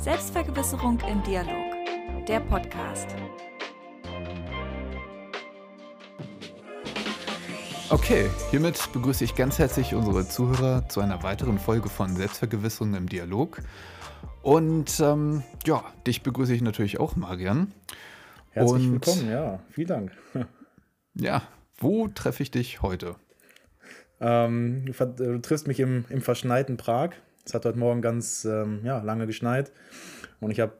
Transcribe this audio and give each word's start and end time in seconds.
Selbstvergewisserung 0.00 0.98
im 1.10 1.22
Dialog, 1.24 1.74
der 2.26 2.40
Podcast. 2.40 3.06
Okay, 7.90 8.30
hiermit 8.50 8.80
begrüße 8.94 9.24
ich 9.24 9.34
ganz 9.34 9.58
herzlich 9.58 9.94
unsere 9.94 10.26
Zuhörer 10.26 10.88
zu 10.88 11.02
einer 11.02 11.22
weiteren 11.22 11.58
Folge 11.58 11.90
von 11.90 12.16
Selbstvergewisserung 12.16 12.94
im 12.94 13.10
Dialog. 13.10 13.60
Und 14.40 15.00
ähm, 15.00 15.42
ja, 15.66 15.84
dich 16.06 16.22
begrüße 16.22 16.54
ich 16.54 16.62
natürlich 16.62 16.98
auch, 16.98 17.14
Marian. 17.16 17.74
Herzlich 18.52 18.86
Und, 18.86 18.92
willkommen, 18.92 19.30
ja, 19.30 19.60
vielen 19.68 19.88
Dank. 19.88 20.12
ja, 21.14 21.42
wo 21.76 22.08
treffe 22.08 22.42
ich 22.42 22.50
dich 22.50 22.80
heute? 22.80 23.16
Ähm, 24.18 24.86
du 24.86 25.42
triffst 25.42 25.66
mich 25.66 25.78
im, 25.78 26.06
im 26.08 26.22
verschneiten 26.22 26.78
Prag. 26.78 27.10
Es 27.44 27.54
hat 27.54 27.64
heute 27.64 27.78
Morgen 27.78 28.02
ganz 28.02 28.44
ähm, 28.44 28.80
ja, 28.84 29.00
lange 29.02 29.26
geschneit 29.26 29.72
und 30.40 30.50
ich 30.50 30.60
habe 30.60 30.74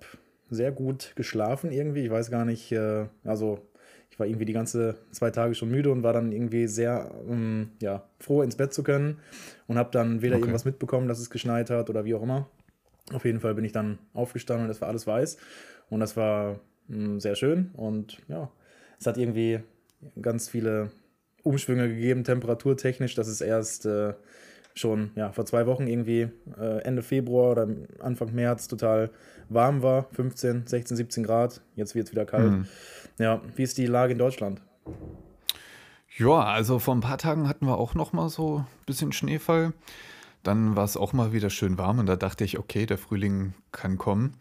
sehr 0.51 0.73
gut 0.73 1.13
geschlafen 1.17 1.73
irgendwie. 1.73 2.05
Ich 2.05 2.11
weiß 2.11 2.31
gar 2.31 2.45
nicht, 2.45 2.73
äh, 2.73 3.07
also 3.25 3.67
ich 4.11 4.19
war 4.19 4.27
irgendwie 4.27 4.45
die 4.45 4.53
ganze 4.53 4.97
zwei 5.13 5.31
Tage 5.31 5.55
schon 5.55 5.71
müde 5.71 5.91
und 5.91 6.03
war 6.03 6.13
dann 6.13 6.33
irgendwie 6.33 6.67
sehr 6.67 7.11
ähm, 7.29 7.71
ja, 7.81 8.05
froh, 8.19 8.43
ins 8.43 8.57
Bett 8.57 8.75
zu 8.75 8.83
können 8.83 9.19
und 9.67 9.79
habe 9.79 9.91
dann 9.93 10.23
weder 10.23 10.37
okay. 10.37 10.43
irgendwas 10.43 10.65
mitbekommen, 10.65 11.09
dass 11.09 11.21
es 11.21 11.31
geschneit 11.31 11.71
hat 11.71 11.89
oder 11.89 12.05
wie 12.05 12.15
auch 12.15 12.23
immer. 12.23 12.49
Auf 13.13 13.25
jeden 13.25 13.41
Fall 13.41 13.55
bin 13.55 13.65
ich 13.65 13.73
dann 13.73 13.99
aufgestanden 14.13 14.67
und 14.67 14.71
es 14.71 14.81
war 14.81 14.89
alles 14.89 15.07
weiß 15.07 15.39
und 15.89 16.01
das 16.01 16.17
war 16.17 16.61
mh, 16.89 16.97
hm, 16.97 17.21
sehr 17.21 17.35
schön 17.35 17.71
und 17.75 18.19
ja, 18.29 18.51
es 18.99 19.07
hat 19.07 19.17
irgendwie 19.17 19.61
ganz 20.21 20.49
viele 20.49 20.91
Umschwünge 21.43 21.89
gegeben, 21.89 22.25
temperaturtechnisch, 22.25 23.15
dass 23.15 23.29
es 23.29 23.41
erst 23.41 23.87
äh, 23.87 24.15
schon 24.75 25.11
ja, 25.15 25.33
vor 25.33 25.47
zwei 25.47 25.67
Wochen 25.67 25.87
irgendwie 25.87 26.29
äh, 26.59 26.83
Ende 26.83 27.03
Februar 27.03 27.53
oder 27.53 27.69
Anfang 28.01 28.35
März 28.35 28.69
total 28.69 29.11
warm 29.49 29.83
war, 29.83 30.07
15, 30.13 30.67
16, 30.67 30.97
17 30.97 31.25
Grad. 31.25 31.61
Jetzt 31.77 31.95
wird 31.95 32.07
es 32.07 32.13
wieder 32.13 32.25
kalt. 32.25 32.51
Mhm. 32.51 32.67
Ja, 33.19 33.41
wie 33.57 33.63
ist 33.63 33.79
die 33.79 33.87
Lage 33.87 34.13
in 34.13 34.19
Deutschland? 34.19 34.63
Ja, 36.17 36.41
also 36.43 36.79
vor 36.79 36.95
ein 36.95 37.01
paar 37.01 37.19
Tagen 37.19 37.49
hatten 37.49 37.67
wir 37.67 37.79
auch 37.79 37.95
noch 37.95 38.13
mal 38.13 38.29
so 38.29 38.59
ein 38.59 38.67
bisschen 38.87 39.13
Schneefall. 39.13 39.73
Dann 40.43 40.77
war 40.77 40.85
es 40.85 40.97
auch 40.97 41.13
mal 41.13 41.33
wieder 41.33 41.51
schön 41.51 41.77
warm 41.79 41.99
und 41.99 42.07
da 42.07 42.17
dachte 42.17 42.45
ich, 42.45 42.59
okay, 42.59 42.87
der 42.87 42.99
Frühling 42.99 43.53
kann 43.73 43.99
kommen 43.99 44.37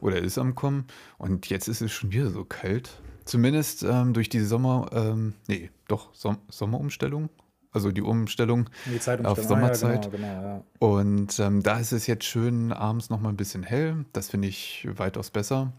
oder 0.00 0.18
ist 0.18 0.38
am 0.38 0.54
kommen. 0.54 0.86
Und 1.18 1.48
jetzt 1.48 1.68
ist 1.68 1.80
es 1.80 1.92
schon 1.92 2.12
wieder 2.12 2.30
so 2.30 2.44
kalt. 2.44 3.00
Zumindest 3.24 3.82
ähm, 3.84 4.12
durch 4.14 4.28
die 4.28 4.40
Sommer, 4.40 4.90
ähm, 4.92 5.34
nee, 5.48 5.70
doch, 5.88 6.14
Som 6.14 6.38
Sommerumstellung. 6.48 7.28
Also 7.72 7.90
die 7.90 8.02
Umstellung 8.02 8.68
die 8.86 9.24
auf 9.24 9.42
Sommerzeit. 9.42 10.04
Ja, 10.04 10.10
genau, 10.10 10.28
genau, 10.28 10.42
ja. 10.42 10.64
Und 10.78 11.38
ähm, 11.38 11.62
da 11.62 11.78
ist 11.78 11.92
es 11.92 12.06
jetzt 12.06 12.24
schön 12.24 12.70
abends 12.70 13.08
noch 13.08 13.20
mal 13.20 13.30
ein 13.30 13.36
bisschen 13.36 13.62
hell. 13.62 14.04
Das 14.12 14.28
finde 14.28 14.48
ich 14.48 14.86
weitaus 14.96 15.30
besser. 15.30 15.72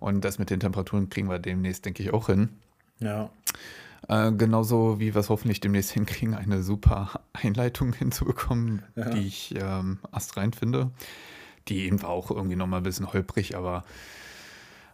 Und 0.00 0.24
das 0.24 0.38
mit 0.38 0.50
den 0.50 0.60
Temperaturen 0.60 1.08
kriegen 1.10 1.28
wir 1.28 1.38
demnächst, 1.38 1.84
denke 1.84 2.02
ich, 2.02 2.12
auch 2.12 2.26
hin. 2.26 2.50
Ja. 2.98 3.30
Äh, 4.08 4.32
genauso 4.32 4.98
wie 4.98 5.14
wir 5.14 5.20
es 5.20 5.28
hoffentlich 5.28 5.60
demnächst 5.60 5.90
hinkriegen, 5.92 6.34
eine 6.34 6.62
super 6.62 7.20
Einleitung 7.32 7.92
hinzubekommen, 7.92 8.82
ja. 8.96 9.10
die 9.10 9.26
ich 9.26 9.54
ähm, 9.56 9.98
astrein 10.10 10.52
finde. 10.52 10.90
Die 11.68 11.84
eben 11.84 12.02
war 12.02 12.10
auch 12.10 12.30
irgendwie 12.30 12.56
noch 12.56 12.66
mal 12.66 12.78
ein 12.78 12.82
bisschen 12.82 13.12
holprig, 13.12 13.56
aber 13.56 13.84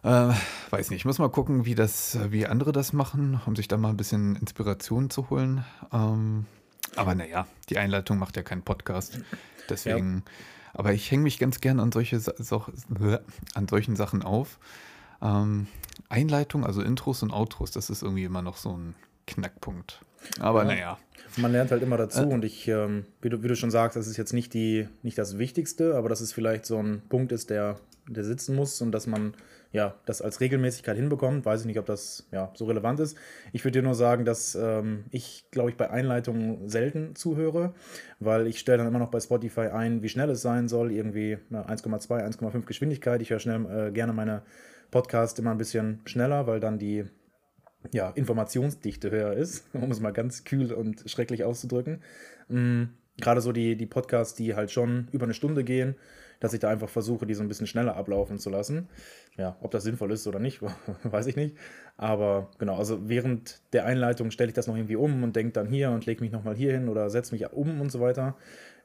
äh, 0.05 0.33
weiß 0.69 0.91
nicht, 0.91 0.99
ich 0.99 1.05
muss 1.05 1.17
mal 1.17 1.29
gucken, 1.29 1.65
wie 1.65 1.73
das, 1.73 2.19
wie 2.29 2.45
andere 2.45 2.71
das 2.71 2.93
machen, 2.93 3.41
um 3.45 3.55
sich 3.55 3.67
da 3.67 3.75
mal 3.75 3.89
ein 3.89 3.97
bisschen 3.97 4.35
Inspiration 4.35 5.09
zu 5.09 5.31
holen. 5.31 5.65
Ähm, 5.91 6.45
aber 6.95 7.15
naja, 7.15 7.47
die 7.69 7.79
Einleitung 7.79 8.19
macht 8.19 8.37
ja 8.37 8.43
keinen 8.43 8.61
Podcast. 8.61 9.19
Deswegen, 9.69 10.23
ja. 10.25 10.31
aber 10.73 10.93
ich 10.93 11.09
hänge 11.09 11.23
mich 11.23 11.39
ganz 11.39 11.59
gern 11.59 11.79
an 11.79 11.91
solche 11.91 12.19
so, 12.19 12.65
an 13.55 13.67
solchen 13.67 13.95
Sachen 13.95 14.21
auf. 14.21 14.59
Ähm, 15.23 15.65
Einleitung, 16.07 16.65
also 16.65 16.83
Intros 16.83 17.23
und 17.23 17.31
Outros, 17.31 17.71
das 17.71 17.89
ist 17.89 18.03
irgendwie 18.03 18.25
immer 18.25 18.43
noch 18.43 18.57
so 18.57 18.77
ein 18.77 18.93
Knackpunkt. 19.25 20.01
Aber 20.39 20.61
ja. 20.61 20.65
naja. 20.67 20.97
Man 21.37 21.51
lernt 21.51 21.71
halt 21.71 21.81
immer 21.81 21.97
dazu 21.97 22.21
äh, 22.21 22.33
und 22.33 22.45
ich, 22.45 22.67
ähm, 22.67 23.05
wie, 23.21 23.29
du, 23.29 23.41
wie 23.41 23.47
du 23.47 23.55
schon 23.55 23.71
sagst, 23.71 23.97
das 23.97 24.05
ist 24.05 24.17
jetzt 24.17 24.33
nicht, 24.33 24.53
die, 24.53 24.87
nicht 25.01 25.17
das 25.17 25.39
Wichtigste, 25.39 25.95
aber 25.95 26.09
dass 26.09 26.21
es 26.21 26.31
vielleicht 26.31 26.65
so 26.65 26.77
ein 26.77 27.01
Punkt 27.09 27.31
ist, 27.31 27.49
der, 27.49 27.77
der 28.07 28.23
sitzen 28.23 28.55
muss 28.55 28.81
und 28.81 28.91
dass 28.91 29.07
man 29.07 29.33
ja, 29.75 29.93
das 30.05 30.21
als 30.21 30.39
Regelmäßigkeit 30.39 30.95
hinbekommt. 30.95 31.45
Weiß 31.45 31.59
ich 31.59 31.65
nicht, 31.67 31.79
ob 31.79 31.85
das 31.85 32.29
ja, 32.31 32.49
so 32.55 32.63
relevant 32.63 33.01
ist. 33.01 33.17
Ich 33.51 33.65
würde 33.65 33.79
dir 33.79 33.83
nur 33.83 33.93
sagen, 33.93 34.23
dass 34.23 34.55
ähm, 34.55 35.03
ich, 35.11 35.47
glaube 35.51 35.69
ich, 35.69 35.75
bei 35.75 35.89
Einleitungen 35.89 36.69
selten 36.69 37.13
zuhöre, 37.13 37.73
weil 38.21 38.47
ich 38.47 38.59
stelle 38.59 38.77
dann 38.77 38.87
immer 38.87 38.99
noch 38.99 39.11
bei 39.11 39.19
Spotify 39.19 39.67
ein, 39.67 40.01
wie 40.01 40.07
schnell 40.07 40.29
es 40.29 40.41
sein 40.41 40.69
soll. 40.69 40.93
Irgendwie 40.93 41.37
1,2, 41.51 42.07
1,5 42.07 42.61
Geschwindigkeit. 42.65 43.21
Ich 43.21 43.31
höre 43.31 43.39
schnell 43.39 43.89
äh, 43.89 43.91
gerne 43.91 44.13
meine 44.13 44.43
Podcasts 44.91 45.37
immer 45.39 45.51
ein 45.51 45.57
bisschen 45.57 45.99
schneller, 46.05 46.47
weil 46.47 46.61
dann 46.61 46.79
die 46.79 47.03
ja, 47.91 48.11
Informationsdichte 48.11 49.11
höher 49.11 49.33
ist, 49.33 49.65
um 49.73 49.91
es 49.91 49.99
mal 49.99 50.13
ganz 50.13 50.45
kühl 50.45 50.71
und 50.71 51.03
schrecklich 51.05 51.43
auszudrücken. 51.43 52.01
Mhm. 52.47 52.91
Gerade 53.19 53.41
so 53.41 53.51
die, 53.51 53.75
die 53.75 53.85
Podcasts, 53.85 54.35
die 54.35 54.55
halt 54.55 54.71
schon 54.71 55.07
über 55.11 55.25
eine 55.25 55.33
Stunde 55.33 55.63
gehen, 55.63 55.95
dass 56.39 56.53
ich 56.53 56.59
da 56.59 56.69
einfach 56.69 56.89
versuche, 56.89 57.25
die 57.25 57.33
so 57.33 57.41
ein 57.41 57.47
bisschen 57.47 57.67
schneller 57.67 57.95
ablaufen 57.95 58.37
zu 58.37 58.49
lassen. 58.49 58.89
Ja, 59.37 59.57
ob 59.61 59.71
das 59.71 59.83
sinnvoll 59.83 60.11
ist 60.11 60.27
oder 60.27 60.39
nicht, 60.39 60.61
weiß 61.03 61.27
ich 61.27 61.35
nicht. 61.35 61.55
Aber 61.97 62.51
genau, 62.57 62.77
also 62.77 63.09
während 63.09 63.61
der 63.73 63.85
Einleitung 63.85 64.31
stelle 64.31 64.49
ich 64.49 64.53
das 64.53 64.67
noch 64.67 64.75
irgendwie 64.75 64.95
um 64.95 65.23
und 65.23 65.35
denke 65.35 65.53
dann 65.53 65.67
hier 65.67 65.91
und 65.91 66.05
lege 66.05 66.21
mich 66.21 66.31
nochmal 66.31 66.55
hier 66.55 66.73
hin 66.73 66.89
oder 66.89 67.09
setze 67.09 67.33
mich 67.33 67.51
um 67.51 67.81
und 67.81 67.91
so 67.91 67.99
weiter. 67.99 68.35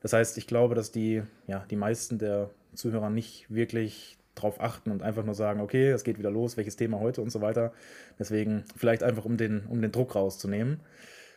Das 0.00 0.12
heißt, 0.12 0.38
ich 0.38 0.46
glaube, 0.46 0.74
dass 0.74 0.92
die, 0.92 1.22
ja, 1.46 1.64
die 1.70 1.76
meisten 1.76 2.18
der 2.18 2.50
Zuhörer 2.74 3.10
nicht 3.10 3.52
wirklich 3.52 4.16
drauf 4.34 4.60
achten 4.60 4.90
und 4.90 5.02
einfach 5.02 5.24
nur 5.24 5.34
sagen, 5.34 5.60
okay, 5.60 5.90
es 5.90 6.04
geht 6.04 6.18
wieder 6.18 6.30
los, 6.30 6.56
welches 6.56 6.76
Thema 6.76 7.00
heute 7.00 7.20
und 7.20 7.30
so 7.30 7.40
weiter. 7.40 7.72
Deswegen 8.18 8.64
vielleicht 8.76 9.02
einfach, 9.02 9.24
um 9.24 9.36
den, 9.36 9.66
um 9.66 9.82
den 9.82 9.92
Druck 9.92 10.14
rauszunehmen. 10.14 10.80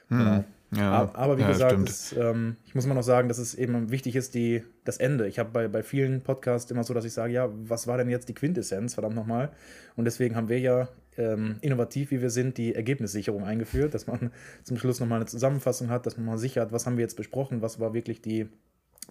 Hm. 0.07 0.17
Genau. 0.19 0.43
Ja, 0.75 1.11
aber 1.13 1.37
wie 1.37 1.41
ja, 1.41 1.47
gesagt, 1.49 1.89
es, 1.89 2.13
ähm, 2.13 2.57
ich 2.65 2.75
muss 2.75 2.85
immer 2.85 2.95
noch 2.95 3.03
sagen, 3.03 3.27
dass 3.27 3.37
es 3.37 3.53
eben 3.55 3.91
wichtig 3.91 4.15
ist, 4.15 4.33
die, 4.33 4.63
das 4.83 4.97
Ende. 4.97 5.27
Ich 5.27 5.39
habe 5.39 5.49
bei, 5.51 5.67
bei 5.67 5.83
vielen 5.83 6.21
Podcasts 6.21 6.69
immer 6.71 6.83
so, 6.83 6.93
dass 6.93 7.05
ich 7.05 7.13
sage, 7.13 7.33
ja, 7.33 7.49
was 7.51 7.87
war 7.87 7.97
denn 7.97 8.09
jetzt 8.09 8.29
die 8.29 8.33
Quintessenz, 8.33 8.93
verdammt 8.93 9.15
nochmal. 9.15 9.51
Und 9.95 10.05
deswegen 10.05 10.35
haben 10.35 10.49
wir 10.49 10.59
ja 10.59 10.89
ähm, 11.17 11.57
innovativ, 11.61 12.11
wie 12.11 12.21
wir 12.21 12.29
sind, 12.29 12.57
die 12.57 12.75
Ergebnissicherung 12.75 13.43
eingeführt, 13.43 13.93
dass 13.93 14.07
man 14.07 14.31
zum 14.63 14.77
Schluss 14.77 14.99
nochmal 14.99 15.17
eine 15.17 15.27
Zusammenfassung 15.27 15.89
hat, 15.89 16.05
dass 16.05 16.17
man 16.17 16.25
mal 16.25 16.37
sichert, 16.37 16.71
was 16.71 16.85
haben 16.85 16.97
wir 16.97 17.03
jetzt 17.03 17.17
besprochen, 17.17 17.61
was 17.61 17.79
war 17.79 17.93
wirklich 17.93 18.21
die, 18.21 18.47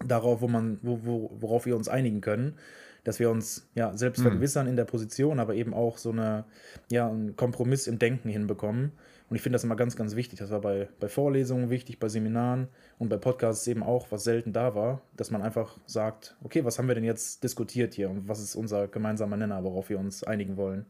darauf, 0.05 0.41
wo 0.41 0.47
man, 0.47 0.79
wo, 0.81 0.99
wo, 1.03 1.31
worauf 1.39 1.65
wir 1.65 1.75
uns 1.75 1.87
einigen 1.87 2.21
können 2.21 2.55
dass 3.03 3.19
wir 3.19 3.29
uns 3.29 3.69
ja 3.75 3.95
selbst 3.95 4.19
mhm. 4.19 4.23
vergewissern 4.23 4.67
in 4.67 4.75
der 4.75 4.85
Position, 4.85 5.39
aber 5.39 5.55
eben 5.55 5.73
auch 5.73 5.97
so 5.97 6.11
eine, 6.11 6.45
ja, 6.89 7.09
einen 7.09 7.35
Kompromiss 7.35 7.87
im 7.87 7.99
Denken 7.99 8.29
hinbekommen. 8.29 8.93
Und 9.29 9.35
ich 9.35 9.41
finde 9.41 9.55
das 9.55 9.63
immer 9.63 9.75
ganz, 9.75 9.95
ganz 9.95 10.15
wichtig. 10.15 10.39
Das 10.39 10.51
war 10.51 10.61
bei, 10.61 10.89
bei 10.99 11.07
Vorlesungen 11.07 11.69
wichtig, 11.69 11.99
bei 11.99 12.07
Seminaren 12.07 12.67
und 12.99 13.09
bei 13.09 13.17
Podcasts 13.17 13.65
eben 13.67 13.83
auch, 13.83 14.11
was 14.11 14.23
selten 14.23 14.53
da 14.53 14.75
war, 14.75 15.01
dass 15.17 15.31
man 15.31 15.41
einfach 15.41 15.79
sagt, 15.85 16.37
okay, 16.43 16.63
was 16.65 16.77
haben 16.77 16.87
wir 16.87 16.95
denn 16.95 17.03
jetzt 17.03 17.43
diskutiert 17.43 17.93
hier 17.93 18.09
und 18.09 18.27
was 18.27 18.39
ist 18.39 18.55
unser 18.55 18.87
gemeinsamer 18.87 19.37
Nenner, 19.37 19.63
worauf 19.63 19.89
wir 19.89 19.99
uns 19.99 20.23
einigen 20.23 20.57
wollen. 20.57 20.85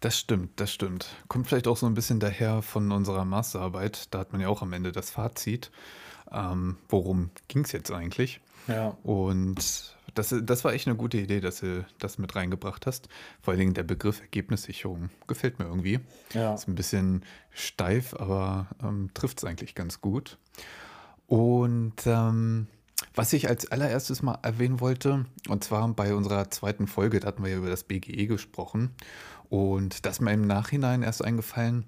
Das 0.00 0.18
stimmt, 0.18 0.60
das 0.60 0.72
stimmt. 0.72 1.08
Kommt 1.28 1.48
vielleicht 1.48 1.66
auch 1.66 1.76
so 1.76 1.86
ein 1.86 1.94
bisschen 1.94 2.20
daher 2.20 2.62
von 2.62 2.92
unserer 2.92 3.24
Masterarbeit. 3.24 4.14
Da 4.14 4.20
hat 4.20 4.32
man 4.32 4.40
ja 4.40 4.48
auch 4.48 4.62
am 4.62 4.72
Ende 4.72 4.92
das 4.92 5.10
Fazit. 5.10 5.70
Ähm, 6.32 6.76
worum 6.88 7.30
ging 7.48 7.64
es 7.64 7.72
jetzt 7.72 7.90
eigentlich? 7.90 8.40
Ja. 8.68 8.96
Und 9.02 9.95
das, 10.16 10.34
das 10.42 10.64
war 10.64 10.72
echt 10.72 10.86
eine 10.88 10.96
gute 10.96 11.18
Idee, 11.18 11.40
dass 11.40 11.60
du 11.60 11.84
das 11.98 12.18
mit 12.18 12.34
reingebracht 12.34 12.86
hast. 12.86 13.08
Vor 13.40 13.52
allen 13.52 13.60
Dingen 13.60 13.74
der 13.74 13.82
Begriff 13.82 14.20
Ergebnissicherung 14.20 15.10
gefällt 15.26 15.58
mir 15.58 15.66
irgendwie. 15.66 16.00
Ja. 16.32 16.54
Ist 16.54 16.68
ein 16.68 16.74
bisschen 16.74 17.24
steif, 17.50 18.14
aber 18.14 18.68
ähm, 18.82 19.10
trifft 19.14 19.38
es 19.38 19.44
eigentlich 19.44 19.74
ganz 19.74 20.00
gut. 20.00 20.38
Und 21.26 22.06
ähm, 22.06 22.66
was 23.14 23.32
ich 23.34 23.48
als 23.48 23.70
allererstes 23.70 24.22
mal 24.22 24.38
erwähnen 24.42 24.80
wollte, 24.80 25.26
und 25.48 25.64
zwar 25.64 25.86
bei 25.88 26.14
unserer 26.14 26.50
zweiten 26.50 26.86
Folge, 26.86 27.20
da 27.20 27.28
hatten 27.28 27.42
wir 27.42 27.50
ja 27.50 27.58
über 27.58 27.70
das 27.70 27.84
BGE 27.84 28.26
gesprochen. 28.26 28.94
Und 29.50 30.06
das 30.06 30.16
ist 30.16 30.20
mir 30.20 30.32
im 30.32 30.46
Nachhinein 30.46 31.02
erst 31.02 31.22
eingefallen, 31.22 31.84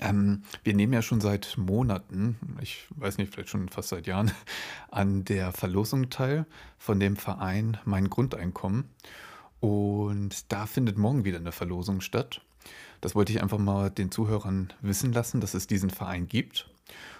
ähm, 0.00 0.42
wir 0.62 0.74
nehmen 0.74 0.92
ja 0.92 1.02
schon 1.02 1.20
seit 1.20 1.56
Monaten, 1.56 2.38
ich 2.60 2.86
weiß 2.96 3.18
nicht, 3.18 3.32
vielleicht 3.32 3.48
schon 3.48 3.68
fast 3.68 3.88
seit 3.88 4.06
Jahren, 4.06 4.30
an 4.90 5.24
der 5.24 5.52
Verlosung 5.52 6.10
teil 6.10 6.46
von 6.78 7.00
dem 7.00 7.16
Verein 7.16 7.78
Mein 7.84 8.10
Grundeinkommen. 8.10 8.84
Und 9.60 10.52
da 10.52 10.66
findet 10.66 10.96
morgen 10.96 11.24
wieder 11.24 11.38
eine 11.38 11.52
Verlosung 11.52 12.00
statt. 12.00 12.40
Das 13.00 13.14
wollte 13.14 13.32
ich 13.32 13.42
einfach 13.42 13.58
mal 13.58 13.90
den 13.90 14.10
Zuhörern 14.10 14.72
wissen 14.80 15.12
lassen, 15.12 15.40
dass 15.40 15.54
es 15.54 15.66
diesen 15.66 15.90
Verein 15.90 16.28
gibt. 16.28 16.68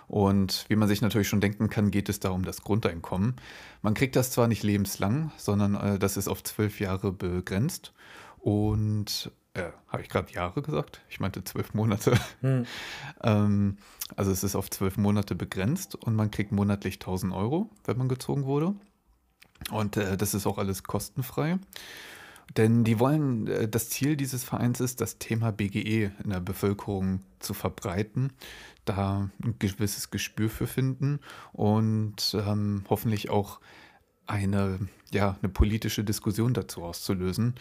Und 0.09 0.65
wie 0.69 0.77
man 0.77 0.89
sich 0.89 1.03
natürlich 1.03 1.29
schon 1.29 1.41
denken 1.41 1.71
kann, 1.71 1.91
geht 1.91 2.09
es 2.09 2.19
da 2.19 2.31
um 2.31 2.45
das 2.45 2.63
Grundeinkommen. 2.63 3.37
Man 3.83 3.95
kriegt 3.95 4.17
das 4.17 4.31
zwar 4.33 4.49
nicht 4.49 4.63
lebenslang, 4.63 5.31
sondern 5.37 5.75
äh, 5.75 5.99
das 5.99 6.17
ist 6.17 6.29
auf 6.29 6.43
zwölf 6.43 6.81
Jahre 6.81 7.13
begrenzt. 7.13 7.93
Und 8.39 9.31
äh, 9.55 9.71
habe 9.89 10.03
ich 10.03 10.09
gerade 10.09 10.33
Jahre 10.33 10.63
gesagt? 10.63 11.01
Ich 11.09 11.21
meinte 11.21 11.43
zwölf 11.45 11.75
Monate. 11.75 12.19
Hm. 12.41 12.67
ähm, 13.23 13.79
also 14.17 14.31
es 14.31 14.45
ist 14.45 14.57
auf 14.57 14.71
zwölf 14.71 14.97
Monate 14.97 15.35
begrenzt 15.35 15.95
und 15.95 16.15
man 16.15 16.31
kriegt 16.31 16.53
monatlich 16.53 16.95
1000 16.95 17.33
Euro, 17.33 17.71
wenn 17.85 17.99
man 17.99 18.09
gezogen 18.09 18.45
wurde. 18.45 18.75
Und 19.71 19.97
äh, 19.97 20.17
das 20.17 20.35
ist 20.35 20.47
auch 20.47 20.59
alles 20.59 20.83
kostenfrei. 20.85 21.59
Denn 22.57 22.83
die 22.83 22.99
wollen, 22.99 23.47
äh, 23.47 23.69
das 23.69 23.89
Ziel 23.91 24.17
dieses 24.17 24.45
Vereins 24.45 24.81
ist, 24.81 25.01
das 25.01 25.19
Thema 25.19 25.53
BGE 25.53 26.11
in 26.23 26.31
der 26.31 26.41
Bevölkerung 26.41 27.21
zu 27.39 27.55
verbreiten, 27.55 28.33
da 28.85 29.31
ein 29.43 29.55
gewisses 29.59 30.11
Gespür 30.11 30.51
für 30.51 30.67
finden 30.67 31.21
und 31.53 32.35
ähm, 32.35 32.85
hoffentlich 32.89 33.31
auch 33.31 33.61
eine, 34.27 34.79
ja, 35.13 35.37
eine 35.43 35.51
politische 35.51 36.05
Diskussion 36.05 36.55
dazu 36.55 36.83
auszulösen. 36.83 37.55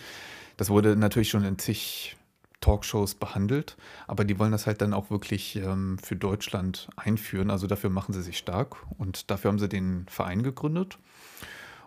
Das 0.60 0.70
wurde 0.70 0.98
natürlich 0.98 1.30
schon 1.30 1.46
in 1.46 1.58
zig 1.58 2.18
Talkshows 2.60 3.16
behandelt, 3.16 3.78
aber 4.08 4.26
die 4.26 4.38
wollen 4.40 4.52
das 4.52 4.68
halt 4.68 4.82
dann 4.82 4.94
auch 4.94 5.10
wirklich 5.10 5.56
ähm, 5.56 5.98
für 6.00 6.18
Deutschland 6.18 6.90
einführen. 6.98 7.50
Also 7.50 7.66
dafür 7.66 7.90
machen 7.90 8.12
sie 8.12 8.22
sich 8.22 8.38
stark 8.38 8.76
und 8.98 9.32
dafür 9.32 9.52
haben 9.52 9.60
sie 9.60 9.70
den 9.70 10.06
Verein 10.10 10.44
gegründet. 10.44 10.98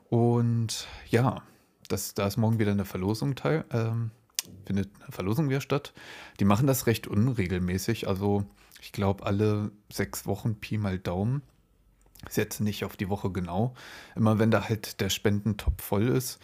Und 0.09 0.89
ja, 1.11 1.43
das, 1.89 2.15
da 2.15 2.27
ist 2.27 2.39
morgen 2.39 2.59
wieder 2.59 2.71
eine 2.71 2.87
Verlosung 2.87 3.35
teil, 3.35 3.67
ähm, 3.73 4.11
findet 4.65 4.89
eine 5.03 5.13
Verlosung 5.13 5.51
wieder 5.51 5.61
statt. 5.61 5.93
Die 6.41 6.47
machen 6.47 6.67
das 6.67 6.87
recht 6.87 7.07
unregelmäßig, 7.07 8.09
also 8.09 8.47
ich 8.81 8.93
glaube 8.93 9.27
alle 9.27 9.71
sechs 9.93 10.25
Wochen 10.25 10.55
Pi 10.55 10.79
mal 10.79 10.99
Daumen. 10.99 11.43
Ist 12.27 12.39
jetzt 12.39 12.61
nicht 12.61 12.87
auf 12.87 12.97
die 12.97 13.11
Woche 13.11 13.31
genau. 13.31 13.75
Immer 14.17 14.39
wenn 14.39 14.51
da 14.51 14.67
halt 14.67 15.03
der 15.03 15.11
Spendentopf 15.11 15.83
voll 15.83 16.09
ist. 16.09 16.39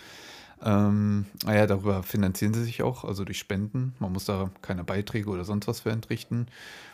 Ähm, 0.64 1.26
naja, 1.44 1.66
darüber 1.66 2.02
finanzieren 2.02 2.52
sie 2.52 2.64
sich 2.64 2.82
auch, 2.82 3.05
also 3.05 3.25
durch 3.25 3.38
Spenden. 3.38 3.94
Man 4.00 4.12
muss 4.12 4.25
da 4.25 4.50
keine 4.60 4.82
Beiträge 4.82 5.31
oder 5.31 5.44
sonst 5.44 5.69
was 5.69 5.81
für 5.81 5.90
entrichten. 5.90 6.46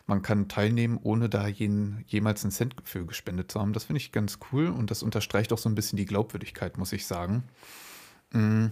Man 0.07 0.23
kann 0.23 0.49
teilnehmen, 0.49 0.99
ohne 1.03 1.29
da 1.29 1.47
jeden, 1.47 2.05
jemals 2.07 2.45
einen 2.45 2.51
Cent 2.51 2.77
für 2.85 3.07
gespendet 3.07 3.51
zu 3.51 3.61
haben. 3.61 3.73
Das 3.73 3.85
finde 3.85 4.01
ich 4.01 4.13
ganz 4.13 4.39
cool 4.53 4.67
und 4.67 4.91
das 4.91 5.03
unterstreicht 5.03 5.53
auch 5.53 5.59
so 5.59 5.69
ein 5.69 5.75
bisschen 5.75 5.97
die 5.97 6.05
Glaubwürdigkeit, 6.05 6.77
muss 6.77 6.93
ich 6.93 7.07
sagen. 7.07 7.45
Mm. 8.33 8.67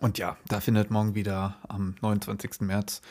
Und 0.00 0.16
ja, 0.16 0.38
da 0.48 0.60
findet 0.60 0.90
morgen 0.90 1.14
wieder 1.14 1.56
am 1.68 1.96
29. 2.00 2.62
März 2.62 3.02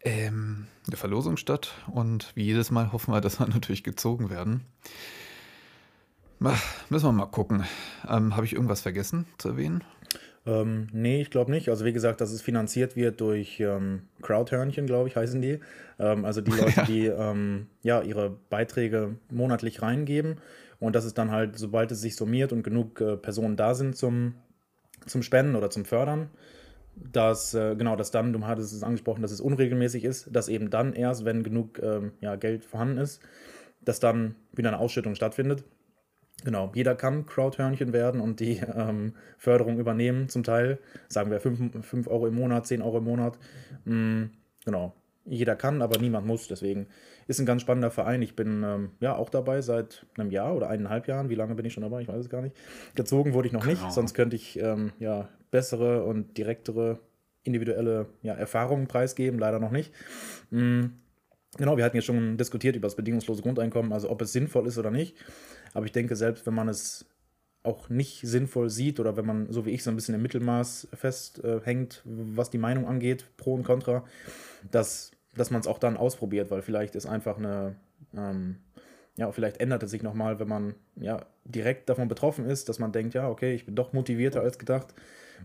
ähm, 0.00 0.66
eine 0.88 0.96
Verlosung 0.96 1.36
statt. 1.36 1.74
Und 1.86 2.32
wie 2.34 2.42
jedes 2.42 2.72
Mal 2.72 2.90
hoffen 2.90 3.14
wir, 3.14 3.20
dass 3.20 3.38
wir 3.38 3.46
natürlich 3.48 3.84
gezogen 3.84 4.30
werden. 4.30 4.64
Müssen 6.90 7.06
wir 7.06 7.12
mal 7.12 7.26
gucken. 7.26 7.64
Ähm, 8.08 8.34
Habe 8.34 8.46
ich 8.46 8.52
irgendwas 8.52 8.80
vergessen 8.80 9.26
zu 9.38 9.50
erwähnen? 9.50 9.84
Ähm, 10.44 10.88
nee, 10.92 11.20
ich 11.20 11.30
glaube 11.30 11.50
nicht. 11.50 11.68
Also 11.68 11.84
wie 11.84 11.92
gesagt, 11.92 12.20
dass 12.20 12.32
es 12.32 12.42
finanziert 12.42 12.96
wird 12.96 13.20
durch 13.20 13.60
ähm, 13.60 14.02
Crowdhörnchen, 14.22 14.86
glaube 14.86 15.08
ich, 15.08 15.16
heißen 15.16 15.40
die. 15.40 15.60
Ähm, 15.98 16.24
also 16.24 16.40
die 16.40 16.50
Leute, 16.58 16.72
ja. 16.76 16.84
die 16.84 17.06
ähm, 17.06 17.66
ja 17.82 18.02
ihre 18.02 18.36
Beiträge 18.50 19.16
monatlich 19.30 19.82
reingeben 19.82 20.38
und 20.80 20.96
dass 20.96 21.04
es 21.04 21.14
dann 21.14 21.30
halt, 21.30 21.58
sobald 21.58 21.92
es 21.92 22.00
sich 22.00 22.16
summiert 22.16 22.52
und 22.52 22.64
genug 22.64 23.00
äh, 23.00 23.16
Personen 23.16 23.56
da 23.56 23.74
sind 23.74 23.96
zum 23.96 24.34
zum 25.06 25.22
Spenden 25.22 25.56
oder 25.56 25.70
zum 25.70 25.84
Fördern, 25.84 26.30
dass, 26.94 27.54
äh, 27.54 27.74
genau, 27.76 27.96
dass 27.96 28.10
dann, 28.10 28.32
du 28.32 28.46
hattest 28.46 28.72
es 28.72 28.82
angesprochen, 28.82 29.22
dass 29.22 29.32
es 29.32 29.40
unregelmäßig 29.40 30.04
ist, 30.04 30.34
dass 30.34 30.48
eben 30.48 30.70
dann 30.70 30.92
erst, 30.92 31.24
wenn 31.24 31.42
genug 31.42 31.80
ähm, 31.82 32.12
ja, 32.20 32.36
Geld 32.36 32.64
vorhanden 32.64 32.98
ist, 32.98 33.20
dass 33.80 34.00
dann 34.00 34.36
wieder 34.52 34.68
eine 34.68 34.78
Ausschüttung 34.78 35.14
stattfindet. 35.14 35.64
Genau, 36.44 36.72
jeder 36.74 36.94
kann 36.94 37.26
Crowdhörnchen 37.26 37.92
werden 37.92 38.20
und 38.20 38.40
die 38.40 38.60
ähm, 38.76 39.14
Förderung 39.38 39.78
übernehmen, 39.78 40.28
zum 40.28 40.42
Teil. 40.42 40.78
Sagen 41.08 41.30
wir 41.30 41.40
5 41.40 42.06
Euro 42.08 42.26
im 42.26 42.34
Monat, 42.34 42.66
10 42.66 42.82
Euro 42.82 42.98
im 42.98 43.04
Monat. 43.04 43.38
Mhm, 43.84 44.30
genau, 44.64 44.94
jeder 45.24 45.54
kann, 45.54 45.82
aber 45.82 45.98
niemand 45.98 46.26
muss. 46.26 46.48
Deswegen 46.48 46.86
ist 47.28 47.38
ein 47.38 47.46
ganz 47.46 47.62
spannender 47.62 47.90
Verein. 47.90 48.22
Ich 48.22 48.34
bin 48.34 48.62
ähm, 48.64 48.90
ja 49.00 49.14
auch 49.14 49.30
dabei 49.30 49.60
seit 49.62 50.06
einem 50.16 50.30
Jahr 50.30 50.54
oder 50.56 50.68
eineinhalb 50.68 51.06
Jahren. 51.06 51.30
Wie 51.30 51.34
lange 51.34 51.54
bin 51.54 51.64
ich 51.64 51.72
schon 51.72 51.82
dabei? 51.82 52.02
Ich 52.02 52.08
weiß 52.08 52.20
es 52.20 52.30
gar 52.30 52.42
nicht. 52.42 52.56
Gezogen 52.94 53.32
wurde 53.34 53.46
ich 53.46 53.52
noch 53.52 53.64
genau. 53.64 53.80
nicht, 53.80 53.92
sonst 53.92 54.14
könnte 54.14 54.36
ich 54.36 54.58
ähm, 54.58 54.92
ja 54.98 55.28
bessere 55.50 56.04
und 56.04 56.36
direktere 56.36 56.98
individuelle 57.44 58.06
ja, 58.22 58.34
Erfahrungen 58.34 58.88
preisgeben. 58.88 59.38
Leider 59.38 59.60
noch 59.60 59.70
nicht. 59.70 59.92
Mhm. 60.50 60.94
Genau, 61.58 61.76
wir 61.76 61.84
hatten 61.84 61.96
jetzt 61.96 62.06
schon 62.06 62.38
diskutiert 62.38 62.76
über 62.76 62.86
das 62.86 62.96
bedingungslose 62.96 63.42
Grundeinkommen, 63.42 63.92
also 63.92 64.08
ob 64.08 64.22
es 64.22 64.32
sinnvoll 64.32 64.66
ist 64.66 64.78
oder 64.78 64.90
nicht. 64.90 65.16
Aber 65.74 65.86
ich 65.86 65.92
denke, 65.92 66.16
selbst 66.16 66.46
wenn 66.46 66.54
man 66.54 66.68
es 66.68 67.06
auch 67.64 67.88
nicht 67.88 68.22
sinnvoll 68.22 68.70
sieht 68.70 68.98
oder 68.98 69.16
wenn 69.16 69.26
man, 69.26 69.52
so 69.52 69.64
wie 69.66 69.70
ich, 69.70 69.84
so 69.84 69.90
ein 69.90 69.96
bisschen 69.96 70.14
im 70.14 70.22
Mittelmaß 70.22 70.88
festhängt, 70.94 72.02
äh, 72.04 72.08
was 72.36 72.50
die 72.50 72.58
Meinung 72.58 72.86
angeht, 72.86 73.26
pro 73.36 73.54
und 73.54 73.62
contra, 73.62 74.04
dass, 74.70 75.12
dass 75.34 75.50
man 75.50 75.60
es 75.60 75.66
auch 75.66 75.78
dann 75.78 75.96
ausprobiert, 75.96 76.50
weil 76.50 76.62
vielleicht 76.62 76.94
ist 76.96 77.06
einfach 77.06 77.38
eine, 77.38 77.76
ähm, 78.16 78.56
ja, 79.16 79.30
vielleicht 79.30 79.60
ändert 79.60 79.82
es 79.82 79.90
sich 79.90 80.02
nochmal, 80.02 80.40
wenn 80.40 80.48
man 80.48 80.74
ja 80.96 81.24
direkt 81.44 81.88
davon 81.88 82.08
betroffen 82.08 82.46
ist, 82.46 82.68
dass 82.68 82.78
man 82.78 82.92
denkt, 82.92 83.14
ja, 83.14 83.28
okay, 83.28 83.54
ich 83.54 83.64
bin 83.64 83.76
doch 83.76 83.92
motivierter 83.92 84.40
als 84.40 84.58
gedacht. 84.58 84.94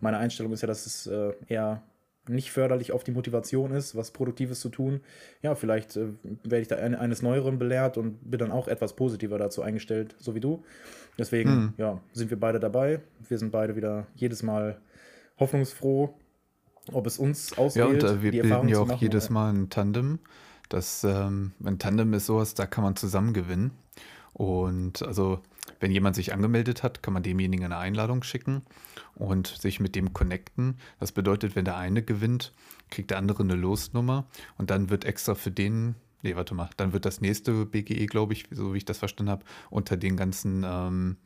Meine 0.02 0.18
Einstellung 0.18 0.54
ist 0.54 0.62
ja, 0.62 0.68
dass 0.68 0.86
es 0.86 1.08
äh, 1.08 1.34
eher 1.48 1.84
nicht 2.30 2.52
förderlich 2.52 2.92
auf 2.92 3.04
die 3.04 3.12
Motivation 3.12 3.72
ist, 3.72 3.96
was 3.96 4.12
Produktives 4.12 4.60
zu 4.60 4.70
tun. 4.70 5.02
Ja, 5.42 5.56
vielleicht 5.56 5.96
äh, 5.96 6.10
werde 6.44 6.62
ich 6.62 6.68
da 6.68 6.76
ein, 6.78 6.96
eines 6.96 7.22
Neueren 7.22 7.60
belehrt 7.60 7.98
und 7.98 8.30
bin 8.30 8.40
dann 8.40 8.52
auch 8.52 8.68
etwas 8.68 8.96
positiver 8.96 9.38
dazu 9.38 9.62
eingestellt, 9.62 10.16
so 10.20 10.36
wie 10.36 10.40
du. 10.40 10.64
Deswegen, 11.18 11.50
mhm. 11.50 11.74
ja, 11.78 12.02
sind 12.14 12.30
wir 12.30 12.40
beide 12.40 12.60
dabei. 12.60 13.02
Wir 13.28 13.38
sind 13.38 13.52
beide 13.52 13.76
wieder 13.76 14.08
jedes 14.16 14.44
Mal 14.44 14.80
hoffnungsfroh, 15.40 16.14
ob 16.92 17.08
es 17.08 17.18
uns 17.18 17.58
auswählt. 17.58 18.04
Ja, 18.04 18.10
und 18.10 18.18
äh, 18.18 18.22
wir 18.22 18.32
bilden 18.32 18.68
ja 18.70 18.80
auch 18.80 18.88
machen, 18.88 19.00
jedes 19.02 19.30
Mal 19.30 19.54
ein 19.54 19.70
Tandem. 19.70 20.20
Das, 20.70 21.04
ähm, 21.04 21.54
ein 21.64 21.80
Tandem 21.80 22.14
ist 22.14 22.26
sowas, 22.26 22.54
da 22.54 22.66
kann 22.66 22.84
man 22.84 22.96
zusammen 22.96 23.34
gewinnen. 23.34 23.72
Und 24.34 25.02
also, 25.02 25.40
wenn 25.80 25.92
jemand 25.92 26.16
sich 26.16 26.34
angemeldet 26.34 26.84
hat, 26.84 27.04
kann 27.04 27.14
man 27.14 27.24
demjenigen 27.24 27.66
eine 27.66 27.78
Einladung 27.78 28.24
schicken 28.24 28.64
und 29.16 29.48
sich 29.48 29.80
mit 29.80 29.96
dem 29.96 30.14
connecten. 30.14 30.78
Das 31.00 31.12
bedeutet, 31.12 31.56
wenn 31.56 31.66
der 31.66 31.78
eine 31.78 32.04
gewinnt, 32.04 32.54
kriegt 32.90 33.12
der 33.12 33.18
andere 33.18 33.44
eine 33.44 33.56
Losnummer 33.56 34.26
und 34.58 34.70
dann 34.70 34.90
wird 34.90 35.06
extra 35.06 35.36
für 35.36 35.52
den, 35.52 35.96
nee, 36.24 36.36
warte 36.36 36.56
mal, 36.56 36.70
dann 36.78 36.94
wird 36.94 37.06
das 37.06 37.22
nächste 37.22 37.66
BGE, 37.66 38.06
glaube 38.08 38.34
ich, 38.34 38.46
so 38.52 38.74
wie 38.74 38.78
ich 38.78 38.86
das 38.86 38.98
verstanden 38.98 39.32
habe, 39.32 39.46
unter 39.70 39.98
den 39.98 40.18
ganzen 40.18 40.64
ähm, 40.66 41.18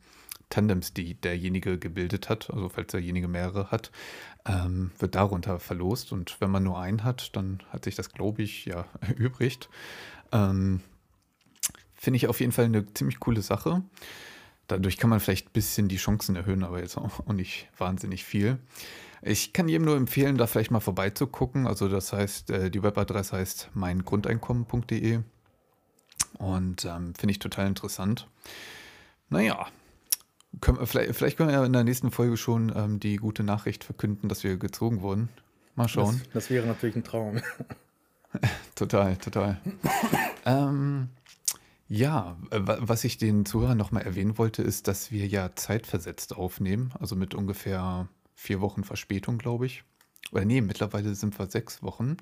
Tandems, 0.52 0.92
die 0.92 1.14
derjenige 1.14 1.78
gebildet 1.78 2.28
hat, 2.28 2.50
also 2.50 2.68
falls 2.68 2.92
derjenige 2.92 3.26
mehrere 3.26 3.70
hat, 3.70 3.90
ähm, 4.44 4.90
wird 4.98 5.14
darunter 5.14 5.58
verlost. 5.58 6.12
Und 6.12 6.38
wenn 6.40 6.50
man 6.50 6.62
nur 6.62 6.78
einen 6.78 7.04
hat, 7.04 7.34
dann 7.36 7.62
hat 7.70 7.84
sich 7.84 7.94
das, 7.94 8.10
glaube 8.12 8.42
ich, 8.42 8.66
ja 8.66 8.84
erübrigt. 9.00 9.70
Ähm, 10.30 10.80
Finde 11.94 12.16
ich 12.16 12.26
auf 12.26 12.40
jeden 12.40 12.52
Fall 12.52 12.66
eine 12.66 12.92
ziemlich 12.92 13.18
coole 13.18 13.40
Sache. 13.40 13.82
Dadurch 14.68 14.96
kann 14.96 15.10
man 15.10 15.20
vielleicht 15.20 15.48
ein 15.48 15.52
bisschen 15.52 15.88
die 15.88 15.96
Chancen 15.96 16.36
erhöhen, 16.36 16.62
aber 16.62 16.80
jetzt 16.80 16.96
auch 16.96 17.26
nicht 17.26 17.68
wahnsinnig 17.76 18.24
viel. 18.24 18.58
Ich 19.22 19.52
kann 19.52 19.68
jedem 19.68 19.84
nur 19.84 19.96
empfehlen, 19.96 20.36
da 20.36 20.46
vielleicht 20.46 20.70
mal 20.70 20.80
vorbeizugucken. 20.80 21.66
Also 21.66 21.88
das 21.88 22.12
heißt, 22.12 22.50
äh, 22.50 22.70
die 22.70 22.82
Webadresse 22.82 23.36
heißt 23.36 23.70
meingrundeinkommen.de 23.74 25.20
und 26.38 26.84
ähm, 26.84 27.14
finde 27.14 27.30
ich 27.30 27.38
total 27.38 27.66
interessant. 27.66 28.28
Naja, 29.28 29.68
können, 30.60 30.86
vielleicht, 30.86 31.14
vielleicht, 31.14 31.36
können 31.36 31.48
wir 31.48 31.56
ja 31.56 31.64
in 31.64 31.72
der 31.72 31.84
nächsten 31.84 32.10
Folge 32.10 32.36
schon 32.36 32.72
ähm, 32.74 33.00
die 33.00 33.16
gute 33.16 33.42
Nachricht 33.42 33.84
verkünden, 33.84 34.28
dass 34.28 34.44
wir 34.44 34.56
gezogen 34.56 35.00
wurden. 35.00 35.28
Mal 35.74 35.88
schauen. 35.88 36.20
Das, 36.24 36.32
das 36.32 36.50
wäre 36.50 36.66
natürlich 36.66 36.96
ein 36.96 37.04
Traum. 37.04 37.40
total, 38.74 39.16
total. 39.16 39.60
ähm, 40.44 41.08
ja, 41.92 42.38
was 42.50 43.04
ich 43.04 43.18
den 43.18 43.44
Zuhörern 43.44 43.76
nochmal 43.76 44.04
erwähnen 44.04 44.38
wollte, 44.38 44.62
ist, 44.62 44.88
dass 44.88 45.12
wir 45.12 45.26
ja 45.26 45.54
zeitversetzt 45.54 46.34
aufnehmen, 46.34 46.90
also 46.98 47.16
mit 47.16 47.34
ungefähr 47.34 48.08
vier 48.34 48.62
Wochen 48.62 48.82
Verspätung, 48.82 49.36
glaube 49.36 49.66
ich. 49.66 49.84
Oder 50.32 50.46
nee, 50.46 50.62
mittlerweile 50.62 51.14
sind 51.14 51.38
wir 51.38 51.50
sechs 51.50 51.82
Wochen. 51.82 52.16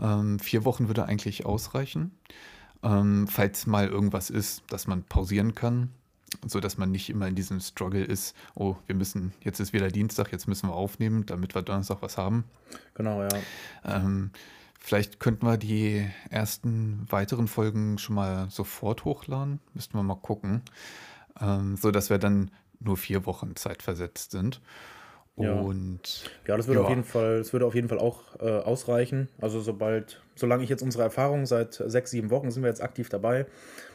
Ähm, 0.00 0.38
vier 0.38 0.64
Wochen 0.64 0.88
würde 0.88 1.04
eigentlich 1.04 1.44
ausreichen, 1.44 2.12
ähm, 2.82 3.28
falls 3.28 3.66
mal 3.66 3.88
irgendwas 3.88 4.30
ist, 4.30 4.62
dass 4.70 4.86
man 4.86 5.02
pausieren 5.02 5.54
kann, 5.54 5.90
so 6.46 6.58
dass 6.58 6.78
man 6.78 6.90
nicht 6.90 7.10
immer 7.10 7.28
in 7.28 7.34
diesem 7.34 7.60
Struggle 7.60 8.04
ist, 8.04 8.34
oh, 8.54 8.76
wir 8.86 8.94
müssen, 8.94 9.34
jetzt 9.42 9.60
ist 9.60 9.74
wieder 9.74 9.88
Dienstag, 9.88 10.32
jetzt 10.32 10.48
müssen 10.48 10.70
wir 10.70 10.74
aufnehmen, 10.74 11.26
damit 11.26 11.54
wir 11.54 11.60
Donnerstag 11.60 11.98
was 12.00 12.16
haben. 12.16 12.44
Genau, 12.94 13.20
ja. 13.22 13.28
Ähm, 13.84 14.30
Vielleicht 14.86 15.18
könnten 15.18 15.46
wir 15.46 15.56
die 15.56 16.06
ersten 16.28 17.06
weiteren 17.08 17.48
Folgen 17.48 17.96
schon 17.96 18.16
mal 18.16 18.50
sofort 18.50 19.06
hochladen. 19.06 19.60
Müssten 19.72 19.96
wir 19.96 20.02
mal 20.02 20.14
gucken. 20.14 20.60
Ähm, 21.40 21.78
so 21.78 21.90
dass 21.90 22.10
wir 22.10 22.18
dann 22.18 22.50
nur 22.80 22.98
vier 22.98 23.24
Wochen 23.24 23.56
Zeit 23.56 23.82
versetzt 23.82 24.32
sind. 24.32 24.60
Und 25.36 26.30
ja, 26.46 26.58
das 26.58 26.66
würde 26.68 26.80
ja. 26.80 26.84
auf 26.84 26.90
jeden 26.90 27.02
Fall, 27.02 27.38
das 27.38 27.54
würde 27.54 27.64
auf 27.64 27.74
jeden 27.74 27.88
Fall 27.88 27.98
auch 27.98 28.38
äh, 28.40 28.58
ausreichen. 28.58 29.30
Also 29.40 29.62
sobald, 29.62 30.22
solange 30.34 30.64
ich 30.64 30.68
jetzt 30.68 30.82
unsere 30.82 31.02
Erfahrung 31.02 31.46
seit 31.46 31.82
sechs, 31.86 32.10
sieben 32.10 32.28
Wochen 32.28 32.50
sind 32.50 32.62
wir 32.62 32.68
jetzt 32.68 32.82
aktiv 32.82 33.08
dabei. 33.08 33.46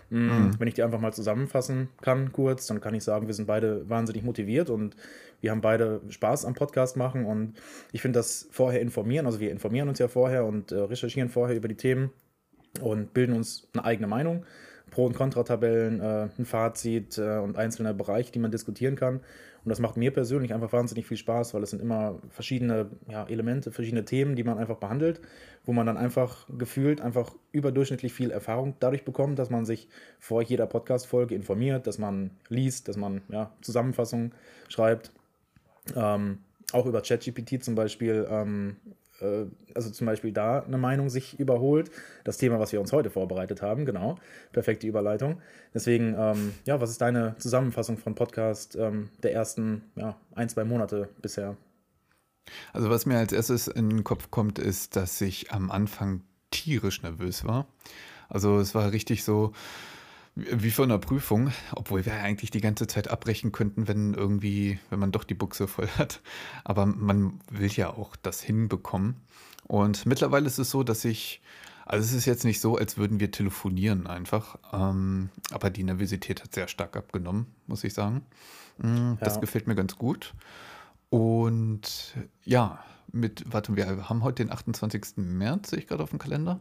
Mhm. 0.10 0.55
Wenn 0.58 0.67
ich 0.67 0.74
die 0.74 0.81
einfach 0.81 1.00
mal 1.00 1.13
zusammenfassen 1.13 1.89
kann, 2.01 2.31
kurz, 2.31 2.65
dann 2.65 2.81
kann 2.81 2.96
ich 2.96 3.03
sagen, 3.03 3.27
wir 3.27 3.36
sind 3.36 3.46
beide 3.46 3.88
wahnsinnig 3.88 4.24
motiviert 4.24 4.72
und 4.72 4.96
wir 5.41 5.51
haben 5.51 5.62
beide 5.62 6.01
Spaß 6.10 6.46
am 6.46 6.53
Podcast 6.53 6.98
machen. 6.98 7.25
Und 7.25 7.53
ich 7.91 8.01
finde 8.01 8.19
das 8.19 8.48
vorher 8.51 8.81
informieren, 8.81 9.25
also 9.25 9.39
wir 9.39 9.51
informieren 9.51 9.89
uns 9.89 10.00
ja 10.00 10.08
vorher 10.08 10.46
und 10.46 10.72
äh, 10.72 10.79
recherchieren 10.79 11.29
vorher 11.29 11.55
über 11.55 11.67
die 11.67 11.75
Themen 11.75 12.12
und 12.81 13.13
bilden 13.13 13.34
uns 13.34 13.67
eine 13.74 13.84
eigene 13.84 14.08
Meinung 14.08 14.46
Pro- 14.89 15.05
und 15.05 15.15
Kontratabellen, 15.15 16.01
äh, 16.01 16.29
ein 16.38 16.46
Fazit 16.46 17.17
äh, 17.17 17.38
und 17.38 17.58
einzelne 17.58 17.93
Bereiche, 17.93 18.31
die 18.31 18.39
man 18.39 18.51
diskutieren 18.51 18.96
kann. 18.96 19.22
Und 19.63 19.69
das 19.69 19.79
macht 19.79 19.98
mir 19.98 20.12
persönlich 20.12 20.53
einfach 20.53 20.72
wahnsinnig 20.72 21.05
viel 21.05 21.17
Spaß, 21.17 21.53
weil 21.53 21.63
es 21.63 21.72
sind 21.72 21.81
immer 21.81 22.19
verschiedene 22.29 22.89
ja, 23.10 23.25
Elemente, 23.27 23.72
verschiedene 23.72 24.05
Themen, 24.05 24.36
die 24.36 24.43
man 24.43 24.58
einfach 24.58 24.77
behandelt, 24.77 25.22
wo 25.65 25.74
man 25.74 25.86
dann 25.86 25.98
einfach 25.98 26.48
gefühlt 26.58 27.01
einfach 27.01 27.36
überdurchschnittlich 27.51 28.13
viel 28.13 28.31
Erfahrung 28.31 28.75
dadurch 28.79 29.03
bekommt, 29.03 29.38
dass 29.38 29.50
man 29.50 29.65
sich 29.65 29.89
vor 30.17 30.41
jeder 30.41 30.65
Podcast-Folge 30.65 31.36
informiert, 31.36 31.88
dass 31.88 31.98
man 31.98 32.31
liest, 32.48 32.88
dass 32.88 32.96
man 32.96 33.22
ja, 33.29 33.51
Zusammenfassungen 33.62 34.34
schreibt. 34.69 35.12
Ähm, 35.96 36.39
auch 36.72 36.86
über 36.86 37.01
ChatGPT 37.01 37.63
zum 37.63 37.75
Beispiel 37.75 38.27
ähm, 38.29 38.77
äh, 39.22 39.46
also 39.74 39.89
zum 39.89 40.08
Beispiel 40.08 40.31
da 40.31 40.62
eine 40.62 40.77
Meinung 40.77 41.10
sich 41.10 41.39
überholt. 41.39 41.91
Das 42.24 42.38
Thema, 42.38 42.60
was 42.60 42.72
wir 42.72 42.81
uns 42.81 42.91
heute 42.91 43.10
vorbereitet 43.10 43.62
haben, 43.62 43.86
genau. 43.86 44.17
Perfekte 44.51 44.88
Überleitung. 44.88 45.41
Deswegen, 45.74 46.15
ähm, 46.17 46.53
ja, 46.65 46.81
was 46.81 46.91
ist 46.91 47.01
deine 47.01 47.36
Zusammenfassung 47.38 47.98
von 47.98 48.15
Podcast 48.15 48.75
ähm, 48.75 49.10
der 49.24 49.34
ersten 49.34 49.84
ja, 49.96 50.15
ein, 50.34 50.50
zwei 50.50 50.63
Monate 50.63 51.10
bisher? 51.22 51.58
Also 52.74 52.89
was 52.89 53.05
mir 53.05 53.17
als 53.17 53.31
erstes 53.31 53.67
in 53.67 53.89
den 53.89 54.03
Kopf 54.03 54.31
kommt, 54.31 54.58
ist, 54.58 54.96
dass 54.96 55.22
ich 55.22 55.51
am 55.51 55.69
Anfang 55.69 56.22
tierisch 56.51 57.03
nervös 57.03 57.46
war. 57.46 57.67
Also 58.27 58.60
es 58.60 58.74
war 58.74 58.91
richtig 58.91 59.24
so, 59.24 59.53
wie 60.51 60.72
vor 60.72 60.86
einer 60.86 60.98
Prüfung, 60.98 61.51
obwohl 61.75 62.05
wir 62.05 62.13
eigentlich 62.13 62.51
die 62.51 62.62
ganze 62.62 62.88
Zeit 62.88 63.10
abbrechen 63.10 63.51
könnten, 63.51 63.88
wenn 63.88 64.13
irgendwie, 64.13 64.79
wenn 64.89 65.00
man 65.00 65.12
doch 65.12 65.24
die 65.24 65.34
Buchse 65.34 65.67
voll 65.67 65.88
hat. 65.98 66.22
Aber 66.63 66.86
man 66.86 67.39
will 67.51 67.72
ja 67.72 67.89
auch 67.89 68.15
das 68.15 68.41
hinbekommen. 68.41 69.15
Und 69.67 70.05
mittlerweile 70.05 70.48
ist 70.48 70.58
es 70.58 70.72
so, 70.72 70.84
dass 70.84 71.05
ich, 71.05 71.41
also 71.86 72.03
es 72.03 72.13
ist 72.13 72.25
jetzt 72.25 72.43
nicht 72.43 72.60
so, 72.60 72.77
als 72.77 72.98
würden 72.98 73.19
wir 73.19 73.31
telefonieren 73.31 74.08
einfach. 74.08 74.58
Ähm, 74.74 75.29
aber 75.51 75.69
die 75.69 75.84
Nervosität 75.84 76.43
hat 76.43 76.53
sehr 76.53 76.67
stark 76.67 76.98
abgenommen, 76.98 77.48
muss 77.67 77.84
ich 77.84 77.93
sagen. 77.93 78.24
Mm, 78.77 79.13
das 79.19 79.36
ja. 79.36 79.41
gefällt 79.41 79.67
mir 79.67 79.75
ganz 79.75 79.96
gut. 79.96 80.34
Und 81.10 82.15
ja, 82.46 82.84
mit, 83.11 83.43
warte, 83.51 83.75
wir 83.75 84.09
haben 84.09 84.23
heute 84.23 84.43
den 84.43 84.51
28. 84.51 85.17
März, 85.17 85.71
sehe 85.71 85.79
ich 85.79 85.87
gerade 85.87 86.03
auf 86.03 86.09
dem 86.09 86.19
Kalender. 86.19 86.59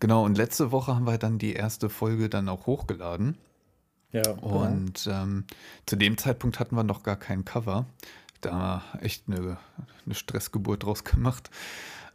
Genau, 0.00 0.24
und 0.24 0.36
letzte 0.36 0.72
Woche 0.72 0.94
haben 0.94 1.06
wir 1.06 1.18
dann 1.18 1.38
die 1.38 1.52
erste 1.52 1.88
Folge 1.88 2.28
dann 2.28 2.48
auch 2.48 2.66
hochgeladen. 2.66 3.36
Ja. 4.12 4.22
Genau. 4.22 4.64
Und 4.64 5.04
genau. 5.04 5.22
ähm, 5.22 5.44
zu 5.86 5.96
dem 5.96 6.18
Zeitpunkt 6.18 6.60
hatten 6.60 6.74
wir 6.74 6.84
noch 6.84 7.02
gar 7.02 7.16
kein 7.16 7.44
Cover. 7.44 7.86
Da 8.40 8.82
echt 9.00 9.24
eine, 9.26 9.58
eine 10.06 10.14
Stressgeburt 10.14 10.84
draus 10.84 11.04
gemacht. 11.04 11.50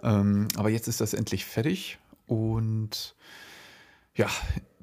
Ähm, 0.02 0.48
aber 0.56 0.70
jetzt 0.70 0.88
ist 0.88 1.02
das 1.02 1.14
endlich 1.14 1.46
fertig 1.46 2.00
und 2.28 3.16
ja, 4.16 4.30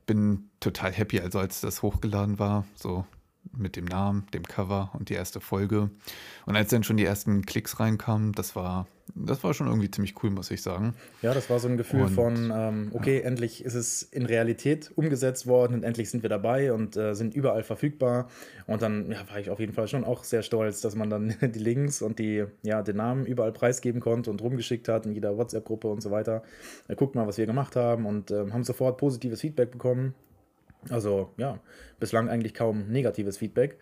bin 0.06 0.50
total 0.60 0.92
happy, 0.92 1.20
also 1.20 1.38
als 1.38 1.60
das 1.60 1.82
hochgeladen 1.82 2.38
war. 2.38 2.64
So 2.74 3.06
mit 3.56 3.76
dem 3.76 3.84
Namen, 3.84 4.26
dem 4.32 4.44
Cover 4.44 4.90
und 4.94 5.08
die 5.08 5.14
erste 5.14 5.40
Folge. 5.40 5.90
Und 6.46 6.56
als 6.56 6.70
dann 6.70 6.84
schon 6.84 6.96
die 6.96 7.04
ersten 7.04 7.44
Klicks 7.44 7.80
reinkamen, 7.80 8.32
das 8.32 8.54
war, 8.54 8.86
das 9.14 9.42
war 9.42 9.54
schon 9.54 9.66
irgendwie 9.66 9.90
ziemlich 9.90 10.14
cool, 10.22 10.30
muss 10.30 10.50
ich 10.50 10.62
sagen. 10.62 10.94
Ja, 11.20 11.34
das 11.34 11.50
war 11.50 11.58
so 11.58 11.68
ein 11.68 11.76
Gefühl 11.76 12.02
und, 12.02 12.10
von, 12.10 12.52
ähm, 12.54 12.90
okay, 12.92 13.18
ja. 13.18 13.24
endlich 13.24 13.64
ist 13.64 13.74
es 13.74 14.02
in 14.02 14.26
Realität 14.26 14.92
umgesetzt 14.94 15.46
worden 15.46 15.74
und 15.74 15.82
endlich 15.82 16.10
sind 16.10 16.22
wir 16.22 16.30
dabei 16.30 16.72
und 16.72 16.96
äh, 16.96 17.14
sind 17.14 17.34
überall 17.34 17.62
verfügbar. 17.62 18.28
Und 18.66 18.82
dann 18.82 19.10
ja, 19.10 19.28
war 19.28 19.40
ich 19.40 19.50
auf 19.50 19.58
jeden 19.58 19.72
Fall 19.72 19.88
schon 19.88 20.04
auch 20.04 20.24
sehr 20.24 20.42
stolz, 20.42 20.80
dass 20.80 20.94
man 20.94 21.10
dann 21.10 21.34
die 21.40 21.58
Links 21.58 22.02
und 22.02 22.18
die, 22.18 22.44
ja, 22.62 22.82
den 22.82 22.96
Namen 22.96 23.26
überall 23.26 23.52
preisgeben 23.52 24.00
konnte 24.00 24.30
und 24.30 24.40
rumgeschickt 24.42 24.88
hat 24.88 25.06
in 25.06 25.12
jeder 25.12 25.36
WhatsApp-Gruppe 25.36 25.88
und 25.88 26.02
so 26.02 26.10
weiter. 26.10 26.42
Äh, 26.88 26.94
guckt 26.94 27.14
mal, 27.14 27.26
was 27.26 27.38
wir 27.38 27.46
gemacht 27.46 27.76
haben 27.76 28.06
und 28.06 28.30
äh, 28.30 28.50
haben 28.50 28.64
sofort 28.64 28.98
positives 28.98 29.40
Feedback 29.40 29.72
bekommen. 29.72 30.14
Also 30.88 31.30
ja, 31.36 31.58
bislang 31.98 32.28
eigentlich 32.28 32.54
kaum 32.54 32.88
negatives 32.88 33.38
Feedback. 33.38 33.78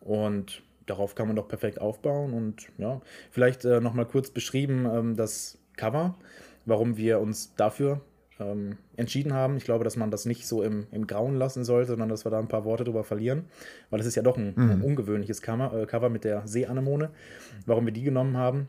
Und 0.00 0.62
darauf 0.86 1.14
kann 1.14 1.26
man 1.26 1.36
doch 1.36 1.48
perfekt 1.48 1.80
aufbauen. 1.80 2.32
Und 2.32 2.68
ja, 2.78 3.00
vielleicht 3.30 3.64
äh, 3.64 3.80
nochmal 3.80 4.06
kurz 4.06 4.30
beschrieben 4.30 4.86
ähm, 4.86 5.16
das 5.16 5.58
Cover, 5.76 6.16
warum 6.64 6.96
wir 6.96 7.20
uns 7.20 7.54
dafür 7.54 8.00
ähm, 8.40 8.78
entschieden 8.96 9.32
haben. 9.32 9.56
Ich 9.56 9.64
glaube, 9.64 9.84
dass 9.84 9.96
man 9.96 10.10
das 10.10 10.26
nicht 10.26 10.46
so 10.46 10.62
im, 10.62 10.86
im 10.90 11.06
Grauen 11.06 11.36
lassen 11.36 11.64
sollte, 11.64 11.90
sondern 11.90 12.08
dass 12.08 12.24
wir 12.24 12.30
da 12.30 12.38
ein 12.38 12.48
paar 12.48 12.64
Worte 12.64 12.84
drüber 12.84 13.04
verlieren, 13.04 13.44
weil 13.90 14.00
es 14.00 14.06
ist 14.06 14.16
ja 14.16 14.22
doch 14.22 14.36
ein, 14.36 14.54
mhm. 14.56 14.70
ein 14.70 14.82
ungewöhnliches 14.82 15.42
Cover, 15.42 15.72
äh, 15.82 15.86
Cover 15.86 16.08
mit 16.08 16.24
der 16.24 16.46
Seeanemone. 16.46 17.10
Warum 17.66 17.86
wir 17.86 17.92
die 17.92 18.02
genommen 18.02 18.36
haben, 18.36 18.68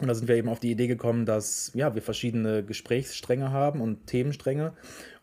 und 0.00 0.08
da 0.08 0.14
sind 0.14 0.28
wir 0.28 0.36
eben 0.36 0.48
auf 0.48 0.60
die 0.60 0.70
Idee 0.70 0.86
gekommen, 0.86 1.26
dass 1.26 1.72
ja, 1.74 1.94
wir 1.94 2.02
verschiedene 2.02 2.64
Gesprächsstränge 2.64 3.50
haben 3.50 3.80
und 3.80 4.06
Themenstränge. 4.06 4.72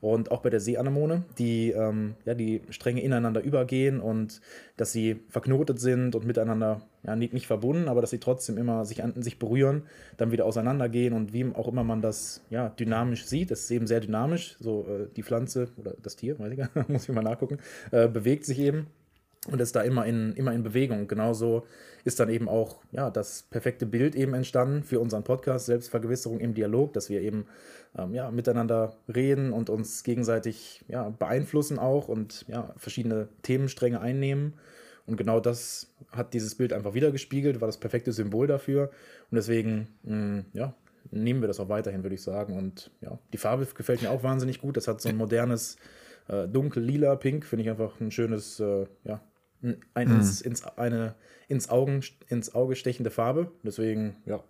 Und 0.02 0.30
auch 0.32 0.42
bei 0.42 0.50
der 0.50 0.60
Seeanemone, 0.60 1.24
die, 1.40 1.72
ähm, 1.72 2.16
ja, 2.26 2.36
die 2.36 2.62
Stränge 2.70 3.02
ineinander 3.02 3.42
übergehen 3.42 4.00
und 4.00 4.42
dass 4.78 4.92
sie 4.92 5.22
verknotet 5.30 5.80
sind 5.80 6.16
und 6.16 6.26
miteinander 6.26 6.82
ja, 7.04 7.16
nicht, 7.16 7.34
nicht 7.34 7.48
verbunden, 7.48 7.88
aber 7.88 8.02
dass 8.02 8.12
sie 8.12 8.20
trotzdem 8.20 8.58
immer 8.58 8.86
sich 8.86 9.04
an 9.04 9.22
sich 9.22 9.40
berühren, 9.40 9.84
dann 10.18 10.32
wieder 10.32 10.46
auseinandergehen 10.46 11.14
und 11.14 11.34
wie 11.34 11.46
auch 11.54 11.68
immer 11.68 11.84
man 11.84 12.02
das 12.02 12.42
ja, 12.50 12.70
dynamisch 12.70 13.26
sieht. 13.26 13.50
Das 13.52 13.62
ist 13.62 13.72
eben 13.72 13.88
sehr 13.88 14.00
dynamisch. 14.00 14.58
So 14.60 14.86
äh, 14.88 15.08
die 15.16 15.24
Pflanze 15.24 15.70
oder 15.78 15.96
das 16.04 16.16
Tier, 16.16 16.38
weiß 16.38 16.52
ich 16.52 16.58
gar 16.58 16.70
nicht, 16.76 16.90
muss 16.90 17.10
ich 17.10 17.16
mal 17.16 17.22
nachgucken, 17.22 17.58
äh, 17.92 18.08
bewegt 18.08 18.46
sich 18.46 18.60
eben 18.60 18.88
und 19.48 19.62
ist 19.62 19.76
da 19.76 19.82
immer 19.82 20.06
in, 20.06 20.34
immer 20.34 20.54
in 20.54 20.64
Bewegung. 20.64 21.08
Genauso 21.08 21.66
ist 22.04 22.20
dann 22.20 22.30
eben 22.30 22.48
auch 22.50 22.82
ja, 22.92 23.10
das 23.10 23.44
perfekte 23.44 23.86
Bild 23.86 24.16
eben 24.16 24.34
entstanden 24.34 24.84
für 24.84 25.00
unseren 25.00 25.24
Podcast 25.24 25.68
Selbstvergewisserung 25.68 26.40
im 26.40 26.54
Dialog, 26.54 26.94
dass 26.94 27.10
wir 27.10 27.22
eben 27.22 27.46
ähm, 27.98 28.14
ja, 28.14 28.32
miteinander 28.32 28.96
reden 29.14 29.54
und 29.54 29.70
uns 29.70 30.04
gegenseitig 30.04 30.84
ja, 30.88 31.10
beeinflussen 31.10 31.80
auch 31.80 32.08
und 32.08 32.46
ja, 32.48 32.74
verschiedene 32.78 33.28
Themenstränge 33.44 34.02
einnehmen. 34.02 34.54
Und 35.06 35.18
genau 35.18 35.40
das 35.40 35.94
hat 36.12 36.34
dieses 36.34 36.56
Bild 36.56 36.74
einfach 36.74 36.96
wieder 36.96 37.12
gespiegelt, 37.12 37.62
war 37.62 37.68
das 37.68 37.78
perfekte 37.78 38.12
Symbol 38.12 38.48
dafür. 38.48 38.90
Und 39.30 39.36
deswegen, 39.36 39.88
mh, 40.04 40.16
mm, 40.16 40.46
ja, 40.54 40.74
nehmen 41.12 41.42
wir 41.42 41.48
das 41.48 41.60
auch 41.60 41.70
weiterhin, 41.70 42.04
würde 42.04 42.16
ich 42.16 42.24
sagen. 42.24 42.58
Und 42.58 42.92
ja, 43.02 43.20
die 43.32 43.38
Farbe 43.38 43.68
gefällt 43.76 44.02
mir 44.02 44.10
auch 44.10 44.24
wahnsinnig 44.24 44.60
gut. 44.62 44.78
Das 44.78 44.88
hat 44.88 45.02
so 45.02 45.10
ein 45.10 45.18
modernes 45.18 45.78
äh, 46.28 46.48
dunkel-lila 46.48 47.16
Pink, 47.16 47.46
finde 47.46 47.64
ich 47.64 47.70
einfach 47.70 48.00
ein 48.00 48.12
schönes, 48.12 48.60
äh, 48.60 48.86
ja, 49.04 49.22
ein 49.62 50.08
mhm. 50.08 50.16
ins, 50.16 50.42
ins, 50.42 50.64
eine 50.64 51.16
ins, 51.48 51.70
Augen, 51.70 52.02
ins 52.28 52.54
Auge 52.54 52.76
stechende 52.76 53.12
Farbe. 53.12 53.52
Deswegen, 53.64 54.18
ja. 54.26 54.44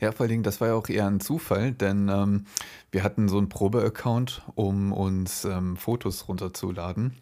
Ja, 0.00 0.12
vor 0.12 0.24
allen 0.24 0.30
Dingen, 0.30 0.42
das 0.42 0.60
war 0.60 0.68
ja 0.68 0.74
auch 0.74 0.88
eher 0.88 1.06
ein 1.06 1.20
Zufall, 1.20 1.72
denn 1.72 2.08
ähm, 2.08 2.46
wir 2.90 3.02
hatten 3.02 3.28
so 3.28 3.36
einen 3.36 3.50
Probe-Account, 3.50 4.42
um 4.54 4.92
uns 4.92 5.44
ähm, 5.44 5.76
Fotos 5.76 6.26
runterzuladen. 6.26 7.18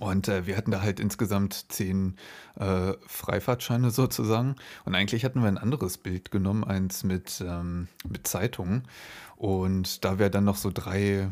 Und 0.00 0.28
äh, 0.28 0.46
wir 0.46 0.56
hatten 0.56 0.70
da 0.70 0.80
halt 0.80 1.00
insgesamt 1.00 1.70
zehn 1.70 2.16
äh, 2.58 2.94
Freifahrtscheine 3.06 3.90
sozusagen. 3.90 4.56
Und 4.86 4.94
eigentlich 4.94 5.22
hatten 5.24 5.42
wir 5.42 5.48
ein 5.48 5.58
anderes 5.58 5.98
Bild 5.98 6.30
genommen, 6.30 6.64
eins 6.64 7.04
mit, 7.04 7.44
ähm, 7.46 7.88
mit 8.08 8.26
Zeitungen. 8.26 8.88
Und 9.36 10.02
da 10.04 10.18
wir 10.18 10.30
dann 10.30 10.44
noch 10.44 10.56
so 10.56 10.70
drei 10.72 11.30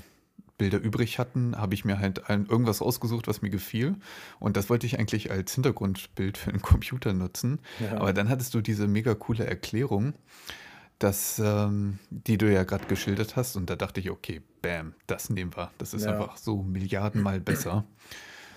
Bilder 0.60 0.78
übrig 0.78 1.18
hatten, 1.18 1.56
habe 1.56 1.72
ich 1.72 1.86
mir 1.86 1.98
halt 1.98 2.28
ein, 2.28 2.44
irgendwas 2.44 2.82
ausgesucht, 2.82 3.26
was 3.28 3.40
mir 3.40 3.48
gefiel. 3.48 3.96
Und 4.38 4.58
das 4.58 4.68
wollte 4.68 4.84
ich 4.84 4.98
eigentlich 4.98 5.30
als 5.30 5.54
Hintergrundbild 5.54 6.36
für 6.36 6.52
den 6.52 6.60
Computer 6.60 7.14
nutzen. 7.14 7.60
Ja. 7.80 7.96
Aber 7.96 8.12
dann 8.12 8.28
hattest 8.28 8.52
du 8.52 8.60
diese 8.60 8.86
mega 8.86 9.14
coole 9.14 9.46
Erklärung, 9.46 10.12
dass, 10.98 11.40
ähm, 11.42 11.98
die 12.10 12.36
du 12.36 12.52
ja 12.52 12.64
gerade 12.64 12.84
geschildert 12.84 13.36
hast. 13.36 13.56
Und 13.56 13.70
da 13.70 13.76
dachte 13.76 14.00
ich, 14.00 14.10
okay, 14.10 14.42
bam, 14.60 14.92
das 15.06 15.30
nehmen 15.30 15.56
wir. 15.56 15.70
Das 15.78 15.94
ist 15.94 16.04
ja. 16.04 16.12
einfach 16.12 16.36
so 16.36 16.62
Milliardenmal 16.62 17.40
besser. 17.40 17.86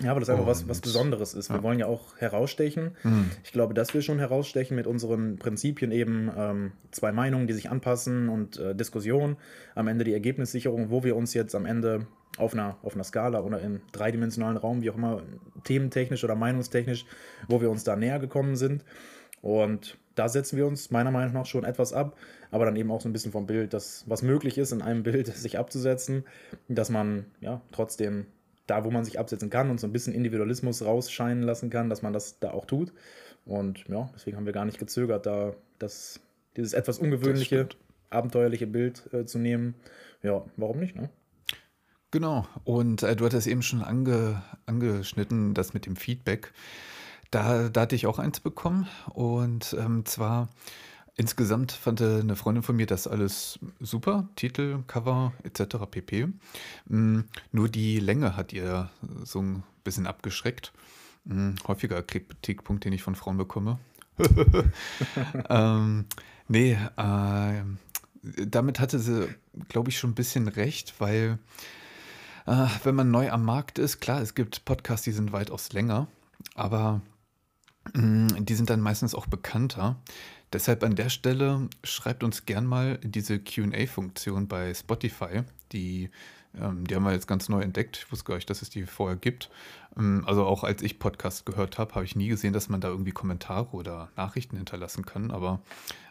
Ja, 0.04 0.10
aber 0.10 0.20
das 0.20 0.28
einfach 0.28 0.46
was, 0.46 0.68
was 0.68 0.80
Besonderes 0.80 1.32
ist. 1.32 1.48
Wir 1.48 1.56
ja. 1.56 1.62
wollen 1.62 1.78
ja 1.78 1.86
auch 1.86 2.16
herausstechen. 2.18 2.96
Mhm. 3.02 3.30
Ich 3.42 3.52
glaube, 3.52 3.72
dass 3.72 3.94
wir 3.94 4.02
schon 4.02 4.18
herausstechen 4.18 4.76
mit 4.76 4.86
unseren 4.86 5.38
Prinzipien 5.38 5.92
eben 5.92 6.30
ähm, 6.36 6.72
zwei 6.90 7.10
Meinungen, 7.10 7.46
die 7.46 7.54
sich 7.54 7.70
anpassen 7.70 8.28
und 8.28 8.58
äh, 8.58 8.74
Diskussion. 8.74 9.36
Am 9.74 9.88
Ende 9.88 10.04
die 10.04 10.12
Ergebnissicherung, 10.12 10.90
wo 10.90 11.04
wir 11.04 11.16
uns 11.16 11.32
jetzt 11.32 11.54
am 11.54 11.64
Ende 11.64 12.06
auf 12.36 12.52
einer, 12.52 12.76
auf 12.82 12.94
einer 12.94 13.04
Skala 13.04 13.40
oder 13.40 13.60
im 13.60 13.80
dreidimensionalen 13.92 14.58
Raum, 14.58 14.82
wie 14.82 14.90
auch 14.90 14.96
immer, 14.96 15.22
thementechnisch 15.64 16.22
oder 16.22 16.34
meinungstechnisch, 16.34 17.06
wo 17.48 17.60
wir 17.60 17.70
uns 17.70 17.84
da 17.84 17.96
näher 17.96 18.18
gekommen 18.18 18.56
sind. 18.56 18.84
Und 19.40 19.98
da 20.14 20.28
setzen 20.28 20.56
wir 20.56 20.66
uns 20.66 20.90
meiner 20.90 21.10
Meinung 21.10 21.32
nach 21.32 21.46
schon 21.46 21.64
etwas 21.64 21.92
ab, 21.92 22.16
aber 22.50 22.64
dann 22.64 22.76
eben 22.76 22.90
auch 22.90 23.00
so 23.00 23.08
ein 23.08 23.12
bisschen 23.12 23.32
vom 23.32 23.46
Bild, 23.46 23.72
dass 23.72 24.04
was 24.06 24.22
möglich 24.22 24.58
ist, 24.58 24.72
in 24.72 24.82
einem 24.82 25.02
Bild 25.04 25.26
sich 25.28 25.58
abzusetzen, 25.58 26.24
dass 26.68 26.90
man 26.90 27.26
ja 27.40 27.60
trotzdem 27.72 28.26
da, 28.66 28.84
wo 28.84 28.90
man 28.90 29.04
sich 29.04 29.18
absetzen 29.18 29.50
kann 29.50 29.70
und 29.70 29.78
so 29.78 29.86
ein 29.86 29.92
bisschen 29.92 30.14
Individualismus 30.14 30.82
rausscheinen 30.84 31.42
lassen 31.42 31.70
kann, 31.70 31.90
dass 31.90 32.02
man 32.02 32.12
das 32.12 32.38
da 32.38 32.52
auch 32.52 32.64
tut. 32.64 32.92
Und 33.44 33.84
ja, 33.88 34.08
deswegen 34.14 34.36
haben 34.36 34.46
wir 34.46 34.52
gar 34.52 34.64
nicht 34.64 34.78
gezögert, 34.78 35.26
da 35.26 35.54
das, 35.78 36.20
dieses 36.56 36.72
etwas 36.72 36.98
ungewöhnliche, 36.98 37.68
abenteuerliche 38.10 38.66
Bild 38.66 39.12
äh, 39.12 39.26
zu 39.26 39.38
nehmen. 39.38 39.74
Ja, 40.22 40.44
warum 40.56 40.78
nicht, 40.78 40.96
ne? 40.96 41.10
Genau. 42.10 42.46
Und 42.62 43.02
äh, 43.02 43.16
du 43.16 43.24
hattest 43.24 43.46
eben 43.48 43.62
schon 43.62 43.82
ange, 43.82 44.40
angeschnitten, 44.66 45.52
das 45.52 45.74
mit 45.74 45.84
dem 45.84 45.96
Feedback. 45.96 46.52
Da, 47.30 47.68
da 47.68 47.80
hatte 47.82 47.96
ich 47.96 48.06
auch 48.06 48.20
eins 48.20 48.38
bekommen. 48.38 48.86
Und 49.12 49.76
ähm, 49.78 50.06
zwar 50.06 50.48
Insgesamt 51.16 51.70
fand 51.70 52.02
eine 52.02 52.34
Freundin 52.34 52.64
von 52.64 52.74
mir 52.74 52.86
das 52.86 53.06
alles 53.06 53.60
super, 53.78 54.28
Titel, 54.34 54.82
Cover 54.88 55.32
etc. 55.44 55.76
pp. 55.88 56.28
Mm, 56.86 57.20
nur 57.52 57.68
die 57.68 58.00
Länge 58.00 58.36
hat 58.36 58.52
ihr 58.52 58.90
so 59.22 59.40
ein 59.40 59.62
bisschen 59.84 60.08
abgeschreckt. 60.08 60.72
Mm, 61.24 61.52
häufiger 61.68 62.02
Kritikpunkt, 62.02 62.84
den 62.84 62.92
ich 62.92 63.02
von 63.04 63.14
Frauen 63.14 63.36
bekomme. 63.36 63.78
ähm, 65.48 66.06
nee, 66.48 66.78
äh, 66.96 67.62
damit 68.46 68.80
hatte 68.80 68.98
sie, 68.98 69.28
glaube 69.68 69.90
ich, 69.90 69.98
schon 69.98 70.10
ein 70.10 70.14
bisschen 70.16 70.48
recht, 70.48 70.94
weil 70.98 71.38
äh, 72.46 72.66
wenn 72.82 72.94
man 72.94 73.10
neu 73.10 73.30
am 73.30 73.44
Markt 73.44 73.78
ist, 73.78 74.00
klar, 74.00 74.20
es 74.20 74.34
gibt 74.34 74.64
Podcasts, 74.64 75.04
die 75.04 75.12
sind 75.12 75.32
weitaus 75.32 75.72
länger, 75.72 76.08
aber 76.54 77.02
mm, 77.92 78.44
die 78.44 78.54
sind 78.54 78.70
dann 78.70 78.80
meistens 78.80 79.14
auch 79.14 79.26
bekannter. 79.26 79.96
Deshalb 80.54 80.84
an 80.84 80.94
der 80.94 81.08
Stelle 81.08 81.68
schreibt 81.82 82.22
uns 82.22 82.46
gern 82.46 82.64
mal 82.64 82.98
diese 83.02 83.40
QA-Funktion 83.40 84.46
bei 84.46 84.72
Spotify. 84.72 85.42
Die, 85.72 86.10
ähm, 86.56 86.86
die 86.86 86.94
haben 86.94 87.02
wir 87.02 87.10
jetzt 87.10 87.26
ganz 87.26 87.48
neu 87.48 87.60
entdeckt. 87.60 87.96
Ich 87.96 88.12
wusste 88.12 88.26
gar 88.26 88.36
nicht, 88.36 88.48
dass 88.48 88.62
es 88.62 88.70
die 88.70 88.84
vorher 88.84 89.16
gibt. 89.16 89.50
Ähm, 89.98 90.22
also 90.28 90.46
auch 90.46 90.62
als 90.62 90.80
ich 90.82 91.00
Podcast 91.00 91.44
gehört 91.44 91.78
habe, 91.78 91.96
habe 91.96 92.04
ich 92.04 92.14
nie 92.14 92.28
gesehen, 92.28 92.52
dass 92.52 92.68
man 92.68 92.80
da 92.80 92.86
irgendwie 92.86 93.10
Kommentare 93.10 93.66
oder 93.72 94.10
Nachrichten 94.14 94.56
hinterlassen 94.56 95.04
kann. 95.04 95.32
Aber 95.32 95.60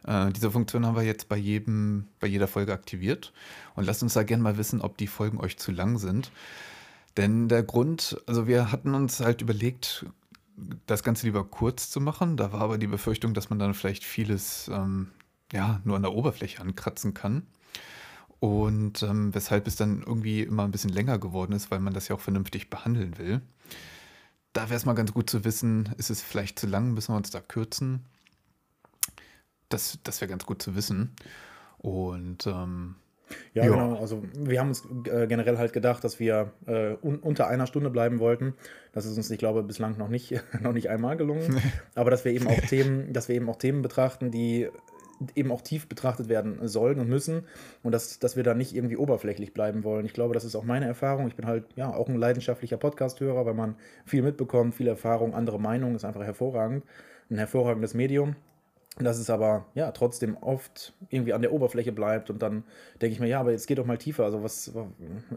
äh, 0.05 0.29
diese 0.33 0.51
Funktion 0.51 0.85
haben 0.85 0.97
wir 0.97 1.03
jetzt 1.03 1.29
bei 1.29 1.37
jedem, 1.37 2.09
bei 2.19 2.27
jeder 2.27 2.49
Folge 2.49 2.73
aktiviert. 2.73 3.31
Und 3.75 3.85
lasst 3.85 4.03
uns 4.03 4.13
da 4.13 4.23
gern 4.23 4.41
mal 4.41 4.57
wissen, 4.57 4.81
ob 4.81 4.97
die 4.97 5.07
Folgen 5.07 5.39
euch 5.39 5.55
zu 5.55 5.71
lang 5.71 5.99
sind. 5.99 6.33
Denn 7.15 7.47
der 7.47 7.63
Grund, 7.63 8.17
also 8.25 8.45
wir 8.45 8.73
hatten 8.73 8.93
uns 8.93 9.21
halt 9.21 9.41
überlegt, 9.41 10.05
das 10.85 11.03
Ganze 11.03 11.25
lieber 11.25 11.43
kurz 11.43 11.89
zu 11.89 11.99
machen. 11.99 12.37
Da 12.37 12.51
war 12.51 12.61
aber 12.61 12.77
die 12.77 12.87
Befürchtung, 12.87 13.33
dass 13.33 13.49
man 13.49 13.59
dann 13.59 13.73
vielleicht 13.73 14.03
vieles 14.03 14.69
ähm, 14.71 15.11
ja, 15.51 15.81
nur 15.83 15.95
an 15.95 16.01
der 16.01 16.13
Oberfläche 16.13 16.61
ankratzen 16.61 17.13
kann. 17.13 17.43
Und 18.39 19.03
ähm, 19.03 19.33
weshalb 19.33 19.67
es 19.67 19.77
dann 19.77 20.03
irgendwie 20.03 20.41
immer 20.41 20.65
ein 20.65 20.71
bisschen 20.71 20.91
länger 20.91 21.17
geworden 21.17 21.53
ist, 21.53 21.71
weil 21.71 21.79
man 21.79 21.93
das 21.93 22.09
ja 22.09 22.15
auch 22.15 22.19
vernünftig 22.19 22.69
behandeln 22.69 23.17
will. 23.17 23.41
Da 24.51 24.63
wäre 24.63 24.75
es 24.75 24.85
mal 24.85 24.93
ganz 24.93 25.13
gut 25.13 25.29
zu 25.29 25.45
wissen, 25.45 25.93
ist 25.97 26.09
es 26.09 26.21
vielleicht 26.21 26.59
zu 26.59 26.67
lang, 26.67 26.93
müssen 26.93 27.13
wir 27.13 27.17
uns 27.17 27.31
da 27.31 27.39
kürzen. 27.39 28.05
Das, 29.69 29.97
das 30.03 30.21
wäre 30.21 30.29
ganz 30.29 30.45
gut 30.45 30.61
zu 30.61 30.75
wissen. 30.75 31.15
Und 31.77 32.45
ähm, 32.45 32.95
ja, 33.53 33.65
ja, 33.65 33.69
genau. 33.69 33.95
Also 33.95 34.23
wir 34.37 34.59
haben 34.59 34.69
uns 34.69 34.87
äh, 35.05 35.27
generell 35.27 35.57
halt 35.57 35.73
gedacht, 35.73 36.03
dass 36.03 36.19
wir 36.19 36.51
äh, 36.65 36.95
un 37.01 37.19
unter 37.19 37.47
einer 37.47 37.67
Stunde 37.67 37.89
bleiben 37.89 38.19
wollten. 38.19 38.55
Das 38.91 39.05
ist 39.05 39.17
uns, 39.17 39.29
ich 39.31 39.39
glaube, 39.39 39.63
bislang 39.63 39.97
noch 39.97 40.09
nicht, 40.09 40.41
noch 40.61 40.73
nicht 40.73 40.89
einmal 40.89 41.17
gelungen. 41.17 41.61
Aber 41.95 42.11
dass 42.11 42.25
wir 42.25 42.31
eben 42.31 42.47
auch 42.47 42.59
Themen, 42.61 43.13
dass 43.13 43.29
wir 43.29 43.35
eben 43.35 43.49
auch 43.49 43.57
Themen 43.57 43.81
betrachten, 43.81 44.31
die 44.31 44.69
eben 45.35 45.51
auch 45.51 45.61
tief 45.61 45.87
betrachtet 45.87 46.27
werden 46.27 46.67
sollen 46.67 46.99
und 46.99 47.07
müssen 47.07 47.43
und 47.81 47.91
dass, 47.91 48.19
dass 48.19 48.35
wir 48.35 48.43
da 48.43 48.53
nicht 48.53 48.75
irgendwie 48.75 48.97
oberflächlich 48.97 49.53
bleiben 49.53 49.83
wollen. 49.83 50.05
Ich 50.05 50.13
glaube, 50.13 50.33
das 50.33 50.43
ist 50.43 50.55
auch 50.55 50.63
meine 50.63 50.85
Erfahrung. 50.85 51.27
Ich 51.27 51.35
bin 51.35 51.45
halt 51.45 51.65
ja 51.75 51.93
auch 51.93 52.09
ein 52.09 52.15
leidenschaftlicher 52.15 52.77
Podcast-Hörer, 52.77 53.45
weil 53.45 53.53
man 53.53 53.75
viel 54.05 54.21
mitbekommt, 54.21 54.75
viel 54.75 54.87
Erfahrung, 54.87 55.33
andere 55.33 55.59
Meinungen, 55.59 55.95
ist 55.95 56.05
einfach 56.05 56.23
hervorragend. 56.23 56.83
Ein 57.29 57.37
hervorragendes 57.37 57.93
Medium 57.93 58.35
dass 58.99 59.17
es 59.17 59.29
aber 59.29 59.65
ja 59.73 59.91
trotzdem 59.91 60.37
oft 60.37 60.93
irgendwie 61.09 61.33
an 61.33 61.41
der 61.41 61.51
Oberfläche 61.51 61.91
bleibt 61.91 62.29
und 62.29 62.41
dann 62.41 62.63
denke 63.01 63.13
ich 63.13 63.19
mir, 63.19 63.27
ja, 63.27 63.39
aber 63.39 63.51
jetzt 63.51 63.67
geht 63.67 63.79
doch 63.79 63.85
mal 63.85 63.97
tiefer. 63.97 64.23
Also 64.23 64.43
was, 64.43 64.71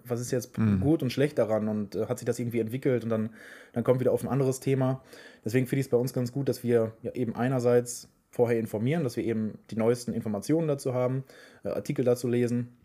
was 0.04 0.20
ist 0.20 0.30
jetzt 0.30 0.58
mhm. 0.58 0.80
gut 0.80 1.02
und 1.02 1.10
schlecht 1.10 1.38
daran 1.38 1.68
und 1.68 1.94
äh, 1.94 2.06
hat 2.06 2.18
sich 2.18 2.26
das 2.26 2.38
irgendwie 2.38 2.60
entwickelt 2.60 3.04
und 3.04 3.10
dann, 3.10 3.30
dann 3.72 3.82
kommt 3.82 4.00
wieder 4.00 4.12
auf 4.12 4.22
ein 4.22 4.28
anderes 4.28 4.60
Thema. 4.60 5.02
Deswegen 5.44 5.66
finde 5.66 5.80
ich 5.80 5.86
es 5.86 5.90
bei 5.90 5.96
uns 5.96 6.12
ganz 6.12 6.32
gut, 6.32 6.48
dass 6.48 6.62
wir 6.62 6.92
ja 7.02 7.12
eben 7.12 7.34
einerseits 7.34 8.08
vorher 8.30 8.58
informieren, 8.58 9.04
dass 9.04 9.16
wir 9.16 9.24
eben 9.24 9.58
die 9.70 9.76
neuesten 9.76 10.12
Informationen 10.12 10.68
dazu 10.68 10.92
haben, 10.92 11.24
äh, 11.64 11.68
Artikel 11.70 12.04
dazu 12.04 12.28
lesen, 12.28 12.76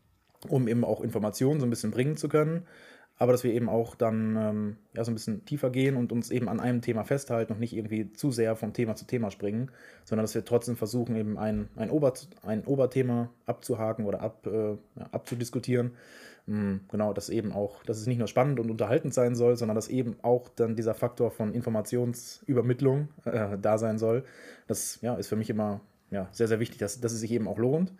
um 0.48 0.70
eben 0.70 0.86
auch 0.86 1.02
Informationen 1.02 1.60
so 1.60 1.66
ein 1.66 1.70
bisschen 1.70 1.92
bringen 1.92 2.16
zu 2.16 2.30
können 2.30 2.66
aber 3.22 3.34
dass 3.34 3.44
wir 3.44 3.54
eben 3.54 3.70
auch 3.70 3.94
dann 3.94 4.36
ähm, 4.36 4.78
ja, 4.96 5.04
so 5.04 5.12
ein 5.12 5.14
bisschen 5.14 5.46
tiefer 5.46 5.70
gehen 5.70 5.96
und 5.96 6.12
uns 6.12 6.32
eben 6.32 6.50
an 6.50 6.60
einem 6.60 6.82
Thema 6.82 7.04
festhalten 7.04 7.54
und 7.54 7.60
nicht 7.60 7.74
irgendwie 7.74 8.12
zu 8.14 8.32
sehr 8.32 8.56
vom 8.56 8.74
Thema 8.74 8.96
zu 8.96 9.06
Thema 9.06 9.30
springen, 9.30 9.70
sondern 10.06 10.24
dass 10.24 10.34
wir 10.34 10.44
trotzdem 10.44 10.76
versuchen, 10.76 11.16
eben 11.16 11.38
ein, 11.38 11.70
ein, 11.76 11.92
Ober, 11.92 12.14
ein 12.42 12.66
Oberthema 12.66 13.30
abzuhaken 13.46 14.06
oder 14.06 14.22
ab, 14.22 14.48
äh, 14.48 14.76
abzudiskutieren. 15.12 15.92
Mhm, 16.48 16.80
genau, 16.90 17.14
dass 17.14 17.30
eben 17.30 17.52
auch, 17.52 17.84
dass 17.84 18.00
es 18.00 18.08
nicht 18.08 18.18
nur 18.18 18.28
spannend 18.28 18.60
und 18.60 18.72
unterhaltend 18.72 19.14
sein 19.14 19.36
soll, 19.36 19.56
sondern 19.56 19.76
dass 19.76 19.88
eben 19.88 20.16
auch 20.24 20.50
dann 20.50 20.76
dieser 20.76 20.96
Faktor 20.96 21.30
von 21.30 21.54
Informationsübermittlung 21.54 23.10
äh, 23.26 23.56
da 23.62 23.78
sein 23.78 24.00
soll. 24.00 24.24
Das 24.66 24.98
ja, 25.04 25.14
ist 25.14 25.28
für 25.28 25.36
mich 25.36 25.52
immer 25.52 25.82
ja, 26.10 26.28
sehr, 26.32 26.48
sehr 26.48 26.60
wichtig, 26.60 26.80
dass, 26.80 27.00
dass 27.00 27.12
es 27.12 27.20
sich 27.20 27.32
eben 27.32 27.48
auch 27.48 27.60
lohnt. 27.60 27.94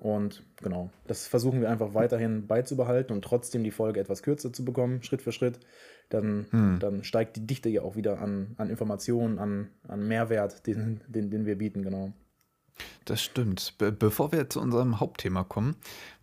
Und 0.00 0.42
genau, 0.56 0.88
das 1.06 1.26
versuchen 1.26 1.60
wir 1.60 1.68
einfach 1.68 1.92
weiterhin 1.92 2.46
beizubehalten 2.46 3.14
und 3.14 3.22
trotzdem 3.22 3.62
die 3.62 3.70
Folge 3.70 4.00
etwas 4.00 4.22
kürzer 4.22 4.50
zu 4.50 4.64
bekommen, 4.64 5.02
Schritt 5.02 5.20
für 5.20 5.30
Schritt. 5.30 5.60
Dann, 6.08 6.46
hm. 6.50 6.78
dann 6.80 7.04
steigt 7.04 7.36
die 7.36 7.46
Dichte 7.46 7.68
ja 7.68 7.82
auch 7.82 7.96
wieder 7.96 8.18
an, 8.20 8.54
an 8.56 8.70
Informationen, 8.70 9.38
an, 9.38 9.68
an 9.86 10.08
Mehrwert, 10.08 10.66
den, 10.66 11.02
den, 11.06 11.30
den 11.30 11.44
wir 11.44 11.58
bieten, 11.58 11.82
genau. 11.82 12.14
Das 13.04 13.22
stimmt. 13.22 13.74
Be 13.76 13.92
bevor 13.92 14.32
wir 14.32 14.48
zu 14.48 14.58
unserem 14.58 15.00
Hauptthema 15.00 15.44
kommen, 15.44 15.76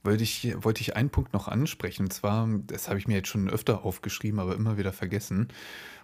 wollte 0.03 0.23
ich, 0.23 0.55
wollte 0.63 0.81
ich 0.81 0.95
einen 0.95 1.11
Punkt 1.11 1.33
noch 1.33 1.47
ansprechen. 1.47 2.03
Und 2.03 2.13
zwar, 2.13 2.49
das 2.65 2.89
habe 2.89 2.97
ich 2.97 3.07
mir 3.07 3.15
jetzt 3.15 3.27
schon 3.27 3.47
öfter 3.47 3.85
aufgeschrieben, 3.85 4.39
aber 4.39 4.55
immer 4.55 4.79
wieder 4.79 4.91
vergessen. 4.91 5.49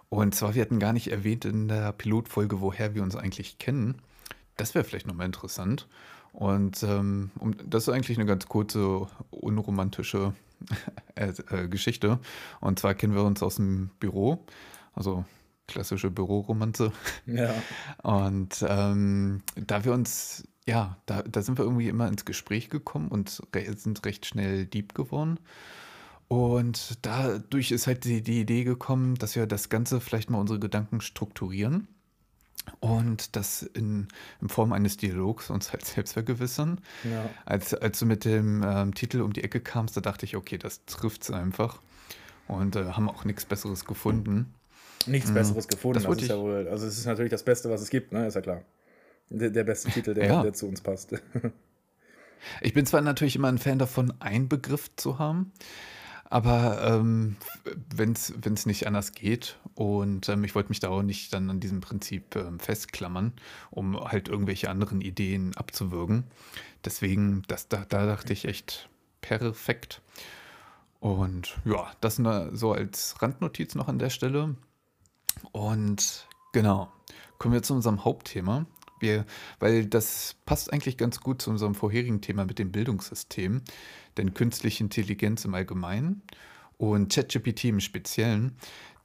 Und 0.09 0.35
zwar, 0.35 0.53
wir 0.53 0.61
hatten 0.61 0.77
gar 0.77 0.93
nicht 0.93 1.07
erwähnt 1.07 1.43
in 1.45 1.67
der 1.67 1.91
Pilotfolge, 1.91 2.61
woher 2.61 2.93
wir 2.93 3.01
uns 3.01 3.15
eigentlich 3.15 3.57
kennen. 3.57 3.99
Das 4.57 4.75
wäre 4.75 4.85
vielleicht 4.85 5.07
nochmal 5.07 5.25
interessant. 5.25 5.87
Und 6.33 6.81
ähm, 6.83 7.29
das 7.65 7.83
ist 7.83 7.93
eigentlich 7.93 8.17
eine 8.17 8.25
ganz 8.25 8.47
kurze, 8.47 9.07
unromantische 9.29 10.33
äh, 11.15 11.31
äh, 11.49 11.67
Geschichte. 11.67 12.19
Und 12.59 12.79
zwar 12.79 12.95
kennen 12.95 13.15
wir 13.15 13.23
uns 13.23 13.43
aus 13.43 13.55
dem 13.55 13.91
Büro, 13.99 14.43
also 14.93 15.25
klassische 15.67 16.09
Büroromanze. 16.09 16.91
Ja. 17.27 17.53
Und 18.03 18.65
ähm, 18.67 19.43
da 19.55 19.85
wir 19.85 19.93
uns, 19.93 20.43
ja, 20.67 20.97
da, 21.05 21.21
da 21.21 21.41
sind 21.43 21.57
wir 21.57 21.65
irgendwie 21.65 21.87
immer 21.87 22.07
ins 22.07 22.25
Gespräch 22.25 22.69
gekommen 22.69 23.09
und 23.09 23.41
re 23.55 23.71
sind 23.77 24.03
recht 24.05 24.25
schnell 24.25 24.65
deep 24.65 24.93
geworden. 24.93 25.39
Und 26.27 26.97
dadurch 27.03 27.71
ist 27.71 27.85
halt 27.85 28.05
die, 28.05 28.23
die 28.23 28.41
Idee 28.41 28.63
gekommen, 28.63 29.15
dass 29.15 29.35
wir 29.35 29.45
das 29.45 29.69
Ganze 29.69 30.01
vielleicht 30.01 30.29
mal 30.29 30.39
unsere 30.39 30.59
Gedanken 30.59 30.99
strukturieren 30.99 31.87
und 32.79 33.35
das 33.35 33.63
in, 33.63 34.07
in 34.41 34.49
Form 34.49 34.73
eines 34.73 34.97
Dialogs 34.97 35.49
uns 35.49 35.71
halt 35.71 35.85
selbst 35.85 36.13
vergewissern. 36.13 36.81
Ja. 37.03 37.29
Als, 37.45 37.73
als 37.73 37.99
du 37.99 38.05
mit 38.05 38.25
dem 38.25 38.63
ähm, 38.65 38.93
Titel 38.93 39.21
um 39.21 39.33
die 39.33 39.43
Ecke 39.43 39.59
kamst, 39.59 39.95
da 39.97 40.01
dachte 40.01 40.25
ich, 40.25 40.35
okay, 40.35 40.57
das 40.57 40.85
trifft 40.85 41.23
es 41.23 41.31
einfach. 41.31 41.81
Und 42.47 42.75
äh, 42.75 42.85
haben 42.91 43.09
auch 43.09 43.25
nichts 43.25 43.45
Besseres 43.45 43.85
gefunden. 43.85 44.53
Nichts 45.07 45.29
mhm. 45.29 45.35
Besseres 45.35 45.67
gefunden, 45.67 46.03
das, 46.03 46.03
das 46.03 46.21
ist 46.21 46.29
ja 46.29 46.37
wohl, 46.37 46.67
also 46.69 46.87
es 46.87 46.97
ist 46.97 47.05
natürlich 47.05 47.31
das 47.31 47.43
Beste, 47.43 47.69
was 47.69 47.81
es 47.81 47.89
gibt, 47.89 48.13
ne? 48.13 48.27
ist 48.27 48.35
ja 48.35 48.41
klar. 48.41 48.61
Der, 49.29 49.49
der 49.49 49.63
beste 49.63 49.89
Titel, 49.89 50.13
der, 50.13 50.27
ja. 50.27 50.43
der 50.43 50.53
zu 50.53 50.67
uns 50.67 50.81
passt. 50.81 51.13
ich 52.61 52.73
bin 52.73 52.85
zwar 52.85 53.01
natürlich 53.01 53.35
immer 53.35 53.47
ein 53.47 53.57
Fan 53.57 53.79
davon, 53.79 54.13
einen 54.19 54.47
Begriff 54.47 54.89
zu 54.95 55.19
haben, 55.19 55.51
aber 56.25 56.81
ähm, 56.83 57.35
wenn 57.95 58.13
es 58.13 58.65
nicht 58.65 58.87
anders 58.87 59.13
geht 59.13 59.57
und 59.75 60.29
ähm, 60.29 60.43
ich 60.43 60.53
wollte 60.53 60.69
mich 60.69 60.79
da 60.79 60.89
auch 60.89 61.01
nicht 61.01 61.33
dann 61.33 61.49
an 61.49 61.59
diesem 61.59 61.81
Prinzip 61.81 62.35
ähm, 62.35 62.59
festklammern, 62.59 63.33
um 63.71 63.99
halt 63.99 64.27
irgendwelche 64.27 64.69
anderen 64.69 65.01
Ideen 65.01 65.55
abzuwürgen. 65.55 66.25
Deswegen, 66.85 67.43
das, 67.47 67.67
da, 67.67 67.85
da 67.87 68.05
dachte 68.05 68.33
ich 68.33 68.45
echt 68.45 68.89
perfekt. 69.21 70.01
Und 70.99 71.57
ja, 71.65 71.91
das 72.01 72.19
nur 72.19 72.55
so 72.55 72.71
als 72.71 73.21
Randnotiz 73.21 73.75
noch 73.75 73.87
an 73.87 73.99
der 73.99 74.09
Stelle. 74.09 74.55
Und 75.51 76.27
genau, 76.53 76.91
kommen 77.39 77.53
wir 77.53 77.63
zu 77.63 77.73
unserem 77.73 78.05
Hauptthema. 78.05 78.65
Wir, 78.99 79.25
weil 79.59 79.85
das 79.85 80.37
passt 80.45 80.71
eigentlich 80.71 80.97
ganz 80.97 81.19
gut 81.19 81.41
zu 81.41 81.49
unserem 81.49 81.75
vorherigen 81.75 82.21
Thema 82.21 82.45
mit 82.45 82.57
dem 82.57 82.71
Bildungssystem, 82.71 83.61
denn 84.15 84.33
künstliche 84.33 84.83
Intelligenz 84.83 85.43
im 85.43 85.55
Allgemeinen 85.55 86.21
und 86.91 87.13
ChatGPT 87.13 87.65
im 87.65 87.79
Speziellen, 87.79 88.57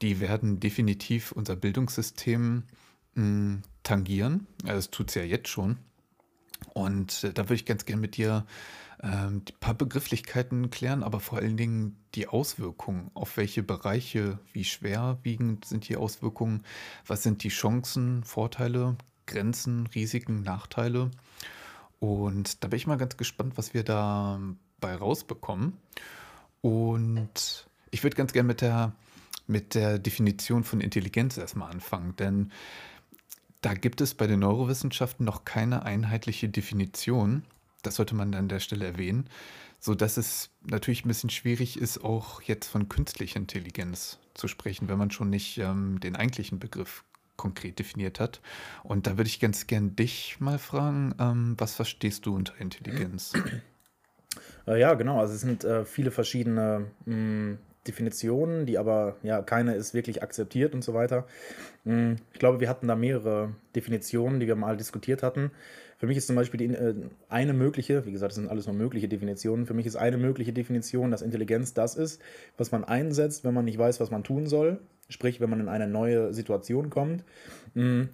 die 0.03 0.21
werden 0.21 0.59
definitiv 0.59 1.33
unser 1.33 1.55
Bildungssystem 1.55 2.64
mh, 3.14 3.23
hm, 3.23 3.62
tangieren. 3.83 4.47
Das 4.64 4.91
tut 4.91 5.11
es 5.11 5.14
ja 5.14 5.23
jetzt 5.23 5.49
schon. 5.49 5.79
Und 6.75 7.25
äh, 7.25 7.33
da 7.33 7.45
würde 7.45 7.55
ich 7.55 7.67
ganz 7.67 7.85
gerne 7.85 8.01
mit 8.01 8.17
dir 8.17 8.47
ähm, 9.01 9.37
ein 9.37 9.61
paar 9.61 9.75
Begrifflichkeiten 9.75 10.71
klären, 10.71 11.05
aber 11.05 11.21
vor 11.21 11.38
allen 11.38 11.57
Dingen 11.57 11.97
die 12.17 12.27
Auswirkungen. 12.27 13.12
Auf 13.14 13.37
welche 13.37 13.62
Bereiche, 13.62 14.41
wie 14.53 14.64
schwerwiegend 14.64 15.64
sind 15.64 15.88
die 15.88 15.97
Auswirkungen? 15.97 16.64
Was 17.07 17.23
sind 17.23 17.45
die 17.45 17.49
Chancen, 17.49 18.25
Vorteile, 18.25 18.97
Grenzen, 19.27 19.87
Risiken, 19.95 20.43
Nachteile. 20.43 21.12
Und 22.01 22.64
da 22.64 22.69
bin 22.69 22.77
ich 22.79 22.88
mal 22.88 22.97
ganz 22.97 23.17
gespannt, 23.17 23.53
was 23.57 23.75
wir 23.75 23.85
da 23.85 24.41
bei 24.81 24.97
rausbekommen. 24.97 25.75
Und 26.61 27.67
ich 27.90 28.03
würde 28.03 28.16
ganz 28.16 28.33
gerne 28.33 28.46
mit 28.46 28.61
der, 28.61 28.92
mit 29.46 29.74
der 29.74 29.98
Definition 29.98 30.64
von 30.64 30.81
Intelligenz 30.81 31.37
erstmal 31.37 31.70
anfangen, 31.70 32.14
denn 32.16 32.53
da 33.61 33.74
gibt 33.74 34.01
es 34.01 34.14
bei 34.14 34.27
den 34.27 34.40
Neurowissenschaften 34.40 35.24
noch 35.24 35.44
keine 35.44 35.83
einheitliche 35.83 36.48
Definition. 36.48 37.42
Das 37.83 37.96
sollte 37.96 38.14
man 38.14 38.35
an 38.35 38.48
der 38.48 38.61
Stelle 38.61 38.87
erwähnen, 38.87 39.29
sodass 39.81 40.16
es 40.16 40.51
natürlich 40.62 41.05
ein 41.05 41.09
bisschen 41.09 41.31
schwierig 41.31 41.79
ist, 41.79 41.98
auch 41.98 42.42
jetzt 42.42 42.68
von 42.68 42.88
künstlicher 42.88 43.38
Intelligenz 43.38 44.18
zu 44.35 44.46
sprechen, 44.48 44.88
wenn 44.88 44.98
man 44.98 45.11
schon 45.11 45.31
nicht 45.31 45.59
ähm, 45.59 45.98
den 46.01 46.14
eigentlichen 46.14 46.59
Begriff 46.59 47.05
konkret 47.37 47.79
definiert 47.79 48.20
hat. 48.20 48.40
Und 48.83 49.07
da 49.07 49.16
würde 49.16 49.29
ich 49.29 49.40
ganz 49.40 49.66
gern 49.66 49.96
dich 49.96 50.37
mal 50.40 50.59
fragen, 50.59 51.14
ähm, 51.18 51.55
was 51.59 51.74
verstehst 51.74 52.27
du 52.27 52.35
unter 52.35 52.55
Intelligenz? 52.61 53.33
Äh, 54.66 54.81
ja, 54.81 54.92
genau. 54.94 55.18
Also 55.18 55.33
es 55.33 55.40
sind 55.40 55.64
äh, 55.64 55.87
viele 55.87 56.11
verschiedene 56.11 56.90
mh, 57.07 57.14
hm, 57.14 57.59
Definitionen, 57.88 58.66
die 58.66 58.79
aber, 58.79 59.16
ja, 59.22 59.42
keine 59.42 59.74
ist 59.74 59.94
wirklich 59.94 60.22
akzeptiert 60.22 60.74
und 60.74 60.85
so 60.85 60.94
weiter. 60.94 61.27
Mh, 61.85 61.94
hm, 61.94 62.16
ich 62.33 62.38
glaube, 62.38 62.61
wir 62.61 62.68
hatten 62.68 62.87
da 62.87 62.94
mehrere 62.94 63.55
Definitionen, 63.74 64.38
die 64.38 64.46
wir 64.46 64.57
mal 64.57 64.77
diskutiert 64.77 65.22
hatten. 65.22 65.51
Für 65.98 66.07
mich 66.07 66.16
ist 66.16 66.29
zum 66.29 66.37
Beispiel 66.37 66.59
die, 66.59 66.74
äh, 66.74 66.94
eine 67.29 67.53
mögliche, 67.53 68.07
wie 68.07 68.12
gesagt, 68.12 68.31
das 68.31 68.37
sind 68.37 68.48
alles 68.48 68.66
nur 68.66 68.77
mögliche 68.77 69.09
Definitionen, 69.09 69.66
für 69.66 69.74
mich 69.74 69.87
ist 69.87 69.96
eine 69.96 70.16
mögliche 70.16 70.53
Definition, 70.53 71.11
dass 71.11 71.22
Intelligenz 71.22 71.74
das 71.74 71.96
ist, 71.96 72.22
was 72.57 72.70
man 72.70 72.85
einsetzt, 72.85 73.44
wenn 73.44 73.55
man 73.55 73.64
nicht 73.64 73.79
weiß, 73.79 73.98
was 73.98 74.11
man 74.11 74.22
tun 74.22 74.46
soll. 74.46 74.79
Sprich, 75.09 75.40
wenn 75.40 75.51
man 75.51 75.61
in 75.61 75.68
eine 75.68 75.88
neue 75.88 76.33
Situation 76.35 76.90
kommt. 76.90 77.24
Mhm. 77.74 78.11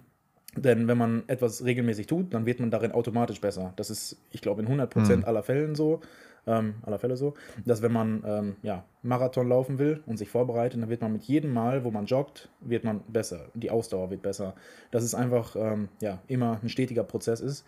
Denn 0.57 0.87
wenn 0.87 0.97
man 0.97 1.23
etwas 1.27 1.65
regelmäßig 1.65 2.07
tut, 2.07 2.33
dann 2.33 2.45
wird 2.45 2.59
man 2.59 2.71
darin 2.71 2.93
automatisch 2.93 3.41
besser. 3.41 3.73
Das 3.75 3.89
ist, 3.89 4.17
ich 4.31 4.41
glaube, 4.41 4.61
in 4.61 4.69
100% 4.69 5.17
mhm. 5.17 5.25
aller 5.25 5.43
Fällen 5.43 5.75
so. 5.75 5.99
Ähm, 6.47 6.75
aller 6.83 6.99
Fälle 6.99 7.17
so, 7.17 7.33
dass 7.65 7.81
wenn 7.81 7.91
man 7.91 8.23
ähm, 8.25 8.55
ja, 8.61 8.83
Marathon 9.01 9.49
laufen 9.49 9.79
will 9.79 10.03
und 10.05 10.17
sich 10.17 10.29
vorbereitet, 10.29 10.79
dann 10.81 10.89
wird 10.89 11.01
man 11.01 11.13
mit 11.13 11.23
jedem 11.23 11.53
Mal, 11.53 11.83
wo 11.83 11.91
man 11.91 12.05
joggt, 12.05 12.49
wird 12.61 12.83
man 12.83 13.01
besser. 13.07 13.45
Die 13.55 13.71
Ausdauer 13.71 14.11
wird 14.11 14.21
besser. 14.21 14.53
Dass 14.91 15.03
es 15.03 15.15
einfach 15.15 15.55
ähm, 15.55 15.89
ja, 16.01 16.19
immer 16.27 16.59
ein 16.61 16.69
stetiger 16.69 17.03
Prozess 17.03 17.41
ist. 17.41 17.65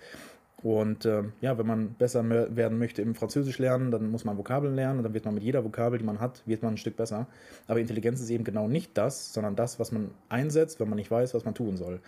Und 0.63 1.05
äh, 1.05 1.23
ja, 1.39 1.57
wenn 1.59 1.67
man 1.67 1.93
besser 1.93 2.27
werden 2.27 2.79
möchte 2.79 3.03
im 3.03 3.13
Französisch 3.13 3.59
lernen, 3.59 3.91
dann 3.91 4.09
muss 4.09 4.25
man 4.25 4.37
Vokabeln 4.37 4.73
lernen 4.73 4.97
und 4.97 5.03
dann 5.03 5.13
wird 5.13 5.25
man 5.25 5.35
mit 5.35 5.43
jeder 5.43 5.63
Vokabel, 5.63 5.99
die 5.99 6.05
man 6.05 6.19
hat, 6.19 6.41
wird 6.47 6.63
man 6.63 6.73
ein 6.73 6.77
Stück 6.77 6.97
besser. 6.97 7.27
Aber 7.67 7.79
Intelligenz 7.79 8.19
ist 8.19 8.31
eben 8.31 8.43
genau 8.43 8.67
nicht 8.67 8.97
das, 8.97 9.33
sondern 9.33 9.55
das, 9.55 9.79
was 9.79 9.91
man 9.91 10.09
einsetzt, 10.29 10.79
wenn 10.79 10.89
man 10.89 10.97
nicht 10.97 11.11
weiß, 11.11 11.35
was 11.35 11.45
man 11.45 11.53
tun 11.53 11.77
soll. 11.77 11.99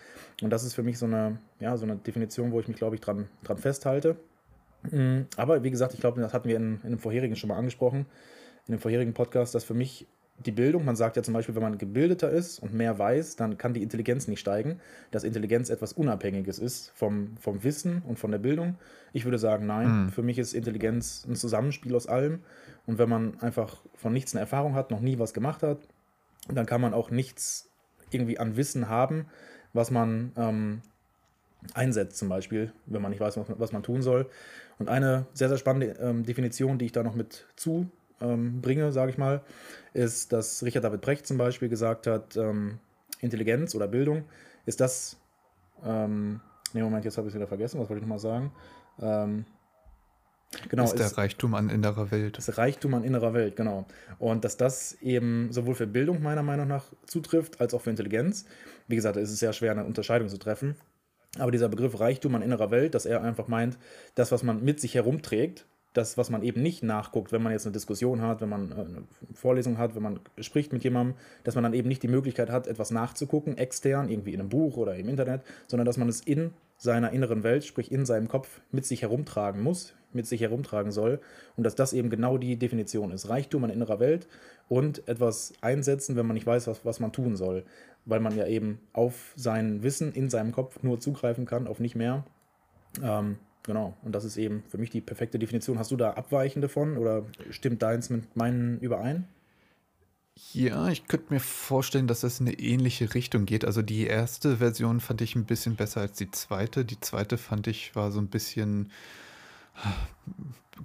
Und 0.41 0.49
das 0.49 0.63
ist 0.63 0.73
für 0.73 0.81
mich 0.81 0.97
so 0.97 1.05
eine, 1.05 1.37
ja, 1.59 1.77
so 1.77 1.85
eine 1.85 1.97
Definition, 1.97 2.51
wo 2.51 2.59
ich 2.59 2.67
mich, 2.67 2.77
glaube 2.77 2.95
ich, 2.95 3.01
dran, 3.01 3.27
dran 3.43 3.59
festhalte. 3.59 4.15
Mm, 4.83 5.21
aber 5.35 5.63
wie 5.63 5.71
gesagt, 5.71 5.93
ich 5.93 5.99
glaube, 5.99 6.21
das 6.21 6.33
hatten 6.33 6.47
wir 6.47 6.55
in, 6.55 6.79
in 6.81 6.87
einem 6.87 6.99
vorherigen 6.99 7.35
schon 7.35 7.49
mal 7.49 7.57
angesprochen, 7.57 8.05
in 8.67 8.73
dem 8.73 8.79
vorherigen 8.79 9.13
Podcast, 9.13 9.55
dass 9.55 9.63
für 9.63 9.73
mich 9.73 10.07
die 10.45 10.51
Bildung, 10.51 10.85
man 10.85 10.95
sagt 10.95 11.17
ja 11.17 11.23
zum 11.23 11.33
Beispiel, 11.33 11.55
wenn 11.55 11.63
man 11.63 11.77
gebildeter 11.77 12.29
ist 12.29 12.59
und 12.59 12.73
mehr 12.73 12.97
weiß, 12.97 13.35
dann 13.35 13.57
kann 13.57 13.73
die 13.73 13.83
Intelligenz 13.83 14.27
nicht 14.27 14.39
steigen, 14.39 14.79
dass 15.11 15.23
Intelligenz 15.23 15.69
etwas 15.69 15.93
Unabhängiges 15.93 16.59
ist 16.59 16.91
vom, 16.95 17.35
vom 17.37 17.63
Wissen 17.63 18.01
und 18.07 18.19
von 18.19 18.31
der 18.31 18.37
Bildung. 18.37 18.75
Ich 19.11 19.25
würde 19.25 19.37
sagen, 19.37 19.65
nein, 19.65 20.05
mhm. 20.05 20.09
für 20.09 20.23
mich 20.23 20.39
ist 20.39 20.53
Intelligenz 20.53 21.25
ein 21.27 21.35
Zusammenspiel 21.35 21.95
aus 21.95 22.07
allem. 22.07 22.43
Und 22.85 22.97
wenn 22.97 23.09
man 23.09 23.39
einfach 23.41 23.81
von 23.95 24.13
nichts 24.13 24.33
eine 24.33 24.41
Erfahrung 24.41 24.75
hat, 24.75 24.91
noch 24.91 25.01
nie 25.01 25.19
was 25.19 25.33
gemacht 25.33 25.61
hat, 25.61 25.79
dann 26.47 26.65
kann 26.65 26.81
man 26.81 26.93
auch 26.93 27.11
nichts 27.11 27.69
irgendwie 28.11 28.39
an 28.39 28.55
Wissen 28.55 28.87
haben, 28.87 29.25
was 29.73 29.91
man 29.91 30.31
ähm, 30.37 30.81
einsetzt, 31.73 32.17
zum 32.17 32.29
Beispiel, 32.29 32.71
wenn 32.85 33.01
man 33.01 33.11
nicht 33.11 33.19
weiß, 33.19 33.37
was, 33.37 33.47
was 33.49 33.71
man 33.71 33.83
tun 33.83 34.01
soll. 34.01 34.29
Und 34.79 34.89
eine 34.89 35.27
sehr, 35.33 35.49
sehr 35.49 35.57
spannende 35.57 35.99
ähm, 35.99 36.25
Definition, 36.25 36.77
die 36.77 36.85
ich 36.85 36.91
da 36.91 37.03
noch 37.03 37.15
mit 37.15 37.45
zu 37.55 37.91
ähm, 38.21 38.61
bringe, 38.61 38.91
sage 38.91 39.11
ich 39.11 39.17
mal, 39.17 39.41
ist, 39.93 40.33
dass 40.33 40.63
Richard 40.63 40.83
David 40.83 41.01
Brecht 41.01 41.27
zum 41.27 41.37
Beispiel 41.37 41.69
gesagt 41.69 42.07
hat, 42.07 42.35
ähm, 42.37 42.79
Intelligenz 43.19 43.75
oder 43.75 43.87
Bildung 43.87 44.23
ist 44.65 44.79
das, 44.79 45.17
ähm, 45.85 46.39
nee, 46.73 46.81
Moment, 46.81 47.05
jetzt 47.05 47.17
habe 47.17 47.27
ich 47.27 47.33
es 47.33 47.35
wieder 47.35 47.47
vergessen, 47.47 47.79
was 47.79 47.89
wollte 47.89 47.99
ich 47.99 48.03
nochmal 48.03 48.19
sagen? 48.19 48.51
Ähm, 49.01 49.45
Genau, 50.69 50.85
ist 50.85 50.95
der 50.95 51.05
ist, 51.05 51.17
Reichtum 51.17 51.53
an 51.53 51.69
innerer 51.69 52.09
Welt. 52.09 52.37
Das 52.37 52.57
Reichtum 52.57 52.95
an 52.95 53.03
innerer 53.03 53.33
Welt, 53.33 53.55
genau. 53.55 53.85
Und 54.17 54.43
dass 54.43 54.57
das 54.57 54.93
eben 54.93 55.51
sowohl 55.51 55.75
für 55.75 55.85
Bildung 55.85 56.23
meiner 56.23 56.41
Meinung 56.41 56.67
nach 56.67 56.85
zutrifft, 57.05 57.61
als 57.61 57.73
auch 57.75 57.81
für 57.81 57.91
Intelligenz. 57.91 58.45
Wie 58.87 58.95
gesagt, 58.95 59.15
es 59.17 59.29
ist 59.29 59.39
sehr 59.39 59.53
schwer, 59.53 59.71
eine 59.71 59.85
Unterscheidung 59.85 60.27
zu 60.27 60.39
treffen. 60.39 60.75
Aber 61.37 61.51
dieser 61.51 61.69
Begriff 61.69 61.99
Reichtum 61.99 62.35
an 62.35 62.41
innerer 62.41 62.71
Welt, 62.71 62.95
dass 62.95 63.05
er 63.05 63.21
einfach 63.21 63.47
meint, 63.47 63.77
das, 64.15 64.31
was 64.31 64.43
man 64.43 64.63
mit 64.63 64.79
sich 64.79 64.95
herumträgt, 64.95 65.67
das, 65.93 66.17
was 66.17 66.29
man 66.29 66.43
eben 66.43 66.61
nicht 66.61 66.83
nachguckt, 66.83 67.31
wenn 67.31 67.41
man 67.41 67.51
jetzt 67.51 67.65
eine 67.65 67.73
Diskussion 67.73 68.21
hat, 68.21 68.41
wenn 68.41 68.49
man 68.49 68.71
äh, 68.71 68.75
eine 68.75 69.03
Vorlesung 69.33 69.77
hat, 69.77 69.95
wenn 69.95 70.03
man 70.03 70.19
spricht 70.39 70.71
mit 70.71 70.83
jemandem, 70.83 71.15
dass 71.43 71.55
man 71.55 71.63
dann 71.63 71.73
eben 71.73 71.87
nicht 71.87 72.03
die 72.03 72.07
Möglichkeit 72.07 72.49
hat, 72.49 72.67
etwas 72.67 72.91
nachzugucken, 72.91 73.57
extern, 73.57 74.09
irgendwie 74.09 74.33
in 74.33 74.39
einem 74.39 74.49
Buch 74.49 74.77
oder 74.77 74.95
im 74.95 75.09
Internet, 75.09 75.41
sondern 75.67 75.85
dass 75.85 75.97
man 75.97 76.09
es 76.09 76.21
in 76.21 76.53
seiner 76.77 77.11
inneren 77.11 77.43
Welt, 77.43 77.65
sprich 77.65 77.91
in 77.91 78.05
seinem 78.05 78.27
Kopf, 78.27 78.61
mit 78.71 78.85
sich 78.85 79.01
herumtragen 79.01 79.61
muss, 79.61 79.93
mit 80.13 80.27
sich 80.27 80.41
herumtragen 80.41 80.91
soll. 80.91 81.19
Und 81.55 81.63
dass 81.63 81.75
das 81.75 81.93
eben 81.93 82.09
genau 82.09 82.37
die 82.37 82.57
Definition 82.57 83.11
ist. 83.11 83.29
Reichtum 83.29 83.63
an 83.63 83.69
innerer 83.69 83.99
Welt 83.99 84.27
und 84.67 85.07
etwas 85.07 85.53
einsetzen, 85.61 86.15
wenn 86.15 86.25
man 86.25 86.35
nicht 86.35 86.47
weiß, 86.47 86.67
was, 86.67 86.85
was 86.85 86.99
man 86.99 87.11
tun 87.11 87.35
soll. 87.35 87.63
Weil 88.05 88.19
man 88.19 88.35
ja 88.35 88.47
eben 88.47 88.79
auf 88.93 89.33
sein 89.35 89.83
Wissen 89.83 90.13
in 90.13 90.29
seinem 90.29 90.51
Kopf 90.51 90.81
nur 90.83 90.99
zugreifen 90.99 91.45
kann, 91.45 91.67
auf 91.67 91.79
nicht 91.79 91.95
mehr. 91.95 92.25
Ähm, 93.03 93.37
Genau, 93.63 93.95
und 94.03 94.13
das 94.15 94.23
ist 94.23 94.37
eben 94.37 94.63
für 94.67 94.77
mich 94.77 94.89
die 94.89 95.01
perfekte 95.01 95.37
Definition. 95.37 95.77
Hast 95.77 95.91
du 95.91 95.95
da 95.95 96.13
abweichende 96.13 96.69
von 96.69 96.97
oder 96.97 97.25
stimmt 97.51 97.81
deins 97.81 98.09
mit 98.09 98.35
meinen 98.35 98.79
überein? 98.79 99.27
Ja, 100.53 100.87
ich 100.87 101.07
könnte 101.07 101.33
mir 101.33 101.41
vorstellen, 101.41 102.07
dass 102.07 102.21
das 102.21 102.39
in 102.39 102.47
eine 102.47 102.57
ähnliche 102.57 103.13
Richtung 103.13 103.45
geht. 103.45 103.65
Also 103.65 103.81
die 103.81 104.07
erste 104.07 104.57
Version 104.57 105.01
fand 105.01 105.21
ich 105.21 105.35
ein 105.35 105.45
bisschen 105.45 105.75
besser 105.75 106.01
als 106.01 106.17
die 106.17 106.31
zweite. 106.31 106.85
Die 106.85 106.99
zweite 106.99 107.37
fand 107.37 107.67
ich 107.67 107.95
war 107.95 108.11
so 108.11 108.19
ein 108.19 108.29
bisschen, 108.29 108.91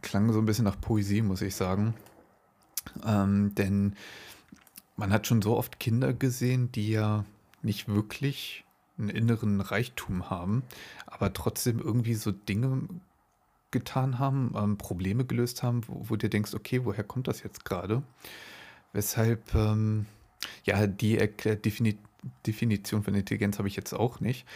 klang 0.02 0.32
so 0.32 0.38
ein 0.38 0.46
bisschen 0.46 0.64
nach 0.64 0.80
Poesie, 0.80 1.22
muss 1.22 1.42
ich 1.42 1.54
sagen. 1.54 1.94
Ähm, 3.04 3.54
denn 3.54 3.94
man 4.96 5.12
hat 5.12 5.26
schon 5.26 5.42
so 5.42 5.56
oft 5.56 5.80
Kinder 5.80 6.12
gesehen, 6.12 6.70
die 6.72 6.90
ja 6.90 7.24
nicht 7.62 7.88
wirklich 7.88 8.64
einen 8.98 9.08
inneren 9.08 9.60
Reichtum 9.60 10.30
haben, 10.30 10.62
aber 11.06 11.32
trotzdem 11.32 11.80
irgendwie 11.80 12.14
so 12.14 12.30
Dinge 12.30 12.82
getan 13.70 14.18
haben, 14.18 14.54
ähm, 14.56 14.78
Probleme 14.78 15.24
gelöst 15.24 15.62
haben, 15.62 15.86
wo, 15.88 16.10
wo 16.10 16.16
du 16.16 16.28
denkst, 16.28 16.54
okay, 16.54 16.84
woher 16.84 17.02
kommt 17.02 17.26
das 17.26 17.42
jetzt 17.42 17.64
gerade? 17.64 18.02
Weshalb, 18.92 19.54
ähm, 19.54 20.06
ja, 20.64 20.86
die 20.86 21.18
Erklär 21.18 21.56
Defini 21.56 21.98
Definition 22.46 23.02
von 23.02 23.14
Intelligenz 23.14 23.58
habe 23.58 23.68
ich 23.68 23.76
jetzt 23.76 23.92
auch 23.92 24.20
nicht. 24.20 24.46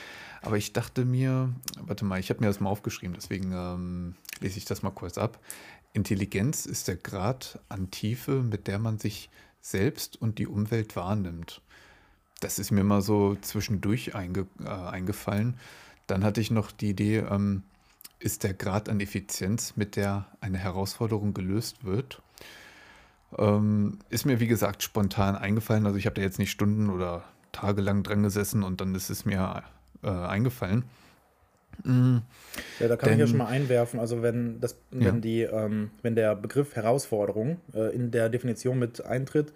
Aber 0.43 0.57
ich 0.57 0.73
dachte 0.73 1.05
mir, 1.05 1.55
warte 1.81 2.05
mal, 2.05 2.21
ich 2.21 2.31
habe 2.31 2.41
mir 2.41 2.47
das 2.47 2.61
mal 2.61 2.71
aufgeschrieben, 2.71 3.15
deswegen 3.15 3.53
ähm, 3.53 4.15
lese 4.41 4.59
ich 4.59 4.65
das 4.65 4.83
mal 4.83 4.91
kurz 4.91 5.19
ab. 5.19 5.39
Intelligenz 5.93 6.67
ist 6.67 6.89
der 6.89 6.97
Grad 6.97 7.61
an 7.69 7.91
Tiefe, 7.91 8.43
mit 8.43 8.67
der 8.67 8.79
man 8.79 8.99
sich 8.99 9.31
selbst 9.61 10.21
und 10.21 10.39
die 10.39 10.47
Umwelt 10.47 10.97
wahrnimmt. 10.97 11.63
Das 12.41 12.59
ist 12.59 12.71
mir 12.71 12.85
mal 12.85 13.03
so 13.03 13.37
zwischendurch 13.41 14.15
einge, 14.15 14.47
äh, 14.65 14.69
eingefallen. 14.69 15.59
Dann 16.07 16.25
hatte 16.25 16.41
ich 16.41 16.51
noch 16.51 16.71
die 16.71 16.91
Idee, 16.91 17.19
ähm, 17.19 17.65
ist 18.21 18.45
der 18.45 18.55
Grad 18.55 18.89
an 18.89 19.01
Effizienz, 19.01 19.77
mit 19.77 19.97
der 19.97 20.27
eine 20.41 20.59
Herausforderung 20.59 21.35
gelöst 21.35 21.85
wird. 21.85 22.23
Ähm, 23.37 23.99
ist 24.09 24.25
mir, 24.25 24.41
wie 24.41 24.47
gesagt, 24.47 24.83
spontan 24.83 25.37
eingefallen. 25.37 25.87
Also 25.87 25.99
ich 25.99 26.07
habe 26.07 26.15
da 26.15 26.23
jetzt 26.23 26.39
nicht 26.39 26.51
Stunden 26.51 26.91
oder 26.91 27.25
tagelang 27.53 28.03
dran 28.03 28.23
gesessen 28.23 28.63
und 28.63 28.81
dann 28.81 28.95
ist 28.95 29.11
es 29.11 29.25
mir 29.25 29.63
äh, 30.03 30.09
eingefallen. 30.09 30.85
Mhm. 31.85 32.23
Ja, 32.81 32.89
da 32.89 32.97
kann 32.97 33.11
Denn, 33.11 33.19
ich 33.19 33.21
ja 33.21 33.27
schon 33.29 33.39
mal 33.39 33.47
einwerfen, 33.47 34.01
also 34.01 34.21
wenn 34.21 34.61
das, 34.61 34.77
wenn 34.91 35.03
ja. 35.17 35.21
die, 35.21 35.43
ähm, 35.43 35.91
wenn 36.03 36.17
der 36.17 36.35
Begriff 36.35 36.75
Herausforderung 36.75 37.61
äh, 37.73 37.95
in 37.95 38.11
der 38.11 38.29
Definition 38.29 38.79
mit 38.81 39.05
eintritt, 39.05 39.53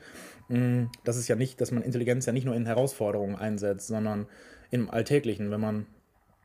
Mm, 0.53 0.89
das 1.05 1.17
ist 1.17 1.29
ja 1.29 1.37
nicht, 1.37 1.61
dass 1.61 1.71
man 1.71 1.83
Intelligenz 1.83 2.27
ja 2.27 2.33
nicht 2.33 2.45
nur 2.45 2.55
in 2.55 2.67
Herausforderungen 2.67 3.37
einsetzt, 3.37 3.87
sondern 3.87 4.27
im 4.71 4.91
Alltäglichen, 4.91 5.51
wenn 5.51 5.61
man, 5.61 5.87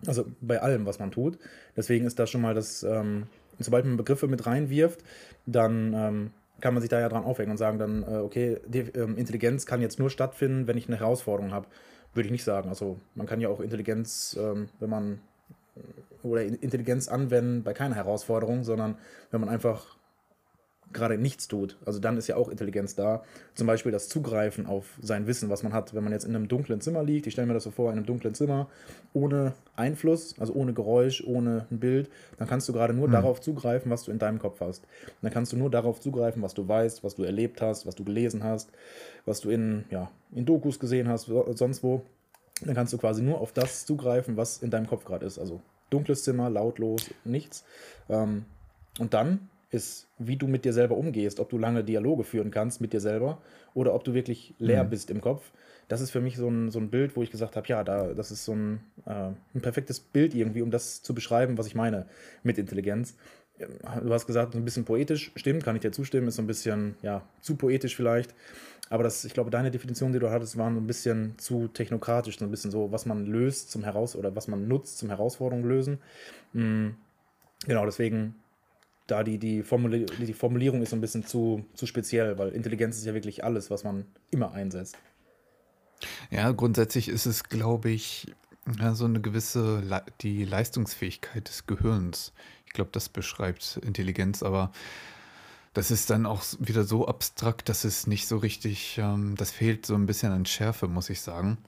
also 0.06 0.26
bei 0.40 0.62
allem, 0.62 0.86
was 0.86 1.00
man 1.00 1.12
tut. 1.12 1.38
Deswegen 1.76 2.06
ist 2.06 2.18
das 2.18 2.30
schon 2.30 2.42
mal 2.42 2.54
das, 2.54 2.84
ähm, 2.84 3.28
sobald 3.60 3.86
man 3.86 3.98
Begriffe 3.98 4.28
mit 4.28 4.46
reinwirft, 4.46 5.04
dann 5.46 5.94
ähm, 5.94 6.32
kann 6.62 6.74
man 6.74 6.82
sich 6.82 6.90
da 6.90 7.00
ja 7.00 7.10
dran 7.10 7.24
aufhängen 7.24 7.52
und 7.52 7.58
sagen 7.58 7.80
dann, 7.80 8.04
äh, 8.04 8.18
okay, 8.18 8.58
ähm, 8.96 9.18
Intelligenz 9.18 9.66
kann 9.66 9.82
jetzt 9.82 10.00
nur 10.00 10.10
stattfinden, 10.10 10.68
wenn 10.68 10.78
ich 10.78 10.88
eine 10.88 11.00
Herausforderung 11.00 11.52
habe. 11.52 11.68
Würde 12.14 12.28
ich 12.28 12.32
nicht 12.32 12.44
sagen. 12.44 12.70
Also 12.70 13.00
man 13.16 13.28
kann 13.28 13.42
ja 13.42 13.50
auch 13.50 13.60
Intelligenz, 13.60 14.38
ähm, 14.40 14.70
wenn 14.80 14.90
man 14.90 15.20
oder 16.24 16.44
Intelligenz 16.44 17.08
anwenden 17.08 17.64
bei 17.64 17.74
keiner 17.74 17.96
Herausforderung, 17.96 18.64
sondern 18.64 18.98
wenn 19.32 19.40
man 19.40 19.50
einfach 19.50 19.97
gerade 20.94 21.18
nichts 21.18 21.48
tut. 21.48 21.78
Also 21.86 22.00
dann 22.00 22.18
ist 22.18 22.28
ja 22.28 22.36
auch 22.36 22.50
Intelligenz 22.50 22.96
da. 22.96 23.24
Zum 23.56 23.68
Beispiel 23.68 23.92
das 23.92 24.10
Zugreifen 24.10 24.66
auf 24.66 24.86
sein 25.02 25.28
Wissen, 25.28 25.50
was 25.50 25.64
man 25.64 25.74
hat. 25.74 25.94
Wenn 25.94 26.04
man 26.04 26.14
jetzt 26.14 26.26
in 26.26 26.36
einem 26.36 26.48
dunklen 26.48 26.82
Zimmer 26.82 27.04
liegt, 27.04 27.28
ich 27.28 27.34
stelle 27.34 27.48
mir 27.48 27.54
das 27.54 27.64
so 27.64 27.72
vor, 27.72 27.92
in 27.92 27.98
einem 27.98 28.06
dunklen 28.06 28.34
Zimmer, 28.34 28.68
ohne 29.14 29.54
Einfluss, 29.76 30.36
also 30.40 30.54
ohne 30.54 30.74
Geräusch, 30.74 31.24
ohne 31.26 31.68
ein 31.72 31.80
Bild, 31.80 32.10
dann 32.38 32.48
kannst 32.48 32.68
du 32.70 32.74
gerade 32.74 32.94
nur 32.94 33.08
mhm. 33.08 33.14
darauf 33.14 33.42
zugreifen, 33.42 33.92
was 33.92 34.04
du 34.04 34.12
in 34.12 34.20
deinem 34.20 34.40
Kopf 34.40 34.62
hast. 34.62 34.86
Dann 35.22 35.32
kannst 35.32 35.52
du 35.52 35.58
nur 35.58 35.70
darauf 35.70 36.00
zugreifen, 36.00 36.42
was 36.42 36.54
du 36.54 36.68
weißt, 36.68 37.04
was 37.04 37.16
du 37.16 37.24
erlebt 37.24 37.62
hast, 37.62 37.86
was 37.86 37.96
du 37.96 38.04
gelesen 38.04 38.44
hast, 38.44 38.72
was 39.26 39.42
du 39.42 39.50
in, 39.50 39.86
ja, 39.90 40.10
in 40.34 40.46
Dokus 40.46 40.80
gesehen 40.80 41.08
hast, 41.08 41.32
sonst 41.56 41.84
wo. 41.84 42.04
Dann 42.66 42.74
kannst 42.74 42.92
du 42.92 42.98
quasi 42.98 43.22
nur 43.22 43.40
auf 43.40 43.52
das 43.52 43.86
zugreifen, 43.86 44.36
was 44.36 44.64
in 44.64 44.72
deinem 44.72 44.88
Kopf 44.88 45.06
gerade 45.06 45.26
ist. 45.26 45.38
Also 45.38 45.62
dunkles 45.90 46.24
Zimmer, 46.24 46.50
lautlos, 46.50 47.12
nichts. 47.24 47.64
Ähm, 48.10 48.46
und 49.00 49.14
dann 49.14 49.50
ist, 49.70 50.08
wie 50.18 50.38
du 50.38 50.48
mit 50.48 50.66
dir 50.66 50.74
selber 50.74 50.96
umgehst, 50.96 51.40
ob 51.40 51.50
du 51.50 51.58
lange 51.58 51.84
Dialoge 51.84 52.24
führen 52.24 52.52
kannst 52.52 52.80
mit 52.80 52.94
dir 52.94 53.02
selber 53.02 53.42
oder 53.74 53.94
ob 53.94 54.04
du 54.04 54.14
wirklich 54.14 54.54
leer 54.60 54.84
mhm. 54.84 54.90
bist 54.90 55.10
im 55.10 55.22
Kopf. 55.22 55.52
Das 55.88 56.02
ist 56.02 56.12
für 56.12 56.22
mich 56.22 56.38
so 56.38 56.48
ein, 56.48 56.70
so 56.70 56.80
ein 56.80 56.90
Bild, 56.90 57.16
wo 57.16 57.24
ich 57.24 57.32
gesagt 57.32 57.56
habe, 57.56 57.68
ja, 57.68 57.84
da, 57.84 58.14
das 58.14 58.32
ist 58.32 58.46
so 58.46 58.54
ein, 58.54 58.82
äh, 59.06 59.32
ein 59.56 59.62
perfektes 59.62 60.00
Bild 60.00 60.36
irgendwie, 60.36 60.62
um 60.62 60.72
das 60.72 61.02
zu 61.02 61.14
beschreiben, 61.14 61.58
was 61.58 61.68
ich 61.68 61.76
meine 61.76 62.06
mit 62.44 62.58
Intelligenz. 62.58 63.16
Du 63.58 64.14
hast 64.14 64.28
gesagt, 64.28 64.54
so 64.54 64.60
ein 64.60 64.66
bisschen 64.66 64.86
poetisch, 64.86 65.32
stimmt, 65.36 65.64
kann 65.64 65.76
ich 65.76 65.82
dir 65.82 65.92
zustimmen, 65.92 66.28
ist 66.28 66.36
so 66.36 66.44
ein 66.44 66.48
bisschen, 66.48 66.96
ja, 67.02 67.24
zu 67.42 67.56
poetisch 67.56 67.96
vielleicht. 67.96 68.36
Aber 68.90 69.04
das, 69.04 69.26
ich 69.26 69.34
glaube, 69.34 69.50
deine 69.50 69.72
Definition, 69.72 70.14
die 70.14 70.20
du 70.20 70.30
hattest, 70.30 70.58
war 70.58 70.70
ein 70.70 70.88
bisschen 70.88 71.38
zu 71.38 71.68
technokratisch, 71.68 72.38
so 72.38 72.46
ein 72.46 72.52
bisschen 72.52 72.72
so, 72.72 72.92
was 72.92 73.06
man 73.06 73.26
löst 73.26 73.72
zum 73.72 73.84
Heraus- 73.84 74.16
oder 74.16 74.36
was 74.36 74.48
man 74.48 74.68
nutzt 74.68 75.00
zum 75.00 75.10
Herausforderungen 75.10 75.68
lösen. 75.68 76.00
Mhm. 76.54 76.96
Genau, 77.66 77.86
deswegen 77.86 78.36
da 79.08 79.24
die, 79.24 79.38
die, 79.38 79.64
Formuli 79.64 80.06
die 80.06 80.34
Formulierung 80.34 80.82
ist 80.82 80.92
so 80.92 80.96
ein 80.96 81.02
bisschen 81.02 81.26
zu, 81.26 81.66
zu 81.74 81.86
speziell, 81.86 82.38
weil 82.38 82.50
Intelligenz 82.50 82.98
ist 82.98 83.06
ja 83.06 83.14
wirklich 83.14 83.44
alles, 83.44 83.72
was 83.72 83.84
man 83.84 84.06
immer 84.32 84.52
einsetzt. 84.52 84.98
Ja, 86.30 86.52
grundsätzlich 86.52 87.08
ist 87.10 87.26
es, 87.26 87.46
glaube 87.46 87.90
ich, 87.90 88.28
ja, 88.80 88.94
so 88.94 89.06
eine 89.06 89.22
gewisse 89.22 89.80
Le 89.80 90.04
die 90.22 90.44
Leistungsfähigkeit 90.44 91.48
des 91.48 91.66
Gehirns. 91.66 92.34
Ich 92.66 92.74
glaube, 92.74 92.92
das 92.92 93.10
beschreibt 93.10 93.80
Intelligenz, 93.84 94.44
aber 94.44 94.72
das 95.74 95.92
ist 95.92 96.10
dann 96.10 96.26
auch 96.26 96.44
wieder 96.60 96.84
so 96.84 97.08
abstrakt, 97.08 97.70
dass 97.70 97.84
es 97.84 98.08
nicht 98.08 98.28
so 98.28 98.38
richtig, 98.38 98.98
ähm, 98.98 99.36
das 99.38 99.52
fehlt 99.52 99.86
so 99.86 99.94
ein 99.94 100.06
bisschen 100.06 100.32
an 100.32 100.46
Schärfe, 100.46 100.88
muss 100.88 101.10
ich 101.10 101.22
sagen. 101.22 101.60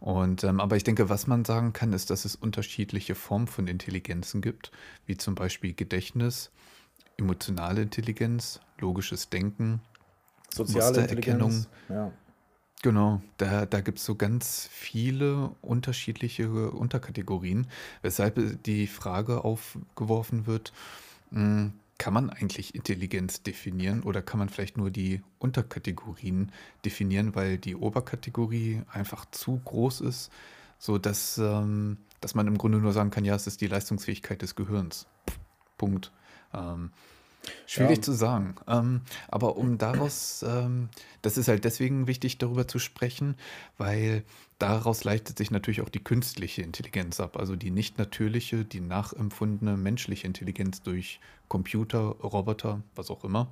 Und 0.00 0.42
ähm, 0.42 0.60
aber 0.60 0.76
ich 0.76 0.84
denke, 0.84 1.08
was 1.08 1.26
man 1.26 1.44
sagen 1.44 1.72
kann, 1.72 1.92
ist, 1.92 2.10
dass 2.10 2.24
es 2.24 2.34
unterschiedliche 2.34 3.14
Formen 3.14 3.46
von 3.46 3.66
Intelligenzen 3.66 4.40
gibt, 4.40 4.72
wie 5.06 5.16
zum 5.16 5.34
Beispiel 5.34 5.74
Gedächtnis, 5.74 6.50
emotionale 7.18 7.82
Intelligenz, 7.82 8.60
logisches 8.78 9.28
Denken, 9.28 9.80
soziale 10.52 11.00
Mustererkennung. 11.00 11.66
Ja. 11.88 12.12
Genau, 12.82 13.20
da, 13.38 13.66
da 13.66 13.80
gibt 13.80 13.98
es 13.98 14.04
so 14.04 14.14
ganz 14.14 14.68
viele 14.70 15.50
unterschiedliche 15.62 16.70
Unterkategorien, 16.70 17.66
weshalb 18.02 18.62
die 18.62 18.86
Frage 18.86 19.42
aufgeworfen 19.42 20.46
wird, 20.46 20.72
hm, 21.30 21.72
kann 21.98 22.14
man 22.14 22.30
eigentlich 22.30 22.76
Intelligenz 22.76 23.42
definieren 23.42 24.04
oder 24.04 24.22
kann 24.22 24.38
man 24.38 24.48
vielleicht 24.48 24.76
nur 24.76 24.92
die 24.92 25.22
Unterkategorien 25.40 26.52
definieren, 26.84 27.34
weil 27.34 27.58
die 27.58 27.74
Oberkategorie 27.74 28.82
einfach 28.92 29.24
zu 29.32 29.60
groß 29.64 30.02
ist, 30.02 30.30
sodass 30.78 31.38
ähm, 31.38 31.98
dass 32.20 32.34
man 32.34 32.46
im 32.46 32.58
Grunde 32.58 32.78
nur 32.78 32.92
sagen 32.92 33.10
kann, 33.10 33.24
ja, 33.24 33.34
es 33.34 33.46
ist 33.46 33.60
die 33.60 33.66
Leistungsfähigkeit 33.66 34.42
des 34.42 34.54
Gehirns. 34.54 35.06
Punkt. 35.76 36.12
Ähm, 36.54 36.90
schwierig 37.66 37.98
ja. 37.98 38.02
zu 38.02 38.12
sagen. 38.12 38.54
Ähm, 38.66 39.02
aber 39.28 39.56
um 39.56 39.78
daraus, 39.78 40.44
ähm, 40.46 40.88
das 41.22 41.36
ist 41.36 41.48
halt 41.48 41.64
deswegen 41.64 42.06
wichtig, 42.06 42.38
darüber 42.38 42.68
zu 42.68 42.78
sprechen, 42.78 43.36
weil 43.76 44.24
daraus 44.58 45.04
leitet 45.04 45.38
sich 45.38 45.50
natürlich 45.50 45.80
auch 45.80 45.88
die 45.88 46.02
künstliche 46.02 46.62
Intelligenz 46.62 47.20
ab, 47.20 47.36
also 47.36 47.56
die 47.56 47.70
nicht 47.70 47.98
natürliche, 47.98 48.64
die 48.64 48.80
nachempfundene 48.80 49.76
menschliche 49.76 50.26
Intelligenz 50.26 50.82
durch 50.82 51.20
Computer, 51.48 52.00
Roboter, 52.00 52.82
was 52.94 53.10
auch 53.10 53.24
immer. 53.24 53.48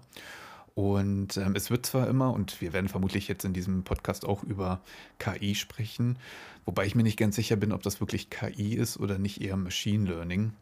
Und 0.74 1.38
ähm, 1.38 1.54
es 1.56 1.70
wird 1.70 1.86
zwar 1.86 2.06
immer, 2.06 2.34
und 2.34 2.60
wir 2.60 2.74
werden 2.74 2.88
vermutlich 2.88 3.28
jetzt 3.28 3.46
in 3.46 3.54
diesem 3.54 3.82
Podcast 3.82 4.26
auch 4.26 4.42
über 4.42 4.82
KI 5.18 5.54
sprechen, 5.54 6.18
wobei 6.66 6.84
ich 6.84 6.94
mir 6.94 7.02
nicht 7.02 7.18
ganz 7.18 7.36
sicher 7.36 7.56
bin, 7.56 7.72
ob 7.72 7.82
das 7.82 8.00
wirklich 8.00 8.28
KI 8.28 8.74
ist 8.74 8.98
oder 8.98 9.16
nicht 9.18 9.40
eher 9.40 9.56
Machine 9.56 10.06
Learning. 10.06 10.52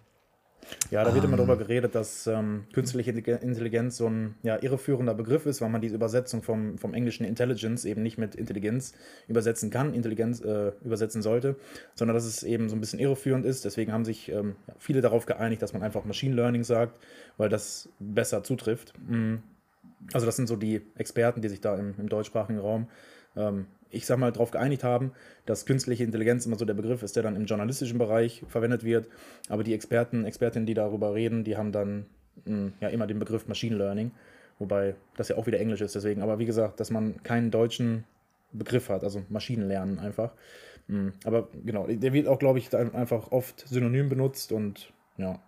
Ja, 0.91 1.05
da 1.05 1.15
wird 1.15 1.25
immer 1.25 1.37
darüber 1.37 1.55
ähm. 1.55 1.59
geredet, 1.59 1.95
dass 1.95 2.27
ähm, 2.27 2.65
künstliche 2.73 3.11
Intelligenz 3.11 3.97
so 3.97 4.09
ein 4.09 4.35
ja, 4.43 4.63
irreführender 4.63 5.15
Begriff 5.15 5.47
ist, 5.47 5.61
weil 5.61 5.69
man 5.69 5.81
diese 5.81 5.95
Übersetzung 5.95 6.43
vom, 6.43 6.79
vom 6.79 6.95
englischen 6.95 7.25
Intelligence 7.25 7.85
eben 7.85 8.03
nicht 8.03 8.19
mit 8.19 8.35
Intelligenz 8.35 8.95
übersetzen 9.29 9.71
kann, 9.71 9.95
Intelligenz 9.95 10.41
äh, 10.41 10.73
übersetzen 10.85 11.23
sollte, 11.23 11.57
sondern 11.95 12.15
dass 12.15 12.25
es 12.25 12.43
eben 12.43 12.69
so 12.69 12.77
ein 12.77 12.81
bisschen 12.81 12.99
irreführend 12.99 13.47
ist. 13.47 13.65
Deswegen 13.65 13.93
haben 13.93 14.05
sich 14.05 14.31
ähm, 14.31 14.57
viele 14.79 15.01
darauf 15.01 15.27
geeinigt, 15.27 15.63
dass 15.63 15.73
man 15.73 15.83
einfach 15.83 16.05
Machine 16.05 16.35
Learning 16.35 16.65
sagt, 16.65 16.95
weil 17.37 17.49
das 17.49 17.89
besser 17.99 18.43
zutrifft. 18.43 18.93
Mhm. 19.07 19.43
Also 20.13 20.27
das 20.27 20.37
sind 20.37 20.49
so 20.49 20.57
die 20.57 20.83
Experten, 20.97 21.41
die 21.41 21.49
sich 21.49 21.61
da 21.61 21.77
im, 21.77 21.95
im 21.99 22.09
deutschsprachigen 22.09 22.59
Raum 22.59 22.89
ähm, 23.37 23.67
ich 23.95 24.07
sag 24.07 24.19
mal, 24.19 24.33
darauf 24.33 24.51
geeinigt 24.51 24.85
haben, 24.85 25.13
dass 25.47 25.67
künstliche 25.67 26.05
Intelligenz 26.05 26.47
immer 26.47 26.57
so 26.57 26.65
der 26.65 26.75
Begriff 26.75 27.03
ist, 27.03 27.17
der 27.17 27.23
dann 27.23 27.37
im 27.37 27.47
journalistischen 27.47 27.99
Bereich 27.99 28.43
verwendet 28.49 28.85
wird. 28.85 29.09
Aber 29.49 29.65
die 29.65 29.75
Experten, 29.75 30.25
Expertinnen, 30.25 30.67
die 30.67 30.75
darüber 30.75 31.15
reden, 31.15 31.45
die 31.45 31.57
haben 31.57 31.73
dann 31.73 32.07
mh, 32.45 32.57
hm, 32.57 32.73
ja 32.81 32.89
immer 32.89 33.07
den 33.07 33.19
Begriff 33.19 33.47
Machine 33.49 33.77
Learning, 33.77 34.11
wobei 34.59 34.97
das 35.17 35.29
ja 35.29 35.37
auch 35.37 35.47
wieder 35.47 35.61
Englisch 35.61 35.81
ist. 35.81 35.95
Deswegen, 35.95 36.23
aber 36.23 36.39
wie 36.39 36.47
gesagt, 36.47 36.81
dass 36.81 36.91
man 36.91 37.23
keinen 37.23 37.51
deutschen 37.51 38.05
Begriff 38.53 38.89
hat, 38.89 39.05
also 39.05 39.23
Maschinenlernen 39.29 39.99
einfach. 39.99 40.33
Mh, 40.89 40.99
hm, 40.99 41.13
aber 41.25 41.49
genau, 41.65 41.87
der 41.87 42.13
wird 42.13 42.29
auch, 42.29 42.39
glaube 42.39 42.59
ich, 42.59 42.75
einfach 42.75 43.33
oft 43.33 43.67
synonym 43.69 44.09
benutzt 44.09 44.53
und 44.53 44.93
ja, 45.17 45.41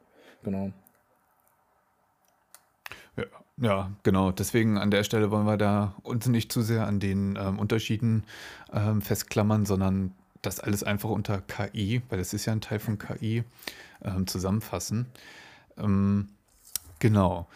genau. 0.43 0.73
Ja, 3.17 3.25
ja, 3.59 3.91
genau. 4.03 4.33
Deswegen 4.33 4.79
an 4.79 4.91
der 4.91 5.05
Stelle 5.05 5.31
wollen 5.31 5.47
wir 5.47 5.57
da 5.57 5.95
uns 6.03 6.27
nicht 6.27 6.53
zu 6.53 6.63
sehr 6.63 6.87
an 6.87 7.01
den 7.01 7.37
ähm, 7.41 7.59
Unterschieden 7.59 8.25
ähm, 8.73 9.01
festklammern, 9.01 9.67
sondern 9.67 10.13
das 10.43 10.61
alles 10.61 10.83
einfach 10.83 11.11
unter 11.11 11.41
KI, 11.41 12.03
weil 12.09 12.21
es 12.21 12.33
ist 12.33 12.47
ja 12.47 12.53
ein 12.53 12.61
Teil 12.61 12.79
von 12.79 12.99
KI, 12.99 13.45
ähm, 14.03 14.27
zusammenfassen. 14.27 15.07
Ähm, 15.77 16.29
genau. 16.99 17.49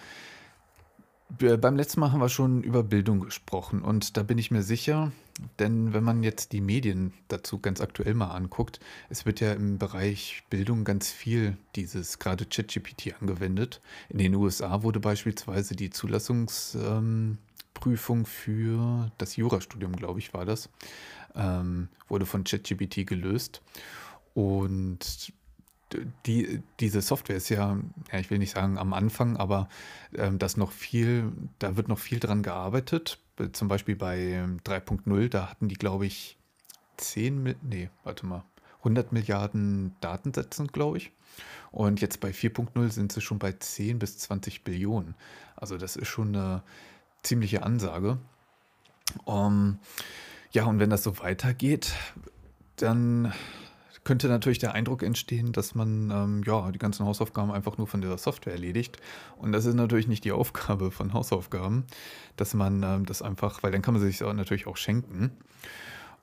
Beim 1.39 1.77
letzten 1.77 2.01
Mal 2.01 2.11
haben 2.11 2.21
wir 2.21 2.29
schon 2.29 2.63
über 2.63 2.83
Bildung 2.83 3.21
gesprochen 3.21 3.83
und 3.83 4.17
da 4.17 4.25
bin 4.25 4.37
ich 4.37 4.51
mir 4.51 4.63
sicher, 4.63 5.13
denn 5.59 5.93
wenn 5.93 6.05
man 6.05 6.23
jetzt 6.23 6.53
die 6.53 6.61
Medien 6.61 7.13
dazu 7.29 7.59
ganz 7.59 7.81
aktuell 7.81 8.15
mal 8.15 8.31
anguckt, 8.31 8.79
es 9.09 9.27
wird 9.27 9.41
ja 9.41 9.53
im 9.53 9.79
Bereich 9.79 10.45
Bildung 10.51 10.85
ganz 10.85 11.11
viel 11.11 11.57
dieses 11.77 12.19
gerade 12.19 12.47
ChatGPT 12.47 13.15
angewendet. 13.21 13.81
In 14.09 14.19
den 14.19 14.35
USA 14.35 14.83
wurde 14.83 15.01
beispielsweise 15.01 15.77
die 15.77 15.91
Zulassungsprüfung 15.91 18.27
für 18.27 19.13
das 19.19 19.37
Jurastudium, 19.37 19.95
glaube 19.97 20.19
ich, 20.19 20.35
war 20.35 20.45
das, 20.45 20.69
ähm, 21.35 21.89
wurde 22.09 22.27
von 22.27 22.45
ChatGPT 22.45 23.07
gelöst. 23.07 23.63
Und 24.35 25.33
die, 26.27 26.63
diese 26.79 27.03
Software 27.03 27.37
ist 27.37 27.49
ja, 27.49 27.79
ja, 28.13 28.19
ich 28.19 28.31
will 28.31 28.39
nicht 28.39 28.55
sagen 28.55 28.79
am 28.79 28.93
Anfang, 28.93 29.37
aber 29.37 29.69
ähm, 30.17 30.39
das 30.39 30.57
noch 30.57 30.73
viel, 30.73 31.33
da 31.59 31.77
wird 31.77 31.89
noch 31.89 31.99
viel 31.99 32.21
dran 32.21 32.43
gearbeitet. 32.43 33.19
Zum 33.53 33.69
Beispiel 33.69 33.97
bei 33.97 34.45
3.0, 34.65 35.29
da 35.29 35.51
hatten 35.51 35.69
die, 35.69 35.75
glaube 35.75 36.07
ich, 36.07 36.37
10, 36.97 37.57
nee, 37.63 37.91
warte 38.05 38.27
mal, 38.27 38.45
100 38.79 39.13
Milliarden 39.13 39.95
Datensätzen, 40.01 40.69
glaube 40.69 40.99
ich. 40.99 41.13
Und 41.71 42.01
jetzt 42.01 42.21
bei 42.21 42.31
4.0 42.31 42.91
sind 42.91 43.13
sie 43.13 43.21
schon 43.21 43.39
bei 43.39 43.53
10 43.53 43.99
bis 43.99 44.19
20 44.19 44.65
Billionen. 44.65 45.15
Also 45.57 45.79
das 45.79 45.97
ist 45.97 46.09
schon 46.09 46.35
eine 46.35 46.63
ziemliche 47.23 47.63
Ansage. 47.63 48.19
Um, 49.25 49.79
ja, 50.53 50.65
und 50.65 50.79
wenn 50.79 50.91
das 50.91 51.03
so 51.03 51.19
weitergeht, 51.19 51.93
dann 52.77 53.33
könnte 54.05 54.29
natürlich 54.29 54.59
der 54.59 54.75
Eindruck 54.75 55.03
entstehen, 55.03 55.53
dass 55.53 55.75
man 55.75 56.11
ähm, 56.11 56.43
ja, 56.47 56.71
die 56.71 56.79
ganzen 56.79 57.05
Hausaufgaben 57.05 57.51
einfach 57.51 57.79
nur 57.79 57.87
von 57.87 58.01
dieser 58.01 58.19
Software 58.19 58.55
erledigt. 58.55 58.97
Und 59.37 59.53
das 59.53 59.67
ist 59.67 59.75
natürlich 59.75 60.09
nicht 60.09 60.25
die 60.25 60.33
Aufgabe 60.33 60.91
von 60.91 61.13
Hausaufgaben, 61.13 61.85
dass 62.37 62.55
man 62.55 62.83
ähm, 62.83 63.07
das 63.07 63.23
einfach, 63.23 63.63
weil 63.63 63.73
dann 63.73 63.83
kann 63.83 63.95
man 63.95 64.03
sich 64.03 64.19
das 64.19 64.35
natürlich 64.35 64.67
auch 64.67 64.77
schenken. 64.77 65.33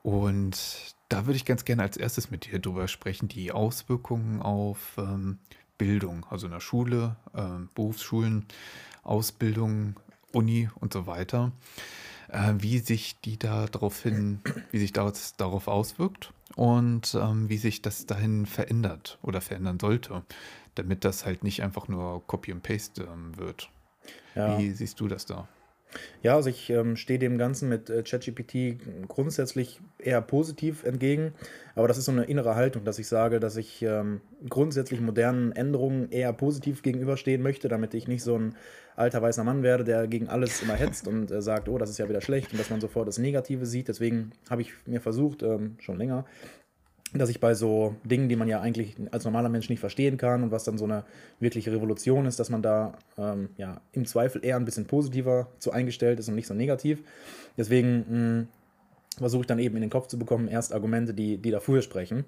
Und 0.01 0.95
da 1.09 1.25
würde 1.25 1.37
ich 1.37 1.45
ganz 1.45 1.65
gerne 1.65 1.83
als 1.83 1.97
erstes 1.97 2.31
mit 2.31 2.51
dir 2.51 2.59
drüber 2.59 2.87
sprechen, 2.87 3.27
die 3.27 3.51
Auswirkungen 3.51 4.41
auf 4.41 4.95
ähm, 4.97 5.39
Bildung, 5.77 6.25
also 6.29 6.47
in 6.47 6.53
der 6.53 6.59
Schule, 6.59 7.15
äh, 7.33 7.41
Berufsschulen, 7.75 8.45
Ausbildung, 9.03 9.95
Uni 10.31 10.69
und 10.79 10.93
so 10.93 11.07
weiter 11.07 11.51
äh, 12.29 12.53
wie 12.57 12.79
sich 12.79 13.19
die 13.21 13.37
da 13.37 13.65
darauf 13.67 14.01
hin, 14.01 14.41
wie 14.71 14.79
sich 14.79 14.93
das 14.93 15.35
darauf 15.35 15.67
auswirkt 15.67 16.33
und 16.55 17.15
ähm, 17.19 17.49
wie 17.49 17.57
sich 17.57 17.81
das 17.81 18.05
dahin 18.05 18.45
verändert 18.45 19.17
oder 19.21 19.41
verändern 19.41 19.79
sollte, 19.79 20.23
damit 20.75 21.05
das 21.05 21.25
halt 21.25 21.43
nicht 21.43 21.63
einfach 21.63 21.87
nur 21.87 22.25
Copy 22.27 22.51
and 22.51 22.63
Paste 22.63 23.03
ähm, 23.03 23.37
wird. 23.37 23.69
Ja. 24.35 24.57
Wie 24.57 24.71
siehst 24.71 24.99
du 24.99 25.07
das 25.07 25.25
da? 25.25 25.47
Ja, 26.21 26.35
also 26.35 26.49
ich 26.49 26.69
ähm, 26.69 26.95
stehe 26.95 27.19
dem 27.19 27.37
Ganzen 27.37 27.69
mit 27.69 27.89
äh, 27.89 28.03
ChatGPT 28.03 28.77
grundsätzlich 29.07 29.79
eher 29.97 30.21
positiv 30.21 30.83
entgegen, 30.83 31.33
aber 31.75 31.87
das 31.87 31.97
ist 31.97 32.05
so 32.05 32.11
eine 32.11 32.25
innere 32.25 32.55
Haltung, 32.55 32.83
dass 32.83 32.99
ich 32.99 33.07
sage, 33.07 33.39
dass 33.39 33.55
ich 33.55 33.81
ähm, 33.81 34.21
grundsätzlich 34.49 34.99
modernen 34.99 35.51
Änderungen 35.53 36.11
eher 36.11 36.33
positiv 36.33 36.81
gegenüberstehen 36.83 37.41
möchte, 37.41 37.67
damit 37.67 37.93
ich 37.93 38.07
nicht 38.07 38.23
so 38.23 38.37
ein 38.37 38.55
alter 38.95 39.21
weißer 39.21 39.43
Mann 39.43 39.63
werde, 39.63 39.83
der 39.83 40.07
gegen 40.07 40.27
alles 40.27 40.61
immer 40.61 40.73
hetzt 40.73 41.07
und 41.07 41.31
äh, 41.31 41.41
sagt, 41.41 41.69
oh, 41.69 41.77
das 41.77 41.89
ist 41.89 41.99
ja 41.99 42.09
wieder 42.09 42.21
schlecht 42.21 42.51
und 42.51 42.59
dass 42.59 42.69
man 42.69 42.81
sofort 42.81 43.07
das 43.07 43.19
Negative 43.19 43.65
sieht. 43.65 43.87
Deswegen 43.87 44.31
habe 44.49 44.63
ich 44.63 44.73
mir 44.85 45.01
versucht, 45.01 45.43
ähm, 45.43 45.75
schon 45.79 45.97
länger, 45.97 46.25
dass 47.13 47.29
ich 47.29 47.39
bei 47.39 47.53
so 47.53 47.95
Dingen, 48.03 48.27
die 48.27 48.35
man 48.35 48.47
ja 48.47 48.59
eigentlich 48.59 48.95
als 49.11 49.23
normaler 49.23 49.49
Mensch 49.49 49.69
nicht 49.69 49.79
verstehen 49.79 50.17
kann 50.17 50.43
und 50.43 50.51
was 50.51 50.65
dann 50.65 50.77
so 50.77 50.85
eine 50.85 51.03
wirkliche 51.39 51.71
Revolution 51.71 52.25
ist, 52.25 52.39
dass 52.39 52.49
man 52.49 52.61
da 52.61 52.93
ähm, 53.17 53.49
ja, 53.57 53.81
im 53.93 54.05
Zweifel 54.05 54.43
eher 54.43 54.57
ein 54.57 54.65
bisschen 54.65 54.85
positiver 54.85 55.47
zu 55.59 55.71
eingestellt 55.71 56.19
ist 56.19 56.27
und 56.27 56.35
nicht 56.35 56.47
so 56.47 56.53
negativ. 56.53 57.01
Deswegen 57.57 58.47
versuche 59.17 59.41
ich 59.41 59.47
dann 59.47 59.59
eben 59.59 59.75
in 59.75 59.81
den 59.81 59.89
Kopf 59.89 60.07
zu 60.07 60.19
bekommen, 60.19 60.47
erst 60.47 60.73
Argumente, 60.73 61.13
die, 61.13 61.37
die 61.37 61.51
dafür 61.51 61.81
sprechen. 61.81 62.25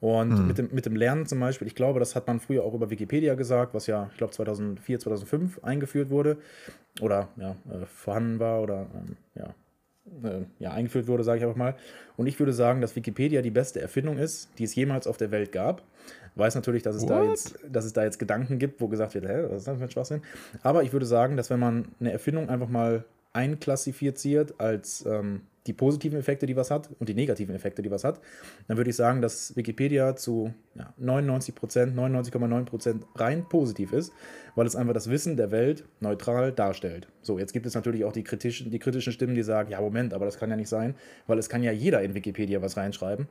Und 0.00 0.30
mhm. 0.30 0.46
mit, 0.46 0.58
dem, 0.58 0.68
mit 0.72 0.86
dem 0.86 0.96
Lernen 0.96 1.26
zum 1.26 1.40
Beispiel, 1.40 1.66
ich 1.66 1.74
glaube, 1.74 2.00
das 2.00 2.16
hat 2.16 2.26
man 2.26 2.40
früher 2.40 2.64
auch 2.64 2.72
über 2.72 2.88
Wikipedia 2.88 3.34
gesagt, 3.34 3.74
was 3.74 3.86
ja, 3.86 4.08
ich 4.10 4.16
glaube, 4.16 4.32
2004, 4.32 4.98
2005 4.98 5.62
eingeführt 5.62 6.08
wurde 6.08 6.38
oder 7.02 7.28
ja, 7.36 7.50
äh, 7.70 7.84
vorhanden 7.84 8.38
war 8.38 8.62
oder 8.62 8.86
ähm, 8.94 9.16
ja, 9.34 9.54
äh, 10.22 10.42
ja, 10.58 10.72
eingeführt 10.72 11.08
wurde, 11.08 11.24
sage 11.24 11.38
ich 11.38 11.44
einfach 11.44 11.56
mal. 11.56 11.74
Und 12.16 12.26
ich 12.26 12.38
würde 12.38 12.52
sagen, 12.52 12.80
dass 12.80 12.96
Wikipedia 12.96 13.42
die 13.42 13.50
beste 13.50 13.80
Erfindung 13.80 14.18
ist, 14.18 14.50
die 14.58 14.64
es 14.64 14.74
jemals 14.74 15.06
auf 15.06 15.16
der 15.16 15.30
Welt 15.30 15.52
gab. 15.52 15.82
Weiß 16.36 16.54
natürlich, 16.54 16.82
dass 16.82 16.96
es, 16.96 17.06
da 17.06 17.24
jetzt, 17.24 17.58
dass 17.68 17.84
es 17.84 17.92
da 17.92 18.04
jetzt 18.04 18.18
Gedanken 18.18 18.58
gibt, 18.58 18.80
wo 18.80 18.88
gesagt 18.88 19.14
wird, 19.14 19.26
hä, 19.26 19.46
was 19.48 19.58
ist 19.58 19.68
das 19.68 19.78
für 19.78 19.84
ein 19.84 19.90
Schwachsinn? 19.90 20.22
Aber 20.62 20.82
ich 20.82 20.92
würde 20.92 21.06
sagen, 21.06 21.36
dass 21.36 21.50
wenn 21.50 21.60
man 21.60 21.88
eine 21.98 22.12
Erfindung 22.12 22.48
einfach 22.48 22.68
mal 22.68 23.04
einklassifiziert 23.32 24.54
als 24.58 25.04
ähm, 25.06 25.42
die 25.66 25.72
positiven 25.72 26.18
Effekte, 26.18 26.46
die 26.46 26.56
was 26.56 26.70
hat, 26.70 26.90
und 26.98 27.08
die 27.08 27.14
negativen 27.14 27.54
Effekte, 27.54 27.82
die 27.82 27.90
was 27.90 28.04
hat, 28.04 28.20
dann 28.68 28.76
würde 28.76 28.90
ich 28.90 28.96
sagen, 28.96 29.20
dass 29.20 29.56
Wikipedia 29.56 30.16
zu 30.16 30.54
ja, 30.74 30.92
99 30.96 31.54
Prozent, 31.54 31.96
99,9 31.96 32.64
Prozent 32.64 33.06
rein 33.14 33.48
positiv 33.48 33.92
ist, 33.92 34.12
weil 34.54 34.66
es 34.66 34.76
einfach 34.76 34.94
das 34.94 35.10
Wissen 35.10 35.36
der 35.36 35.50
Welt 35.50 35.84
neutral 36.00 36.52
darstellt. 36.52 37.08
So, 37.22 37.38
jetzt 37.38 37.52
gibt 37.52 37.66
es 37.66 37.74
natürlich 37.74 38.04
auch 38.04 38.12
die 38.12 38.24
kritischen, 38.24 38.70
die 38.70 38.78
kritischen 38.78 39.12
Stimmen, 39.12 39.34
die 39.34 39.42
sagen, 39.42 39.70
ja, 39.70 39.80
Moment, 39.80 40.14
aber 40.14 40.24
das 40.24 40.38
kann 40.38 40.50
ja 40.50 40.56
nicht 40.56 40.68
sein, 40.68 40.94
weil 41.26 41.38
es 41.38 41.48
kann 41.48 41.62
ja 41.62 41.72
jeder 41.72 42.02
in 42.02 42.14
Wikipedia 42.14 42.62
was 42.62 42.76
reinschreiben. 42.76 43.28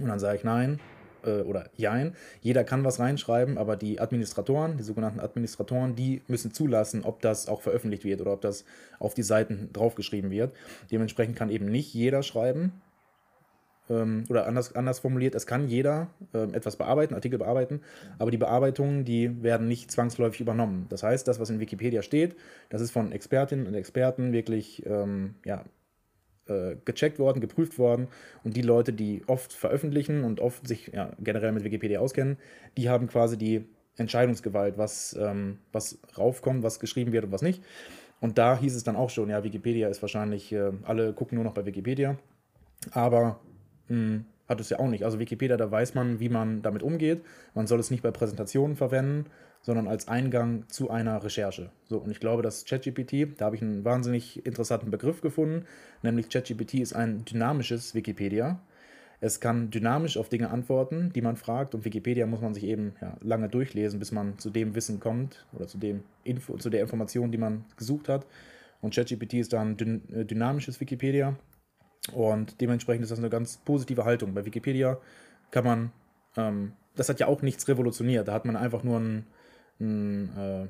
Und 0.00 0.08
dann 0.08 0.18
sage 0.18 0.36
ich, 0.36 0.44
nein, 0.44 0.78
äh, 1.26 1.42
oder 1.42 1.70
Jein. 1.76 2.14
Jeder 2.40 2.64
kann 2.64 2.84
was 2.84 2.98
reinschreiben, 2.98 3.58
aber 3.58 3.76
die 3.76 4.00
Administratoren, 4.00 4.76
die 4.76 4.84
sogenannten 4.84 5.20
Administratoren, 5.20 5.94
die 5.94 6.22
müssen 6.28 6.52
zulassen, 6.52 7.04
ob 7.04 7.20
das 7.20 7.48
auch 7.48 7.62
veröffentlicht 7.62 8.04
wird 8.04 8.20
oder 8.20 8.32
ob 8.32 8.40
das 8.40 8.64
auf 8.98 9.14
die 9.14 9.22
Seiten 9.22 9.70
draufgeschrieben 9.72 10.30
wird. 10.30 10.54
Dementsprechend 10.90 11.36
kann 11.36 11.50
eben 11.50 11.66
nicht 11.66 11.92
jeder 11.92 12.22
schreiben. 12.22 12.72
Ähm, 13.88 14.24
oder 14.28 14.46
anders, 14.46 14.74
anders 14.74 14.98
formuliert, 14.98 15.34
es 15.34 15.46
kann 15.46 15.68
jeder 15.68 16.08
äh, 16.34 16.42
etwas 16.52 16.76
bearbeiten, 16.76 17.14
Artikel 17.14 17.38
bearbeiten, 17.38 17.80
aber 18.18 18.30
die 18.30 18.36
Bearbeitungen, 18.36 19.04
die 19.04 19.42
werden 19.42 19.68
nicht 19.68 19.90
zwangsläufig 19.90 20.40
übernommen. 20.40 20.86
Das 20.88 21.02
heißt, 21.02 21.28
das, 21.28 21.38
was 21.38 21.50
in 21.50 21.60
Wikipedia 21.60 22.02
steht, 22.02 22.36
das 22.68 22.80
ist 22.80 22.90
von 22.90 23.12
Expertinnen 23.12 23.66
und 23.66 23.74
Experten 23.74 24.32
wirklich 24.32 24.84
ähm, 24.86 25.36
ja, 25.44 25.64
äh, 26.48 26.76
gecheckt 26.84 27.18
worden, 27.18 27.40
geprüft 27.40 27.78
worden. 27.78 28.08
Und 28.44 28.56
die 28.56 28.62
Leute, 28.62 28.92
die 28.92 29.22
oft 29.26 29.52
veröffentlichen 29.52 30.24
und 30.24 30.40
oft 30.40 30.66
sich 30.66 30.88
ja, 30.92 31.12
generell 31.18 31.52
mit 31.52 31.64
Wikipedia 31.64 32.00
auskennen, 32.00 32.38
die 32.76 32.88
haben 32.88 33.08
quasi 33.08 33.36
die 33.36 33.64
Entscheidungsgewalt, 33.96 34.78
was, 34.78 35.16
ähm, 35.18 35.58
was 35.72 35.98
raufkommt, 36.16 36.62
was 36.62 36.80
geschrieben 36.80 37.12
wird 37.12 37.24
und 37.24 37.32
was 37.32 37.42
nicht. 37.42 37.62
Und 38.20 38.38
da 38.38 38.58
hieß 38.58 38.74
es 38.74 38.84
dann 38.84 38.96
auch 38.96 39.10
schon, 39.10 39.28
ja, 39.28 39.44
Wikipedia 39.44 39.88
ist 39.88 40.02
wahrscheinlich, 40.02 40.52
äh, 40.52 40.72
alle 40.84 41.12
gucken 41.12 41.36
nur 41.36 41.44
noch 41.44 41.54
bei 41.54 41.66
Wikipedia. 41.66 42.16
Aber 42.92 43.40
mh, 43.88 43.96
hm, 43.96 44.24
hat 44.48 44.60
es 44.60 44.70
ja 44.70 44.78
auch 44.78 44.88
nicht. 44.88 45.04
Also 45.04 45.18
Wikipedia, 45.18 45.56
da 45.56 45.70
weiß 45.70 45.94
man, 45.94 46.20
wie 46.20 46.28
man 46.28 46.62
damit 46.62 46.82
umgeht. 46.82 47.22
Man 47.54 47.66
soll 47.66 47.80
es 47.80 47.90
nicht 47.90 48.02
bei 48.02 48.10
Präsentationen 48.10 48.76
verwenden, 48.76 49.26
sondern 49.62 49.88
als 49.88 50.08
Eingang 50.08 50.68
zu 50.68 50.90
einer 50.90 51.22
Recherche. 51.24 51.70
So, 51.88 51.98
und 51.98 52.10
ich 52.10 52.20
glaube, 52.20 52.42
dass 52.42 52.64
ChatGPT, 52.64 53.40
da 53.40 53.46
habe 53.46 53.56
ich 53.56 53.62
einen 53.62 53.84
wahnsinnig 53.84 54.44
interessanten 54.46 54.90
Begriff 54.90 55.20
gefunden, 55.20 55.64
nämlich 56.02 56.28
ChatGPT 56.28 56.74
ist 56.74 56.94
ein 56.94 57.24
dynamisches 57.24 57.94
Wikipedia. 57.94 58.60
Es 59.20 59.40
kann 59.40 59.70
dynamisch 59.70 60.18
auf 60.18 60.28
Dinge 60.28 60.50
antworten, 60.50 61.10
die 61.14 61.22
man 61.22 61.36
fragt, 61.36 61.74
und 61.74 61.84
Wikipedia 61.84 62.26
muss 62.26 62.42
man 62.42 62.54
sich 62.54 62.64
eben 62.64 62.94
ja, 63.00 63.16
lange 63.22 63.48
durchlesen, 63.48 63.98
bis 63.98 64.12
man 64.12 64.38
zu 64.38 64.50
dem 64.50 64.74
Wissen 64.74 65.00
kommt 65.00 65.46
oder 65.52 65.66
zu, 65.66 65.78
dem 65.78 66.02
Info, 66.22 66.56
zu 66.58 66.68
der 66.68 66.82
Information, 66.82 67.32
die 67.32 67.38
man 67.38 67.64
gesucht 67.76 68.08
hat. 68.08 68.26
Und 68.82 68.94
ChatGPT 68.94 69.34
ist 69.34 69.52
dann 69.52 69.76
ein 69.80 70.02
äh, 70.12 70.24
dynamisches 70.24 70.80
Wikipedia. 70.80 71.34
Und 72.12 72.60
dementsprechend 72.60 73.04
ist 73.04 73.10
das 73.10 73.18
eine 73.18 73.30
ganz 73.30 73.56
positive 73.56 74.04
Haltung. 74.04 74.34
Bei 74.34 74.44
Wikipedia 74.44 74.98
kann 75.50 75.64
man, 75.64 75.92
ähm, 76.36 76.72
das 76.94 77.08
hat 77.08 77.18
ja 77.18 77.26
auch 77.26 77.42
nichts 77.42 77.66
revolutioniert. 77.68 78.28
Da 78.28 78.32
hat 78.32 78.44
man 78.44 78.54
einfach 78.54 78.84
nur 78.84 79.00
ein, 79.00 79.26
ein, 79.80 80.30
äh, 80.36 80.66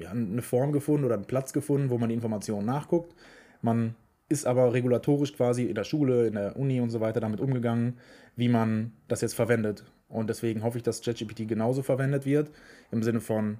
ja, 0.00 0.10
eine 0.10 0.42
Form 0.42 0.72
gefunden 0.72 1.04
oder 1.04 1.14
einen 1.14 1.26
Platz 1.26 1.52
gefunden, 1.52 1.90
wo 1.90 1.98
man 1.98 2.08
die 2.08 2.14
Informationen 2.14 2.66
nachguckt. 2.66 3.14
Man 3.60 3.94
ist 4.28 4.46
aber 4.46 4.72
regulatorisch 4.72 5.34
quasi 5.34 5.64
in 5.64 5.74
der 5.74 5.84
Schule, 5.84 6.26
in 6.26 6.34
der 6.34 6.56
Uni 6.56 6.80
und 6.80 6.90
so 6.90 7.00
weiter 7.00 7.20
damit 7.20 7.40
umgegangen, 7.40 7.98
wie 8.34 8.48
man 8.48 8.92
das 9.08 9.20
jetzt 9.20 9.34
verwendet. 9.34 9.84
Und 10.08 10.28
deswegen 10.28 10.62
hoffe 10.62 10.78
ich, 10.78 10.82
dass 10.82 11.02
ChatGPT 11.02 11.46
genauso 11.48 11.82
verwendet 11.82 12.26
wird, 12.26 12.50
im 12.90 13.02
Sinne 13.02 13.20
von 13.20 13.58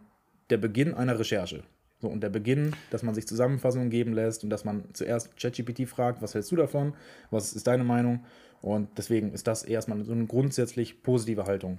der 0.50 0.56
Beginn 0.56 0.94
einer 0.94 1.18
Recherche. 1.18 1.62
So, 2.00 2.08
und 2.08 2.22
der 2.22 2.30
Beginn, 2.30 2.74
dass 2.90 3.02
man 3.02 3.14
sich 3.14 3.28
Zusammenfassungen 3.28 3.90
geben 3.90 4.12
lässt 4.12 4.42
und 4.42 4.50
dass 4.50 4.64
man 4.64 4.84
zuerst 4.92 5.36
ChatGPT 5.36 5.88
fragt, 5.88 6.20
was 6.20 6.34
hältst 6.34 6.50
du 6.50 6.56
davon, 6.56 6.94
was 7.30 7.52
ist 7.52 7.66
deine 7.66 7.84
Meinung? 7.84 8.24
Und 8.60 8.88
deswegen 8.98 9.32
ist 9.32 9.46
das 9.46 9.62
erstmal 9.62 10.02
so 10.04 10.12
eine 10.12 10.26
grundsätzlich 10.26 11.02
positive 11.02 11.46
Haltung 11.46 11.78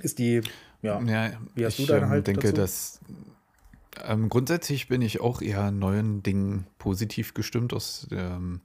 ist 0.00 0.18
die, 0.18 0.40
ja, 0.82 1.00
ja 1.00 1.32
wie 1.54 1.64
hast 1.64 1.78
ich, 1.78 1.86
du 1.86 1.92
deine 1.92 2.06
ähm, 2.06 2.10
Haltung 2.10 2.34
denke, 2.34 2.48
dazu? 2.48 2.60
dass 2.60 3.00
ähm, 4.04 4.28
grundsätzlich 4.28 4.88
bin 4.88 5.02
ich 5.02 5.20
auch 5.20 5.42
eher 5.42 5.70
neuen 5.70 6.22
Dingen 6.22 6.66
positiv 6.78 7.34
gestimmt. 7.34 7.72
Aus, 7.72 8.06
ähm, 8.12 8.60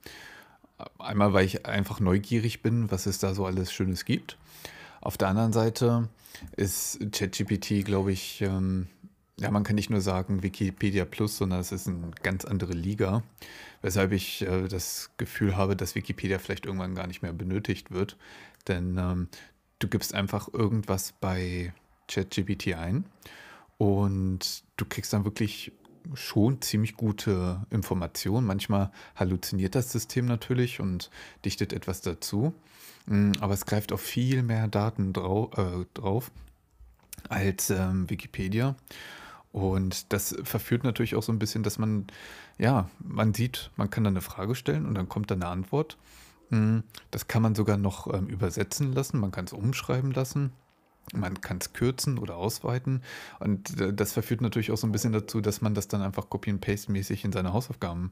einmal, 1.00 1.34
weil 1.34 1.46
ich 1.46 1.66
einfach 1.66 2.00
neugierig 2.00 2.62
bin, 2.62 2.92
was 2.92 3.06
es 3.06 3.20
da 3.20 3.34
so 3.34 3.46
alles 3.46 3.74
Schönes 3.74 4.06
gibt. 4.06 4.38
Auf 5.02 5.18
der 5.18 5.30
anderen 5.30 5.54
Seite 5.54 6.10
ist 6.56 7.00
ChatGPT, 7.12 7.86
glaube 7.86 8.12
ich, 8.12 8.42
ähm, 8.42 8.88
ja, 9.38 9.52
man 9.52 9.64
kann 9.64 9.76
nicht 9.76 9.90
nur 9.90 10.02
sagen 10.02 10.44
Wikipedia 10.44 11.06
Plus, 11.06 11.38
sondern 11.38 11.60
es 11.60 11.72
ist 11.72 11.88
eine 11.88 12.12
ganz 12.24 12.46
andere 12.46 12.74
Liga, 12.74 13.22
weshalb 13.82 14.14
ich 14.14 14.42
äh, 14.44 14.68
das 14.68 15.12
Gefühl 15.18 15.58
habe, 15.58 15.76
dass 15.76 15.96
Wikipedia 15.96 16.40
vielleicht 16.40 16.66
irgendwann 16.66 16.96
gar 16.96 17.08
nicht 17.08 17.22
mehr 17.22 17.34
benötigt 17.34 17.92
wird. 17.92 18.18
Denn 18.68 18.98
ähm, 18.98 19.28
du 19.86 19.90
gibst 19.90 20.16
einfach 20.16 20.52
irgendwas 20.52 21.14
bei 21.14 21.72
ChatGPT 22.08 22.74
ein 22.74 23.06
und 23.78 24.64
du 24.78 24.86
kriegst 24.86 25.14
dann 25.14 25.26
wirklich 25.26 25.72
schon 26.14 26.62
ziemlich 26.62 26.96
gute 26.96 27.66
Informationen. 27.70 28.46
Manchmal 28.46 28.92
halluziniert 29.16 29.76
das 29.76 29.92
System 29.92 30.26
natürlich 30.26 30.80
und 30.80 31.10
dichtet 31.46 31.72
etwas 31.72 32.02
dazu, 32.02 32.54
mm, 33.06 33.34
aber 33.40 33.54
es 33.54 33.66
greift 33.66 33.92
auf 33.92 34.02
viel 34.02 34.44
mehr 34.44 34.68
Daten 34.68 35.14
drau 35.14 35.52
äh, 35.56 35.86
drauf 35.94 36.32
als 37.30 37.70
ähm, 37.70 38.10
Wikipedia. 38.10 38.76
Und 39.52 40.12
das 40.12 40.36
verführt 40.44 40.84
natürlich 40.84 41.16
auch 41.16 41.24
so 41.24 41.32
ein 41.32 41.40
bisschen, 41.40 41.64
dass 41.64 41.80
man, 41.80 42.08
ja, 42.58 42.90
man 43.00 43.34
sieht, 43.34 43.72
man 43.78 43.90
kann 43.90 44.04
dann 44.04 44.14
eine 44.14 44.22
Frage 44.22 44.54
stellen 44.54 44.86
und 44.86 44.96
dann 44.96 45.10
kommt 45.10 45.32
dann 45.32 45.42
eine 45.42 45.52
Antwort. 45.52 45.98
Hm, 46.50 46.84
das 47.12 47.28
kann 47.28 47.42
man 47.42 47.56
sogar 47.56 47.78
noch 47.78 48.14
ähm, 48.14 48.28
übersetzen 48.28 48.94
lassen, 48.94 49.20
man 49.20 49.32
kann 49.32 49.46
es 49.46 49.54
umschreiben 49.54 50.12
lassen. 50.12 50.52
Man 51.14 51.40
kann 51.40 51.60
es 51.60 51.72
kürzen 51.74 52.18
oder 52.18 52.36
ausweiten. 52.36 53.04
Und 53.40 53.80
äh, 53.80 53.94
das 53.94 54.14
verführt 54.14 54.42
natürlich 54.42 54.72
auch 54.72 54.78
so 54.78 54.88
ein 54.88 54.92
bisschen 54.92 55.14
dazu, 55.14 55.40
dass 55.40 55.62
man 55.62 55.76
das 55.76 55.88
dann 55.88 56.02
einfach 56.02 56.32
Copy- 56.32 56.50
and 56.50 56.62
Paste-mäßig 56.62 57.24
in 57.24 57.32
seine 57.32 57.54
Hausaufgaben 57.54 58.12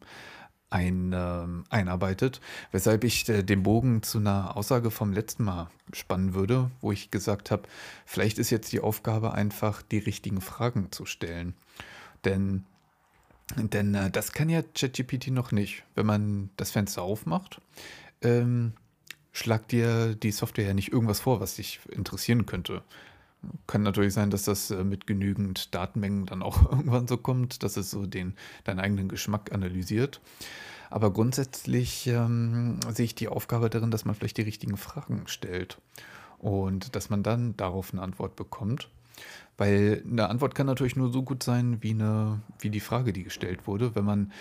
ein, 0.74 1.14
äh, 1.14 1.46
einarbeitet. 1.70 2.42
Weshalb 2.72 3.04
ich 3.04 3.30
äh, 3.30 3.44
den 3.44 3.64
Bogen 3.64 4.04
zu 4.04 4.18
einer 4.18 4.58
Aussage 4.58 4.92
vom 4.92 5.14
letzten 5.14 5.44
Mal 5.44 5.70
spannen 5.92 6.34
würde, 6.34 6.72
wo 6.82 6.92
ich 6.92 7.12
gesagt 7.12 7.52
habe, 7.52 7.64
vielleicht 8.06 8.40
ist 8.40 8.50
jetzt 8.50 8.72
die 8.72 8.80
Aufgabe 8.80 9.34
einfach, 9.34 9.82
die 9.82 10.00
richtigen 10.00 10.42
Fragen 10.42 10.92
zu 10.92 11.06
stellen. 11.06 11.54
Denn, 12.26 12.66
denn 13.56 13.94
äh, 13.94 14.10
das 14.10 14.32
kann 14.32 14.50
ja 14.50 14.62
ChatGPT 14.62 15.28
noch 15.28 15.52
nicht. 15.52 15.84
Wenn 15.96 16.08
man 16.08 16.50
das 16.58 16.72
Fenster 16.72 17.04
aufmacht, 17.04 17.62
ähm, 18.24 18.74
schlagt 19.32 19.72
dir 19.72 20.16
die 20.16 20.32
Software 20.32 20.68
ja 20.68 20.74
nicht 20.74 20.92
irgendwas 20.92 21.20
vor, 21.20 21.40
was 21.40 21.56
dich 21.56 21.80
interessieren 21.90 22.46
könnte. 22.46 22.84
Kann 23.68 23.84
natürlich 23.84 24.14
sein, 24.14 24.30
dass 24.30 24.44
das 24.44 24.72
äh, 24.72 24.84
mit 24.84 25.06
genügend 25.06 25.76
Datenmengen 25.76 26.26
dann 26.26 26.42
auch 26.42 26.62
irgendwann 26.72 27.08
so 27.08 27.18
kommt, 27.18 27.64
dass 27.64 27.78
es 27.78 27.92
so 27.92 28.06
den, 28.06 28.36
deinen 28.64 28.80
eigenen 28.80 29.10
Geschmack 29.10 29.52
analysiert. 29.52 30.22
Aber 30.90 31.12
grundsätzlich 31.12 32.08
ähm, 32.08 32.80
sehe 32.92 33.06
ich 33.06 33.16
die 33.16 33.28
Aufgabe 33.28 33.70
darin, 33.70 33.90
dass 33.90 34.06
man 34.06 34.14
vielleicht 34.16 34.38
die 34.38 34.44
richtigen 34.44 34.78
Fragen 34.78 35.24
stellt 35.26 35.80
und 36.38 36.96
dass 36.96 37.10
man 37.10 37.24
dann 37.24 37.58
darauf 37.58 37.92
eine 37.92 38.04
Antwort 38.04 38.36
bekommt. 38.36 38.90
Weil 39.58 40.04
eine 40.10 40.30
Antwort 40.30 40.56
kann 40.56 40.68
natürlich 40.68 40.96
nur 40.96 41.12
so 41.12 41.24
gut 41.24 41.42
sein, 41.44 41.78
wie, 41.82 41.92
eine, 41.92 42.42
wie 42.60 42.70
die 42.70 42.80
Frage, 42.80 43.14
die 43.14 43.24
gestellt 43.24 43.66
wurde. 43.66 43.96
Wenn 43.96 44.06
man 44.06 44.32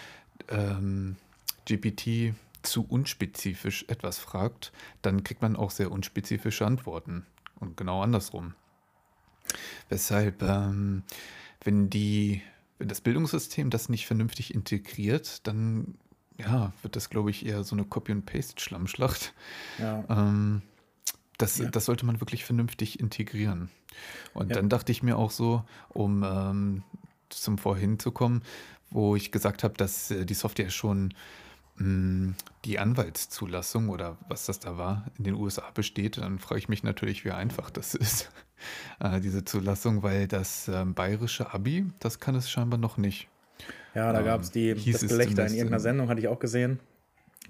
ähm, 0.49 1.17
GPT 1.67 2.35
zu 2.63 2.85
unspezifisch 2.85 3.85
etwas 3.89 4.19
fragt, 4.19 4.73
dann 5.03 5.25
kriegt 5.25 5.43
man 5.43 5.57
auch 5.57 5.71
sehr 5.71 5.91
unspezifische 5.91 6.67
Antworten. 6.67 7.27
Und 7.59 7.77
genau 7.77 8.03
andersrum. 8.03 8.55
Weshalb, 9.89 10.43
ähm, 10.43 11.03
wenn 11.63 11.91
die, 11.91 12.43
wenn 12.79 12.89
das 12.89 13.01
Bildungssystem 13.01 13.71
das 13.71 13.89
nicht 13.89 14.07
vernünftig 14.07 14.55
integriert, 14.55 15.47
dann 15.47 15.95
ja, 16.39 16.73
wird 16.83 16.97
das, 16.97 17.11
glaube 17.11 17.31
ich, 17.31 17.47
eher 17.47 17.63
so 17.65 17.75
eine 17.77 17.85
Copy-and-Paste-Schlammschlacht. 17.85 19.35
Ja. 19.79 20.05
Ähm, 20.09 20.63
das, 21.39 21.59
ja. 21.59 21.69
das 21.69 21.85
sollte 21.85 22.07
man 22.07 22.21
wirklich 22.21 22.45
vernünftig 22.45 23.01
integrieren. 23.01 23.69
Und 24.35 24.51
ja. 24.51 24.57
dann 24.57 24.69
dachte 24.69 24.93
ich 24.93 25.03
mir 25.03 25.19
auch 25.19 25.31
so, 25.31 25.65
um 25.91 26.23
ähm, 26.25 26.83
zum 27.29 27.59
Vorhin 27.59 27.99
zu 27.99 28.13
kommen, 28.13 28.43
wo 28.91 29.17
ich 29.17 29.33
gesagt 29.33 29.65
habe, 29.65 29.75
dass 29.75 30.11
äh, 30.11 30.25
die 30.25 30.35
Software 30.35 30.71
schon 30.71 31.15
die 31.79 32.79
Anwaltszulassung 32.79 33.89
oder 33.89 34.19
was 34.29 34.47
das 34.47 34.61
da 34.61 34.77
war, 34.77 35.07
in 35.19 35.25
den 35.25 35.35
USA 35.35 35.71
besteht, 35.75 36.19
dann 36.19 36.39
frage 36.39 36.59
ich 36.59 36.69
mich 36.69 36.83
natürlich, 36.83 37.25
wie 37.25 37.31
einfach 37.31 37.71
das 37.71 37.95
ist, 37.97 38.31
äh, 39.01 39.21
diese 39.21 39.45
Zulassung, 39.45 40.03
weil 40.03 40.29
das 40.29 40.69
äh, 40.69 40.85
bayerische 40.85 41.53
Abi, 41.53 41.87
das 41.99 42.21
kann 42.21 42.35
es 42.35 42.51
scheinbar 42.51 42.79
noch 42.79 42.99
nicht. 42.99 43.29
Ja, 43.95 44.13
da 44.13 44.21
ähm, 44.21 44.25
gab 44.25 44.43
es 44.43 44.51
die, 44.51 44.75
das 44.75 45.07
Gelächter 45.07 45.47
in 45.47 45.55
irgendeiner 45.55 45.81
Sendung, 45.81 46.09
hatte 46.09 46.21
ich 46.21 46.29
auch 46.29 46.39
gesehen, 46.39 46.79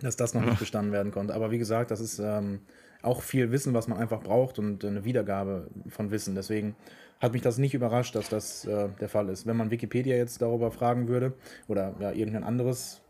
dass 0.00 0.16
das 0.16 0.34
noch 0.34 0.44
nicht 0.44 0.58
bestanden 0.58 0.92
werden 0.92 1.12
konnte. 1.12 1.34
Aber 1.34 1.50
wie 1.50 1.58
gesagt, 1.58 1.90
das 1.90 2.00
ist 2.00 2.18
ähm, 2.18 2.60
auch 3.02 3.22
viel 3.22 3.50
Wissen, 3.50 3.74
was 3.74 3.88
man 3.88 3.98
einfach 3.98 4.22
braucht 4.22 4.58
und 4.58 4.84
eine 4.84 5.04
Wiedergabe 5.04 5.68
von 5.88 6.10
Wissen. 6.10 6.34
Deswegen 6.34 6.74
hat 7.20 7.32
mich 7.32 7.42
das 7.42 7.58
nicht 7.58 7.74
überrascht, 7.74 8.14
dass 8.14 8.28
das 8.28 8.64
äh, 8.64 8.88
der 9.00 9.08
Fall 9.08 9.28
ist. 9.28 9.46
Wenn 9.46 9.56
man 9.56 9.70
Wikipedia 9.70 10.16
jetzt 10.16 10.42
darüber 10.42 10.70
fragen 10.70 11.08
würde 11.08 11.34
oder 11.68 11.94
ja, 12.00 12.12
irgendein 12.12 12.44
anderes 12.44 13.01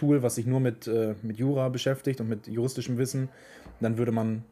Tool, 0.00 0.22
was 0.22 0.36
sich 0.36 0.46
nur 0.46 0.60
mit, 0.60 0.86
äh, 0.86 1.14
mit 1.22 1.36
Jura 1.36 1.68
beschäftigt 1.68 2.22
und 2.22 2.28
mit 2.28 2.46
juristischem 2.46 2.96
Wissen, 2.96 3.28
dann 3.80 3.98
würde 3.98 4.12
man 4.12 4.44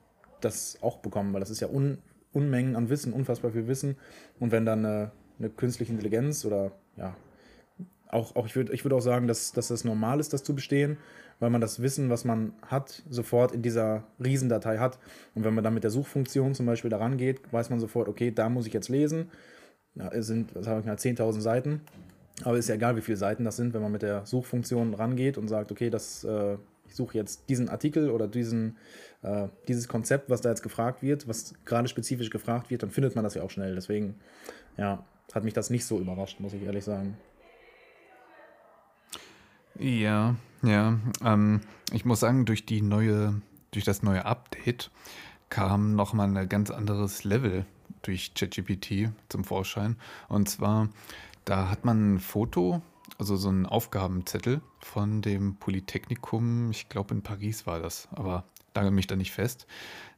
das 0.42 0.78
auch 0.82 0.98
bekommen, 0.98 1.32
weil 1.32 1.40
das 1.40 1.50
ist 1.50 1.60
ja 1.60 1.68
Un 1.68 1.98
Unmengen 2.34 2.76
an 2.76 2.90
Wissen, 2.90 3.14
unfassbar 3.14 3.52
viel 3.52 3.66
Wissen. 3.66 3.96
Und 4.38 4.52
wenn 4.52 4.66
dann 4.66 4.84
eine, 4.84 5.10
eine 5.38 5.48
künstliche 5.48 5.90
Intelligenz 5.90 6.44
oder 6.44 6.72
ja, 6.98 7.16
auch, 8.10 8.36
auch 8.36 8.44
ich 8.44 8.54
würde 8.54 8.74
ich 8.74 8.84
würd 8.84 8.92
auch 8.92 9.00
sagen, 9.00 9.26
dass, 9.26 9.52
dass 9.52 9.68
das 9.68 9.82
normal 9.82 10.20
ist, 10.20 10.34
das 10.34 10.44
zu 10.44 10.54
bestehen, 10.54 10.98
weil 11.40 11.48
man 11.48 11.62
das 11.62 11.80
Wissen, 11.80 12.10
was 12.10 12.26
man 12.26 12.52
hat, 12.60 13.02
sofort 13.08 13.52
in 13.52 13.62
dieser 13.62 14.04
Riesendatei 14.22 14.76
hat. 14.76 14.98
Und 15.34 15.44
wenn 15.44 15.54
man 15.54 15.64
dann 15.64 15.72
mit 15.72 15.84
der 15.84 15.90
Suchfunktion 15.90 16.54
zum 16.54 16.66
Beispiel 16.66 16.90
daran 16.90 17.16
geht, 17.16 17.50
weiß 17.50 17.70
man 17.70 17.80
sofort, 17.80 18.08
okay, 18.08 18.30
da 18.30 18.50
muss 18.50 18.66
ich 18.66 18.74
jetzt 18.74 18.90
lesen. 18.90 19.30
Ja, 19.94 20.08
es 20.08 20.26
sind, 20.26 20.54
was 20.54 20.66
habe 20.66 20.80
ich 20.80 20.86
mal, 20.86 20.96
10.000 20.96 21.40
Seiten. 21.40 21.80
Aber 22.44 22.56
ist 22.56 22.68
ja 22.68 22.76
egal, 22.76 22.96
wie 22.96 23.00
viele 23.00 23.16
Seiten 23.16 23.44
das 23.44 23.56
sind, 23.56 23.74
wenn 23.74 23.82
man 23.82 23.92
mit 23.92 24.02
der 24.02 24.24
Suchfunktion 24.26 24.94
rangeht 24.94 25.38
und 25.38 25.48
sagt, 25.48 25.72
okay, 25.72 25.90
das, 25.90 26.24
äh, 26.24 26.56
ich 26.86 26.94
suche 26.94 27.16
jetzt 27.16 27.48
diesen 27.48 27.68
Artikel 27.68 28.10
oder 28.10 28.28
diesen, 28.28 28.76
äh, 29.22 29.48
dieses 29.66 29.88
Konzept, 29.88 30.30
was 30.30 30.40
da 30.40 30.48
jetzt 30.48 30.62
gefragt 30.62 31.02
wird, 31.02 31.28
was 31.28 31.54
gerade 31.64 31.88
spezifisch 31.88 32.30
gefragt 32.30 32.70
wird, 32.70 32.82
dann 32.82 32.90
findet 32.90 33.14
man 33.14 33.24
das 33.24 33.34
ja 33.34 33.42
auch 33.42 33.50
schnell. 33.50 33.74
Deswegen, 33.74 34.14
ja, 34.76 35.04
hat 35.32 35.44
mich 35.44 35.54
das 35.54 35.70
nicht 35.70 35.84
so 35.84 35.98
überrascht, 35.98 36.40
muss 36.40 36.54
ich 36.54 36.62
ehrlich 36.62 36.84
sagen. 36.84 37.16
Ja, 39.78 40.36
ja. 40.62 40.98
Ähm, 41.24 41.60
ich 41.92 42.04
muss 42.04 42.20
sagen, 42.20 42.44
durch 42.44 42.66
die 42.66 42.82
neue, 42.82 43.40
durch 43.70 43.84
das 43.84 44.02
neue 44.02 44.24
Update 44.24 44.90
kam 45.50 45.94
nochmal 45.94 46.36
ein 46.36 46.48
ganz 46.48 46.70
anderes 46.70 47.24
Level 47.24 47.64
durch 48.02 48.34
ChatGPT 48.34 49.10
zum 49.28 49.44
Vorschein. 49.44 49.96
Und 50.28 50.48
zwar, 50.48 50.88
da 51.48 51.70
hat 51.70 51.84
man 51.84 52.14
ein 52.14 52.18
Foto, 52.20 52.82
also 53.18 53.36
so 53.36 53.48
einen 53.48 53.64
Aufgabenzettel 53.64 54.60
von 54.80 55.22
dem 55.22 55.56
Polytechnikum, 55.56 56.70
ich 56.70 56.88
glaube 56.88 57.14
in 57.14 57.22
Paris 57.22 57.66
war 57.66 57.80
das, 57.80 58.08
aber 58.12 58.44
lange 58.74 58.90
mich 58.90 59.06
da 59.06 59.16
nicht 59.16 59.32
fest, 59.32 59.66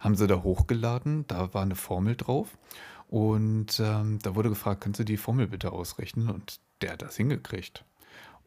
haben 0.00 0.16
sie 0.16 0.26
da 0.26 0.42
hochgeladen, 0.42 1.26
da 1.28 1.54
war 1.54 1.62
eine 1.62 1.76
Formel 1.76 2.16
drauf 2.16 2.58
und 3.10 3.80
ähm, 3.80 4.18
da 4.22 4.34
wurde 4.34 4.48
gefragt, 4.48 4.82
kannst 4.82 5.00
du 5.00 5.04
die 5.04 5.16
Formel 5.16 5.48
bitte 5.48 5.72
ausrechnen? 5.72 6.30
Und 6.30 6.60
der 6.80 6.92
hat 6.92 7.02
das 7.02 7.16
hingekriegt. 7.16 7.84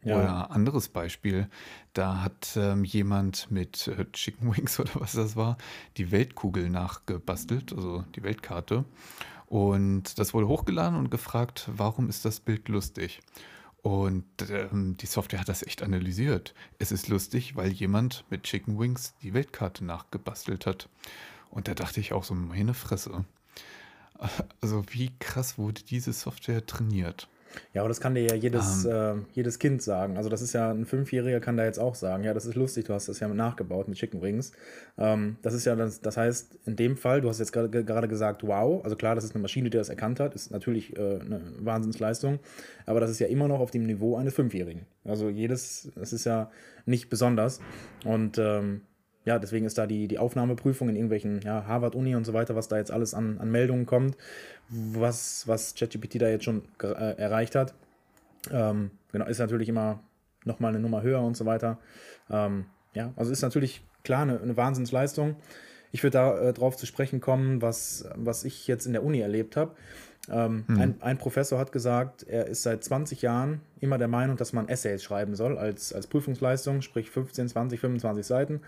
Ja. 0.02 0.16
Oder 0.16 0.50
anderes 0.50 0.88
Beispiel, 0.88 1.48
da 1.92 2.22
hat 2.22 2.56
ähm, 2.56 2.84
jemand 2.84 3.50
mit 3.50 3.88
äh, 3.88 4.04
Chicken 4.12 4.54
Wings 4.54 4.78
oder 4.80 4.90
was 4.94 5.12
das 5.12 5.36
war, 5.36 5.56
die 5.96 6.10
Weltkugel 6.12 6.68
nachgebastelt, 6.70 7.72
also 7.72 8.04
die 8.14 8.22
Weltkarte. 8.22 8.84
Und 9.54 10.18
das 10.18 10.34
wurde 10.34 10.48
hochgeladen 10.48 10.98
und 10.98 11.12
gefragt, 11.12 11.70
warum 11.72 12.08
ist 12.08 12.24
das 12.24 12.40
Bild 12.40 12.68
lustig? 12.68 13.20
Und 13.82 14.24
ähm, 14.50 14.96
die 14.96 15.06
Software 15.06 15.38
hat 15.38 15.48
das 15.48 15.62
echt 15.62 15.80
analysiert. 15.84 16.54
Es 16.80 16.90
ist 16.90 17.06
lustig, 17.06 17.54
weil 17.54 17.70
jemand 17.70 18.24
mit 18.30 18.42
Chicken 18.42 18.80
Wings 18.80 19.14
die 19.22 19.32
Weltkarte 19.32 19.84
nachgebastelt 19.84 20.66
hat. 20.66 20.88
Und 21.50 21.68
da 21.68 21.74
dachte 21.74 22.00
ich 22.00 22.12
auch 22.12 22.24
so, 22.24 22.34
meine 22.34 22.74
Fresse. 22.74 23.24
Also 24.60 24.82
wie 24.90 25.12
krass 25.20 25.56
wurde 25.56 25.82
diese 25.84 26.12
Software 26.12 26.66
trainiert? 26.66 27.28
Ja, 27.72 27.82
aber 27.82 27.88
das 27.88 28.00
kann 28.00 28.14
dir 28.14 28.22
ja 28.22 28.34
jedes, 28.34 28.84
um. 28.84 28.90
Ähm. 28.90 29.18
äh, 29.20 29.22
jedes 29.32 29.58
Kind 29.58 29.82
sagen. 29.82 30.16
Also 30.16 30.28
das 30.28 30.42
ist 30.42 30.52
ja, 30.52 30.70
ein 30.70 30.86
Fünfjähriger 30.86 31.40
kann 31.40 31.56
da 31.56 31.64
jetzt 31.64 31.78
auch 31.78 31.94
sagen, 31.94 32.24
ja, 32.24 32.34
das 32.34 32.46
ist 32.46 32.54
lustig, 32.54 32.86
du 32.86 32.94
hast 32.94 33.08
das 33.08 33.20
ja 33.20 33.28
nachgebaut 33.28 33.88
mit 33.88 33.98
Chicken 33.98 34.22
Wings. 34.22 34.52
Ähm, 34.98 35.36
das 35.42 35.54
ist 35.54 35.64
ja, 35.64 35.74
das, 35.76 36.00
das 36.00 36.16
heißt, 36.16 36.58
in 36.66 36.76
dem 36.76 36.96
Fall, 36.96 37.20
du 37.20 37.28
hast 37.28 37.38
jetzt 37.38 37.52
gerade 37.52 38.08
gesagt, 38.08 38.46
wow, 38.46 38.84
also 38.84 38.96
klar, 38.96 39.14
das 39.14 39.24
ist 39.24 39.34
eine 39.34 39.42
Maschine, 39.42 39.70
die 39.70 39.78
das 39.78 39.88
erkannt 39.88 40.20
hat, 40.20 40.34
ist 40.34 40.50
natürlich 40.50 40.96
äh, 40.96 41.20
eine 41.20 41.40
Wahnsinnsleistung, 41.58 42.38
aber 42.86 43.00
das 43.00 43.10
ist 43.10 43.18
ja 43.18 43.26
immer 43.26 43.48
noch 43.48 43.60
auf 43.60 43.70
dem 43.70 43.86
Niveau 43.86 44.16
eines 44.16 44.34
Fünfjährigen. 44.34 44.86
Also 45.04 45.28
jedes, 45.28 45.90
das 45.94 46.12
ist 46.12 46.24
ja 46.24 46.50
nicht 46.86 47.10
besonders 47.10 47.60
und 48.04 48.38
ähm, 48.38 48.82
ja, 49.24 49.38
deswegen 49.38 49.64
ist 49.64 49.78
da 49.78 49.86
die, 49.86 50.06
die 50.06 50.18
Aufnahmeprüfung 50.18 50.88
in 50.88 50.96
irgendwelchen, 50.96 51.40
ja, 51.42 51.64
Harvard-Uni 51.66 52.14
und 52.14 52.24
so 52.24 52.34
weiter, 52.34 52.54
was 52.56 52.68
da 52.68 52.76
jetzt 52.76 52.90
alles 52.90 53.14
an, 53.14 53.38
an 53.38 53.50
Meldungen 53.50 53.86
kommt, 53.86 54.16
was, 54.68 55.48
was 55.48 55.74
ChatGPT 55.74 56.20
da 56.20 56.28
jetzt 56.28 56.44
schon 56.44 56.62
äh, 56.82 57.16
erreicht 57.16 57.54
hat. 57.54 57.74
Ähm, 58.50 58.90
genau, 59.12 59.26
ist 59.26 59.38
natürlich 59.38 59.68
immer 59.68 60.00
nochmal 60.44 60.70
eine 60.70 60.80
Nummer 60.80 61.02
höher 61.02 61.22
und 61.22 61.36
so 61.36 61.46
weiter. 61.46 61.78
Ähm, 62.30 62.66
ja, 62.92 63.12
also 63.16 63.32
ist 63.32 63.42
natürlich 63.42 63.82
klar 64.02 64.22
eine, 64.22 64.40
eine 64.40 64.56
Wahnsinnsleistung. 64.56 65.36
Ich 65.90 66.02
würde 66.02 66.18
da 66.18 66.38
äh, 66.38 66.52
drauf 66.52 66.76
zu 66.76 66.84
sprechen 66.86 67.20
kommen, 67.20 67.62
was, 67.62 68.06
was 68.16 68.44
ich 68.44 68.66
jetzt 68.66 68.84
in 68.84 68.92
der 68.92 69.04
Uni 69.04 69.20
erlebt 69.20 69.56
habe. 69.56 69.74
Ähm, 70.30 70.64
mhm. 70.66 70.80
ein, 70.80 71.02
ein, 71.02 71.18
Professor 71.18 71.58
hat 71.58 71.70
gesagt, 71.72 72.24
er 72.24 72.46
ist 72.46 72.62
seit 72.62 72.82
20 72.82 73.22
Jahren 73.22 73.60
immer 73.80 73.98
der 73.98 74.08
Meinung, 74.08 74.36
dass 74.36 74.52
man 74.52 74.68
Essays 74.68 75.02
schreiben 75.02 75.34
soll 75.34 75.58
als, 75.58 75.92
als 75.92 76.06
Prüfungsleistung, 76.06 76.80
sprich 76.80 77.10
15, 77.10 77.48
20, 77.48 77.80
25 77.80 78.26
Seiten 78.26 78.60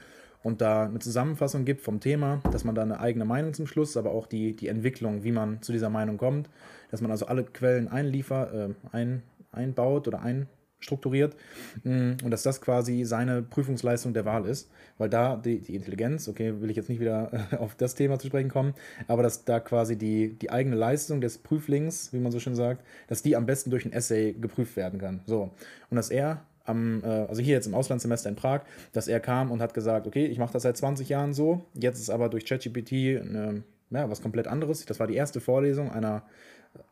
und 0.46 0.60
da 0.60 0.84
eine 0.84 1.00
Zusammenfassung 1.00 1.64
gibt 1.64 1.80
vom 1.80 1.98
Thema, 1.98 2.40
dass 2.52 2.62
man 2.62 2.76
da 2.76 2.82
eine 2.82 3.00
eigene 3.00 3.24
Meinung 3.24 3.52
zum 3.52 3.66
Schluss, 3.66 3.96
aber 3.96 4.12
auch 4.12 4.28
die, 4.28 4.54
die 4.54 4.68
Entwicklung, 4.68 5.24
wie 5.24 5.32
man 5.32 5.60
zu 5.60 5.72
dieser 5.72 5.90
Meinung 5.90 6.18
kommt, 6.18 6.48
dass 6.92 7.00
man 7.00 7.10
also 7.10 7.26
alle 7.26 7.42
Quellen 7.42 7.88
einliefert, 7.88 8.54
äh, 8.54 8.68
ein, 8.92 9.24
einbaut 9.50 10.06
oder 10.06 10.22
einstrukturiert 10.22 11.34
mm, 11.82 12.18
und 12.22 12.30
dass 12.30 12.44
das 12.44 12.60
quasi 12.60 13.02
seine 13.02 13.42
Prüfungsleistung 13.42 14.14
der 14.14 14.24
Wahl 14.24 14.46
ist, 14.46 14.70
weil 14.98 15.10
da 15.10 15.34
die, 15.34 15.58
die 15.58 15.74
Intelligenz, 15.74 16.28
okay, 16.28 16.60
will 16.60 16.70
ich 16.70 16.76
jetzt 16.76 16.90
nicht 16.90 17.00
wieder 17.00 17.32
auf 17.58 17.74
das 17.74 17.96
Thema 17.96 18.20
zu 18.20 18.28
sprechen 18.28 18.48
kommen, 18.48 18.74
aber 19.08 19.24
dass 19.24 19.44
da 19.44 19.58
quasi 19.58 19.98
die, 19.98 20.38
die 20.38 20.52
eigene 20.52 20.76
Leistung 20.76 21.20
des 21.20 21.38
Prüflings, 21.38 22.12
wie 22.12 22.20
man 22.20 22.30
so 22.30 22.38
schön 22.38 22.54
sagt, 22.54 22.84
dass 23.08 23.20
die 23.20 23.34
am 23.34 23.46
besten 23.46 23.70
durch 23.70 23.84
ein 23.84 23.92
Essay 23.92 24.32
geprüft 24.32 24.76
werden 24.76 25.00
kann. 25.00 25.22
So. 25.26 25.50
Und 25.90 25.96
dass 25.96 26.10
er 26.10 26.46
am, 26.66 27.02
äh, 27.02 27.06
also 27.06 27.42
hier 27.42 27.54
jetzt 27.54 27.66
im 27.66 27.74
Auslandssemester 27.74 28.28
in 28.28 28.36
Prag, 28.36 28.62
dass 28.92 29.08
er 29.08 29.20
kam 29.20 29.50
und 29.50 29.60
hat 29.60 29.74
gesagt, 29.74 30.06
okay, 30.06 30.26
ich 30.26 30.38
mache 30.38 30.52
das 30.52 30.62
seit 30.62 30.76
20 30.76 31.08
Jahren 31.08 31.34
so, 31.34 31.64
jetzt 31.74 32.00
ist 32.00 32.10
aber 32.10 32.28
durch 32.28 32.44
ChatGPT 32.44 33.20
eine, 33.20 33.62
ja, 33.90 34.10
was 34.10 34.22
komplett 34.22 34.46
anderes. 34.46 34.84
Das 34.86 35.00
war 35.00 35.06
die 35.06 35.14
erste 35.14 35.40
Vorlesung 35.40 35.90
einer 35.90 36.22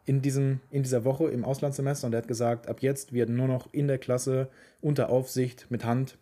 in, 0.07 0.23
diesem, 0.23 0.61
in 0.71 0.83
dieser 0.83 1.05
Woche 1.05 1.29
im 1.29 1.45
Auslandssemester 1.45 2.07
und 2.07 2.15
er 2.15 2.19
hat 2.19 2.29
gesagt, 2.29 2.69
ab 2.69 2.81
jetzt 2.81 3.13
werden 3.13 3.37
nur 3.37 3.49
noch 3.49 3.73
in 3.73 3.89
der 3.89 3.99
Klasse 3.99 4.49
unter 4.81 5.11
Aufsicht 5.11 5.67
mit 5.71 5.85
Hand 5.85 6.17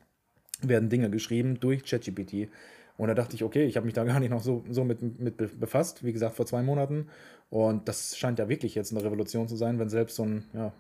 werden 0.63 0.89
Dinge 0.89 1.11
geschrieben 1.11 1.59
durch 1.61 1.85
ChatGPT. 1.85 2.49
Und 2.97 3.09
da 3.09 3.15
dachte 3.15 3.35
ich, 3.35 3.43
okay, 3.43 3.65
ich 3.65 3.77
habe 3.77 3.87
mich 3.87 3.95
da 3.95 4.05
gar 4.05 4.21
nicht 4.21 4.31
noch 4.31 4.43
so, 4.43 4.65
so 4.71 4.85
mit, 4.85 5.19
mit 5.19 5.59
befasst, 5.59 6.05
wie 6.05 6.13
gesagt, 6.13 6.37
vor 6.37 6.47
zwei 6.47 6.63
Monaten. 6.63 7.09
Und 7.51 7.89
das 7.89 8.17
scheint 8.17 8.39
ja 8.39 8.49
wirklich 8.49 8.75
jetzt 8.75 8.93
eine 8.93 9.03
Revolution 9.03 9.49
zu 9.49 9.57
sein, 9.57 9.79
wenn 9.79 9.89
selbst 9.89 10.17
so 10.17 10.25
ein 10.25 10.45
ja, 10.53 10.73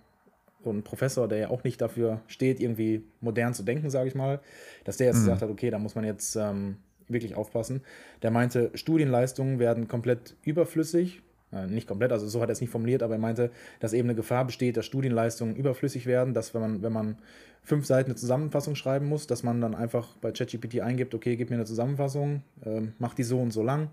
so 0.62 0.70
ein 0.70 0.82
Professor, 0.82 1.28
der 1.28 1.38
ja 1.38 1.50
auch 1.50 1.64
nicht 1.64 1.80
dafür 1.80 2.20
steht, 2.26 2.60
irgendwie 2.60 3.04
modern 3.20 3.54
zu 3.54 3.62
denken, 3.62 3.90
sage 3.90 4.08
ich 4.08 4.14
mal, 4.14 4.40
dass 4.84 4.96
der 4.96 5.08
jetzt 5.08 5.16
mhm. 5.16 5.24
gesagt 5.24 5.42
hat, 5.42 5.50
okay, 5.50 5.70
da 5.70 5.78
muss 5.78 5.94
man 5.94 6.04
jetzt 6.04 6.36
ähm, 6.36 6.76
wirklich 7.08 7.34
aufpassen. 7.34 7.82
Der 8.22 8.30
meinte, 8.30 8.70
Studienleistungen 8.74 9.58
werden 9.58 9.88
komplett 9.88 10.36
überflüssig. 10.42 11.22
Äh, 11.52 11.66
nicht 11.66 11.86
komplett, 11.86 12.12
also 12.12 12.26
so 12.26 12.40
hat 12.40 12.48
er 12.48 12.52
es 12.52 12.60
nicht 12.60 12.70
formuliert, 12.70 13.02
aber 13.02 13.14
er 13.14 13.20
meinte, 13.20 13.50
dass 13.80 13.92
eben 13.92 14.08
eine 14.08 14.16
Gefahr 14.16 14.44
besteht, 14.44 14.76
dass 14.76 14.86
Studienleistungen 14.86 15.54
überflüssig 15.54 16.06
werden, 16.06 16.34
dass 16.34 16.54
wenn 16.54 16.60
man, 16.62 16.82
wenn 16.82 16.92
man 16.92 17.18
fünf 17.62 17.86
Seiten 17.86 18.10
eine 18.10 18.16
Zusammenfassung 18.16 18.74
schreiben 18.74 19.06
muss, 19.06 19.26
dass 19.26 19.42
man 19.42 19.60
dann 19.60 19.74
einfach 19.74 20.16
bei 20.16 20.32
ChatGPT 20.32 20.80
eingibt, 20.80 21.14
okay, 21.14 21.36
gib 21.36 21.50
mir 21.50 21.56
eine 21.56 21.64
Zusammenfassung, 21.64 22.42
äh, 22.64 22.82
mach 22.98 23.14
die 23.14 23.22
so 23.22 23.38
und 23.38 23.52
so 23.52 23.62
lang 23.62 23.90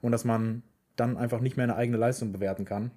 und 0.00 0.12
dass 0.12 0.24
man 0.24 0.62
dann 0.96 1.16
einfach 1.16 1.40
nicht 1.40 1.56
mehr 1.56 1.64
eine 1.64 1.76
eigene 1.76 1.96
Leistung 1.96 2.32
bewerten 2.32 2.64
kann. 2.64 2.90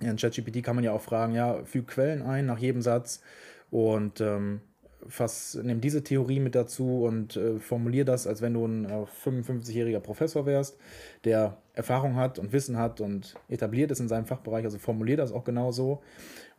In 0.00 0.16
ChatGPT 0.16 0.62
kann 0.62 0.76
man 0.76 0.84
ja 0.84 0.92
auch 0.92 1.00
fragen, 1.00 1.34
ja, 1.34 1.64
füg 1.64 1.86
Quellen 1.86 2.22
ein 2.22 2.46
nach 2.46 2.58
jedem 2.58 2.82
Satz 2.82 3.22
und 3.70 4.20
ähm, 4.20 4.60
fass, 5.08 5.58
nimm 5.62 5.80
diese 5.80 6.02
Theorie 6.02 6.40
mit 6.40 6.54
dazu 6.54 7.04
und 7.04 7.36
äh, 7.36 7.58
formulier 7.58 8.04
das, 8.04 8.26
als 8.26 8.42
wenn 8.42 8.54
du 8.54 8.66
ein 8.66 8.84
äh, 8.86 9.04
55-jähriger 9.24 10.00
Professor 10.00 10.46
wärst, 10.46 10.76
der 11.24 11.58
Erfahrung 11.74 12.16
hat 12.16 12.38
und 12.38 12.52
Wissen 12.52 12.78
hat 12.78 13.00
und 13.00 13.34
etabliert 13.48 13.90
ist 13.90 14.00
in 14.00 14.08
seinem 14.08 14.26
Fachbereich. 14.26 14.64
Also 14.64 14.78
formulier 14.78 15.16
das 15.16 15.32
auch 15.32 15.44
genauso 15.44 16.02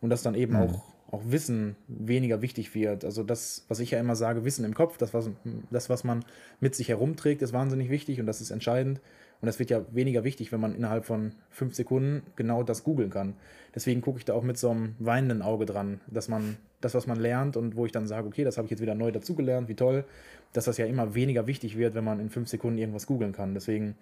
und 0.00 0.10
das 0.10 0.22
dann 0.22 0.34
eben 0.34 0.54
mhm. 0.54 0.60
auch 0.60 0.96
auch 1.10 1.22
Wissen 1.26 1.76
weniger 1.86 2.42
wichtig 2.42 2.74
wird. 2.74 3.04
Also 3.04 3.22
das, 3.22 3.64
was 3.68 3.78
ich 3.80 3.92
ja 3.92 4.00
immer 4.00 4.16
sage, 4.16 4.44
Wissen 4.44 4.64
im 4.64 4.74
Kopf, 4.74 4.98
das 4.98 5.14
was, 5.14 5.30
das, 5.70 5.88
was 5.88 6.04
man 6.04 6.24
mit 6.60 6.74
sich 6.74 6.88
herumträgt, 6.88 7.42
ist 7.42 7.52
wahnsinnig 7.52 7.90
wichtig 7.90 8.18
und 8.20 8.26
das 8.26 8.40
ist 8.40 8.50
entscheidend. 8.50 9.00
Und 9.40 9.46
das 9.46 9.58
wird 9.58 9.70
ja 9.70 9.84
weniger 9.92 10.24
wichtig, 10.24 10.50
wenn 10.52 10.60
man 10.60 10.74
innerhalb 10.74 11.04
von 11.04 11.32
fünf 11.50 11.74
Sekunden 11.74 12.22
genau 12.36 12.62
das 12.62 12.84
googeln 12.84 13.10
kann. 13.10 13.34
Deswegen 13.74 14.00
gucke 14.00 14.18
ich 14.18 14.24
da 14.24 14.34
auch 14.34 14.42
mit 14.42 14.56
so 14.56 14.70
einem 14.70 14.94
weinenden 14.98 15.42
Auge 15.42 15.66
dran, 15.66 16.00
dass 16.06 16.28
man 16.28 16.56
das, 16.80 16.94
was 16.94 17.06
man 17.06 17.18
lernt 17.18 17.56
und 17.56 17.76
wo 17.76 17.84
ich 17.84 17.92
dann 17.92 18.06
sage, 18.06 18.26
okay, 18.26 18.44
das 18.44 18.56
habe 18.56 18.66
ich 18.66 18.70
jetzt 18.70 18.80
wieder 18.80 18.94
neu 18.94 19.10
dazugelernt, 19.10 19.68
wie 19.68 19.74
toll, 19.74 20.04
dass 20.52 20.64
das 20.64 20.78
ja 20.78 20.86
immer 20.86 21.14
weniger 21.14 21.46
wichtig 21.46 21.76
wird, 21.76 21.94
wenn 21.94 22.04
man 22.04 22.20
in 22.20 22.30
fünf 22.30 22.48
Sekunden 22.48 22.78
irgendwas 22.78 23.06
googeln 23.06 23.32
kann. 23.32 23.54
Deswegen 23.54 23.96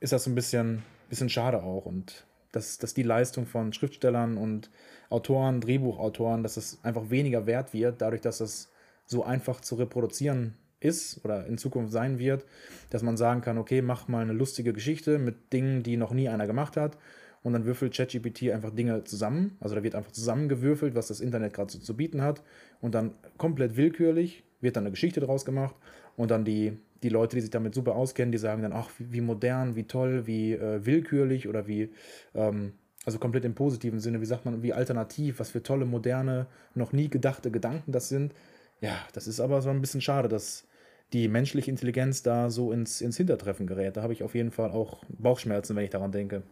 ist 0.00 0.12
das 0.12 0.24
so 0.24 0.30
ein 0.30 0.34
bisschen, 0.34 0.82
bisschen 1.08 1.30
schade 1.30 1.62
auch. 1.62 1.86
Und 1.86 2.26
dass, 2.52 2.78
dass 2.78 2.94
die 2.94 3.02
Leistung 3.02 3.46
von 3.46 3.72
Schriftstellern 3.72 4.36
und 4.36 4.70
Autoren, 5.08 5.60
Drehbuchautoren, 5.60 6.42
dass 6.42 6.56
es 6.56 6.78
einfach 6.82 7.10
weniger 7.10 7.46
wert 7.46 7.72
wird, 7.72 8.00
dadurch, 8.02 8.20
dass 8.20 8.40
es 8.40 8.70
so 9.06 9.24
einfach 9.24 9.60
zu 9.60 9.76
reproduzieren 9.76 10.54
ist 10.80 11.24
oder 11.24 11.46
in 11.46 11.58
Zukunft 11.58 11.92
sein 11.92 12.18
wird, 12.18 12.44
dass 12.90 13.02
man 13.02 13.16
sagen 13.16 13.42
kann, 13.42 13.58
okay, 13.58 13.82
mach 13.82 14.08
mal 14.08 14.22
eine 14.22 14.32
lustige 14.32 14.72
Geschichte 14.72 15.18
mit 15.18 15.52
Dingen, 15.52 15.82
die 15.82 15.96
noch 15.96 16.12
nie 16.12 16.28
einer 16.28 16.46
gemacht 16.46 16.76
hat 16.76 16.96
und 17.42 17.52
dann 17.52 17.64
würfelt 17.64 17.94
ChatGPT 17.94 18.50
einfach 18.50 18.70
Dinge 18.70 19.04
zusammen. 19.04 19.56
Also 19.60 19.74
da 19.74 19.82
wird 19.82 19.94
einfach 19.94 20.12
zusammengewürfelt, 20.12 20.94
was 20.94 21.08
das 21.08 21.20
Internet 21.20 21.54
gerade 21.54 21.70
so 21.70 21.78
zu 21.78 21.96
bieten 21.96 22.22
hat 22.22 22.42
und 22.80 22.94
dann 22.94 23.12
komplett 23.36 23.76
willkürlich 23.76 24.42
wird 24.60 24.76
dann 24.76 24.84
eine 24.84 24.90
Geschichte 24.90 25.20
draus 25.20 25.44
gemacht 25.44 25.74
und 26.16 26.30
dann 26.30 26.44
die, 26.44 26.76
die 27.02 27.08
Leute, 27.08 27.36
die 27.36 27.42
sich 27.42 27.50
damit 27.50 27.74
super 27.74 27.94
auskennen, 27.94 28.32
die 28.32 28.38
sagen 28.38 28.62
dann, 28.62 28.72
ach, 28.72 28.90
wie, 28.98 29.20
modern, 29.20 29.74
wie 29.76 29.84
toll, 29.84 30.26
wie 30.26 30.52
äh, 30.52 30.84
willkürlich 30.84 31.48
oder 31.48 31.66
wie, 31.66 31.90
ähm, 32.34 32.72
also 33.06 33.18
komplett 33.18 33.46
im 33.46 33.54
positiven 33.54 34.00
Sinne, 34.00 34.20
wie 34.20 34.26
sagt 34.26 34.44
man, 34.44 34.62
wie 34.62 34.74
alternativ, 34.74 35.40
was 35.40 35.50
für 35.50 35.62
tolle, 35.62 35.86
moderne, 35.86 36.46
noch 36.74 36.92
nie 36.92 37.08
gedachte 37.08 37.50
Gedanken 37.50 37.92
das 37.92 38.10
sind. 38.10 38.34
Ja, 38.82 38.96
das 39.14 39.26
ist 39.26 39.40
aber 39.40 39.62
so 39.62 39.70
ein 39.70 39.80
bisschen 39.80 40.02
schade, 40.02 40.28
dass 40.28 40.66
die 41.12 41.28
menschliche 41.28 41.70
Intelligenz 41.70 42.22
da 42.22 42.50
so 42.50 42.72
ins, 42.72 43.00
ins 43.00 43.16
Hintertreffen 43.16 43.66
gerät. 43.66 43.96
Da 43.96 44.02
habe 44.02 44.12
ich 44.12 44.22
auf 44.22 44.34
jeden 44.34 44.50
Fall 44.50 44.70
auch 44.70 45.02
Bauchschmerzen, 45.08 45.76
wenn 45.76 45.84
ich 45.84 45.90
daran 45.90 46.12
denke. 46.12 46.42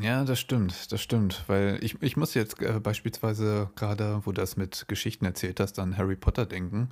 Ja, 0.00 0.24
das 0.24 0.40
stimmt, 0.40 0.92
das 0.92 1.02
stimmt, 1.02 1.44
weil 1.46 1.78
ich, 1.82 2.00
ich 2.00 2.16
muss 2.16 2.32
jetzt 2.34 2.60
äh, 2.62 2.80
beispielsweise 2.80 3.70
gerade, 3.76 4.22
wo 4.24 4.32
du 4.32 4.40
das 4.40 4.56
mit 4.56 4.86
Geschichten 4.88 5.26
erzählt 5.26 5.60
hast, 5.60 5.78
an 5.78 5.98
Harry 5.98 6.16
Potter 6.16 6.46
denken. 6.46 6.88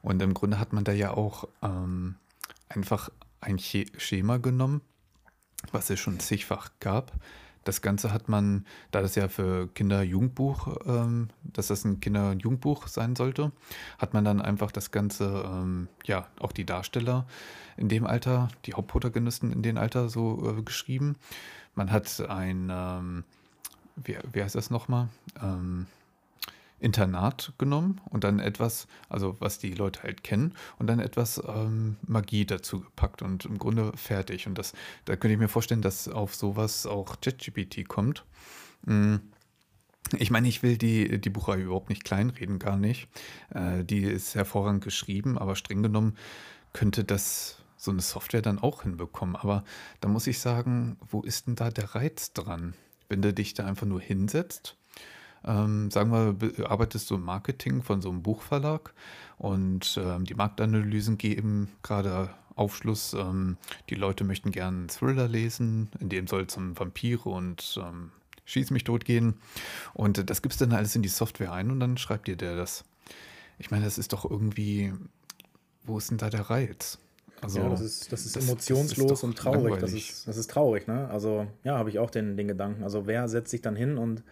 Und 0.00 0.22
im 0.22 0.32
Grunde 0.32 0.58
hat 0.58 0.72
man 0.72 0.84
da 0.84 0.92
ja 0.92 1.12
auch 1.12 1.48
ähm, 1.62 2.14
einfach 2.68 3.10
ein 3.42 3.58
Schema 3.58 4.38
genommen, 4.38 4.80
was 5.72 5.90
es 5.90 6.00
schon 6.00 6.18
zigfach 6.18 6.70
gab. 6.80 7.12
Das 7.64 7.82
Ganze 7.82 8.12
hat 8.12 8.28
man, 8.28 8.64
da 8.90 9.02
das 9.02 9.14
ja 9.14 9.28
für 9.28 9.68
Kinder-Jugendbuch, 9.68 10.78
ähm, 10.86 11.28
dass 11.42 11.66
das 11.66 11.84
ein 11.84 12.00
Kinder-Jugendbuch 12.00 12.86
sein 12.88 13.16
sollte, 13.16 13.52
hat 13.98 14.14
man 14.14 14.24
dann 14.24 14.40
einfach 14.40 14.72
das 14.72 14.90
Ganze, 14.90 15.44
ähm, 15.46 15.88
ja, 16.04 16.26
auch 16.40 16.52
die 16.52 16.64
Darsteller 16.64 17.26
in 17.76 17.88
dem 17.88 18.06
Alter, 18.06 18.48
die 18.64 18.74
Hauptprotagonisten 18.74 19.52
in 19.52 19.62
dem 19.62 19.76
Alter 19.76 20.08
so 20.08 20.58
äh, 20.58 20.62
geschrieben. 20.62 21.16
Man 21.74 21.90
hat 21.92 22.20
ein, 22.28 22.70
ähm, 22.72 23.24
wie, 23.96 24.16
wie 24.32 24.42
heißt 24.42 24.54
das 24.54 24.70
nochmal? 24.70 25.08
Ähm, 25.42 25.86
Internat 26.80 27.52
genommen 27.58 28.00
und 28.10 28.24
dann 28.24 28.38
etwas, 28.38 28.86
also 29.08 29.36
was 29.38 29.58
die 29.58 29.72
Leute 29.72 30.02
halt 30.02 30.24
kennen, 30.24 30.54
und 30.78 30.86
dann 30.86 30.98
etwas 30.98 31.40
ähm, 31.46 31.96
Magie 32.06 32.46
dazu 32.46 32.80
gepackt 32.80 33.22
und 33.22 33.44
im 33.44 33.58
Grunde 33.58 33.92
fertig. 33.96 34.46
Und 34.46 34.56
das, 34.56 34.72
da 35.04 35.16
könnte 35.16 35.34
ich 35.34 35.38
mir 35.38 35.48
vorstellen, 35.48 35.82
dass 35.82 36.08
auf 36.08 36.34
sowas 36.34 36.86
auch 36.86 37.20
ChatGPT 37.20 37.86
kommt. 37.86 38.24
Mhm. 38.84 39.20
Ich 40.18 40.30
meine, 40.30 40.48
ich 40.48 40.62
will 40.62 40.76
die, 40.76 41.20
die 41.20 41.30
Buchreihe 41.30 41.62
überhaupt 41.62 41.90
nicht 41.90 42.04
kleinreden, 42.04 42.58
gar 42.58 42.76
nicht. 42.76 43.08
Äh, 43.50 43.84
die 43.84 44.02
ist 44.02 44.34
hervorragend 44.34 44.82
geschrieben, 44.82 45.38
aber 45.38 45.54
streng 45.54 45.82
genommen 45.82 46.16
könnte 46.72 47.04
das 47.04 47.62
so 47.76 47.90
eine 47.90 48.00
Software 48.00 48.42
dann 48.42 48.58
auch 48.58 48.82
hinbekommen. 48.82 49.36
Aber 49.36 49.64
da 50.00 50.08
muss 50.08 50.26
ich 50.26 50.38
sagen, 50.38 50.96
wo 51.10 51.22
ist 51.22 51.46
denn 51.46 51.56
da 51.56 51.70
der 51.70 51.94
Reiz 51.94 52.32
dran? 52.32 52.74
Wenn 53.08 53.22
du 53.22 53.32
dich 53.32 53.54
da 53.54 53.66
einfach 53.66 53.86
nur 53.86 54.00
hinsetzt, 54.00 54.76
ähm, 55.44 55.90
sagen 55.90 56.10
wir, 56.12 56.70
arbeitest 56.70 57.10
du 57.10 57.16
im 57.16 57.24
Marketing 57.24 57.82
von 57.82 58.02
so 58.02 58.10
einem 58.10 58.22
Buchverlag 58.22 58.92
und 59.38 59.98
ähm, 60.02 60.24
die 60.24 60.34
Marktanalysen 60.34 61.18
geben 61.18 61.68
gerade 61.82 62.30
Aufschluss, 62.56 63.14
ähm, 63.14 63.56
die 63.88 63.94
Leute 63.94 64.24
möchten 64.24 64.50
gerne 64.50 64.78
einen 64.78 64.88
Thriller 64.88 65.28
lesen, 65.28 65.90
in 65.98 66.08
dem 66.08 66.26
soll 66.26 66.42
es 66.42 66.56
um 66.56 66.78
Vampire 66.78 67.28
und 67.28 67.80
ähm, 67.82 68.10
Schieß 68.50 68.72
mich 68.72 68.82
tot 68.82 69.04
gehen. 69.04 69.34
Und 69.94 70.28
das 70.28 70.42
gibst 70.42 70.60
dann 70.60 70.72
alles 70.72 70.96
in 70.96 71.02
die 71.02 71.08
Software 71.08 71.52
ein 71.52 71.70
und 71.70 71.78
dann 71.78 71.96
schreibt 71.96 72.26
dir 72.26 72.34
der 72.34 72.56
das. 72.56 72.84
Ich 73.58 73.70
meine, 73.70 73.84
das 73.84 73.96
ist 73.96 74.12
doch 74.12 74.28
irgendwie, 74.28 74.92
wo 75.84 75.98
ist 75.98 76.10
denn 76.10 76.18
da 76.18 76.30
der 76.30 76.50
Reiz? 76.50 76.98
Also, 77.42 77.60
ja, 77.60 77.68
das 77.68 77.80
ist, 77.80 78.12
das 78.12 78.26
ist 78.26 78.34
das, 78.34 78.44
emotionslos 78.44 79.08
das 79.08 79.18
ist 79.20 79.24
und 79.24 79.38
traurig. 79.38 79.78
Das 79.78 79.92
ist, 79.92 80.26
das 80.26 80.36
ist 80.36 80.50
traurig, 80.50 80.88
ne? 80.88 81.08
Also, 81.08 81.46
ja, 81.62 81.78
habe 81.78 81.90
ich 81.90 82.00
auch 82.00 82.10
den, 82.10 82.36
den 82.36 82.48
Gedanken. 82.48 82.82
Also, 82.82 83.06
wer 83.06 83.28
setzt 83.28 83.52
sich 83.52 83.62
dann 83.62 83.76
hin 83.76 83.96
und 83.98 84.24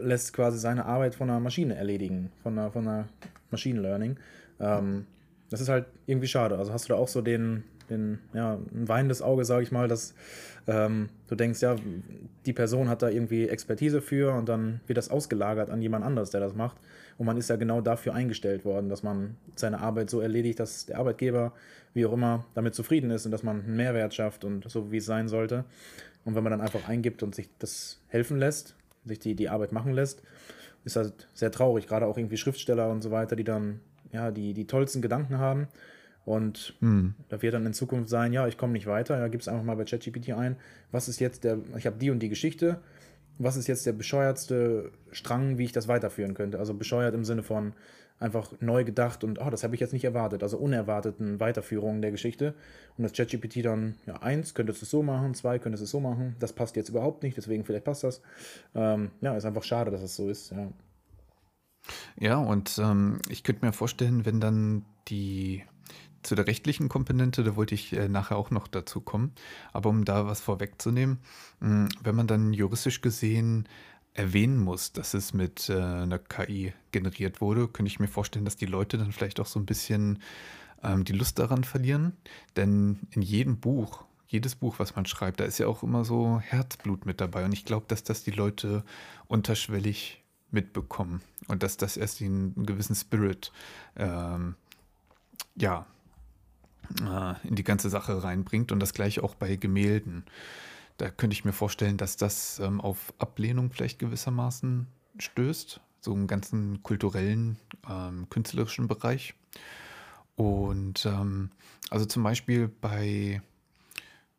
lässt 0.00 0.32
quasi 0.32 0.58
seine 0.58 0.84
Arbeit 0.84 1.14
von 1.14 1.30
einer 1.30 1.40
Maschine 1.40 1.74
erledigen, 1.74 2.30
von 2.42 2.58
einer, 2.58 2.70
von 2.70 2.86
einer 2.86 3.08
Machine 3.50 3.80
Learning? 3.80 4.16
Ähm, 4.60 5.06
das 5.50 5.60
ist 5.60 5.68
halt 5.68 5.86
irgendwie 6.06 6.28
schade. 6.28 6.58
Also, 6.58 6.72
hast 6.72 6.88
du 6.88 6.92
da 6.92 6.98
auch 6.98 7.08
so 7.08 7.22
den, 7.22 7.64
den 7.88 8.18
ja, 8.34 8.54
ein 8.54 8.88
weinendes 8.88 9.22
Auge, 9.22 9.44
sage 9.44 9.62
ich 9.62 9.72
mal, 9.72 9.88
dass 9.88 10.14
ähm, 10.66 11.08
du 11.28 11.34
denkst, 11.34 11.62
ja, 11.62 11.76
die 12.44 12.52
Person 12.52 12.88
hat 12.88 13.02
da 13.02 13.08
irgendwie 13.08 13.48
Expertise 13.48 14.02
für 14.02 14.34
und 14.34 14.48
dann 14.48 14.80
wird 14.86 14.96
das 14.96 15.10
ausgelagert 15.10 15.70
an 15.70 15.80
jemand 15.82 16.04
anderes, 16.04 16.30
der 16.30 16.40
das 16.40 16.54
macht. 16.54 16.76
Und 17.18 17.26
man 17.26 17.36
ist 17.36 17.48
ja 17.48 17.56
genau 17.56 17.80
dafür 17.80 18.14
eingestellt 18.14 18.64
worden, 18.64 18.88
dass 18.88 19.02
man 19.02 19.36
seine 19.54 19.80
Arbeit 19.80 20.10
so 20.10 20.20
erledigt, 20.20 20.60
dass 20.60 20.86
der 20.86 20.98
Arbeitgeber, 20.98 21.52
wie 21.94 22.04
auch 22.04 22.12
immer, 22.12 22.44
damit 22.54 22.74
zufrieden 22.74 23.10
ist 23.10 23.24
und 23.24 23.32
dass 23.32 23.42
man 23.42 23.62
einen 23.62 23.76
Mehrwert 23.76 24.12
schafft 24.14 24.44
und 24.44 24.68
so, 24.70 24.92
wie 24.92 24.98
es 24.98 25.06
sein 25.06 25.28
sollte. 25.28 25.64
Und 26.24 26.34
wenn 26.34 26.42
man 26.42 26.50
dann 26.50 26.60
einfach 26.60 26.88
eingibt 26.88 27.22
und 27.22 27.34
sich 27.34 27.48
das 27.58 28.00
helfen 28.08 28.38
lässt, 28.38 28.74
sich 29.06 29.18
die, 29.18 29.34
die 29.34 29.48
Arbeit 29.48 29.72
machen 29.72 29.92
lässt, 29.92 30.22
ist 30.84 30.96
das 30.96 31.12
sehr 31.34 31.50
traurig. 31.50 31.86
Gerade 31.86 32.06
auch 32.06 32.16
irgendwie 32.16 32.36
Schriftsteller 32.36 32.88
und 32.90 33.02
so 33.02 33.10
weiter, 33.10 33.36
die 33.36 33.44
dann 33.44 33.80
ja 34.12 34.30
die, 34.30 34.54
die 34.54 34.66
tollsten 34.66 35.02
Gedanken 35.02 35.38
haben. 35.38 35.68
Und 36.24 36.74
hm. 36.80 37.14
da 37.28 37.40
wird 37.40 37.54
dann 37.54 37.66
in 37.66 37.72
Zukunft 37.72 38.08
sein, 38.08 38.32
ja, 38.32 38.48
ich 38.48 38.58
komme 38.58 38.72
nicht 38.72 38.86
weiter, 38.86 39.16
ja, 39.16 39.28
gib 39.28 39.40
es 39.40 39.48
einfach 39.48 39.62
mal 39.62 39.76
bei 39.76 39.84
ChatGPT 39.84 40.32
ein. 40.32 40.56
Was 40.90 41.08
ist 41.08 41.20
jetzt 41.20 41.44
der, 41.44 41.58
ich 41.76 41.86
habe 41.86 41.98
die 41.98 42.10
und 42.10 42.18
die 42.18 42.28
Geschichte, 42.28 42.80
was 43.38 43.56
ist 43.56 43.68
jetzt 43.68 43.86
der 43.86 43.92
bescheuertste 43.92 44.90
Strang, 45.12 45.58
wie 45.58 45.64
ich 45.64 45.72
das 45.72 45.88
weiterführen 45.88 46.34
könnte? 46.34 46.58
Also 46.58 46.74
bescheuert 46.74 47.14
im 47.14 47.24
Sinne 47.24 47.42
von 47.42 47.74
einfach 48.18 48.52
neu 48.60 48.84
gedacht 48.84 49.24
und 49.24 49.40
oh, 49.40 49.50
das 49.50 49.62
habe 49.62 49.74
ich 49.74 49.80
jetzt 49.80 49.92
nicht 49.92 50.04
erwartet, 50.04 50.42
also 50.42 50.56
unerwarteten 50.56 51.38
Weiterführungen 51.38 52.00
der 52.00 52.10
Geschichte. 52.10 52.54
Und 52.96 53.04
das 53.04 53.12
ChatGPT 53.12 53.64
dann, 53.64 53.96
ja, 54.06 54.22
eins, 54.22 54.54
könntest 54.54 54.80
du 54.80 54.84
es 54.84 54.90
so 54.90 55.02
machen, 55.02 55.34
zwei, 55.34 55.58
könntest 55.58 55.82
du 55.82 55.84
es 55.84 55.90
so 55.90 56.00
machen, 56.00 56.34
das 56.38 56.52
passt 56.52 56.76
jetzt 56.76 56.88
überhaupt 56.88 57.22
nicht, 57.22 57.36
deswegen 57.36 57.64
vielleicht 57.64 57.84
passt 57.84 58.04
das. 58.04 58.22
Ähm, 58.74 59.10
ja, 59.20 59.36
ist 59.36 59.44
einfach 59.44 59.64
schade, 59.64 59.90
dass 59.90 60.02
es 60.02 60.16
so 60.16 60.28
ist, 60.28 60.50
ja. 60.50 60.68
Ja, 62.18 62.38
und 62.38 62.78
ähm, 62.78 63.20
ich 63.28 63.44
könnte 63.44 63.64
mir 63.64 63.72
vorstellen, 63.72 64.24
wenn 64.24 64.40
dann 64.40 64.84
die 65.08 65.62
zu 66.22 66.34
der 66.34 66.46
rechtlichen 66.46 66.88
Komponente, 66.88 67.44
da 67.44 67.54
wollte 67.54 67.74
ich 67.74 67.92
äh, 67.92 68.08
nachher 68.08 68.36
auch 68.36 68.50
noch 68.50 68.66
dazu 68.66 69.00
kommen. 69.00 69.32
Aber 69.72 69.90
um 69.90 70.04
da 70.04 70.26
was 70.26 70.40
vorwegzunehmen, 70.40 71.18
mh, 71.60 71.68
hm, 71.68 71.88
wenn 72.02 72.14
man 72.16 72.26
dann 72.26 72.52
juristisch 72.52 73.00
gesehen 73.00 73.68
erwähnen 74.16 74.58
muss, 74.58 74.92
dass 74.92 75.14
es 75.14 75.34
mit 75.34 75.68
äh, 75.68 75.74
einer 75.74 76.18
KI 76.18 76.72
generiert 76.92 77.40
wurde, 77.40 77.68
könnte 77.68 77.88
ich 77.88 78.00
mir 78.00 78.08
vorstellen, 78.08 78.44
dass 78.44 78.56
die 78.56 78.66
Leute 78.66 78.98
dann 78.98 79.12
vielleicht 79.12 79.40
auch 79.40 79.46
so 79.46 79.60
ein 79.60 79.66
bisschen 79.66 80.20
ähm, 80.82 81.04
die 81.04 81.12
Lust 81.12 81.38
daran 81.38 81.64
verlieren. 81.64 82.16
Denn 82.56 83.00
in 83.10 83.22
jedem 83.22 83.58
Buch, 83.58 84.04
jedes 84.26 84.54
Buch, 84.54 84.78
was 84.78 84.96
man 84.96 85.06
schreibt, 85.06 85.40
da 85.40 85.44
ist 85.44 85.58
ja 85.58 85.66
auch 85.66 85.82
immer 85.82 86.04
so 86.04 86.40
Herzblut 86.40 87.06
mit 87.06 87.20
dabei. 87.20 87.44
Und 87.44 87.52
ich 87.52 87.64
glaube, 87.64 87.86
dass 87.88 88.02
das 88.04 88.24
die 88.24 88.30
Leute 88.30 88.84
unterschwellig 89.28 90.22
mitbekommen 90.50 91.22
und 91.48 91.62
dass 91.62 91.76
das 91.76 91.96
erst 91.96 92.22
einen 92.22 92.66
gewissen 92.66 92.94
Spirit 92.94 93.52
ähm, 93.96 94.54
ja, 95.56 95.86
äh, 97.00 97.48
in 97.48 97.56
die 97.56 97.64
ganze 97.64 97.90
Sache 97.90 98.22
reinbringt 98.22 98.72
und 98.72 98.80
das 98.80 98.94
gleiche 98.94 99.22
auch 99.22 99.34
bei 99.34 99.56
Gemälden. 99.56 100.24
Da 100.96 101.10
könnte 101.10 101.34
ich 101.34 101.44
mir 101.44 101.52
vorstellen, 101.52 101.96
dass 101.96 102.16
das 102.16 102.58
ähm, 102.58 102.80
auf 102.80 103.12
Ablehnung 103.18 103.70
vielleicht 103.70 103.98
gewissermaßen 103.98 104.86
stößt, 105.18 105.80
so 106.00 106.14
im 106.14 106.26
ganzen 106.26 106.82
kulturellen, 106.82 107.58
ähm, 107.88 108.28
künstlerischen 108.30 108.88
Bereich. 108.88 109.34
Und 110.36 111.04
ähm, 111.06 111.50
also 111.90 112.06
zum 112.06 112.22
Beispiel 112.22 112.68
bei, 112.68 113.42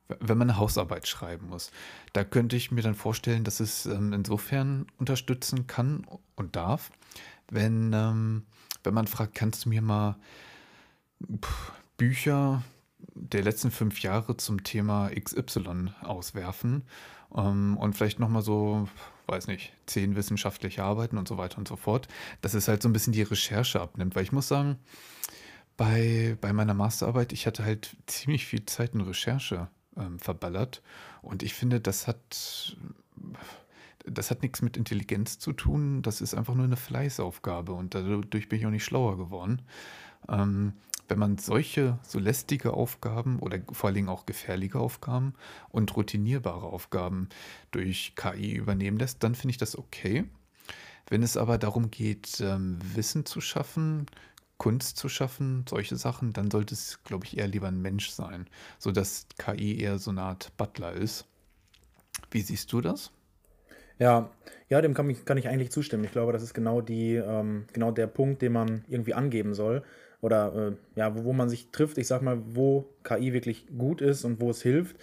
wenn 0.08 0.38
man 0.38 0.49
eine 0.49 0.60
Hausarbeit 0.60 1.08
schreiben 1.08 1.49
muss, 1.49 1.72
da 2.14 2.24
könnte 2.24 2.55
ich 2.55 2.72
mir 2.72 2.82
dann 2.82 2.95
vorstellen, 2.95 3.43
dass 3.43 3.60
es 3.60 3.86
ähm, 3.86 4.14
insofern 4.14 4.88
unterstützen 4.97 5.68
kann 5.68 6.08
und 6.36 6.55
darf, 6.55 6.91
wenn, 7.49 7.93
ähm, 7.93 8.43
wenn 8.84 8.93
man 8.93 9.08
fragt, 9.08 9.36
kannst 9.36 9.66
du 9.66 9.70
mir 9.70 9.82
mal 9.82 10.18
Bücher 11.97 12.64
der 13.20 13.43
letzten 13.43 13.72
fünf 13.72 14.01
Jahre 14.01 14.38
zum 14.38 14.63
Thema 14.63 15.09
XY 15.09 15.91
auswerfen 16.01 16.84
ähm, 17.36 17.78
und 17.78 17.95
vielleicht 17.95 18.20
nochmal 18.20 18.41
so 18.41 18.88
weiß 19.28 19.47
nicht, 19.47 19.74
zehn 19.86 20.15
wissenschaftliche 20.15 20.84
Arbeiten 20.84 21.18
und 21.18 21.28
so 21.28 21.38
weiter 21.38 21.57
und 21.57 21.68
so 21.68 21.76
fort, 21.76 22.07
dass 22.41 22.53
es 22.53 22.68
halt 22.68 22.82
so 22.82 22.89
ein 22.89 22.93
bisschen 22.93 23.13
die 23.13 23.22
Recherche 23.22 23.82
abnimmt. 23.82 24.15
Weil 24.15 24.24
ich 24.24 24.32
muss 24.32 24.47
sagen, 24.47 24.78
bei, 25.76 26.38
bei 26.41 26.53
meiner 26.53 26.74
Masterarbeit, 26.74 27.34
ich 27.34 27.45
hatte 27.45 27.63
halt 27.63 27.95
ziemlich 28.07 28.45
viel 28.45 28.65
Zeit 28.65 28.93
in 28.93 29.01
Recherche 29.01 29.68
ähm, 29.95 30.20
verballert. 30.20 30.82
Und 31.22 31.43
ich 31.43 31.53
finde, 31.53 31.82
das 31.82 32.07
hat, 32.07 32.78
das 34.05 34.32
hat 34.32 34.41
nichts 34.41 34.61
mit 34.61 34.78
Intelligenz 34.78 35.39
zu 35.39 35.53
tun. 35.53 36.01
Das 36.01 36.22
ist 36.22 36.34
einfach 36.34 36.55
nur 36.55 36.65
eine 36.65 36.78
Fleißaufgabe 36.78 37.74
und 37.74 37.95
dadurch 37.95 38.49
bin 38.49 38.59
ich 38.59 38.65
auch 38.65 38.72
nicht 38.72 38.86
schlauer 38.86 39.18
geworden. 39.18 39.61
Ähm, 40.30 40.74
wenn 41.08 41.20
man 41.20 41.38
solche 41.38 41.97
so 42.03 42.20
lästige 42.20 42.74
Aufgaben 42.74 43.39
oder 43.39 43.60
vor 43.72 43.88
allen 43.88 43.95
Dingen 43.95 44.10
auch 44.10 44.26
gefährliche 44.26 44.80
Aufgaben 44.80 45.34
und 45.70 45.95
routinierbare 45.95 46.66
Aufgaben 46.66 47.30
durch 47.72 48.14
KI 48.16 48.53
übernehmen 48.53 48.97
lässt, 48.97 49.24
dann 49.24 49.36
finde 49.36 49.51
ich 49.51 49.58
das 49.58 49.78
okay. 49.78 50.26
Wenn 51.10 51.24
es 51.24 51.38
aber 51.38 51.58
darum 51.58 51.89
geht, 51.89 52.41
ähm, 52.41 52.80
Wissen 52.93 53.26
zu 53.26 53.39
schaffen, 53.39 54.08
Kunst 54.58 54.97
zu 54.97 55.08
schaffen, 55.08 55.66
solche 55.70 55.95
Sachen, 55.95 56.34
dann 56.34 56.51
sollte 56.51 56.74
es, 56.74 57.03
glaube 57.03 57.26
ich, 57.26 57.38
eher 57.38 57.47
lieber 57.47 57.68
ein 57.68 57.82
Mensch 57.82 58.10
sein, 58.10 58.47
sodass 58.80 59.28
KI 59.38 59.80
eher 59.80 59.99
so 59.99 60.12
eine 60.12 60.24
Art 60.24 60.51
Butler 60.58 60.93
ist. 60.93 61.26
Wie 62.32 62.41
siehst 62.41 62.74
du 62.74 62.82
das? 62.82 63.12
Ja, 63.99 64.32
ja, 64.70 64.82
dem 64.82 64.93
kann 64.93 65.10
ich, 65.10 65.26
kann 65.26 65.38
ich 65.38 65.47
eigentlich 65.47 65.72
zustimmen. 65.72 66.03
Ich 66.03 66.12
glaube, 66.12 66.34
das 66.34 66.43
ist 66.43 66.53
genau 66.53 66.82
die, 66.82 67.16
ähm, 67.16 67.66
genau 67.72 67.91
der 67.91 68.08
Punkt, 68.08 68.41
den 68.41 68.51
man 68.51 68.84
irgendwie 68.88 69.14
angeben 69.14 69.53
soll 69.53 69.84
oder 70.22 70.53
äh, 70.55 70.99
ja, 70.99 71.15
wo, 71.15 71.26
wo 71.26 71.34
man 71.34 71.49
sich 71.49 71.70
trifft, 71.72 71.97
ich 71.97 72.07
sag 72.07 72.22
mal, 72.22 72.39
wo 72.45 72.89
KI 73.03 73.34
wirklich 73.34 73.68
gut 73.78 74.01
ist 74.01 74.24
und 74.24 74.41
wo 74.41 74.49
es 74.49 74.61
hilft. 74.61 74.95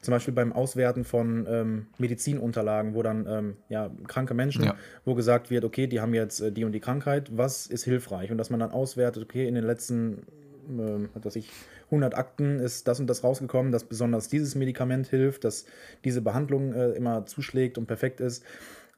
Zum 0.00 0.12
Beispiel 0.12 0.34
beim 0.34 0.52
Auswerten 0.52 1.04
von 1.04 1.46
ähm, 1.48 1.86
Medizinunterlagen, 1.98 2.94
wo 2.94 3.02
dann 3.02 3.26
ähm, 3.28 3.56
ja, 3.68 3.90
kranke 4.08 4.34
Menschen, 4.34 4.64
ja. 4.64 4.76
wo 5.04 5.14
gesagt 5.14 5.50
wird, 5.50 5.64
okay, 5.64 5.86
die 5.86 6.00
haben 6.00 6.14
jetzt 6.14 6.40
äh, 6.40 6.50
die 6.50 6.64
und 6.64 6.72
die 6.72 6.80
Krankheit, 6.80 7.36
was 7.36 7.66
ist 7.66 7.84
hilfreich? 7.84 8.30
Und 8.30 8.38
dass 8.38 8.50
man 8.50 8.58
dann 8.58 8.72
auswertet, 8.72 9.22
okay, 9.22 9.46
in 9.46 9.54
den 9.54 9.64
letzten, 9.64 10.22
äh, 10.68 11.08
was 11.14 11.36
ich, 11.36 11.50
100 11.86 12.16
Akten 12.16 12.58
ist 12.58 12.88
das 12.88 13.00
und 13.00 13.06
das 13.06 13.22
rausgekommen, 13.22 13.70
dass 13.70 13.84
besonders 13.84 14.28
dieses 14.28 14.54
Medikament 14.54 15.08
hilft, 15.08 15.44
dass 15.44 15.66
diese 16.04 16.22
Behandlung 16.22 16.72
äh, 16.72 16.92
immer 16.92 17.26
zuschlägt 17.26 17.76
und 17.76 17.86
perfekt 17.86 18.20
ist 18.20 18.44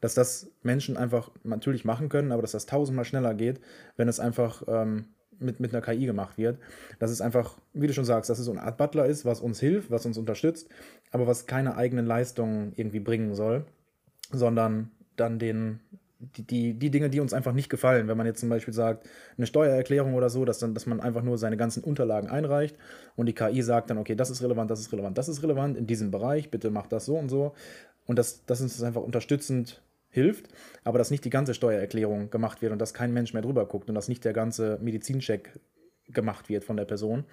dass 0.04 0.12
das 0.12 0.50
Menschen 0.62 0.98
einfach 0.98 1.30
natürlich 1.44 1.86
machen 1.86 2.10
können, 2.10 2.30
aber 2.30 2.42
dass 2.42 2.52
das 2.52 2.66
tausendmal 2.66 3.06
schneller 3.06 3.32
geht, 3.32 3.58
wenn 3.96 4.06
es 4.06 4.20
einfach 4.20 4.62
ähm, 4.68 5.06
mit, 5.38 5.60
mit 5.60 5.74
einer 5.74 5.82
KI 5.82 6.06
gemacht 6.06 6.38
wird. 6.38 6.58
Das 6.98 7.10
ist 7.10 7.20
einfach, 7.20 7.58
wie 7.72 7.86
du 7.86 7.92
schon 7.92 8.04
sagst, 8.04 8.30
dass 8.30 8.38
es 8.38 8.44
so 8.44 8.50
eine 8.52 8.62
Art 8.62 8.76
Butler 8.76 9.06
ist, 9.06 9.24
was 9.24 9.40
uns 9.40 9.60
hilft, 9.60 9.90
was 9.90 10.06
uns 10.06 10.18
unterstützt, 10.18 10.68
aber 11.10 11.26
was 11.26 11.46
keine 11.46 11.76
eigenen 11.76 12.06
Leistungen 12.06 12.72
irgendwie 12.76 13.00
bringen 13.00 13.34
soll, 13.34 13.64
sondern 14.32 14.90
dann 15.16 15.38
den, 15.38 15.80
die, 16.18 16.42
die, 16.42 16.74
die 16.74 16.90
Dinge, 16.90 17.10
die 17.10 17.20
uns 17.20 17.32
einfach 17.32 17.52
nicht 17.52 17.68
gefallen. 17.68 18.08
Wenn 18.08 18.16
man 18.16 18.26
jetzt 18.26 18.40
zum 18.40 18.48
Beispiel 18.48 18.74
sagt, 18.74 19.08
eine 19.36 19.46
Steuererklärung 19.46 20.14
oder 20.14 20.30
so, 20.30 20.44
dass, 20.44 20.58
dann, 20.58 20.74
dass 20.74 20.86
man 20.86 21.00
einfach 21.00 21.22
nur 21.22 21.38
seine 21.38 21.56
ganzen 21.56 21.82
Unterlagen 21.82 22.28
einreicht 22.28 22.76
und 23.16 23.26
die 23.26 23.34
KI 23.34 23.62
sagt 23.62 23.90
dann, 23.90 23.98
okay, 23.98 24.14
das 24.14 24.30
ist 24.30 24.42
relevant, 24.42 24.70
das 24.70 24.80
ist 24.80 24.92
relevant, 24.92 25.18
das 25.18 25.28
ist 25.28 25.42
relevant 25.42 25.76
in 25.76 25.86
diesem 25.86 26.10
Bereich, 26.10 26.50
bitte 26.50 26.70
mach 26.70 26.86
das 26.86 27.06
so 27.06 27.16
und 27.16 27.28
so. 27.28 27.52
Und 28.06 28.18
das, 28.18 28.44
das 28.46 28.60
uns 28.60 28.82
einfach 28.82 29.02
unterstützend 29.02 29.82
hilft, 30.14 30.48
aber 30.84 30.98
dass 30.98 31.10
nicht 31.10 31.24
die 31.24 31.30
ganze 31.30 31.54
Steuererklärung 31.54 32.30
gemacht 32.30 32.62
wird 32.62 32.72
und 32.72 32.78
dass 32.78 32.94
kein 32.94 33.12
Mensch 33.12 33.32
mehr 33.34 33.42
drüber 33.42 33.66
guckt 33.66 33.88
und 33.88 33.94
dass 33.94 34.08
nicht 34.08 34.24
der 34.24 34.32
ganze 34.32 34.78
Medizincheck 34.80 35.58
gemacht 36.08 36.48
wird 36.48 36.64
von 36.64 36.76
der 36.76 36.84
Person. 36.84 37.24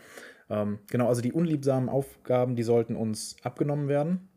Ähm, 0.50 0.80
genau, 0.90 1.08
also 1.08 1.22
die 1.22 1.34
unliebsamen 1.34 1.90
Aufgaben, 1.90 2.56
die 2.56 2.64
sollten 2.64 2.96
uns 2.96 3.36
abgenommen 3.44 3.88
werden. 3.88 4.30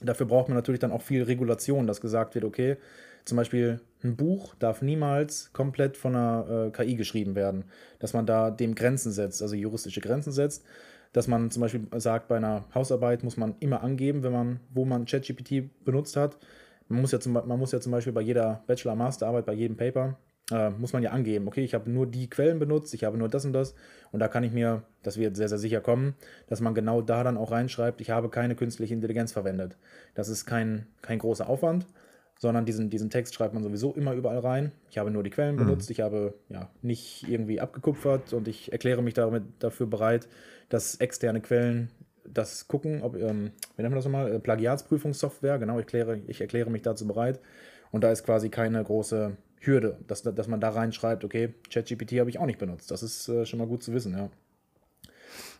Dafür 0.00 0.26
braucht 0.26 0.48
man 0.48 0.56
natürlich 0.56 0.80
dann 0.80 0.92
auch 0.92 1.02
viel 1.02 1.22
Regulation, 1.22 1.86
dass 1.86 2.00
gesagt 2.00 2.34
wird, 2.34 2.44
okay, 2.44 2.76
zum 3.24 3.36
Beispiel 3.36 3.80
ein 4.02 4.16
Buch 4.16 4.54
darf 4.56 4.82
niemals 4.82 5.50
komplett 5.52 5.96
von 5.96 6.14
einer 6.14 6.66
äh, 6.66 6.70
KI 6.70 6.96
geschrieben 6.96 7.34
werden, 7.34 7.64
dass 7.98 8.12
man 8.12 8.26
da 8.26 8.50
dem 8.50 8.74
Grenzen 8.74 9.12
setzt, 9.12 9.40
also 9.40 9.54
juristische 9.54 10.00
Grenzen 10.00 10.32
setzt, 10.32 10.64
dass 11.12 11.28
man 11.28 11.50
zum 11.50 11.62
Beispiel 11.62 11.86
sagt, 11.96 12.28
bei 12.28 12.36
einer 12.36 12.64
Hausarbeit 12.74 13.22
muss 13.22 13.36
man 13.36 13.54
immer 13.60 13.82
angeben, 13.82 14.22
wenn 14.24 14.32
man, 14.32 14.60
wo 14.74 14.84
man 14.84 15.06
ChatGPT 15.06 15.84
benutzt 15.84 16.16
hat, 16.16 16.36
man 16.88 17.00
muss 17.00 17.12
ja 17.12 17.20
zum, 17.20 17.32
man 17.32 17.58
muss 17.58 17.72
ja 17.72 17.80
zum 17.80 17.92
Beispiel 17.92 18.12
bei 18.12 18.20
jeder 18.20 18.62
Bachelor-Masterarbeit, 18.66 19.46
bei 19.46 19.54
jedem 19.54 19.76
Paper, 19.76 20.18
äh, 20.50 20.70
muss 20.70 20.92
man 20.92 21.02
ja 21.02 21.10
angeben, 21.10 21.48
okay, 21.48 21.64
ich 21.64 21.74
habe 21.74 21.90
nur 21.90 22.06
die 22.06 22.28
Quellen 22.28 22.58
benutzt, 22.58 22.92
ich 22.92 23.04
habe 23.04 23.16
nur 23.16 23.28
das 23.28 23.44
und 23.44 23.52
das. 23.52 23.74
Und 24.12 24.20
da 24.20 24.28
kann 24.28 24.44
ich 24.44 24.52
mir, 24.52 24.82
das 25.02 25.16
wird 25.16 25.36
sehr, 25.36 25.48
sehr 25.48 25.58
sicher 25.58 25.80
kommen, 25.80 26.14
dass 26.48 26.60
man 26.60 26.74
genau 26.74 27.00
da 27.00 27.24
dann 27.24 27.38
auch 27.38 27.50
reinschreibt, 27.50 28.00
ich 28.00 28.10
habe 28.10 28.28
keine 28.28 28.54
künstliche 28.54 28.94
Intelligenz 28.94 29.32
verwendet. 29.32 29.78
Das 30.14 30.28
ist 30.28 30.44
kein, 30.44 30.86
kein 31.00 31.18
großer 31.18 31.48
Aufwand, 31.48 31.86
sondern 32.38 32.66
diesen, 32.66 32.90
diesen 32.90 33.08
Text 33.08 33.34
schreibt 33.34 33.54
man 33.54 33.62
sowieso 33.62 33.94
immer 33.94 34.12
überall 34.12 34.38
rein. 34.38 34.72
Ich 34.90 34.98
habe 34.98 35.10
nur 35.10 35.22
die 35.22 35.30
Quellen 35.30 35.54
mhm. 35.54 35.60
benutzt, 35.60 35.90
ich 35.90 36.00
habe 36.00 36.34
ja 36.50 36.70
nicht 36.82 37.26
irgendwie 37.26 37.60
abgekupfert 37.60 38.34
und 38.34 38.46
ich 38.46 38.70
erkläre 38.70 39.02
mich 39.02 39.14
damit 39.14 39.44
dafür 39.60 39.86
bereit, 39.86 40.28
dass 40.68 40.96
externe 40.96 41.40
Quellen 41.40 41.90
das 42.24 42.68
gucken, 42.68 43.02
ob, 43.02 43.16
ähm, 43.16 43.52
wie 43.76 43.82
nennt 43.82 43.92
man 43.92 43.96
das 43.96 44.04
nochmal? 44.04 44.32
Äh, 44.32 44.38
Plagiatsprüfungssoftware, 44.40 45.58
genau, 45.58 45.74
ich 45.78 45.84
erkläre, 45.84 46.20
ich 46.26 46.40
erkläre 46.40 46.70
mich 46.70 46.82
dazu 46.82 47.06
bereit. 47.06 47.40
Und 47.90 48.02
da 48.02 48.10
ist 48.10 48.24
quasi 48.24 48.48
keine 48.48 48.82
große 48.82 49.36
Hürde, 49.60 49.98
dass, 50.06 50.22
dass 50.22 50.48
man 50.48 50.60
da 50.60 50.70
reinschreibt, 50.70 51.24
okay, 51.24 51.54
ChatGPT 51.70 52.18
habe 52.18 52.30
ich 52.30 52.38
auch 52.38 52.46
nicht 52.46 52.58
benutzt. 52.58 52.90
Das 52.90 53.02
ist 53.02 53.28
äh, 53.28 53.46
schon 53.46 53.58
mal 53.58 53.68
gut 53.68 53.82
zu 53.82 53.92
wissen, 53.92 54.16
ja. 54.16 54.30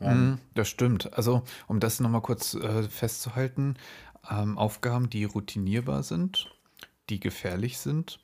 Ähm, 0.01 0.39
das 0.55 0.69
stimmt. 0.69 1.12
Also, 1.15 1.43
um 1.67 1.81
das 1.81 2.01
nochmal 2.01 2.23
kurz 2.23 2.55
äh, 2.55 2.85
festzuhalten, 2.85 3.77
ähm, 4.31 4.59
Aufgaben, 4.59 5.11
die 5.11 5.25
routinierbar 5.25 6.03
sind, 6.03 6.51
die 7.09 7.21
gefährlich 7.21 7.79
sind, 7.79 8.21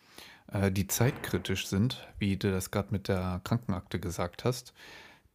äh, 0.52 0.70
die 0.70 0.86
zeitkritisch 0.86 1.66
sind, 1.66 2.06
wie 2.18 2.36
du 2.36 2.50
das 2.50 2.70
gerade 2.70 2.88
mit 2.90 3.08
der 3.08 3.40
Krankenakte 3.44 4.00
gesagt 4.00 4.44
hast, 4.44 4.72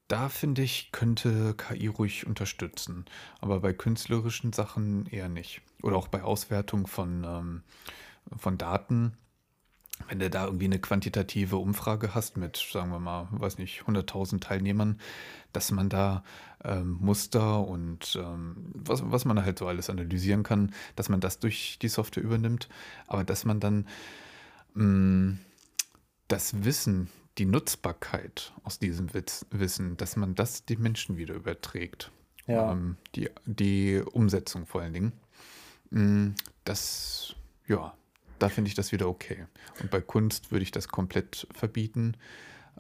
da 0.08 0.30
finde 0.30 0.62
ich, 0.62 0.92
könnte 0.92 1.56
KI 1.56 1.88
ruhig 1.88 2.28
unterstützen, 2.28 3.06
aber 3.42 3.60
bei 3.60 3.74
künstlerischen 3.74 4.54
Sachen 4.54 5.08
eher 5.08 5.30
nicht. 5.30 5.62
Oder 5.82 5.98
auch 5.98 6.08
bei 6.08 6.24
Auswertung 6.24 6.88
von, 6.88 7.24
ähm, 7.24 7.64
von 8.38 8.58
Daten. 8.58 9.18
Wenn 10.08 10.20
du 10.20 10.30
da 10.30 10.46
irgendwie 10.46 10.66
eine 10.66 10.80
quantitative 10.80 11.56
Umfrage 11.58 12.14
hast 12.14 12.38
mit, 12.38 12.58
sagen 12.58 12.92
wir 12.92 13.00
mal, 13.00 13.30
weiß 13.32 13.58
nicht, 13.58 13.84
100.000 13.84 14.42
Teilnehmern, 14.42 15.00
dass 15.54 15.72
man 15.72 15.90
da 15.90 16.24
ähm, 16.64 16.98
Muster 17.00 17.66
und 17.66 18.18
ähm, 18.22 18.72
was, 18.74 19.02
was 19.10 19.26
man 19.26 19.44
halt 19.44 19.58
so 19.58 19.68
alles 19.68 19.90
analysieren 19.90 20.44
kann, 20.44 20.74
dass 20.96 21.08
man 21.08 21.22
das 21.22 21.40
durch 21.40 21.80
die 21.82 21.88
Software 21.88 22.24
übernimmt, 22.24 22.68
aber 23.08 23.24
dass 23.24 23.46
man 23.46 23.60
dann 23.60 23.88
mh, 24.74 24.84
mm, 24.84 25.40
das 26.28 26.66
Wissen 26.66 27.10
die 27.38 27.46
Nutzbarkeit 27.46 28.54
aus 28.64 28.80
diesem 28.80 29.14
Witz, 29.14 29.46
Wissen, 29.52 29.98
dass 29.98 30.16
man 30.16 30.36
das 30.36 30.66
den 30.66 30.82
Menschen 30.82 31.18
wieder 31.18 31.36
überträgt. 31.36 32.12
Ja. 32.48 32.72
Ähm, 32.72 32.98
die, 33.16 33.30
die 33.46 34.02
Umsetzung 34.12 34.66
vor 34.66 34.82
allen 34.82 34.94
Dingen. 34.94 35.14
Mm, 35.90 36.30
das, 36.64 37.36
ja, 37.68 37.94
da 38.40 38.50
finde 38.50 38.70
ich 38.70 38.76
das 38.76 38.92
wieder 38.92 39.08
okay. 39.08 39.46
Und 39.82 39.92
bei 39.92 40.02
Kunst 40.02 40.52
würde 40.52 40.64
ich 40.64 40.72
das 40.72 40.88
komplett 40.88 41.48
verbieten. 41.52 42.16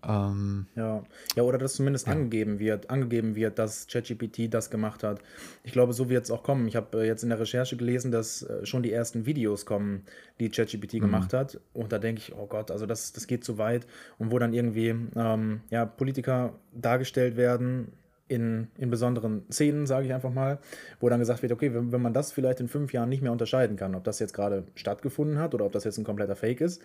Ähm, 0.07 0.67
ja. 0.75 1.03
ja, 1.35 1.43
oder 1.43 1.57
dass 1.57 1.73
zumindest 1.73 2.07
ja. 2.07 2.13
angegeben 2.13 2.59
wird, 2.59 2.89
angegeben 2.89 3.35
wird, 3.35 3.59
dass 3.59 3.87
ChatGPT 3.87 4.53
das 4.53 4.69
gemacht 4.69 5.03
hat. 5.03 5.19
Ich 5.63 5.71
glaube, 5.71 5.93
so 5.93 6.09
wird 6.09 6.25
es 6.25 6.31
auch 6.31 6.43
kommen. 6.43 6.67
Ich 6.67 6.75
habe 6.75 7.01
äh, 7.01 7.07
jetzt 7.07 7.23
in 7.23 7.29
der 7.29 7.39
Recherche 7.39 7.77
gelesen, 7.77 8.11
dass 8.11 8.43
äh, 8.43 8.65
schon 8.65 8.83
die 8.83 8.91
ersten 8.91 9.25
Videos 9.25 9.65
kommen, 9.65 10.03
die 10.39 10.49
ChatGPT 10.49 10.95
mhm. 10.95 10.99
gemacht 10.99 11.33
hat. 11.33 11.59
Und 11.73 11.91
da 11.91 11.99
denke 11.99 12.19
ich, 12.19 12.35
oh 12.35 12.47
Gott, 12.47 12.71
also 12.71 12.85
das, 12.85 13.13
das 13.13 13.27
geht 13.27 13.43
zu 13.43 13.57
weit. 13.57 13.87
Und 14.17 14.31
wo 14.31 14.39
dann 14.39 14.53
irgendwie 14.53 14.95
ähm, 15.15 15.61
ja, 15.69 15.85
Politiker 15.85 16.53
dargestellt 16.73 17.37
werden, 17.37 17.91
in, 18.27 18.69
in 18.77 18.89
besonderen 18.89 19.43
Szenen, 19.51 19.85
sage 19.85 20.07
ich 20.07 20.13
einfach 20.13 20.33
mal, 20.33 20.57
wo 20.99 21.09
dann 21.09 21.19
gesagt 21.19 21.43
wird, 21.43 21.51
okay, 21.51 21.73
wenn, 21.73 21.91
wenn 21.91 22.01
man 22.01 22.13
das 22.13 22.31
vielleicht 22.31 22.59
in 22.59 22.67
fünf 22.67 22.91
Jahren 22.91 23.09
nicht 23.09 23.21
mehr 23.21 23.31
unterscheiden 23.31 23.77
kann, 23.77 23.93
ob 23.93 24.03
das 24.03 24.19
jetzt 24.19 24.33
gerade 24.33 24.63
stattgefunden 24.73 25.37
hat 25.37 25.53
oder 25.53 25.65
ob 25.65 25.71
das 25.71 25.83
jetzt 25.83 25.97
ein 25.97 26.03
kompletter 26.03 26.35
Fake 26.35 26.61
ist, 26.61 26.81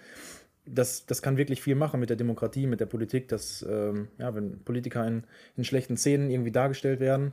das, 0.74 1.06
das 1.06 1.22
kann 1.22 1.36
wirklich 1.36 1.62
viel 1.62 1.74
machen 1.74 2.00
mit 2.00 2.10
der 2.10 2.16
Demokratie, 2.16 2.66
mit 2.66 2.80
der 2.80 2.86
Politik, 2.86 3.28
dass, 3.28 3.64
ähm, 3.68 4.08
ja, 4.18 4.34
wenn 4.34 4.60
Politiker 4.64 5.06
in, 5.06 5.24
in 5.56 5.64
schlechten 5.64 5.96
Szenen 5.96 6.30
irgendwie 6.30 6.52
dargestellt 6.52 7.00
werden, 7.00 7.32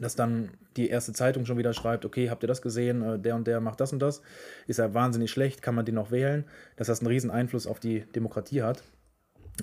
dass 0.00 0.14
dann 0.14 0.50
die 0.76 0.88
erste 0.88 1.12
Zeitung 1.12 1.44
schon 1.46 1.58
wieder 1.58 1.72
schreibt, 1.72 2.04
okay, 2.04 2.30
habt 2.30 2.44
ihr 2.44 2.46
das 2.46 2.62
gesehen, 2.62 3.02
äh, 3.02 3.18
der 3.18 3.34
und 3.34 3.46
der 3.46 3.60
macht 3.60 3.80
das 3.80 3.92
und 3.92 4.00
das, 4.00 4.22
ist 4.66 4.78
ja 4.78 4.94
wahnsinnig 4.94 5.30
schlecht, 5.30 5.62
kann 5.62 5.74
man 5.74 5.84
den 5.84 5.94
noch 5.94 6.10
wählen, 6.10 6.44
dass 6.76 6.86
das 6.86 7.00
einen 7.00 7.08
riesen 7.08 7.30
Einfluss 7.30 7.66
auf 7.66 7.80
die 7.80 8.00
Demokratie 8.14 8.62
hat. 8.62 8.82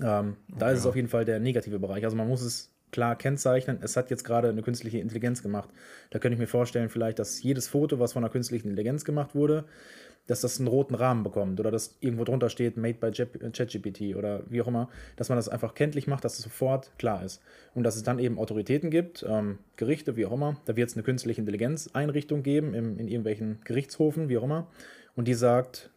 Ähm, 0.02 0.36
da 0.48 0.70
ist 0.70 0.80
es 0.80 0.86
auf 0.86 0.96
jeden 0.96 1.08
Fall 1.08 1.24
der 1.24 1.40
negative 1.40 1.78
Bereich. 1.78 2.04
Also 2.04 2.16
man 2.16 2.28
muss 2.28 2.42
es 2.42 2.70
klar 2.92 3.16
kennzeichnen, 3.16 3.78
es 3.82 3.96
hat 3.96 4.10
jetzt 4.10 4.24
gerade 4.24 4.48
eine 4.48 4.62
künstliche 4.62 4.98
Intelligenz 4.98 5.42
gemacht. 5.42 5.70
Da 6.10 6.18
könnte 6.18 6.34
ich 6.34 6.40
mir 6.40 6.46
vorstellen, 6.46 6.88
vielleicht, 6.88 7.18
dass 7.18 7.42
jedes 7.42 7.68
Foto, 7.68 7.98
was 7.98 8.12
von 8.12 8.22
einer 8.22 8.30
künstlichen 8.30 8.68
Intelligenz 8.68 9.04
gemacht 9.04 9.34
wurde, 9.34 9.64
dass 10.26 10.40
das 10.40 10.58
einen 10.58 10.68
roten 10.68 10.94
Rahmen 10.94 11.22
bekommt 11.22 11.60
oder 11.60 11.70
dass 11.70 11.96
irgendwo 12.00 12.24
drunter 12.24 12.50
steht, 12.50 12.76
made 12.76 12.98
by 12.98 13.10
ChatGPT 13.10 14.16
oder 14.16 14.42
wie 14.48 14.60
auch 14.60 14.66
immer, 14.66 14.88
dass 15.16 15.28
man 15.28 15.36
das 15.36 15.48
einfach 15.48 15.74
kenntlich 15.74 16.06
macht, 16.06 16.24
dass 16.24 16.38
es 16.38 16.44
sofort 16.44 16.90
klar 16.98 17.24
ist. 17.24 17.40
Und 17.74 17.84
dass 17.84 17.96
es 17.96 18.02
dann 18.02 18.18
eben 18.18 18.38
Autoritäten 18.38 18.90
gibt, 18.90 19.24
ähm, 19.28 19.58
Gerichte, 19.76 20.16
wie 20.16 20.26
auch 20.26 20.32
immer, 20.32 20.56
da 20.64 20.76
wird 20.76 20.88
es 20.88 20.96
eine 20.96 21.04
künstliche 21.04 21.40
Intelligenz-Einrichtung 21.40 22.42
geben, 22.42 22.74
im, 22.74 22.98
in 22.98 23.08
irgendwelchen 23.08 23.60
Gerichtshofen, 23.64 24.28
wie 24.28 24.38
auch 24.38 24.44
immer, 24.44 24.66
und 25.14 25.28
die 25.28 25.34
sagt, 25.34 25.90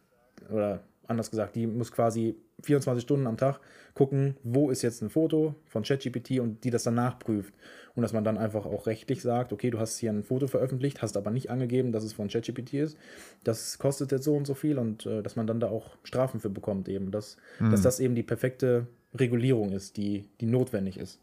oder 0.50 0.80
anders 1.06 1.30
gesagt, 1.30 1.56
die 1.56 1.66
muss 1.66 1.92
quasi 1.92 2.36
24 2.62 3.02
Stunden 3.02 3.26
am 3.26 3.36
Tag 3.36 3.60
gucken, 3.94 4.36
wo 4.42 4.70
ist 4.70 4.82
jetzt 4.82 5.02
ein 5.02 5.10
Foto 5.10 5.54
von 5.66 5.82
ChatGPT 5.82 6.40
und 6.40 6.64
die 6.64 6.70
das 6.70 6.84
dann 6.84 6.94
nachprüft. 6.94 7.52
Und 7.94 8.02
dass 8.02 8.12
man 8.12 8.24
dann 8.24 8.38
einfach 8.38 8.66
auch 8.66 8.86
rechtlich 8.86 9.22
sagt, 9.22 9.52
okay, 9.52 9.70
du 9.70 9.78
hast 9.78 9.98
hier 9.98 10.10
ein 10.10 10.22
Foto 10.22 10.46
veröffentlicht, 10.46 11.02
hast 11.02 11.16
aber 11.16 11.30
nicht 11.30 11.50
angegeben, 11.50 11.92
dass 11.92 12.04
es 12.04 12.12
von 12.12 12.28
ChatGPT 12.28 12.74
ist. 12.74 12.96
Das 13.44 13.78
kostet 13.78 14.12
jetzt 14.12 14.24
so 14.24 14.36
und 14.36 14.46
so 14.46 14.54
viel 14.54 14.78
und 14.78 15.06
äh, 15.06 15.22
dass 15.22 15.36
man 15.36 15.46
dann 15.46 15.60
da 15.60 15.68
auch 15.68 15.96
Strafen 16.04 16.40
für 16.40 16.50
bekommt 16.50 16.88
eben. 16.88 17.10
Dass, 17.10 17.36
mhm. 17.58 17.70
dass 17.70 17.82
das 17.82 18.00
eben 18.00 18.14
die 18.14 18.22
perfekte 18.22 18.86
Regulierung 19.14 19.72
ist, 19.72 19.96
die, 19.96 20.24
die 20.40 20.46
notwendig 20.46 20.96
ist. 20.96 21.18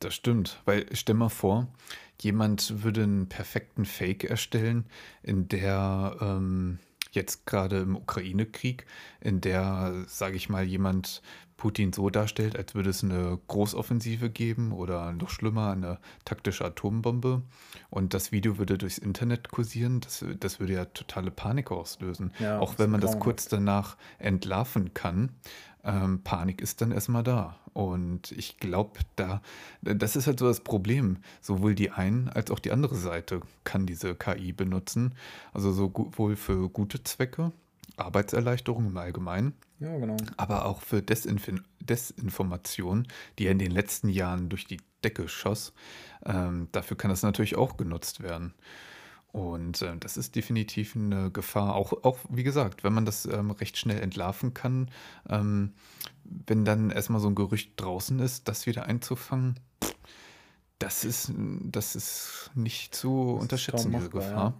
Das 0.00 0.14
stimmt, 0.14 0.60
weil 0.64 0.86
stell 0.92 1.16
mal 1.16 1.28
vor, 1.28 1.68
jemand 2.20 2.84
würde 2.84 3.02
einen 3.02 3.28
perfekten 3.28 3.84
Fake 3.84 4.24
erstellen, 4.24 4.86
in 5.22 5.48
der 5.48 6.16
ähm, 6.20 6.78
jetzt 7.12 7.46
gerade 7.46 7.80
im 7.80 7.96
Ukraine-Krieg, 7.96 8.86
in 9.20 9.40
der, 9.40 10.04
sage 10.06 10.36
ich 10.36 10.48
mal, 10.48 10.64
jemand 10.64 11.22
Putin 11.58 11.92
so 11.92 12.08
darstellt, 12.08 12.56
als 12.56 12.74
würde 12.74 12.90
es 12.90 13.04
eine 13.04 13.38
Großoffensive 13.48 14.30
geben 14.30 14.72
oder 14.72 15.12
noch 15.12 15.28
schlimmer, 15.28 15.72
eine 15.72 15.98
taktische 16.24 16.64
Atombombe. 16.64 17.42
Und 17.90 18.14
das 18.14 18.32
Video 18.32 18.58
würde 18.58 18.78
durchs 18.78 18.96
Internet 18.96 19.50
kursieren. 19.50 20.00
Das, 20.00 20.24
das 20.38 20.60
würde 20.60 20.72
ja 20.74 20.84
totale 20.86 21.30
Panik 21.30 21.70
auslösen. 21.70 22.32
Ja, 22.38 22.60
Auch 22.60 22.78
wenn 22.78 22.90
man 22.90 23.00
das 23.00 23.18
kurz 23.18 23.48
danach 23.48 23.96
entlarven 24.18 24.94
kann. 24.94 25.32
Ähm, 25.84 26.22
Panik 26.22 26.60
ist 26.60 26.80
dann 26.80 26.92
erstmal 26.92 27.24
da. 27.24 27.56
Und 27.72 28.32
ich 28.32 28.58
glaube, 28.58 29.00
da, 29.16 29.42
das 29.82 30.14
ist 30.14 30.28
halt 30.28 30.38
so 30.38 30.46
das 30.46 30.60
Problem. 30.60 31.18
Sowohl 31.40 31.74
die 31.74 31.90
eine 31.90 32.34
als 32.36 32.52
auch 32.52 32.60
die 32.60 32.70
andere 32.70 32.94
Seite 32.94 33.40
kann 33.64 33.84
diese 33.84 34.14
KI 34.14 34.52
benutzen. 34.52 35.14
Also 35.52 35.72
sowohl 35.72 36.36
für 36.36 36.68
gute 36.70 37.02
Zwecke, 37.02 37.52
Arbeitserleichterung 37.96 38.86
im 38.86 38.96
Allgemeinen. 38.96 39.54
Ja, 39.80 39.96
genau. 39.96 40.16
Aber 40.36 40.64
auch 40.64 40.82
für 40.82 41.02
Desinf 41.02 41.50
Desinformation, 41.80 43.06
die 43.38 43.44
ja 43.44 43.50
in 43.50 43.58
den 43.58 43.70
letzten 43.70 44.08
Jahren 44.08 44.48
durch 44.48 44.66
die 44.66 44.80
Decke 45.04 45.28
schoss. 45.28 45.72
Ähm, 46.26 46.68
dafür 46.72 46.96
kann 46.96 47.10
das 47.10 47.22
natürlich 47.22 47.56
auch 47.56 47.76
genutzt 47.76 48.22
werden. 48.22 48.54
Und 49.30 49.82
äh, 49.82 49.96
das 49.98 50.16
ist 50.16 50.34
definitiv 50.36 50.96
eine 50.96 51.30
Gefahr. 51.30 51.74
Auch, 51.74 51.92
auch 52.02 52.18
wie 52.28 52.42
gesagt, 52.42 52.82
wenn 52.82 52.92
man 52.92 53.04
das 53.04 53.26
ähm, 53.26 53.50
recht 53.50 53.76
schnell 53.76 54.00
entlarven 54.00 54.54
kann, 54.54 54.90
ähm, 55.28 55.74
wenn 56.24 56.64
dann 56.64 56.90
erstmal 56.90 57.20
so 57.20 57.28
ein 57.28 57.34
Gerücht 57.34 57.72
draußen 57.76 58.18
ist, 58.20 58.48
das 58.48 58.66
wieder 58.66 58.86
einzufangen, 58.86 59.60
das 60.78 61.04
ist, 61.04 61.32
das 61.36 61.96
ist 61.96 62.50
nicht 62.54 62.94
zu 62.94 63.32
das 63.34 63.42
unterschätzen, 63.42 63.92
diese 63.92 64.10
Gefahr. 64.10 64.54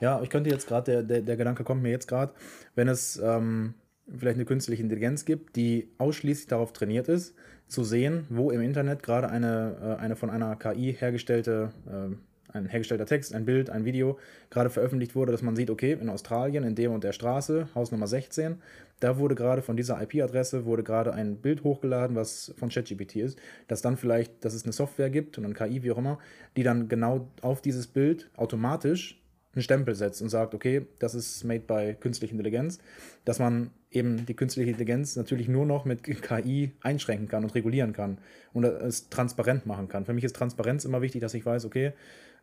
Ja. 0.00 0.16
ja. 0.16 0.22
ich 0.22 0.30
könnte 0.30 0.50
jetzt 0.50 0.66
gerade, 0.66 0.90
der, 0.90 1.02
der, 1.02 1.22
der 1.22 1.36
Gedanke 1.36 1.64
kommt 1.64 1.82
mir 1.82 1.90
jetzt 1.90 2.08
gerade, 2.08 2.34
wenn 2.74 2.88
es 2.88 3.16
ähm, 3.18 3.74
vielleicht 4.16 4.36
eine 4.36 4.44
künstliche 4.44 4.82
Intelligenz 4.82 5.24
gibt, 5.24 5.56
die 5.56 5.88
ausschließlich 5.98 6.46
darauf 6.46 6.72
trainiert 6.72 7.08
ist, 7.08 7.34
zu 7.66 7.84
sehen, 7.84 8.26
wo 8.30 8.50
im 8.50 8.60
Internet 8.62 9.02
gerade 9.02 9.28
eine, 9.28 9.96
äh, 9.98 10.02
eine 10.02 10.16
von 10.16 10.30
einer 10.30 10.56
KI 10.56 10.94
hergestellte 10.98 11.70
äh, 11.86 12.14
ein 12.52 12.66
hergestellter 12.66 13.06
Text, 13.06 13.34
ein 13.34 13.44
Bild, 13.44 13.70
ein 13.70 13.84
Video 13.84 14.18
gerade 14.50 14.70
veröffentlicht 14.70 15.14
wurde, 15.14 15.32
dass 15.32 15.42
man 15.42 15.56
sieht, 15.56 15.70
okay, 15.70 15.92
in 15.92 16.08
Australien, 16.08 16.64
in 16.64 16.74
der 16.74 16.90
und 16.90 17.04
der 17.04 17.12
Straße, 17.12 17.68
Haus 17.74 17.92
Nummer 17.92 18.06
16, 18.06 18.56
da 19.00 19.18
wurde 19.18 19.34
gerade 19.34 19.62
von 19.62 19.76
dieser 19.76 20.00
IP-Adresse 20.02 20.64
wurde 20.64 20.82
gerade 20.82 21.12
ein 21.12 21.36
Bild 21.36 21.62
hochgeladen, 21.62 22.16
was 22.16 22.52
von 22.56 22.68
ChatGPT 22.68 23.16
ist, 23.16 23.38
dass 23.68 23.82
dann 23.82 23.96
vielleicht, 23.96 24.44
dass 24.44 24.54
es 24.54 24.64
eine 24.64 24.72
Software 24.72 25.10
gibt 25.10 25.38
und 25.38 25.44
ein 25.44 25.54
KI, 25.54 25.82
wie 25.82 25.92
auch 25.92 25.98
immer, 25.98 26.18
die 26.56 26.62
dann 26.62 26.88
genau 26.88 27.28
auf 27.42 27.60
dieses 27.60 27.86
Bild 27.86 28.30
automatisch 28.36 29.22
einen 29.58 29.64
Stempel 29.64 29.94
setzt 29.94 30.22
und 30.22 30.28
sagt, 30.28 30.54
okay, 30.54 30.86
das 30.98 31.14
ist 31.14 31.44
made 31.44 31.60
by 31.60 31.96
künstliche 31.98 32.32
Intelligenz, 32.32 32.78
dass 33.24 33.38
man 33.38 33.70
eben 33.90 34.24
die 34.26 34.34
künstliche 34.34 34.70
Intelligenz 34.70 35.16
natürlich 35.16 35.48
nur 35.48 35.66
noch 35.66 35.84
mit 35.84 36.02
KI 36.02 36.72
einschränken 36.80 37.28
kann 37.28 37.42
und 37.42 37.54
regulieren 37.54 37.92
kann 37.92 38.18
und 38.52 38.64
es 38.64 39.08
transparent 39.08 39.66
machen 39.66 39.88
kann. 39.88 40.04
Für 40.04 40.12
mich 40.12 40.24
ist 40.24 40.36
Transparenz 40.36 40.84
immer 40.84 41.02
wichtig, 41.02 41.20
dass 41.20 41.34
ich 41.34 41.44
weiß, 41.44 41.64
okay, 41.64 41.92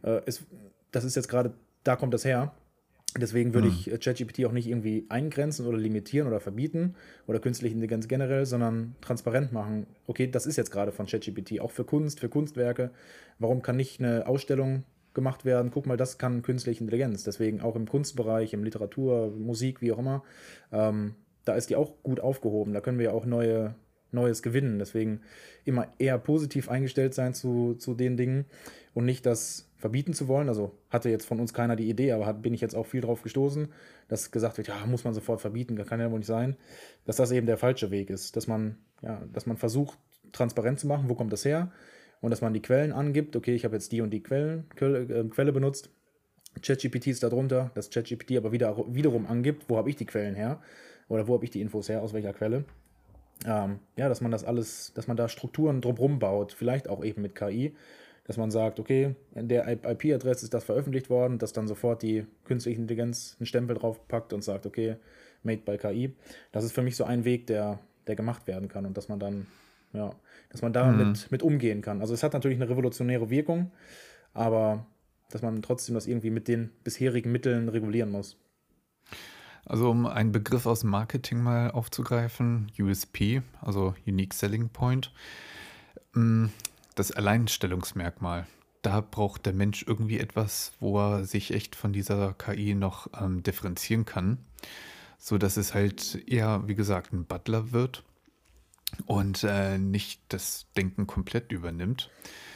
äh, 0.03 0.21
ist, 0.25 0.43
das 0.91 1.03
ist 1.03 1.15
jetzt 1.15 1.27
gerade, 1.27 1.53
da 1.83 1.95
kommt 1.95 2.13
das 2.13 2.25
her. 2.25 2.53
Deswegen 3.17 3.53
würde 3.53 3.69
hm. 3.69 3.75
ich 3.77 3.99
ChatGPT 4.01 4.43
auch 4.45 4.51
nicht 4.51 4.67
irgendwie 4.67 5.05
eingrenzen 5.07 5.65
oder 5.65 5.77
limitieren 5.77 6.27
oder 6.27 6.41
verbieten 6.41 6.95
oder 7.27 7.39
künstliche 7.39 7.73
Intelligenz 7.73 8.09
generell, 8.09 8.45
sondern 8.45 8.95
transparent 8.99 9.53
machen. 9.53 9.87
Okay, 10.05 10.27
das 10.29 10.45
ist 10.45 10.57
jetzt 10.57 10.71
gerade 10.71 10.91
von 10.91 11.05
ChatGPT, 11.05 11.61
auch 11.61 11.71
für 11.71 11.85
Kunst, 11.85 12.19
für 12.19 12.27
Kunstwerke. 12.27 12.91
Warum 13.39 13.61
kann 13.61 13.77
nicht 13.77 14.01
eine 14.01 14.27
Ausstellung 14.27 14.83
gemacht 15.15 15.45
werden? 15.45 15.71
Guck 15.71 15.87
mal, 15.87 15.97
das 15.97 16.17
kann 16.17 16.43
künstliche 16.43 16.81
Intelligenz. 16.81 17.23
Deswegen 17.23 17.61
auch 17.61 17.75
im 17.75 17.87
Kunstbereich, 17.87 18.53
im 18.53 18.63
Literatur, 18.63 19.31
Musik, 19.31 19.81
wie 19.81 19.91
auch 19.91 19.99
immer. 19.99 20.23
Ähm, 20.71 21.15
da 21.45 21.55
ist 21.55 21.69
die 21.69 21.75
auch 21.75 22.03
gut 22.03 22.19
aufgehoben. 22.19 22.73
Da 22.73 22.81
können 22.81 22.99
wir 22.99 23.05
ja 23.05 23.11
auch 23.11 23.25
neue, 23.25 23.75
Neues 24.15 24.41
gewinnen. 24.41 24.79
Deswegen 24.79 25.21
immer 25.63 25.87
eher 25.99 26.17
positiv 26.17 26.69
eingestellt 26.69 27.13
sein 27.13 27.35
zu, 27.35 27.75
zu 27.75 27.93
den 27.93 28.17
Dingen 28.17 28.45
und 28.93 29.05
nicht 29.05 29.25
das 29.25 29.69
verbieten 29.75 30.13
zu 30.13 30.27
wollen. 30.27 30.49
Also 30.49 30.71
hatte 30.89 31.09
jetzt 31.09 31.27
von 31.27 31.39
uns 31.39 31.53
keiner 31.53 31.75
die 31.75 31.89
Idee, 31.89 32.13
aber 32.13 32.25
hat, 32.25 32.41
bin 32.41 32.53
ich 32.55 32.61
jetzt 32.61 32.75
auch 32.75 32.87
viel 32.87 33.01
drauf 33.01 33.21
gestoßen, 33.21 33.67
dass 34.07 34.31
gesagt 34.31 34.57
wird, 34.57 34.69
ja, 34.69 34.85
muss 34.87 35.03
man 35.03 35.13
sofort 35.13 35.41
verbieten, 35.41 35.75
kann 35.85 35.99
ja 35.99 36.09
wohl 36.09 36.19
nicht 36.19 36.27
sein, 36.27 36.55
dass 37.05 37.17
das 37.17 37.31
eben 37.31 37.45
der 37.45 37.57
falsche 37.57 37.91
Weg 37.91 38.09
ist, 38.09 38.35
dass 38.35 38.47
man, 38.47 38.77
ja, 39.03 39.21
dass 39.31 39.45
man 39.45 39.57
versucht, 39.57 39.99
transparent 40.31 40.79
zu 40.79 40.87
machen, 40.87 41.09
wo 41.09 41.15
kommt 41.15 41.31
das 41.31 41.45
her 41.45 41.71
und 42.21 42.31
dass 42.31 42.41
man 42.41 42.53
die 42.53 42.61
Quellen 42.61 42.91
angibt, 42.91 43.35
okay, 43.35 43.55
ich 43.55 43.65
habe 43.65 43.75
jetzt 43.75 43.91
die 43.91 44.01
und 44.01 44.11
die 44.11 44.21
Quellen, 44.21 44.65
Quelle, 44.75 44.99
äh, 45.01 45.23
Quelle 45.29 45.51
benutzt, 45.51 45.89
ChatGPT 46.61 47.07
ist 47.07 47.23
darunter, 47.23 47.71
dass 47.75 47.89
ChatGPT 47.89 48.37
aber 48.37 48.51
wieder, 48.51 48.75
wiederum 48.93 49.25
angibt, 49.27 49.65
wo 49.69 49.77
habe 49.77 49.89
ich 49.89 49.95
die 49.95 50.05
Quellen 50.05 50.35
her 50.35 50.61
oder 51.09 51.27
wo 51.27 51.35
habe 51.35 51.43
ich 51.43 51.51
die 51.51 51.61
Infos 51.61 51.89
her, 51.89 52.01
aus 52.01 52.13
welcher 52.13 52.33
Quelle. 52.33 52.65
Ähm, 53.45 53.79
ja, 53.97 54.07
dass 54.07 54.21
man 54.21 54.31
das 54.31 54.43
alles, 54.43 54.93
dass 54.95 55.07
man 55.07 55.17
da 55.17 55.27
Strukturen 55.27 55.81
drumherum 55.81 56.19
baut, 56.19 56.53
vielleicht 56.53 56.87
auch 56.87 57.03
eben 57.03 57.21
mit 57.21 57.35
KI, 57.35 57.75
dass 58.25 58.37
man 58.37 58.49
sagt, 58.49 58.79
okay, 58.79 59.15
in 59.35 59.47
der 59.47 59.67
IP-Adresse 59.67 60.45
ist 60.45 60.53
das 60.53 60.63
veröffentlicht 60.63 61.09
worden, 61.09 61.37
dass 61.37 61.53
dann 61.53 61.67
sofort 61.67 62.01
die 62.01 62.25
künstliche 62.45 62.79
Intelligenz 62.79 63.35
einen 63.39 63.45
Stempel 63.45 63.75
drauf 63.75 64.07
packt 64.07 64.33
und 64.33 64.43
sagt, 64.43 64.65
okay, 64.65 64.95
made 65.43 65.61
by 65.63 65.77
KI. 65.77 66.13
Das 66.51 66.63
ist 66.63 66.71
für 66.71 66.81
mich 66.81 66.95
so 66.95 67.03
ein 67.03 67.23
Weg, 67.23 67.45
der, 67.47 67.79
der 68.07 68.15
gemacht 68.15 68.47
werden 68.47 68.67
kann 68.67 68.85
und 68.85 68.97
dass 68.97 69.09
man 69.09 69.19
dann, 69.19 69.45
ja, 69.93 70.11
dass 70.49 70.61
man 70.61 70.73
damit 70.73 71.07
mhm. 71.07 71.25
mit 71.29 71.43
umgehen 71.43 71.81
kann. 71.81 72.01
Also 72.01 72.13
es 72.13 72.23
hat 72.23 72.33
natürlich 72.33 72.59
eine 72.61 72.69
revolutionäre 72.69 73.29
Wirkung, 73.29 73.71
aber 74.33 74.85
dass 75.29 75.41
man 75.41 75.61
trotzdem 75.61 75.95
das 75.95 76.07
irgendwie 76.07 76.29
mit 76.29 76.47
den 76.47 76.71
bisherigen 76.83 77.31
Mitteln 77.31 77.69
regulieren 77.69 78.11
muss. 78.11 78.37
Also 79.65 79.89
um 79.89 80.05
einen 80.05 80.31
Begriff 80.31 80.67
aus 80.67 80.83
Marketing 80.83 81.41
mal 81.41 81.71
aufzugreifen, 81.71 82.71
USP, 82.79 83.41
also 83.61 83.95
Unique 84.05 84.33
Selling 84.33 84.69
Point. 84.69 85.11
Mm, 86.13 86.47
das 86.93 87.11
Alleinstellungsmerkmal. 87.11 88.45
Da 88.83 89.01
braucht 89.01 89.47
der 89.47 89.53
Mensch 89.53 89.83
irgendwie 89.87 90.19
etwas, 90.19 90.73
wo 90.79 90.99
er 90.99 91.25
sich 91.25 91.51
echt 91.51 91.75
von 91.75 91.91
dieser 91.91 92.33
KI 92.33 92.75
noch 92.75 93.07
ähm, 93.19 93.41
differenzieren 93.41 94.05
kann, 94.05 94.37
so 95.17 95.39
dass 95.39 95.57
es 95.57 95.73
halt 95.73 96.23
eher, 96.27 96.67
wie 96.67 96.75
gesagt, 96.75 97.11
ein 97.11 97.25
Butler 97.25 97.71
wird 97.71 98.03
und 99.05 99.43
äh, 99.43 99.77
nicht 99.77 100.21
das 100.29 100.67
Denken 100.77 101.07
komplett 101.07 101.51
übernimmt. 101.51 102.09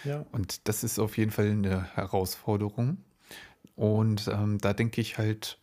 Ja. 0.03 0.25
Und 0.31 0.67
das 0.67 0.83
ist 0.83 0.99
auf 0.99 1.17
jeden 1.17 1.31
Fall 1.31 1.51
eine 1.51 1.95
Herausforderung. 1.95 2.97
Und 3.75 4.27
ähm, 4.27 4.57
da 4.59 4.73
denke 4.73 5.01
ich 5.01 5.17
halt, 5.17 5.57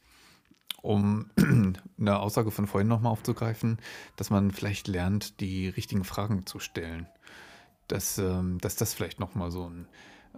um 0.82 1.30
eine 1.98 2.18
Aussage 2.18 2.50
von 2.50 2.66
vorhin 2.66 2.88
nochmal 2.88 3.12
aufzugreifen, 3.12 3.78
dass 4.16 4.30
man 4.30 4.50
vielleicht 4.50 4.88
lernt, 4.88 5.40
die 5.40 5.68
richtigen 5.68 6.04
Fragen 6.04 6.46
zu 6.46 6.58
stellen 6.58 7.06
dass, 7.88 8.18
ähm, 8.18 8.58
dass 8.58 8.76
das 8.76 8.94
vielleicht 8.94 9.20
nochmal 9.20 9.50
so 9.50 9.68
ein 9.68 9.86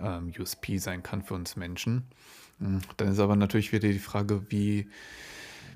ähm, 0.00 0.32
USP 0.38 0.78
sein 0.78 1.02
kann 1.02 1.22
für 1.22 1.34
uns 1.34 1.56
Menschen. 1.56 2.06
Hm, 2.58 2.80
dann 2.96 3.08
ist 3.08 3.18
aber 3.18 3.36
natürlich 3.36 3.72
wieder 3.72 3.88
die 3.88 3.98
Frage, 3.98 4.50
wie, 4.50 4.88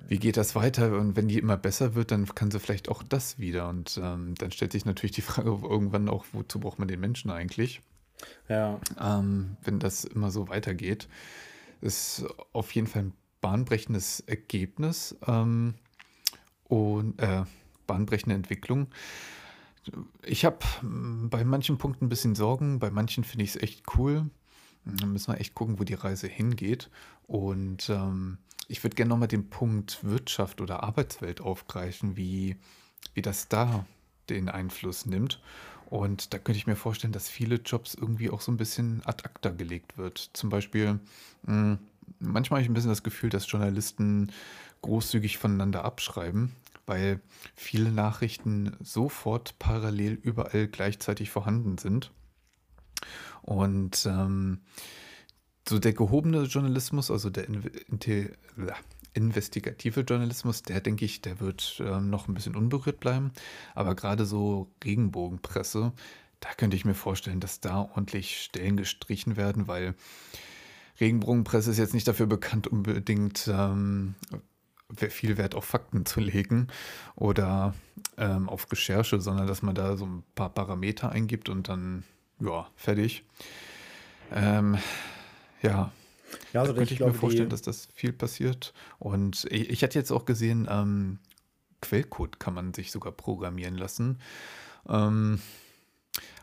wie 0.08 0.18
geht 0.18 0.36
das 0.36 0.54
weiter? 0.54 0.98
Und 0.98 1.16
wenn 1.16 1.28
die 1.28 1.38
immer 1.38 1.56
besser 1.56 1.94
wird, 1.94 2.10
dann 2.10 2.26
kann 2.26 2.50
sie 2.50 2.60
vielleicht 2.60 2.88
auch 2.88 3.02
das 3.02 3.38
wieder. 3.38 3.68
Und 3.68 3.98
ähm, 4.02 4.34
dann 4.36 4.50
stellt 4.50 4.72
sich 4.72 4.84
natürlich 4.84 5.14
die 5.14 5.20
Frage 5.22 5.50
irgendwann 5.50 6.08
auch, 6.08 6.24
wozu 6.32 6.60
braucht 6.60 6.78
man 6.78 6.88
den 6.88 7.00
Menschen 7.00 7.30
eigentlich? 7.30 7.80
Ja. 8.48 8.80
Ähm, 9.00 9.56
wenn 9.62 9.78
das 9.78 10.04
immer 10.04 10.30
so 10.30 10.48
weitergeht, 10.48 11.08
ist 11.80 12.24
auf 12.52 12.72
jeden 12.72 12.86
Fall 12.86 13.02
ein 13.02 13.12
bahnbrechendes 13.40 14.20
Ergebnis 14.20 15.16
ähm, 15.26 15.74
und 16.64 17.20
äh, 17.20 17.44
bahnbrechende 17.86 18.36
Entwicklung. 18.36 18.88
Ich 20.22 20.44
habe 20.44 20.58
hm, 20.80 21.28
bei 21.28 21.44
manchen 21.44 21.78
Punkten 21.78 22.06
ein 22.06 22.08
bisschen 22.08 22.34
Sorgen, 22.34 22.78
bei 22.78 22.90
manchen 22.90 23.24
finde 23.24 23.44
ich 23.44 23.50
es 23.50 23.62
echt 23.62 23.84
cool. 23.96 24.30
Da 24.84 25.06
müssen 25.06 25.32
wir 25.32 25.40
echt 25.40 25.54
gucken, 25.54 25.78
wo 25.78 25.84
die 25.84 25.94
Reise 25.94 26.26
hingeht. 26.26 26.90
Und 27.26 27.88
ähm, 27.88 28.38
ich 28.72 28.82
würde 28.82 28.96
gerne 28.96 29.10
nochmal 29.10 29.28
den 29.28 29.50
Punkt 29.50 29.98
Wirtschaft 30.02 30.62
oder 30.62 30.82
Arbeitswelt 30.82 31.42
aufgreifen, 31.42 32.16
wie, 32.16 32.56
wie 33.12 33.20
das 33.20 33.48
da 33.48 33.84
den 34.30 34.48
Einfluss 34.48 35.04
nimmt. 35.04 35.42
Und 35.90 36.32
da 36.32 36.38
könnte 36.38 36.56
ich 36.56 36.66
mir 36.66 36.74
vorstellen, 36.74 37.12
dass 37.12 37.28
viele 37.28 37.56
Jobs 37.56 37.92
irgendwie 37.92 38.30
auch 38.30 38.40
so 38.40 38.50
ein 38.50 38.56
bisschen 38.56 39.02
ad 39.04 39.24
acta 39.26 39.50
gelegt 39.50 39.98
wird. 39.98 40.30
Zum 40.32 40.48
Beispiel, 40.48 41.00
hm, 41.44 41.80
manchmal 42.18 42.58
habe 42.58 42.62
ich 42.62 42.70
ein 42.70 42.72
bisschen 42.72 42.88
das 42.88 43.02
Gefühl, 43.02 43.28
dass 43.28 43.50
Journalisten 43.50 44.32
großzügig 44.80 45.36
voneinander 45.36 45.84
abschreiben, 45.84 46.52
weil 46.86 47.20
viele 47.54 47.92
Nachrichten 47.92 48.74
sofort 48.80 49.58
parallel 49.58 50.14
überall 50.14 50.66
gleichzeitig 50.66 51.30
vorhanden 51.30 51.76
sind. 51.76 52.10
Und 53.42 54.06
ähm, 54.06 54.62
so 55.68 55.78
der 55.78 55.92
gehobene 55.92 56.42
Journalismus, 56.44 57.10
also 57.10 57.30
der 57.30 57.46
in, 57.48 57.62
in, 57.88 58.30
investigative 59.14 60.00
Journalismus, 60.00 60.62
der 60.62 60.80
denke 60.80 61.04
ich, 61.04 61.20
der 61.20 61.40
wird 61.40 61.82
ähm, 61.84 62.10
noch 62.10 62.28
ein 62.28 62.34
bisschen 62.34 62.56
unberührt 62.56 63.00
bleiben. 63.00 63.32
Aber 63.74 63.94
gerade 63.94 64.24
so 64.24 64.70
Regenbogenpresse, 64.84 65.92
da 66.40 66.48
könnte 66.56 66.76
ich 66.76 66.84
mir 66.84 66.94
vorstellen, 66.94 67.40
dass 67.40 67.60
da 67.60 67.82
ordentlich 67.82 68.42
Stellen 68.42 68.76
gestrichen 68.76 69.36
werden, 69.36 69.68
weil 69.68 69.94
Regenbogenpresse 71.00 71.70
ist 71.70 71.78
jetzt 71.78 71.94
nicht 71.94 72.08
dafür 72.08 72.26
bekannt, 72.26 72.66
unbedingt 72.66 73.48
ähm, 73.48 74.14
viel 74.96 75.38
Wert 75.38 75.54
auf 75.54 75.64
Fakten 75.64 76.04
zu 76.04 76.20
legen 76.20 76.68
oder 77.14 77.74
ähm, 78.18 78.48
auf 78.48 78.70
Recherche, 78.70 79.20
sondern 79.20 79.46
dass 79.46 79.62
man 79.62 79.74
da 79.74 79.96
so 79.96 80.06
ein 80.06 80.24
paar 80.34 80.50
Parameter 80.50 81.10
eingibt 81.10 81.48
und 81.48 81.68
dann, 81.68 82.04
ja, 82.40 82.66
fertig. 82.76 83.24
Ähm, 84.32 84.78
ja, 85.62 85.92
ja, 86.52 86.60
also 86.60 86.72
da 86.72 86.78
könnte 86.78 86.94
ich, 86.94 87.00
ich 87.00 87.06
mir 87.06 87.14
vorstellen, 87.14 87.50
dass 87.50 87.62
das 87.62 87.88
viel 87.94 88.12
passiert. 88.12 88.72
Und 88.98 89.46
ich, 89.50 89.70
ich 89.70 89.82
hatte 89.82 89.98
jetzt 89.98 90.10
auch 90.10 90.24
gesehen, 90.24 90.68
ähm, 90.70 91.18
Quellcode 91.80 92.38
kann 92.38 92.54
man 92.54 92.74
sich 92.74 92.90
sogar 92.92 93.12
programmieren 93.12 93.76
lassen. 93.76 94.18
Ähm, 94.88 95.40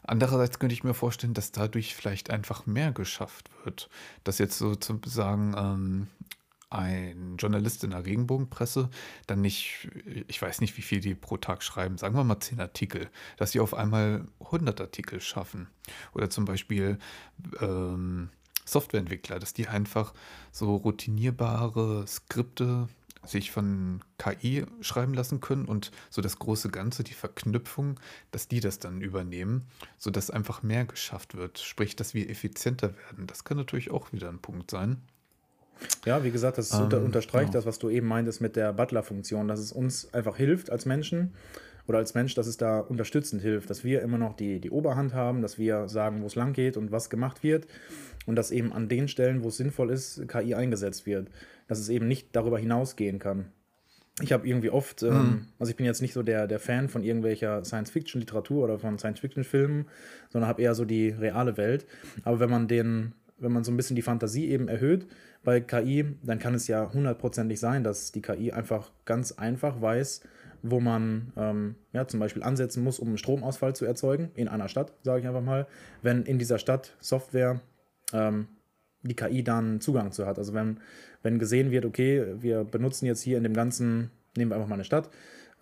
andererseits 0.04 0.60
könnte 0.60 0.74
ich 0.74 0.84
mir 0.84 0.94
vorstellen, 0.94 1.34
dass 1.34 1.52
dadurch 1.52 1.96
vielleicht 1.96 2.30
einfach 2.30 2.66
mehr 2.66 2.92
geschafft 2.92 3.50
wird. 3.64 3.90
Dass 4.24 4.38
jetzt 4.38 4.58
sozusagen 4.58 5.56
ähm, 5.58 6.08
ein 6.70 7.38
Journalist 7.38 7.84
in 7.84 7.92
der 7.92 8.06
Regenbogenpresse 8.06 8.90
dann 9.26 9.42
nicht, 9.42 9.90
ich 10.28 10.40
weiß 10.40 10.62
nicht, 10.62 10.78
wie 10.78 10.84
viel 10.84 11.00
die 11.00 11.16
pro 11.16 11.38
Tag 11.38 11.64
schreiben, 11.64 11.98
sagen 11.98 12.16
wir 12.16 12.24
mal 12.24 12.40
10 12.40 12.60
Artikel, 12.60 13.10
dass 13.38 13.52
sie 13.52 13.60
auf 13.60 13.74
einmal 13.74 14.28
100 14.40 14.80
Artikel 14.80 15.20
schaffen. 15.20 15.68
Oder 16.14 16.30
zum 16.30 16.46
Beispiel 16.46 17.00
ähm, 17.60 18.30
Softwareentwickler, 18.72 19.40
dass 19.40 19.54
die 19.54 19.68
einfach 19.68 20.14
so 20.52 20.76
routinierbare 20.76 22.06
Skripte 22.08 22.88
sich 23.26 23.52
von 23.52 24.02
KI 24.18 24.66
schreiben 24.82 25.14
lassen 25.14 25.42
können 25.42 25.66
und 25.66 25.92
so 26.10 26.22
das 26.22 26.40
große 26.40 26.70
Ganze, 26.70 27.04
die 27.04 27.14
Verknüpfung, 27.14 28.00
dass 28.32 28.48
die 28.48 28.60
das 28.60 28.80
dann 28.80 29.02
übernehmen, 29.02 29.68
sodass 29.98 30.32
einfach 30.32 30.64
mehr 30.64 30.86
geschafft 30.86 31.36
wird. 31.36 31.60
Sprich, 31.60 31.96
dass 31.96 32.14
wir 32.14 32.30
effizienter 32.30 32.94
werden. 32.96 33.28
Das 33.28 33.44
kann 33.44 33.58
natürlich 33.58 33.92
auch 33.92 34.14
wieder 34.14 34.30
ein 34.30 34.40
Punkt 34.40 34.72
sein. 34.72 35.02
Ja, 36.06 36.24
wie 36.24 36.32
gesagt, 36.32 36.58
das 36.58 36.74
ähm, 36.74 36.84
unter, 36.84 37.02
unterstreicht 37.02 37.52
genau. 37.52 37.60
das, 37.60 37.66
was 37.66 37.80
du 37.80 37.90
eben 37.90 38.08
meintest 38.08 38.42
mit 38.42 38.56
der 38.56 38.74
Butler-Funktion, 38.74 39.48
dass 39.48 39.60
es 39.60 39.72
uns 39.72 40.14
einfach 40.14 40.36
hilft 40.36 40.70
als 40.70 40.86
Menschen 40.86 41.34
oder 41.88 41.98
als 41.98 42.14
Mensch, 42.14 42.36
dass 42.36 42.48
es 42.48 42.58
da 42.58 42.80
unterstützend 42.80 43.42
hilft, 43.42 43.70
dass 43.70 43.84
wir 43.84 44.02
immer 44.02 44.18
noch 44.18 44.36
die, 44.36 44.60
die 44.60 44.70
Oberhand 44.72 45.14
haben, 45.14 45.42
dass 45.42 45.58
wir 45.58 45.88
sagen, 45.88 46.22
wo 46.22 46.28
es 46.28 46.36
lang 46.36 46.54
geht 46.54 46.78
und 46.78 46.92
was 46.92 47.10
gemacht 47.10 47.44
wird 47.44 47.66
und 48.30 48.36
dass 48.36 48.52
eben 48.52 48.72
an 48.72 48.88
den 48.88 49.08
Stellen, 49.08 49.44
wo 49.44 49.48
es 49.48 49.58
sinnvoll 49.58 49.90
ist, 49.90 50.28
KI 50.28 50.54
eingesetzt 50.54 51.08
wird, 51.08 51.30
dass 51.68 51.80
es 51.80 51.90
eben 51.90 52.08
nicht 52.08 52.36
darüber 52.36 52.60
hinausgehen 52.60 53.18
kann. 53.18 53.48
Ich 54.22 54.32
habe 54.32 54.48
irgendwie 54.48 54.70
oft, 54.70 55.02
ähm, 55.02 55.14
mhm. 55.14 55.46
also 55.58 55.72
ich 55.72 55.78
bin 55.78 55.88
jetzt 55.88 56.02
nicht 56.02 56.14
so 56.14 56.22
der, 56.22 56.46
der 56.46 56.60
Fan 56.60 56.90
von 56.90 57.04
irgendwelcher 57.04 57.66
Science-Fiction-Literatur 57.66 58.66
oder 58.66 58.78
von 58.78 59.00
Science-Fiction-Filmen, 59.00 59.88
sondern 60.30 60.48
habe 60.48 60.62
eher 60.62 60.76
so 60.76 60.86
die 60.86 61.10
reale 61.10 61.58
Welt. 61.58 61.88
Aber 62.24 62.40
wenn 62.40 62.52
man 62.52 62.68
den, 62.68 63.14
wenn 63.40 63.52
man 63.52 63.64
so 63.64 63.72
ein 63.72 63.78
bisschen 63.78 63.96
die 63.96 64.04
Fantasie 64.04 64.50
eben 64.50 64.68
erhöht 64.68 65.08
bei 65.44 65.60
KI, 65.60 66.06
dann 66.22 66.38
kann 66.38 66.54
es 66.54 66.68
ja 66.68 66.94
hundertprozentig 66.94 67.60
sein, 67.60 67.84
dass 67.84 68.12
die 68.12 68.22
KI 68.22 68.52
einfach 68.52 68.92
ganz 69.06 69.32
einfach 69.32 69.82
weiß, 69.82 70.22
wo 70.62 70.80
man 70.80 71.34
ähm, 71.36 71.76
ja, 71.94 72.08
zum 72.08 72.20
Beispiel 72.20 72.44
ansetzen 72.44 72.84
muss, 72.84 73.00
um 73.00 73.08
einen 73.08 73.18
Stromausfall 73.18 73.76
zu 73.76 73.86
erzeugen, 73.86 74.30
in 74.36 74.48
einer 74.48 74.68
Stadt, 74.68 74.94
sage 75.02 75.22
ich 75.22 75.28
einfach 75.28 75.42
mal, 75.42 75.66
wenn 76.04 76.24
in 76.24 76.38
dieser 76.38 76.60
Stadt 76.60 76.96
Software 77.00 77.62
ähm, 78.14 78.47
die 79.01 79.16
KI 79.16 79.43
dann 79.43 79.82
Zugang 79.82 80.12
zu 80.12 80.26
hat. 80.26 80.38
Also 80.38 80.53
wenn, 80.53 80.80
wenn 81.24 81.39
gesehen 81.39 81.72
wird, 81.72 81.86
okay, 81.86 82.26
wir 82.39 82.64
benutzen 82.64 83.05
jetzt 83.05 83.22
hier 83.22 83.38
in 83.38 83.43
dem 83.43 83.53
ganzen, 83.53 84.12
nehmen 84.36 84.51
wir 84.51 84.55
einfach 84.55 84.68
mal 84.68 84.76
eine 84.76 84.84
Stadt, 84.84 85.10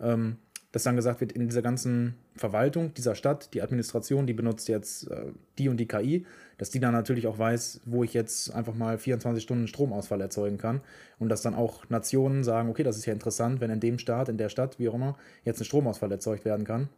ähm, 0.00 0.36
dass 0.72 0.82
dann 0.82 0.96
gesagt 0.96 1.20
wird, 1.20 1.32
in 1.32 1.48
dieser 1.48 1.62
ganzen 1.62 2.14
Verwaltung 2.36 2.92
dieser 2.92 3.14
Stadt, 3.14 3.54
die 3.54 3.62
Administration, 3.62 4.26
die 4.26 4.34
benutzt 4.34 4.68
jetzt 4.68 5.10
äh, 5.10 5.32
die 5.56 5.68
und 5.68 5.78
die 5.78 5.88
KI, 5.88 6.26
dass 6.58 6.70
die 6.70 6.78
dann 6.78 6.92
natürlich 6.92 7.26
auch 7.26 7.38
weiß, 7.38 7.80
wo 7.86 8.04
ich 8.04 8.12
jetzt 8.12 8.54
einfach 8.54 8.74
mal 8.74 8.98
24 8.98 9.42
Stunden 9.42 9.66
Stromausfall 9.66 10.20
erzeugen 10.20 10.58
kann 10.58 10.82
und 11.18 11.30
dass 11.30 11.40
dann 11.40 11.54
auch 11.54 11.88
Nationen 11.88 12.44
sagen, 12.44 12.68
okay, 12.68 12.82
das 12.82 12.98
ist 12.98 13.06
ja 13.06 13.14
interessant, 13.14 13.60
wenn 13.60 13.70
in 13.70 13.80
dem 13.80 13.98
Staat, 13.98 14.28
in 14.28 14.36
der 14.36 14.50
Stadt, 14.50 14.78
wie 14.78 14.88
auch 14.88 14.94
immer, 14.94 15.16
jetzt 15.44 15.60
ein 15.60 15.64
Stromausfall 15.64 16.12
erzeugt 16.12 16.44
werden 16.44 16.66
kann, 16.66 16.90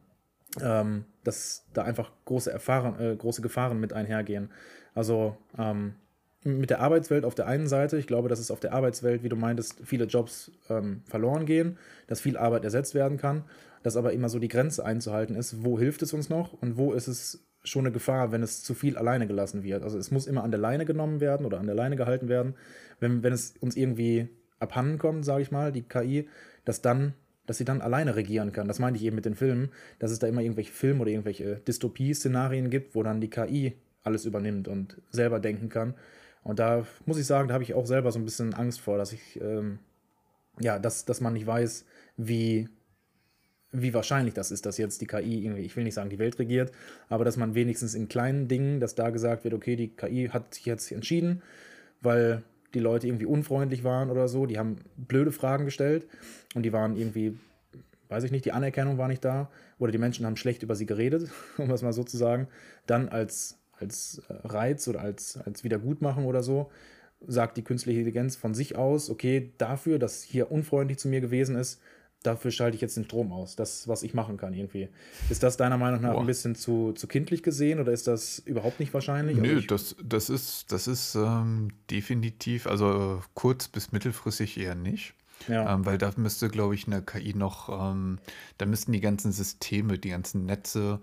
ähm, 0.62 1.05
dass 1.24 1.66
da 1.72 1.82
einfach 1.82 2.11
große, 2.24 2.51
Erfahren, 2.51 2.98
äh, 3.01 3.16
große 3.16 3.42
Gefahren 3.42 3.80
mit 3.80 3.92
einhergehen. 3.92 4.51
Also 4.94 5.36
ähm, 5.59 5.94
mit 6.42 6.70
der 6.70 6.80
Arbeitswelt 6.80 7.24
auf 7.24 7.34
der 7.34 7.46
einen 7.46 7.68
Seite, 7.68 7.98
ich 7.98 8.07
glaube, 8.07 8.28
dass 8.28 8.38
es 8.38 8.51
auf 8.51 8.61
der 8.61 8.72
Arbeitswelt, 8.72 9.22
wie 9.22 9.28
du 9.28 9.36
meintest, 9.36 9.80
viele 9.84 10.07
Jobs 10.07 10.51
ähm, 10.70 11.03
verloren 11.05 11.44
gehen, 11.44 11.78
dass 12.07 12.20
viel 12.20 12.36
Arbeit 12.36 12.64
ersetzt 12.64 12.94
werden 12.94 13.18
kann, 13.18 13.44
dass 13.82 13.96
aber 13.96 14.12
immer 14.12 14.28
so 14.28 14.38
die 14.38 14.48
Grenze 14.48 14.84
einzuhalten 14.84 15.36
ist, 15.36 15.62
wo 15.62 15.78
hilft 15.78 16.03
es 16.03 16.12
uns 16.12 16.30
noch 16.30 16.55
und 16.55 16.76
wo 16.78 16.92
ist 16.92 17.09
es 17.09 17.46
schon 17.62 17.84
eine 17.84 17.92
Gefahr, 17.92 18.32
wenn 18.32 18.42
es 18.42 18.62
zu 18.62 18.72
viel 18.72 18.96
alleine 18.96 19.26
gelassen 19.26 19.62
wird. 19.62 19.82
Also 19.82 19.98
es 19.98 20.11
muss 20.11 20.26
immer 20.26 20.42
an 20.42 20.51
der 20.51 20.61
Leine 20.61 20.86
genommen 20.86 21.20
werden 21.20 21.44
oder 21.44 21.59
an 21.59 21.66
der 21.66 21.74
Leine 21.74 21.96
gehalten 21.96 22.28
werden, 22.28 22.55
wenn, 23.01 23.22
wenn 23.22 23.34
es 23.34 23.55
uns 23.61 23.76
irgendwie 23.76 24.30
abhanden 24.59 24.98
kommt, 24.98 25.26
sage 25.26 25.42
ich 25.42 25.51
mal, 25.51 25.72
die 25.72 25.82
KI, 25.82 26.28
dass 26.64 26.80
dann 26.80 27.14
dass 27.47 27.59
sie 27.59 27.64
dann 27.64 27.80
alleine 27.80 28.16
regieren 28.16 28.53
kann. 28.53 28.68
Das 28.68 28.78
meinte 28.78 28.99
ich 28.99 29.05
eben 29.05 29.16
mit 29.16 29.24
den 29.24 29.34
Filmen, 29.34 29.70
dass 29.99 30.11
es 30.11 30.18
da 30.18 30.26
immer 30.26 30.41
irgendwelche 30.41 30.72
Filme 30.72 31.01
oder 31.01 31.11
irgendwelche 31.11 31.57
Dystopie-Szenarien 31.57 32.70
gibt, 32.70 32.95
wo 32.95 33.03
dann 33.03 33.20
die 33.20 33.30
KI 33.30 33.74
alles 34.03 34.24
übernimmt 34.24 34.68
und 34.68 35.01
selber 35.11 35.41
denken 35.41 35.68
kann. 35.68 35.95
Und 36.43 36.59
da 36.59 36.86
muss 37.07 37.18
ich 37.18 37.26
sagen, 37.26 37.49
da 37.49 37.55
habe 37.55 37.64
ich 37.64 37.74
auch 37.74 37.86
selber 37.86 38.12
so 38.12 38.18
ein 38.18 38.24
bisschen 38.24 38.55
Angst 38.55 38.80
vor, 38.80 38.99
dass 38.99 39.12
ich, 39.12 39.41
ähm, 39.41 39.78
ja, 40.59 40.78
dass, 40.78 41.05
dass 41.05 41.20
man 41.20 41.34
nicht 41.34 41.47
weiß, 41.47 41.84
wie, 42.16 42.68
wie 43.72 43.95
wahrscheinlich 43.95 44.34
das 44.34 44.51
ist, 44.51 44.66
dass 44.66 44.78
jetzt 44.78 45.01
die 45.01 45.07
KI 45.07 45.45
irgendwie, 45.45 45.62
ich 45.62 45.76
will 45.76 45.84
nicht 45.84 45.95
sagen, 45.95 46.11
die 46.11 46.18
Welt 46.18 46.38
regiert, 46.38 46.72
aber 47.09 47.24
dass 47.24 47.36
man 47.36 47.55
wenigstens 47.55 47.95
in 47.95 48.09
kleinen 48.09 48.49
Dingen, 48.49 48.80
dass 48.80 48.95
da 48.95 49.11
gesagt 49.11 49.45
wird, 49.45 49.55
okay, 49.55 49.76
die 49.76 49.88
KI 49.88 50.30
hat 50.32 50.55
sich 50.55 50.66
jetzt 50.66 50.91
entschieden, 50.93 51.43
weil 52.01 52.43
die 52.75 52.81
Leute 52.81 53.07
irgendwie 53.07 53.27
unfreundlich 53.27 53.85
waren 53.85 54.11
oder 54.11 54.29
so, 54.29 54.47
die 54.47 54.59
haben 54.59 54.77
blöde 54.97 55.33
Fragen 55.33 55.64
gestellt 55.64 56.07
und 56.55 56.62
die 56.62 56.73
waren 56.73 56.97
irgendwie, 56.97 57.39
weiß 58.09 58.25
ich 58.25 58.31
nicht, 58.31 58.45
die 58.45 58.53
Anerkennung 58.53 58.99
war 58.99 59.09
nicht 59.09 59.25
da 59.25 59.51
oder 59.79 59.93
die 59.93 59.99
Menschen 59.99 60.27
haben 60.27 60.37
schlecht 60.37 60.62
über 60.62 60.75
sie 60.75 60.87
geredet, 60.87 61.31
um 61.59 61.68
das 61.68 61.83
mal 61.83 61.93
so 61.93 62.05
zu 62.05 62.16
sagen, 62.16 62.49
dann 62.87 63.09
als 63.09 63.61
als 63.81 64.23
äh, 64.29 64.35
Reiz 64.47 64.87
oder 64.89 65.01
als, 65.01 65.39
als 65.39 65.64
Wiedergutmachung 65.64 66.27
oder 66.27 66.43
so, 66.43 66.71
sagt 67.27 67.57
die 67.57 67.64
künstliche 67.64 67.99
Intelligenz 68.01 68.37
von 68.37 68.55
sich 68.55 68.77
aus, 68.77 69.11
okay, 69.11 69.53
dafür, 69.59 69.99
dass 69.99 70.23
hier 70.23 70.51
unfreundlich 70.51 70.99
zu 70.99 71.09
mir 71.09 71.21
gewesen 71.21 71.57
ist, 71.57 71.81
dafür 72.23 72.51
schalte 72.51 72.75
ich 72.75 72.81
jetzt 72.81 72.97
den 72.97 73.05
Strom 73.05 73.33
aus. 73.33 73.57
Das, 73.57 73.89
was 73.89 74.03
ich 74.03 74.14
machen 74.14 74.37
kann 74.37 74.53
irgendwie. 74.55 74.89
Ist 75.29 75.43
das 75.43 75.57
deiner 75.57 75.79
Meinung 75.79 76.03
nach 76.03 76.12
Boah. 76.12 76.21
ein 76.21 76.27
bisschen 76.27 76.55
zu, 76.55 76.93
zu 76.93 77.07
kindlich 77.07 77.43
gesehen 77.43 77.81
oder 77.81 77.93
ist 77.93 78.07
das 78.07 78.39
überhaupt 78.41 78.81
nicht 78.81 78.93
wahrscheinlich? 78.93 79.37
Nö, 79.39 79.57
also 79.57 79.66
das, 79.66 79.97
das 80.03 80.31
ist, 80.31 80.71
das 80.73 80.87
ist 80.87 81.14
ähm, 81.14 81.68
definitiv, 81.91 82.66
also 82.66 83.23
kurz- 83.35 83.68
bis 83.68 83.93
mittelfristig 83.93 84.59
eher 84.59 84.75
nicht. 84.75 85.14
Ja. 85.49 85.73
Ähm, 85.75 85.87
weil 85.87 85.97
da 85.97 86.12
müsste, 86.16 86.49
glaube 86.51 86.75
ich, 86.75 86.87
eine 86.87 87.01
KI 87.03 87.33
noch, 87.35 87.68
ähm, 87.93 88.18
da 88.59 88.66
müssten 88.66 88.93
die 88.93 89.01
ganzen 89.01 89.33
Systeme, 89.33 89.99
die 89.99 90.11
ganzen 90.11 90.45
Netze 90.45 91.01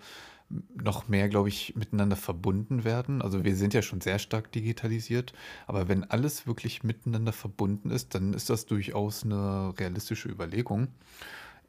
noch 0.49 1.07
mehr, 1.07 1.27
glaube 1.27 1.49
ich, 1.49 1.75
miteinander 1.75 2.15
verbunden 2.15 2.83
werden. 2.83 3.21
Also 3.21 3.43
wir 3.43 3.55
sind 3.55 3.73
ja 3.73 3.81
schon 3.81 4.01
sehr 4.01 4.19
stark 4.19 4.51
digitalisiert, 4.51 5.33
aber 5.65 5.87
wenn 5.89 6.03
alles 6.05 6.47
wirklich 6.47 6.83
miteinander 6.83 7.33
verbunden 7.33 7.89
ist, 7.89 8.15
dann 8.15 8.33
ist 8.33 8.49
das 8.49 8.65
durchaus 8.65 9.23
eine 9.23 9.73
realistische 9.77 10.29
Überlegung. 10.29 10.87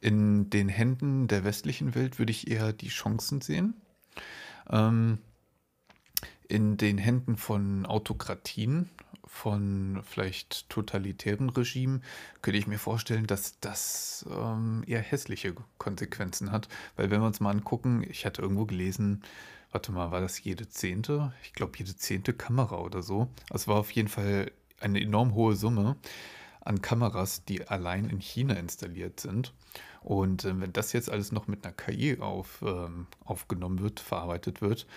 In 0.01 0.49
den 0.49 0.69
Händen 0.69 1.27
der 1.27 1.43
westlichen 1.43 1.93
Welt 1.93 2.19
würde 2.19 2.31
ich 2.31 2.49
eher 2.49 2.71
die 2.71 2.87
Chancen 2.87 3.41
sehen. 3.41 3.73
Ähm, 4.69 5.17
in 6.47 6.77
den 6.77 6.97
Händen 6.97 7.35
von 7.35 7.85
Autokratien 7.85 8.89
von 9.29 10.01
vielleicht 10.03 10.67
totalitären 10.69 11.49
Regimen, 11.49 12.03
könnte 12.41 12.57
ich 12.57 12.67
mir 12.67 12.79
vorstellen, 12.79 13.27
dass 13.27 13.59
das 13.59 14.25
ähm, 14.29 14.83
eher 14.87 15.01
hässliche 15.01 15.53
Konsequenzen 15.77 16.51
hat. 16.51 16.67
Weil 16.95 17.11
wenn 17.11 17.21
wir 17.21 17.27
uns 17.27 17.39
mal 17.39 17.51
angucken, 17.51 18.03
ich 18.09 18.25
hatte 18.25 18.41
irgendwo 18.41 18.65
gelesen, 18.65 19.23
warte 19.71 19.91
mal, 19.91 20.11
war 20.11 20.19
das 20.19 20.43
jede 20.43 20.67
zehnte? 20.67 21.31
Ich 21.43 21.53
glaube, 21.53 21.77
jede 21.77 21.95
zehnte 21.95 22.33
Kamera 22.33 22.79
oder 22.79 23.03
so. 23.03 23.29
Es 23.53 23.67
war 23.67 23.77
auf 23.77 23.91
jeden 23.91 24.09
Fall 24.09 24.51
eine 24.81 24.99
enorm 24.99 25.35
hohe 25.35 25.55
Summe 25.55 25.95
an 26.61 26.81
Kameras, 26.81 27.45
die 27.45 27.67
allein 27.67 28.09
in 28.09 28.19
China 28.19 28.55
installiert 28.55 29.19
sind. 29.19 29.53
Und 30.09 30.43
äh, 30.43 30.59
wenn 30.59 30.73
das 30.73 30.91
jetzt 30.93 31.11
alles 31.11 31.31
noch 31.31 31.47
mit 31.47 31.63
einer 31.63 31.71
KI 31.71 32.19
auf, 32.19 32.63
ähm, 32.65 33.05
aufgenommen 33.25 33.79
wird, 33.79 33.99
verarbeitet 33.99 34.59
wird 34.59 34.87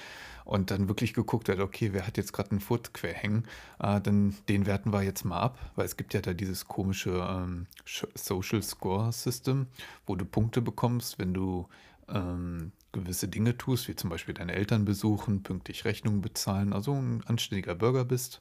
und 0.46 0.70
dann 0.70 0.88
wirklich 0.88 1.12
geguckt 1.12 1.48
wird, 1.48 1.60
okay, 1.60 1.90
wer 1.92 2.06
hat 2.06 2.16
jetzt 2.16 2.32
gerade 2.32 2.52
einen 2.52 2.60
Foot 2.60 2.94
quer 2.94 3.12
hängen, 3.12 3.44
äh, 3.78 4.00
dann 4.00 4.34
den 4.48 4.64
werten 4.64 4.90
wir 4.90 5.02
jetzt 5.02 5.26
mal 5.26 5.38
ab, 5.38 5.58
weil 5.76 5.84
es 5.84 5.98
gibt 5.98 6.14
ja 6.14 6.22
da 6.22 6.32
dieses 6.32 6.66
komische 6.66 7.10
ähm, 7.28 7.66
Social 7.84 8.62
Score 8.62 9.12
System, 9.12 9.66
wo 10.06 10.16
du 10.16 10.24
Punkte 10.24 10.62
bekommst, 10.62 11.18
wenn 11.18 11.34
du 11.34 11.68
ähm, 12.08 12.72
gewisse 12.92 13.28
Dinge 13.28 13.58
tust, 13.58 13.88
wie 13.88 13.96
zum 13.96 14.08
Beispiel 14.08 14.32
deine 14.32 14.54
Eltern 14.54 14.86
besuchen, 14.86 15.42
pünktlich 15.42 15.84
Rechnungen 15.84 16.22
bezahlen, 16.22 16.72
also 16.72 16.94
ein 16.94 17.22
anständiger 17.26 17.74
Bürger 17.74 18.06
bist. 18.06 18.40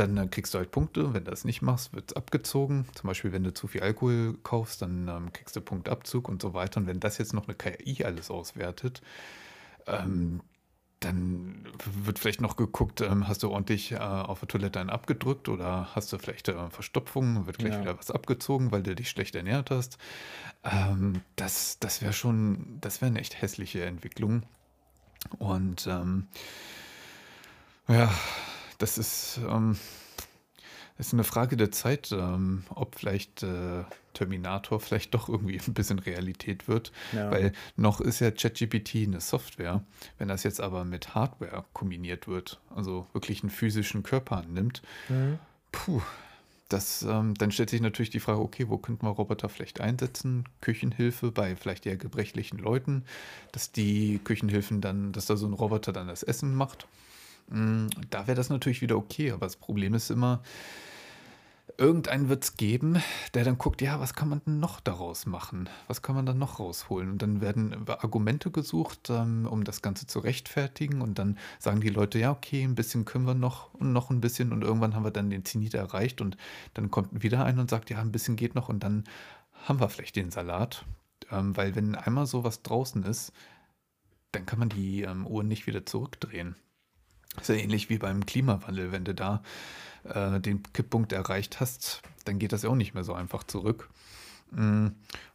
Dann 0.00 0.16
äh, 0.16 0.26
kriegst 0.28 0.54
du 0.54 0.58
halt 0.58 0.70
Punkte. 0.70 1.12
Wenn 1.12 1.24
du 1.24 1.30
das 1.30 1.44
nicht 1.44 1.60
machst, 1.60 1.92
wird 1.92 2.10
es 2.10 2.16
abgezogen. 2.16 2.86
Zum 2.94 3.08
Beispiel, 3.08 3.32
wenn 3.32 3.44
du 3.44 3.52
zu 3.52 3.68
viel 3.68 3.82
Alkohol 3.82 4.38
kaufst, 4.42 4.80
dann 4.80 5.08
ähm, 5.08 5.32
kriegst 5.32 5.54
du 5.56 5.60
Punktabzug 5.60 6.26
und 6.26 6.40
so 6.40 6.54
weiter. 6.54 6.80
Und 6.80 6.86
wenn 6.86 7.00
das 7.00 7.18
jetzt 7.18 7.34
noch 7.34 7.46
eine 7.46 7.54
KI 7.54 8.02
alles 8.04 8.30
auswertet, 8.30 9.02
ähm, 9.86 10.40
dann 11.00 11.66
wird 12.04 12.18
vielleicht 12.18 12.40
noch 12.40 12.56
geguckt, 12.56 13.02
ähm, 13.02 13.28
hast 13.28 13.42
du 13.42 13.50
ordentlich 13.50 13.92
äh, 13.92 13.96
auf 13.98 14.40
der 14.40 14.48
Toilette 14.48 14.80
einen 14.80 14.88
abgedrückt 14.88 15.50
oder 15.50 15.94
hast 15.94 16.12
du 16.12 16.18
vielleicht 16.18 16.48
äh, 16.48 16.70
Verstopfung, 16.70 17.46
wird 17.46 17.58
gleich 17.58 17.74
ja. 17.74 17.80
wieder 17.80 17.98
was 17.98 18.10
abgezogen, 18.10 18.72
weil 18.72 18.82
du 18.82 18.94
dich 18.94 19.10
schlecht 19.10 19.34
ernährt 19.34 19.70
hast. 19.70 19.98
Ähm, 20.64 21.20
das 21.36 21.78
das 21.78 22.00
wäre 22.00 22.14
schon, 22.14 22.78
das 22.80 23.02
wäre 23.02 23.10
eine 23.10 23.20
echt 23.20 23.40
hässliche 23.42 23.84
Entwicklung. 23.84 24.44
Und 25.38 25.86
ähm, 25.86 26.26
ja, 27.88 28.10
das 28.80 28.98
ist, 28.98 29.38
ähm, 29.48 29.76
ist 30.98 31.12
eine 31.12 31.24
Frage 31.24 31.56
der 31.56 31.70
Zeit, 31.70 32.12
ähm, 32.12 32.64
ob 32.74 32.96
vielleicht 32.96 33.42
äh, 33.42 33.84
Terminator 34.14 34.80
vielleicht 34.80 35.14
doch 35.14 35.28
irgendwie 35.28 35.60
ein 35.66 35.74
bisschen 35.74 35.98
Realität 35.98 36.66
wird. 36.66 36.92
Ja. 37.12 37.30
Weil 37.30 37.52
noch 37.76 38.00
ist 38.00 38.20
ja 38.20 38.30
ChatGPT 38.30 39.06
eine 39.06 39.20
Software. 39.20 39.84
Wenn 40.18 40.28
das 40.28 40.42
jetzt 40.42 40.60
aber 40.60 40.84
mit 40.84 41.14
Hardware 41.14 41.64
kombiniert 41.72 42.26
wird, 42.26 42.60
also 42.74 43.06
wirklich 43.12 43.42
einen 43.42 43.50
physischen 43.50 44.02
Körper 44.02 44.38
annimmt, 44.38 44.82
mhm. 45.08 45.38
puh, 45.72 46.02
das, 46.68 47.02
ähm, 47.02 47.34
dann 47.34 47.50
stellt 47.50 47.70
sich 47.70 47.80
natürlich 47.80 48.10
die 48.10 48.20
Frage, 48.20 48.40
okay, 48.40 48.68
wo 48.68 48.78
könnten 48.78 49.04
wir 49.04 49.10
Roboter 49.10 49.48
vielleicht 49.48 49.80
einsetzen? 49.80 50.44
Küchenhilfe 50.60 51.32
bei 51.32 51.56
vielleicht 51.56 51.84
eher 51.84 51.96
gebrechlichen 51.96 52.58
Leuten, 52.58 53.04
dass 53.52 53.72
die 53.72 54.20
Küchenhilfen 54.22 54.80
dann, 54.80 55.12
dass 55.12 55.26
da 55.26 55.36
so 55.36 55.46
ein 55.46 55.52
Roboter 55.52 55.92
dann 55.92 56.06
das 56.06 56.22
Essen 56.22 56.54
macht. 56.54 56.86
Mm, 57.50 57.88
da 58.10 58.26
wäre 58.26 58.36
das 58.36 58.48
natürlich 58.48 58.82
wieder 58.82 58.96
okay, 58.96 59.32
aber 59.32 59.46
das 59.46 59.56
Problem 59.56 59.94
ist 59.94 60.10
immer, 60.10 60.42
irgendeinen 61.78 62.28
wird 62.28 62.44
es 62.44 62.56
geben, 62.56 63.02
der 63.34 63.44
dann 63.44 63.58
guckt, 63.58 63.80
ja, 63.80 64.00
was 64.00 64.14
kann 64.14 64.28
man 64.28 64.42
denn 64.46 64.60
noch 64.60 64.80
daraus 64.80 65.26
machen? 65.26 65.68
Was 65.86 66.02
kann 66.02 66.14
man 66.14 66.26
dann 66.26 66.38
noch 66.38 66.58
rausholen? 66.58 67.10
Und 67.10 67.22
dann 67.22 67.40
werden 67.40 67.88
Argumente 67.88 68.50
gesucht, 68.50 69.08
ähm, 69.10 69.46
um 69.50 69.64
das 69.64 69.82
Ganze 69.82 70.06
zu 70.06 70.18
rechtfertigen. 70.18 71.00
Und 71.00 71.18
dann 71.18 71.38
sagen 71.58 71.80
die 71.80 71.88
Leute, 71.88 72.18
ja, 72.18 72.30
okay, 72.30 72.62
ein 72.62 72.74
bisschen 72.74 73.04
können 73.04 73.26
wir 73.26 73.34
noch 73.34 73.72
und 73.74 73.92
noch 73.92 74.10
ein 74.10 74.20
bisschen. 74.20 74.52
Und 74.52 74.62
irgendwann 74.62 74.94
haben 74.94 75.04
wir 75.04 75.10
dann 75.10 75.30
den 75.30 75.44
Zenit 75.44 75.74
erreicht. 75.74 76.20
Und 76.20 76.36
dann 76.74 76.90
kommt 76.90 77.22
wieder 77.22 77.44
einer 77.44 77.62
und 77.62 77.70
sagt, 77.70 77.90
ja, 77.90 77.98
ein 77.98 78.12
bisschen 78.12 78.36
geht 78.36 78.54
noch. 78.54 78.68
Und 78.68 78.84
dann 78.84 79.04
haben 79.64 79.80
wir 79.80 79.88
vielleicht 79.88 80.16
den 80.16 80.30
Salat. 80.30 80.84
Ähm, 81.30 81.56
weil 81.56 81.74
wenn 81.74 81.94
einmal 81.94 82.26
sowas 82.26 82.62
draußen 82.62 83.04
ist, 83.04 83.32
dann 84.32 84.46
kann 84.46 84.58
man 84.58 84.68
die 84.68 85.02
ähm, 85.02 85.26
Uhren 85.26 85.48
nicht 85.48 85.66
wieder 85.66 85.86
zurückdrehen. 85.86 86.56
Das 87.34 87.48
ist 87.48 87.56
ja 87.56 87.62
ähnlich 87.62 87.88
wie 87.90 87.98
beim 87.98 88.26
Klimawandel. 88.26 88.92
Wenn 88.92 89.04
du 89.04 89.14
da 89.14 89.42
äh, 90.04 90.40
den 90.40 90.62
Kipppunkt 90.72 91.12
erreicht 91.12 91.60
hast, 91.60 92.02
dann 92.24 92.38
geht 92.38 92.52
das 92.52 92.62
ja 92.62 92.70
auch 92.70 92.74
nicht 92.74 92.94
mehr 92.94 93.04
so 93.04 93.14
einfach 93.14 93.44
zurück. 93.44 93.88
Mm, 94.50 94.88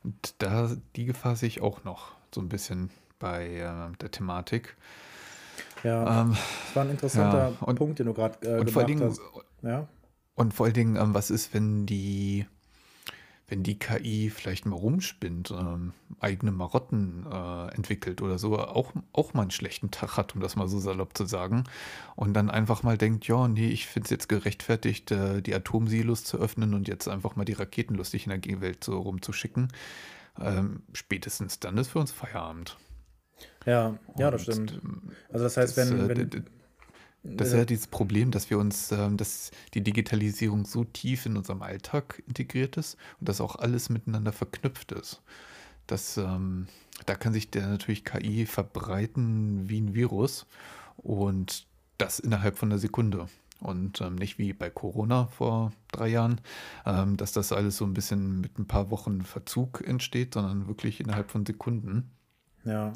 und 0.04 0.36
da 0.40 0.76
die 0.96 1.06
Gefahr 1.06 1.36
sehe 1.36 1.48
ich 1.48 1.62
auch 1.62 1.84
noch 1.84 2.12
so 2.34 2.42
ein 2.42 2.50
bisschen 2.50 2.90
bei 3.20 3.48
äh, 3.48 3.98
der 4.02 4.12
Thematik. 4.12 4.76
Ja, 5.84 6.22
ähm, 6.22 6.32
das 6.32 6.76
war 6.76 6.84
ein 6.84 6.90
interessanter 6.90 7.50
ja, 7.50 7.66
und, 7.66 7.76
Punkt, 7.76 8.00
den 8.00 8.08
du 8.08 8.14
gerade 8.14 8.60
äh, 8.60 8.64
gemacht 8.64 8.90
Dingen, 8.90 9.04
hast. 9.04 9.22
Ja. 9.62 9.88
Und 10.34 10.54
vor 10.54 10.66
allen 10.66 10.74
Dingen, 10.74 10.96
ähm, 10.98 11.14
was 11.14 11.30
ist, 11.30 11.54
wenn 11.54 11.86
die 11.86 12.46
wenn 13.48 13.62
die 13.62 13.78
KI 13.78 14.32
vielleicht 14.32 14.66
mal 14.66 14.76
rumspinnt, 14.76 15.52
ähm, 15.52 15.94
eigene 16.20 16.52
Marotten 16.52 17.26
äh, 17.32 17.68
entwickelt 17.76 18.22
oder 18.22 18.40
so, 18.40 18.58
auch, 18.58 18.92
auch 19.14 19.34
mal 19.34 19.44
einen 19.44 19.52
schlechten 19.52 19.92
Tag 19.92 20.18
hat, 20.18 20.34
um 20.34 20.42
das 20.42 20.56
mal 20.56 20.68
so 20.68 20.80
salopp 20.80 21.16
zu 21.16 21.26
sagen, 21.26 21.66
und 22.16 22.34
dann 22.34 22.50
einfach 22.50 22.82
mal 22.82 22.98
denkt, 22.98 23.28
ja, 23.28 23.48
nee, 23.48 23.70
ich 23.70 23.86
finde 23.86 24.06
es 24.06 24.10
jetzt 24.10 24.30
gerechtfertigt, 24.30 25.12
äh, 25.12 25.42
die 25.42 25.54
Atomsilos 25.54 26.24
zu 26.24 26.38
öffnen 26.38 26.74
und 26.74 26.88
jetzt 26.88 27.08
einfach 27.08 27.36
mal 27.36 27.46
die 27.46 27.54
Raketen 27.54 27.96
lustig 27.96 28.26
in 28.26 28.30
der 28.30 28.40
Gegenwelt 28.40 28.84
so 28.84 29.00
rumzuschicken, 29.00 29.68
ähm, 30.42 30.82
spätestens 30.94 31.60
dann 31.60 31.78
ist 31.78 31.90
für 31.90 32.00
uns 32.00 32.12
Feierabend. 32.12 32.78
Ja, 33.66 33.98
ja, 34.18 34.32
das 34.32 34.44
stimmt. 34.44 34.80
Also 35.30 35.44
das 35.44 35.58
heißt, 35.58 35.78
das, 35.78 35.92
wenn, 35.92 36.00
äh, 36.00 36.08
wenn 36.08 36.46
das 37.26 37.50
ist 37.50 37.54
ja 37.56 37.66
dieses 37.66 37.88
Problem, 37.88 38.32
dass 38.32 38.50
wir 38.50 38.60
uns, 38.60 38.92
ähm, 38.92 39.18
dass 39.18 39.52
die 39.74 39.82
Digitalisierung 39.82 40.66
so 40.66 40.84
tief 40.84 41.26
in 41.26 41.38
unserem 41.38 41.62
Alltag 41.62 42.22
integriert 42.28 42.78
ist 42.78 42.98
und 43.20 43.28
dass 43.28 43.42
auch 43.42 43.56
alles 43.56 43.90
miteinander 43.90 44.32
verknüpft 44.32 44.92
ist. 44.92 45.22
Das, 45.88 46.18
ähm, 46.18 46.68
da 47.06 47.16
kann 47.16 47.34
sich 47.34 47.50
der 47.50 47.68
natürlich 47.68 48.06
KI 48.06 48.46
verbreiten 48.46 49.70
wie 49.70 49.82
ein 49.82 49.94
Virus 49.96 50.46
und 50.98 51.68
das 51.98 52.20
innerhalb 52.20 52.58
von 52.58 52.72
einer 52.72 52.80
Sekunde. 52.80 53.28
Und 53.60 54.02
ähm, 54.02 54.16
nicht 54.16 54.38
wie 54.38 54.54
bei 54.54 54.70
Corona 54.70 55.28
vor 55.28 55.72
drei 55.92 56.10
Jahren, 56.10 56.42
dass 56.84 57.32
das 57.32 57.54
alles 57.54 57.78
so 57.78 57.86
ein 57.86 57.94
bisschen 57.94 58.42
mit 58.42 58.60
ein 58.60 58.68
paar 58.68 58.92
Wochen 58.92 59.22
Verzug 59.22 59.82
entsteht, 59.88 60.34
sondern 60.34 60.68
wirklich 60.68 61.00
innerhalb 61.00 61.32
von 61.32 61.46
Sekunden. 61.46 62.12
Ja. 62.66 62.94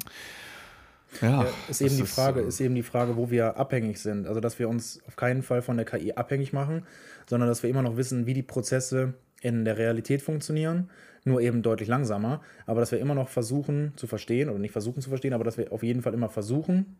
Ja, 1.20 1.46
ist 1.68 1.80
eben 1.80 1.96
die 1.96 2.06
Frage, 2.06 2.40
ist, 2.40 2.54
ist 2.54 2.60
eben 2.60 2.74
die 2.74 2.82
Frage, 2.82 3.16
wo 3.16 3.30
wir 3.30 3.56
abhängig 3.56 3.98
sind. 3.98 4.26
Also, 4.26 4.40
dass 4.40 4.58
wir 4.58 4.68
uns 4.68 5.00
auf 5.06 5.16
keinen 5.16 5.42
Fall 5.42 5.62
von 5.62 5.76
der 5.76 5.86
KI 5.86 6.12
abhängig 6.12 6.52
machen, 6.52 6.86
sondern 7.28 7.48
dass 7.48 7.62
wir 7.62 7.70
immer 7.70 7.82
noch 7.82 7.96
wissen, 7.96 8.26
wie 8.26 8.34
die 8.34 8.42
Prozesse 8.42 9.14
in 9.40 9.64
der 9.64 9.78
Realität 9.78 10.22
funktionieren, 10.22 10.90
nur 11.24 11.40
eben 11.40 11.62
deutlich 11.62 11.88
langsamer, 11.88 12.40
aber 12.66 12.80
dass 12.80 12.92
wir 12.92 12.98
immer 12.98 13.14
noch 13.14 13.28
versuchen 13.28 13.92
zu 13.96 14.06
verstehen, 14.06 14.48
oder 14.48 14.58
nicht 14.58 14.72
versuchen 14.72 15.02
zu 15.02 15.08
verstehen, 15.08 15.32
aber 15.32 15.44
dass 15.44 15.58
wir 15.58 15.72
auf 15.72 15.82
jeden 15.82 16.02
Fall 16.02 16.14
immer 16.14 16.28
versuchen, 16.28 16.96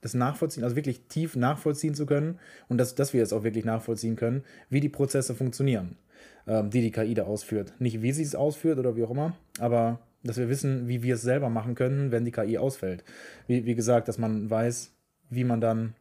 das 0.00 0.14
nachvollziehen, 0.14 0.64
also 0.64 0.76
wirklich 0.76 1.06
tief 1.08 1.34
nachvollziehen 1.34 1.94
zu 1.94 2.04
können 2.04 2.38
und 2.68 2.76
dass, 2.76 2.94
dass 2.94 3.14
wir 3.14 3.22
es 3.22 3.32
auch 3.32 3.42
wirklich 3.42 3.64
nachvollziehen 3.64 4.16
können, 4.16 4.44
wie 4.68 4.80
die 4.80 4.90
Prozesse 4.90 5.34
funktionieren, 5.34 5.96
ähm, 6.46 6.68
die 6.68 6.82
die 6.82 6.90
KI 6.90 7.14
da 7.14 7.22
ausführt. 7.22 7.72
Nicht 7.78 8.02
wie 8.02 8.12
sie 8.12 8.22
es 8.22 8.34
ausführt 8.34 8.78
oder 8.78 8.96
wie 8.96 9.04
auch 9.04 9.10
immer, 9.10 9.34
aber 9.58 10.00
dass 10.24 10.38
wir 10.38 10.48
wissen, 10.48 10.88
wie 10.88 11.02
wir 11.02 11.14
es 11.14 11.22
selber 11.22 11.50
machen 11.50 11.74
können, 11.74 12.10
wenn 12.10 12.24
die 12.24 12.32
KI 12.32 12.58
ausfällt. 12.58 13.04
Wie, 13.46 13.66
wie 13.66 13.74
gesagt, 13.74 14.08
dass 14.08 14.18
man 14.18 14.50
weiß, 14.50 14.92
wie 15.30 15.44
man 15.44 15.60
dann 15.60 15.94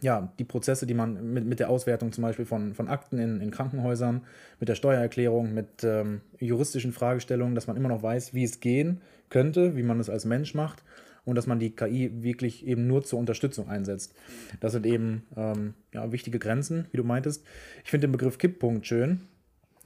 ja, 0.00 0.32
die 0.38 0.44
Prozesse, 0.44 0.86
die 0.86 0.94
man 0.94 1.32
mit, 1.32 1.46
mit 1.46 1.60
der 1.60 1.70
Auswertung 1.70 2.12
zum 2.12 2.22
Beispiel 2.22 2.44
von, 2.44 2.74
von 2.74 2.88
Akten 2.88 3.18
in, 3.18 3.40
in 3.40 3.50
Krankenhäusern, 3.50 4.22
mit 4.60 4.68
der 4.68 4.74
Steuererklärung, 4.74 5.54
mit 5.54 5.82
ähm, 5.82 6.20
juristischen 6.38 6.92
Fragestellungen, 6.92 7.54
dass 7.54 7.66
man 7.66 7.76
immer 7.76 7.88
noch 7.88 8.02
weiß, 8.02 8.34
wie 8.34 8.44
es 8.44 8.60
gehen 8.60 9.00
könnte, 9.30 9.76
wie 9.76 9.82
man 9.82 10.00
es 10.00 10.10
als 10.10 10.24
Mensch 10.24 10.54
macht 10.54 10.82
und 11.24 11.36
dass 11.36 11.46
man 11.46 11.58
die 11.58 11.74
KI 11.74 12.22
wirklich 12.22 12.66
eben 12.66 12.86
nur 12.86 13.02
zur 13.02 13.18
Unterstützung 13.18 13.68
einsetzt. 13.68 14.14
Das 14.60 14.72
sind 14.72 14.84
eben 14.84 15.26
ähm, 15.36 15.74
ja, 15.92 16.12
wichtige 16.12 16.38
Grenzen, 16.38 16.86
wie 16.90 16.98
du 16.98 17.04
meintest. 17.04 17.44
Ich 17.84 17.90
finde 17.90 18.06
den 18.08 18.12
Begriff 18.12 18.38
Kipppunkt 18.38 18.86
schön, 18.86 19.22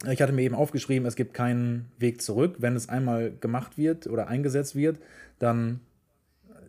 ich 0.06 0.22
hatte 0.22 0.32
mir 0.32 0.42
eben 0.42 0.54
aufgeschrieben, 0.54 1.06
es 1.06 1.16
gibt 1.16 1.34
keinen 1.34 1.86
Weg 1.98 2.22
zurück. 2.22 2.56
Wenn 2.58 2.76
es 2.76 2.88
einmal 2.88 3.32
gemacht 3.40 3.76
wird 3.76 4.06
oder 4.06 4.28
eingesetzt 4.28 4.76
wird, 4.76 4.98
dann 5.38 5.80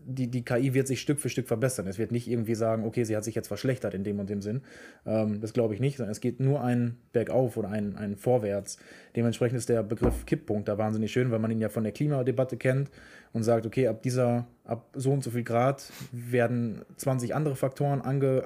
die, 0.09 0.27
die 0.27 0.43
KI 0.43 0.73
wird 0.73 0.88
sich 0.88 1.01
Stück 1.01 1.19
für 1.19 1.30
Stück 1.30 1.47
verbessern. 1.47 1.88
Es 1.88 1.99
wird 1.99 2.11
nicht 2.11 2.27
irgendwie 2.27 2.55
sagen, 2.55 2.84
okay, 2.84 3.03
sie 3.03 3.15
hat 3.15 3.23
sich 3.23 3.36
jetzt 3.36 3.47
verschlechtert 3.47 3.93
in 3.93 4.03
dem 4.03 4.19
und 4.19 4.30
dem 4.30 4.41
Sinn. 4.41 4.61
Ähm, 5.05 5.39
das 5.39 5.53
glaube 5.53 5.73
ich 5.73 5.80
nicht, 5.80 5.97
sondern 5.97 6.11
es 6.11 6.19
geht 6.19 6.39
nur 6.39 6.63
ein 6.63 6.97
Bergauf 7.13 7.57
oder 7.57 7.69
ein, 7.69 7.95
ein 7.95 8.15
Vorwärts. 8.15 8.80
Dementsprechend 9.15 9.57
ist 9.57 9.69
der 9.69 9.84
Begriff 9.84 10.25
Kipppunkt 10.25 10.67
da 10.67 10.77
wahnsinnig 10.77 11.11
schön, 11.11 11.32
weil 11.32 11.39
man 11.39 11.51
ihn 11.51 11.59
ja 11.59 11.69
von 11.69 11.84
der 11.84 11.93
Klimadebatte 11.93 12.57
kennt 12.57 12.89
und 13.34 13.43
sagt, 13.43 13.65
okay, 13.65 13.88
ab 13.88 14.01
dieser, 14.01 14.47
ab 14.63 14.89
so 14.93 15.11
und 15.11 15.23
so 15.23 15.32
viel 15.32 15.43
Grad 15.43 15.91
werden 16.11 16.82
20 16.97 17.36
andere 17.36 17.55
Faktoren 17.55 18.01
ange, 18.01 18.43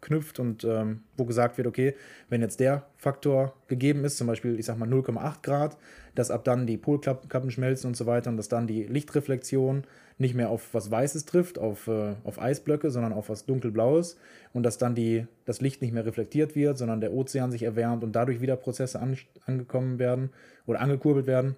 knüpft 0.00 0.38
und 0.38 0.64
ähm, 0.64 1.02
wo 1.16 1.24
gesagt 1.24 1.56
wird, 1.56 1.66
okay, 1.66 1.94
wenn 2.28 2.40
jetzt 2.40 2.60
der 2.60 2.86
Faktor 2.96 3.54
gegeben 3.66 4.04
ist, 4.04 4.18
zum 4.18 4.26
Beispiel, 4.26 4.58
ich 4.58 4.66
sag 4.66 4.78
mal 4.78 4.88
0,8 4.88 5.42
Grad, 5.42 5.76
dass 6.14 6.30
ab 6.30 6.44
dann 6.44 6.66
die 6.66 6.76
Polkappen 6.76 7.50
schmelzen 7.50 7.88
und 7.88 7.96
so 7.96 8.06
weiter 8.06 8.30
und 8.30 8.36
dass 8.36 8.48
dann 8.48 8.66
die 8.66 8.84
Lichtreflexion 8.84 9.84
nicht 10.18 10.34
mehr 10.34 10.50
auf 10.50 10.72
was 10.72 10.90
Weißes 10.90 11.26
trifft, 11.26 11.58
auf, 11.58 11.88
äh, 11.88 12.14
auf 12.24 12.40
Eisblöcke, 12.40 12.90
sondern 12.90 13.12
auf 13.12 13.28
was 13.28 13.46
Dunkelblaues 13.46 14.18
und 14.52 14.62
dass 14.62 14.78
dann 14.78 14.94
die, 14.94 15.26
das 15.44 15.60
Licht 15.60 15.82
nicht 15.82 15.92
mehr 15.92 16.06
reflektiert 16.06 16.54
wird, 16.54 16.78
sondern 16.78 17.00
der 17.00 17.12
Ozean 17.12 17.50
sich 17.50 17.62
erwärmt 17.62 18.02
und 18.02 18.12
dadurch 18.12 18.40
wieder 18.40 18.56
Prozesse 18.56 19.00
an, 19.00 19.16
angekommen 19.44 19.98
werden 19.98 20.30
oder 20.66 20.80
angekurbelt 20.80 21.26
werden, 21.26 21.56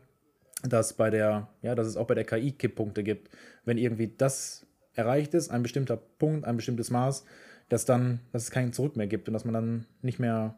dass 0.63 0.93
bei 0.95 1.11
der, 1.11 1.49
ja, 1.63 1.75
dass 1.75 1.87
es 1.87 1.97
auch 1.97 2.07
bei 2.07 2.15
der 2.15 2.25
KI 2.25 2.53
Kipppunkte 2.53 3.05
gibt. 3.05 3.31
Wenn 3.65 3.79
irgendwie 3.79 4.13
das 4.17 4.67
erreicht 4.95 5.35
ist, 5.35 5.51
ein 5.51 5.63
bestimmter 5.63 5.97
Punkt, 5.97 6.45
ein 6.45 6.57
bestimmtes 6.57 6.91
Maß, 6.91 7.25
dass 7.69 7.85
dann, 7.85 8.21
dass 8.33 8.45
es 8.45 8.51
kein 8.51 8.73
Zurück 8.73 8.97
mehr 8.97 9.07
gibt 9.07 9.29
und 9.29 9.35
dass 9.35 9.45
man 9.45 9.55
dann 9.55 9.87
nicht 10.03 10.19
mehr, 10.19 10.57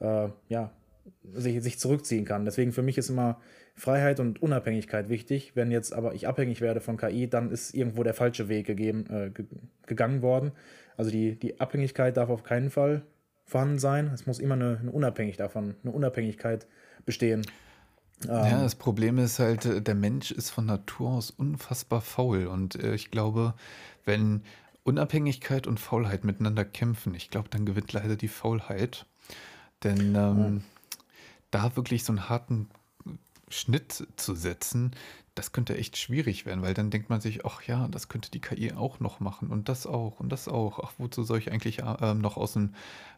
äh, 0.00 0.28
ja, 0.48 0.72
sich, 1.32 1.62
sich 1.62 1.78
zurückziehen 1.78 2.24
kann. 2.24 2.44
Deswegen 2.44 2.72
für 2.72 2.82
mich 2.82 2.98
ist 2.98 3.10
immer 3.10 3.40
Freiheit 3.74 4.20
und 4.20 4.42
Unabhängigkeit 4.42 5.08
wichtig. 5.08 5.52
Wenn 5.54 5.70
jetzt 5.70 5.92
aber 5.92 6.14
ich 6.14 6.28
abhängig 6.28 6.60
werde 6.60 6.80
von 6.80 6.96
KI, 6.96 7.28
dann 7.28 7.50
ist 7.50 7.74
irgendwo 7.74 8.02
der 8.02 8.14
falsche 8.14 8.48
Weg 8.48 8.66
gegeben, 8.66 9.06
äh, 9.10 9.30
gegangen 9.86 10.22
worden. 10.22 10.52
Also 10.96 11.10
die, 11.10 11.38
die 11.38 11.60
Abhängigkeit 11.60 12.16
darf 12.16 12.28
auf 12.28 12.42
keinen 12.42 12.70
Fall 12.70 13.02
vorhanden 13.44 13.78
sein. 13.78 14.10
Es 14.12 14.26
muss 14.26 14.38
immer 14.38 14.54
eine, 14.54 14.78
eine 14.80 14.90
unabhängig 14.90 15.36
davon, 15.36 15.74
eine 15.82 15.92
Unabhängigkeit 15.92 16.66
bestehen. 17.04 17.46
Ja, 18.26 18.46
ähm, 18.46 18.60
das 18.60 18.74
Problem 18.74 19.18
ist 19.18 19.38
halt, 19.38 19.64
äh, 19.64 19.80
der 19.80 19.94
Mensch 19.94 20.30
ist 20.30 20.50
von 20.50 20.66
Natur 20.66 21.10
aus 21.10 21.30
unfassbar 21.30 22.00
faul. 22.00 22.46
Und 22.46 22.76
äh, 22.76 22.94
ich 22.94 23.10
glaube, 23.10 23.54
wenn 24.04 24.42
Unabhängigkeit 24.82 25.66
und 25.66 25.78
Faulheit 25.78 26.24
miteinander 26.24 26.64
kämpfen, 26.64 27.14
ich 27.14 27.30
glaube, 27.30 27.48
dann 27.50 27.66
gewinnt 27.66 27.92
leider 27.92 28.16
die 28.16 28.28
Faulheit. 28.28 29.06
Denn 29.82 30.14
ähm, 30.14 30.64
da 31.50 31.76
wirklich 31.76 32.04
so 32.04 32.12
einen 32.12 32.28
harten 32.28 32.68
Schnitt 33.50 34.06
zu 34.16 34.34
setzen, 34.34 34.92
das 35.34 35.52
könnte 35.52 35.76
echt 35.76 35.96
schwierig 35.96 36.44
werden, 36.44 36.62
weil 36.62 36.74
dann 36.74 36.90
denkt 36.90 37.08
man 37.08 37.20
sich, 37.20 37.46
ach 37.46 37.62
ja, 37.62 37.88
das 37.88 38.08
könnte 38.08 38.30
die 38.30 38.40
KI 38.40 38.72
auch 38.72 39.00
noch 39.00 39.20
machen 39.20 39.48
und 39.48 39.68
das 39.68 39.86
auch 39.86 40.20
und 40.20 40.30
das 40.30 40.48
auch. 40.48 40.80
Ach, 40.82 40.92
wozu 40.98 41.22
soll 41.22 41.38
ich 41.38 41.52
eigentlich 41.52 41.78
äh, 41.78 42.14
noch 42.14 42.36
aus 42.36 42.54
dem, 42.54 42.74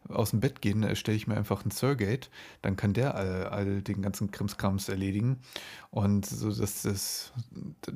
aus 0.08 0.30
dem 0.30 0.40
Bett 0.40 0.60
gehen? 0.60 0.82
Da 0.82 0.94
stelle 0.94 1.16
ich 1.16 1.26
mir 1.26 1.36
einfach 1.36 1.62
einen 1.62 1.70
Surrogate, 1.70 2.28
dann 2.60 2.76
kann 2.76 2.92
der 2.92 3.14
all, 3.14 3.46
all 3.46 3.82
den 3.82 4.02
ganzen 4.02 4.30
Krimskrams 4.30 4.88
erledigen 4.88 5.40
und 5.90 6.26
so, 6.26 6.52
dass, 6.52 6.82
das, 6.82 7.32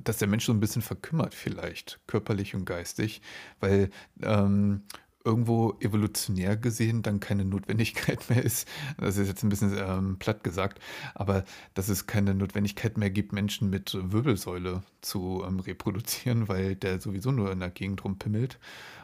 dass 0.05 0.16
der 0.16 0.28
Mensch 0.28 0.47
so 0.47 0.53
ein 0.53 0.61
bisschen 0.61 0.82
verkümmert 0.82 1.34
vielleicht, 1.34 2.01
körperlich 2.07 2.55
und 2.55 2.64
geistig, 2.64 3.20
weil 3.61 3.91
ähm, 4.22 4.82
irgendwo 5.27 5.77
evolutionär 5.81 6.57
gesehen 6.57 7.03
dann 7.03 7.20
keine 7.20 7.45
Notwendigkeit 7.45 8.31
mehr 8.31 8.43
ist. 8.43 8.68
Das 8.99 9.16
ist 9.16 9.29
jetzt 9.29 9.43
ein 9.43 9.49
bisschen 9.49 9.77
ähm, 9.77 10.18
platt 10.18 10.45
gesagt, 10.45 10.81
aber 11.14 11.45
dass 11.74 11.89
es 11.89 12.07
keine 12.07 12.35
Notwendigkeit 12.35 12.97
mehr 12.97 13.11
gibt, 13.11 13.33
Menschen 13.33 13.68
mit 13.68 13.95
Wirbelsäule 13.95 14.83
zu 15.03 15.45
ähm, 15.47 15.61
reproduzieren, 15.61 16.49
weil 16.49 16.77
der 16.77 17.01
sowieso 17.01 17.33
nur 17.33 17.51
in 17.51 17.61
der 17.61 17.70
Gegend 17.70 18.05
rumpimmelt 18.05 18.59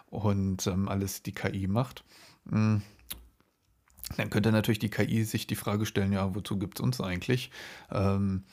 und 0.07 0.67
ähm, 0.67 0.89
alles 0.89 1.23
die 1.23 1.33
KI 1.33 1.67
macht. 1.67 2.05
Mhm. 2.45 2.83
Dann 4.17 4.31
könnte 4.31 4.53
natürlich 4.53 4.79
die 4.79 4.91
KI 4.91 5.25
sich 5.25 5.47
die 5.47 5.57
Frage 5.57 5.87
stellen, 5.87 6.13
ja, 6.13 6.35
wozu 6.35 6.59
gibt 6.59 6.79
es 6.79 6.85
uns 6.85 7.01
eigentlich? 7.01 7.51
Ähm, 7.91 8.45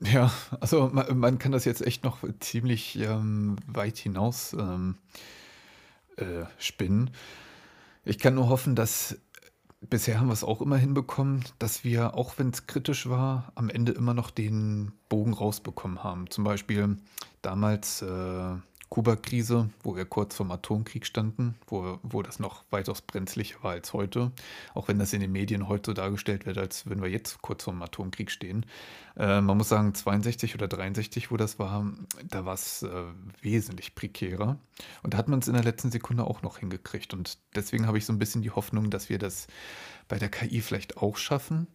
ja, 0.00 0.32
also 0.60 0.90
man, 0.92 1.18
man, 1.18 1.38
kann 1.38 1.52
das 1.52 1.64
jetzt 1.64 1.82
echt 1.82 2.04
noch 2.04 2.18
ziemlich 2.40 2.98
ähm, 2.98 3.56
weit 3.66 3.98
hinaus 3.98 4.52
ähm, 4.52 4.96
äh, 6.16 6.44
spinnen. 6.58 7.10
Ich 8.04 8.18
kann 8.18 8.34
nur 8.34 8.48
hoffen, 8.48 8.74
dass 8.74 9.18
bisher 9.80 10.18
haben 10.18 10.28
wir 10.28 10.32
es 10.32 10.44
auch 10.44 10.60
immer 10.60 10.76
hinbekommen, 10.76 11.44
dass 11.58 11.84
wir, 11.84 12.14
auch 12.14 12.38
wenn 12.38 12.50
es 12.50 12.66
kritisch 12.66 13.08
war, 13.08 13.52
am 13.54 13.68
Ende 13.68 13.92
immer 13.92 14.14
noch 14.14 14.30
den 14.30 14.92
Bogen 15.08 15.34
rausbekommen 15.34 16.02
haben. 16.02 16.30
Zum 16.30 16.44
Beispiel 16.44 16.96
damals 17.42 18.02
äh, 18.02 18.54
Kuba-Krise, 18.92 19.70
wo 19.82 19.96
wir 19.96 20.04
kurz 20.04 20.34
vorm 20.34 20.50
Atomkrieg 20.50 21.06
standen, 21.06 21.54
wo, 21.66 21.98
wo 22.02 22.20
das 22.20 22.38
noch 22.38 22.62
weitaus 22.68 23.00
brenzlicher 23.00 23.56
war 23.62 23.70
als 23.70 23.94
heute. 23.94 24.32
Auch 24.74 24.86
wenn 24.86 24.98
das 24.98 25.14
in 25.14 25.22
den 25.22 25.32
Medien 25.32 25.66
heute 25.66 25.92
so 25.92 25.94
dargestellt 25.94 26.44
wird, 26.44 26.58
als 26.58 26.84
würden 26.84 27.02
wir 27.02 27.08
jetzt 27.08 27.40
kurz 27.40 27.64
vorm 27.64 27.80
Atomkrieg 27.80 28.30
stehen. 28.30 28.66
Äh, 29.16 29.40
man 29.40 29.56
muss 29.56 29.70
sagen, 29.70 29.94
62 29.94 30.54
oder 30.54 30.68
63, 30.68 31.30
wo 31.30 31.38
das 31.38 31.58
war, 31.58 31.90
da 32.28 32.44
war 32.44 32.52
es 32.52 32.82
äh, 32.82 32.90
wesentlich 33.40 33.94
prekärer. 33.94 34.58
Und 35.02 35.14
da 35.14 35.16
hat 35.16 35.28
man 35.28 35.38
es 35.38 35.48
in 35.48 35.54
der 35.54 35.64
letzten 35.64 35.90
Sekunde 35.90 36.24
auch 36.24 36.42
noch 36.42 36.58
hingekriegt. 36.58 37.14
Und 37.14 37.38
deswegen 37.56 37.86
habe 37.86 37.96
ich 37.96 38.04
so 38.04 38.12
ein 38.12 38.18
bisschen 38.18 38.42
die 38.42 38.50
Hoffnung, 38.50 38.90
dass 38.90 39.08
wir 39.08 39.18
das 39.18 39.46
bei 40.06 40.18
der 40.18 40.28
KI 40.28 40.60
vielleicht 40.60 40.98
auch 40.98 41.16
schaffen. 41.16 41.66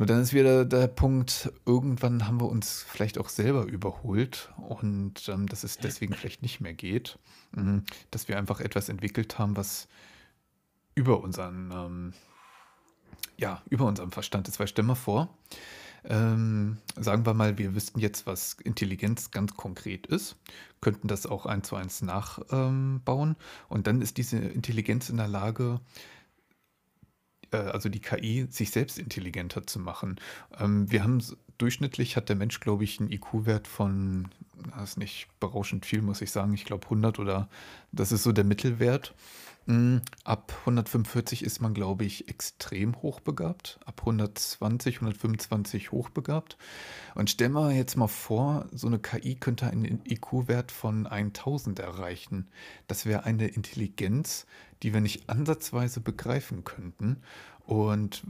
Nur 0.00 0.06
dann 0.06 0.22
ist 0.22 0.32
wieder 0.32 0.64
der 0.64 0.86
Punkt, 0.86 1.52
irgendwann 1.66 2.26
haben 2.26 2.40
wir 2.40 2.48
uns 2.48 2.86
vielleicht 2.88 3.18
auch 3.18 3.28
selber 3.28 3.66
überholt 3.66 4.50
und 4.56 5.28
ähm, 5.28 5.46
dass 5.46 5.62
es 5.62 5.76
deswegen 5.76 6.14
vielleicht 6.14 6.40
nicht 6.40 6.58
mehr 6.58 6.72
geht, 6.72 7.18
mhm. 7.52 7.84
dass 8.10 8.26
wir 8.26 8.38
einfach 8.38 8.60
etwas 8.60 8.88
entwickelt 8.88 9.38
haben, 9.38 9.58
was 9.58 9.88
über 10.94 11.20
unseren, 11.20 11.70
ähm, 11.70 12.12
ja, 13.36 13.60
über 13.68 13.84
unserem 13.84 14.10
Verstand 14.10 14.48
ist. 14.48 14.58
Weil 14.58 14.68
stell 14.68 14.86
mal 14.86 14.94
vor, 14.94 15.36
ähm, 16.04 16.78
sagen 16.96 17.26
wir 17.26 17.34
mal, 17.34 17.58
wir 17.58 17.74
wüssten 17.74 18.00
jetzt, 18.00 18.26
was 18.26 18.54
Intelligenz 18.54 19.30
ganz 19.32 19.54
konkret 19.54 20.06
ist, 20.06 20.36
könnten 20.80 21.08
das 21.08 21.26
auch 21.26 21.44
eins 21.44 21.68
zu 21.68 21.76
eins 21.76 22.00
nachbauen 22.00 23.36
und 23.68 23.86
dann 23.86 24.00
ist 24.00 24.16
diese 24.16 24.38
Intelligenz 24.38 25.10
in 25.10 25.18
der 25.18 25.28
Lage, 25.28 25.78
also 27.58 27.88
die 27.88 28.00
KI, 28.00 28.46
sich 28.50 28.70
selbst 28.70 28.98
intelligenter 28.98 29.66
zu 29.66 29.78
machen. 29.78 30.20
Ähm, 30.58 30.90
wir 30.90 31.02
haben 31.02 31.22
durchschnittlich 31.58 32.16
hat 32.16 32.28
der 32.28 32.36
Mensch, 32.36 32.60
glaube 32.60 32.84
ich, 32.84 33.00
einen 33.00 33.12
IQ-Wert 33.12 33.68
von, 33.68 34.28
das 34.74 34.90
ist 34.90 34.96
nicht 34.96 35.28
berauschend 35.40 35.84
viel, 35.84 36.02
muss 36.02 36.22
ich 36.22 36.30
sagen, 36.30 36.54
ich 36.54 36.64
glaube 36.64 36.84
100 36.84 37.18
oder 37.18 37.48
das 37.92 38.12
ist 38.12 38.22
so 38.22 38.32
der 38.32 38.44
Mittelwert. 38.44 39.14
Hm, 39.66 40.00
ab 40.24 40.52
145 40.60 41.44
ist 41.44 41.60
man, 41.60 41.74
glaube 41.74 42.04
ich, 42.04 42.28
extrem 42.28 43.00
hochbegabt. 43.02 43.78
Ab 43.84 44.00
120, 44.00 44.96
125 44.96 45.92
hochbegabt. 45.92 46.56
Und 47.14 47.30
stell 47.30 47.50
mal 47.50 47.72
jetzt 47.72 47.96
mal 47.96 48.08
vor, 48.08 48.66
so 48.72 48.86
eine 48.86 48.98
KI 48.98 49.34
könnte 49.34 49.66
einen 49.66 50.00
IQ-Wert 50.08 50.72
von 50.72 51.06
1000 51.06 51.78
erreichen. 51.78 52.48
Das 52.86 53.04
wäre 53.04 53.24
eine 53.24 53.48
Intelligenz, 53.48 54.46
die 54.82 54.92
wir 54.94 55.00
nicht 55.00 55.28
ansatzweise 55.28 56.00
begreifen 56.00 56.64
könnten. 56.64 57.18
Und 57.66 58.24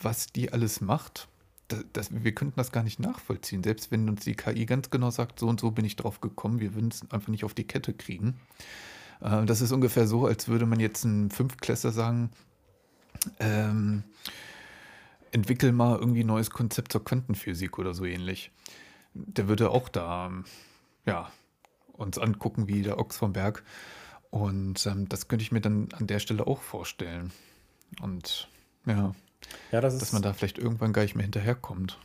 was 0.00 0.26
die 0.26 0.52
alles 0.52 0.80
macht, 0.80 1.28
das, 1.68 1.84
das, 1.92 2.08
wir 2.24 2.34
könnten 2.34 2.56
das 2.56 2.72
gar 2.72 2.82
nicht 2.82 3.00
nachvollziehen. 3.00 3.62
Selbst 3.62 3.90
wenn 3.90 4.08
uns 4.08 4.24
die 4.24 4.34
KI 4.34 4.66
ganz 4.66 4.90
genau 4.90 5.10
sagt, 5.10 5.38
so 5.38 5.48
und 5.48 5.60
so 5.60 5.70
bin 5.70 5.84
ich 5.84 5.96
drauf 5.96 6.20
gekommen, 6.20 6.60
wir 6.60 6.74
würden 6.74 6.90
es 6.90 7.02
einfach 7.10 7.28
nicht 7.28 7.44
auf 7.44 7.54
die 7.54 7.66
Kette 7.66 7.92
kriegen. 7.92 8.40
Äh, 9.20 9.44
das 9.44 9.60
ist 9.60 9.72
ungefähr 9.72 10.06
so, 10.06 10.26
als 10.26 10.48
würde 10.48 10.66
man 10.66 10.80
jetzt 10.80 11.04
einem 11.04 11.30
Fünftklässler 11.30 11.92
sagen, 11.92 12.30
ähm, 13.38 14.02
entwickel 15.32 15.72
mal 15.72 15.98
irgendwie 15.98 16.24
ein 16.24 16.26
neues 16.26 16.50
Konzept 16.50 16.92
zur 16.92 17.04
Quantenphysik 17.04 17.78
oder 17.78 17.94
so 17.94 18.04
ähnlich. 18.04 18.50
Der 19.14 19.48
würde 19.48 19.70
auch 19.70 19.88
da, 19.88 20.32
ja, 21.06 21.30
uns 21.92 22.18
angucken 22.18 22.66
wie 22.66 22.82
der 22.82 22.98
Ochs 22.98 23.16
vom 23.16 23.32
Berg. 23.32 23.62
Und 24.30 24.86
ähm, 24.86 25.08
das 25.08 25.28
könnte 25.28 25.42
ich 25.42 25.52
mir 25.52 25.60
dann 25.60 25.88
an 25.92 26.06
der 26.06 26.20
Stelle 26.20 26.46
auch 26.46 26.60
vorstellen. 26.60 27.32
Und 28.00 28.48
ja, 28.86 29.12
ja 29.72 29.80
das 29.80 29.98
dass 29.98 30.12
man 30.12 30.22
da 30.22 30.32
vielleicht 30.32 30.58
irgendwann 30.58 30.92
gar 30.92 31.02
nicht 31.02 31.16
mehr 31.16 31.24
hinterherkommt. 31.24 31.98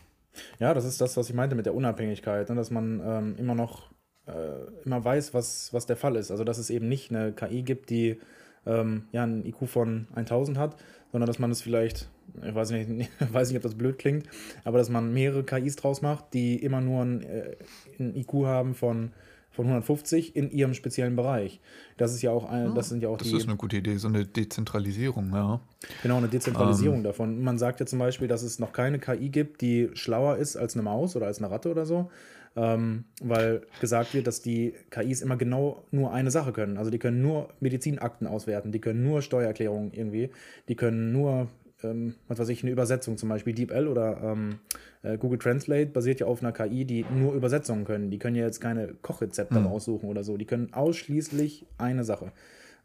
Ja, 0.59 0.73
das 0.73 0.86
ist 0.86 0.99
das, 0.99 1.15
was 1.17 1.30
ich 1.30 1.36
meinte 1.36 1.55
mit 1.55 1.65
der 1.65 1.76
Unabhängigkeit, 1.76 2.49
ne? 2.49 2.55
dass 2.55 2.71
man 2.71 3.01
ähm, 3.05 3.36
immer 3.38 3.55
noch 3.55 3.89
äh, 4.28 4.84
immer 4.84 5.03
weiß, 5.03 5.34
was, 5.34 5.71
was 5.73 5.86
der 5.86 5.97
Fall 5.97 6.15
ist. 6.15 6.32
Also 6.32 6.43
dass 6.43 6.57
es 6.57 6.69
eben 6.69 6.88
nicht 6.88 7.11
eine 7.11 7.32
KI 7.32 7.61
gibt, 7.61 7.89
die 7.89 8.19
ähm, 8.65 9.07
ja, 9.11 9.23
einen 9.23 9.45
IQ 9.45 9.67
von 9.67 10.07
1000 10.15 10.57
hat, 10.57 10.76
sondern 11.11 11.28
dass 11.28 11.39
man 11.39 11.51
es 11.51 11.61
vielleicht, 11.61 12.09
ich 12.43 12.55
weiß 12.55 12.71
nicht, 12.71 13.09
weiß 13.34 13.49
nicht, 13.49 13.57
ob 13.57 13.63
das 13.63 13.76
blöd 13.76 13.97
klingt, 13.97 14.28
aber 14.63 14.78
dass 14.78 14.89
man 14.89 15.13
mehrere 15.13 15.43
KIs 15.43 15.76
draus 15.76 16.01
macht, 16.01 16.34
die 16.34 16.55
immer 16.55 16.82
nur 16.82 17.03
ein, 17.03 17.21
äh, 17.23 17.55
ein 17.99 18.15
IQ 18.15 18.45
haben 18.45 18.73
von 18.73 19.11
von 19.56 19.66
150 19.66 20.36
in 20.36 20.51
ihrem 20.51 20.74
speziellen 20.74 21.16
Bereich. 21.16 21.60
Das 21.97 22.14
ist 22.14 22.22
ja 22.22 22.32
auch 22.32 22.45
ein, 22.45 22.76
das 22.76 22.89
sind 22.89 23.01
ja 23.01 23.10
auch 23.10 23.18
das 23.18 23.27
die. 23.27 23.34
Das 23.34 23.44
ist 23.44 23.48
eine 23.48 23.57
gute 23.57 23.77
Idee, 23.77 23.98
so 23.98 24.07
eine 24.07 24.26
Dezentralisierung, 24.26 25.32
ja. 25.34 25.61
Genau, 26.03 26.18
eine 26.18 26.27
Dezentralisierung. 26.27 26.98
Ähm. 26.98 27.03
davon. 27.03 27.41
Man 27.41 27.57
sagt 27.57 27.80
ja 27.80 27.86
zum 27.86 27.99
Beispiel, 27.99 28.27
dass 28.27 28.44
es 28.44 28.60
noch 28.60 28.73
keine 28.73 28.99
KI 28.99 29.30
gibt, 29.30 29.61
die 29.61 29.90
schlauer 29.94 30.38
ist 30.38 30.57
als 30.57 30.76
eine 30.76 30.84
Maus 30.84 31.15
oder 31.15 31.27
als 31.27 31.40
eine 31.40 31.49
Ratte 31.49 31.72
oder 31.72 31.86
so. 31.86 32.11
Ähm, 32.57 33.03
weil 33.22 33.64
gesagt 33.82 34.14
wird, 34.14 34.27
dass 34.27 34.41
die 34.41 34.73
KIs 34.90 35.22
immer 35.22 35.36
genau 35.36 35.84
nur 35.91 36.14
eine 36.14 36.32
Sache 36.32 36.53
können. 36.53 36.77
Also 36.77 36.90
die 36.90 36.99
können 36.99 37.22
nur 37.22 37.49
Medizinakten 37.60 38.27
auswerten, 38.27 38.72
die 38.72 38.80
können 38.80 39.03
nur 39.03 39.22
Steuererklärungen 39.22 39.91
irgendwie, 39.91 40.30
die 40.69 40.76
können 40.76 41.11
nur, 41.11 41.49
ähm, 41.91 42.16
was 42.28 42.40
weiß 42.40 42.49
ich, 42.49 42.64
eine 42.64 42.72
Übersetzung 42.72 43.18
zum 43.18 43.30
Beispiel. 43.30 43.53
DeepL 43.53 43.88
oder 43.88 44.20
ähm, 44.24 44.60
äh, 45.03 45.18
Google 45.18 45.40
Translate 45.40 45.88
basiert 45.88 46.20
ja 46.20 46.28
auf 46.28 46.41
einer 46.41 46.52
KI, 46.52 46.86
die 46.86 47.06
nur 47.14 47.34
Übersetzungen 47.34 47.86
können. 47.86 48.12
Die 48.12 48.20
können 48.20 48.36
ja 48.36 48.45
jetzt 48.45 48.60
keine 48.60 48.94
Kochrezepte 49.02 49.60
mhm. 49.60 49.68
raussuchen 49.68 50.10
oder 50.10 50.24
so. 50.24 50.38
Die 50.38 50.45
können 50.45 50.74
ausschließlich 50.74 51.66
eine 51.78 52.03
Sache. 52.03 52.32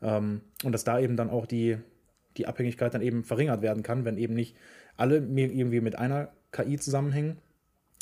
Ähm, 0.02 0.42
und 0.64 0.72
dass 0.72 0.84
da 0.84 0.98
eben 1.00 1.16
dann 1.16 1.30
auch 1.30 1.46
die, 1.46 1.78
die 2.36 2.46
Abhängigkeit 2.46 2.94
dann 2.94 3.02
eben 3.02 3.24
verringert 3.24 3.62
werden 3.62 3.82
kann, 3.82 4.04
wenn 4.04 4.16
eben 4.16 4.34
nicht 4.34 4.56
alle 4.96 5.16
irgendwie 5.16 5.80
mit 5.80 5.96
einer 5.96 6.30
KI 6.52 6.78
zusammenhängen, 6.78 7.38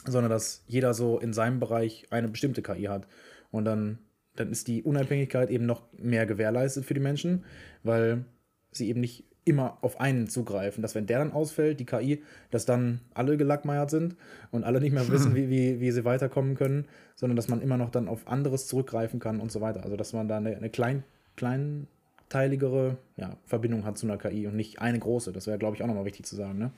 sondern 0.07 0.31
dass 0.31 0.65
jeder 0.67 0.95
so 0.95 1.19
in 1.19 1.33
seinem 1.33 1.61
Bereich 1.61 2.07
eine 2.11 2.29
bestimmte 2.29 2.63
KI 2.63 2.85
hat. 2.85 3.07
Und 3.51 3.65
dann, 3.65 3.99
dann 4.37 4.51
ist 4.51 4.69
die 4.69 4.83
Unabhängigkeit 4.83 5.51
eben 5.51 5.67
noch 5.67 5.83
mehr 5.97 6.27
gewährleistet 6.27 6.85
für 6.85 6.95
die 6.95 7.01
Menschen, 7.01 7.45
weil 7.83 8.25
sie 8.73 8.89
eben 8.89 9.01
nicht 9.01 9.25
immer 9.49 9.79
auf 9.81 10.01
einen 10.01 10.29
zugreifen, 10.29 10.83
dass 10.83 10.95
wenn 10.95 11.07
der 11.07 11.19
dann 11.19 11.33
ausfällt, 11.33 11.81
die 11.81 11.87
KI, 11.87 12.23
dass 12.51 12.67
dann 12.67 13.01
alle 13.15 13.37
gelackmeiert 13.37 13.91
sind 13.91 14.17
und 14.51 14.65
alle 14.65 14.81
nicht 14.81 14.93
mehr 14.93 15.09
wissen, 15.11 15.35
wie, 15.35 15.49
wie, 15.49 15.81
wie 15.81 15.91
sie 15.91 16.05
weiterkommen 16.05 16.55
können, 16.55 16.87
sondern 17.17 17.37
dass 17.37 17.49
man 17.49 17.61
immer 17.61 17.77
noch 17.77 17.91
dann 17.91 18.09
auf 18.09 18.29
anderes 18.29 18.67
zurückgreifen 18.67 19.21
kann 19.21 19.41
und 19.41 19.51
so 19.51 19.61
weiter. 19.61 19.83
Also 19.85 19.97
dass 19.97 20.13
man 20.13 20.29
da 20.29 20.37
eine, 20.37 20.57
eine 20.57 20.71
klein, 20.71 21.03
klein 21.37 21.89
kleinteiligere 22.29 22.97
ja, 23.17 23.37
Verbindung 23.45 23.85
hat 23.85 23.99
zu 23.99 24.07
einer 24.07 24.19
KI 24.19 24.47
und 24.47 24.57
nicht 24.57 24.81
eine 24.81 24.99
große. 24.99 25.33
Das 25.33 25.47
wäre, 25.47 25.59
glaube 25.59 25.77
ich, 25.77 25.83
auch 25.83 25.87
nochmal 25.87 26.05
wichtig 26.05 26.27
zu 26.27 26.37
sagen. 26.37 26.59
Ne? 26.59 26.71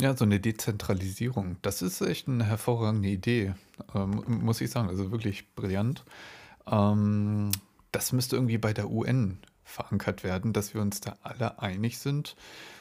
Ja, 0.00 0.16
so 0.16 0.24
eine 0.24 0.40
Dezentralisierung. 0.40 1.56
Das 1.62 1.82
ist 1.82 2.00
echt 2.00 2.28
eine 2.28 2.44
hervorragende 2.44 3.08
Idee, 3.08 3.54
ähm, 3.94 4.22
muss 4.26 4.60
ich 4.60 4.70
sagen. 4.70 4.88
Also 4.88 5.10
wirklich 5.10 5.54
brillant. 5.54 6.04
Ähm, 6.70 7.50
das 7.92 8.12
müsste 8.12 8.36
irgendwie 8.36 8.58
bei 8.58 8.72
der 8.72 8.90
UN 8.90 9.38
verankert 9.66 10.24
werden, 10.24 10.52
dass 10.52 10.72
wir 10.72 10.80
uns 10.80 11.00
da 11.00 11.16
alle 11.22 11.58
einig 11.58 11.98
sind 11.98 12.36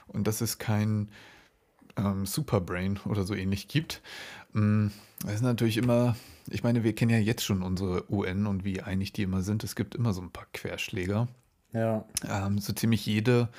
und 0.07 0.27
dass 0.27 0.39
es 0.39 0.59
kein 0.59 1.09
ähm, 1.97 2.25
Superbrain 2.25 2.99
oder 3.05 3.23
so 3.23 3.33
ähnlich 3.33 3.67
gibt. 3.67 4.01
Das 4.53 5.33
ist 5.33 5.41
natürlich 5.41 5.75
immer, 5.75 6.15
ich 6.47 6.63
meine, 6.63 6.85
wir 6.85 6.95
kennen 6.95 7.11
ja 7.11 7.17
jetzt 7.17 7.43
schon 7.43 7.61
unsere 7.61 8.09
UN 8.09 8.47
und 8.47 8.63
wie 8.63 8.81
einig 8.81 9.11
die 9.11 9.23
immer 9.23 9.41
sind. 9.41 9.65
Es 9.65 9.75
gibt 9.75 9.95
immer 9.95 10.13
so 10.13 10.21
ein 10.21 10.31
paar 10.31 10.47
Querschläger. 10.53 11.27
Ja. 11.73 12.05
Ähm, 12.29 12.59
so 12.59 12.71
ziemlich 12.71 13.05
jede 13.05 13.49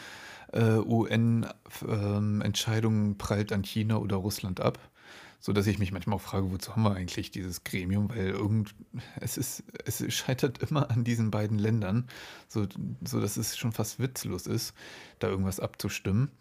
äh, 0.53 0.79
UN-Entscheidung 0.79 2.95
ähm, 2.95 3.19
prallt 3.19 3.53
an 3.53 3.63
China 3.63 3.99
oder 3.99 4.17
Russland 4.17 4.61
ab 4.61 4.79
so 5.47 5.53
dass 5.53 5.69
ich 5.69 5.79
mich 5.79 5.93
manchmal 5.93 6.17
auch 6.17 6.23
frage, 6.23 6.51
wozu 6.51 6.75
haben 6.75 6.83
wir 6.83 6.97
eigentlich 6.97 7.31
dieses 7.31 7.63
Gremium, 7.63 8.11
weil 8.11 8.31
irgend, 8.31 8.75
es 9.21 9.39
ist, 9.39 9.63
es 9.85 10.03
scheitert 10.13 10.59
immer 10.69 10.91
an 10.91 11.05
diesen 11.05 11.31
beiden 11.31 11.61
Ländern, 11.61 12.09
so, 12.49 12.67
so 13.05 13.21
dass 13.21 13.37
es 13.37 13.57
schon 13.57 13.71
fast 13.71 14.01
witzlos 14.01 14.49
ist, 14.49 14.75
da 15.21 15.29
irgendwas 15.29 15.61
abzustimmen. 15.61 16.33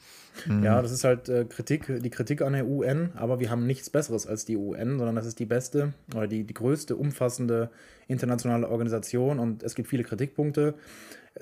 Mhm. 0.48 0.64
Ja, 0.64 0.82
das 0.82 0.92
ist 0.92 1.04
halt 1.04 1.30
äh, 1.30 1.46
Kritik, 1.46 2.02
die 2.02 2.10
Kritik 2.10 2.42
an 2.42 2.54
der 2.54 2.66
UN, 2.66 3.12
aber 3.14 3.40
wir 3.40 3.52
haben 3.52 3.68
nichts 3.68 3.92
Besseres 3.92 4.26
als 4.26 4.44
die 4.46 4.58
UN, 4.58 4.98
sondern 4.98 5.16
das 5.16 5.28
ist 5.28 5.38
die 5.38 5.46
beste 5.46 5.94
oder 6.16 6.26
die, 6.26 6.44
die 6.44 6.56
größte 6.56 6.96
umfassende 6.96 7.70
internationale 8.08 8.68
Organisation 8.68 9.38
und 9.38 9.62
es 9.62 9.76
gibt 9.76 9.88
viele 9.88 10.04
Kritikpunkte 10.04 10.74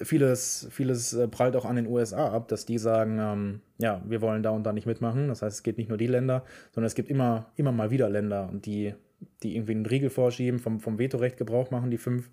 vieles, 0.01 0.67
vieles 0.71 1.13
äh, 1.13 1.27
prallt 1.27 1.55
auch 1.55 1.65
an 1.65 1.75
den 1.75 1.87
USA 1.87 2.29
ab, 2.29 2.47
dass 2.47 2.65
die 2.65 2.77
sagen, 2.77 3.19
ähm, 3.19 3.61
ja, 3.77 4.01
wir 4.05 4.21
wollen 4.21 4.43
da 4.43 4.49
und 4.49 4.63
da 4.63 4.73
nicht 4.73 4.87
mitmachen. 4.87 5.27
Das 5.27 5.41
heißt, 5.41 5.57
es 5.57 5.63
geht 5.63 5.77
nicht 5.77 5.89
nur 5.89 5.97
die 5.97 6.07
Länder, 6.07 6.43
sondern 6.71 6.87
es 6.87 6.95
gibt 6.95 7.09
immer, 7.09 7.51
immer 7.55 7.71
mal 7.71 7.91
wieder 7.91 8.09
Länder, 8.09 8.49
die, 8.53 8.93
die 9.43 9.55
irgendwie 9.55 9.73
einen 9.73 9.85
Riegel 9.85 10.09
vorschieben, 10.09 10.59
vom, 10.59 10.79
vom 10.79 10.97
Vetorecht 10.97 11.37
Gebrauch 11.37 11.69
machen, 11.71 11.91
die 11.91 11.97
fünf. 11.97 12.29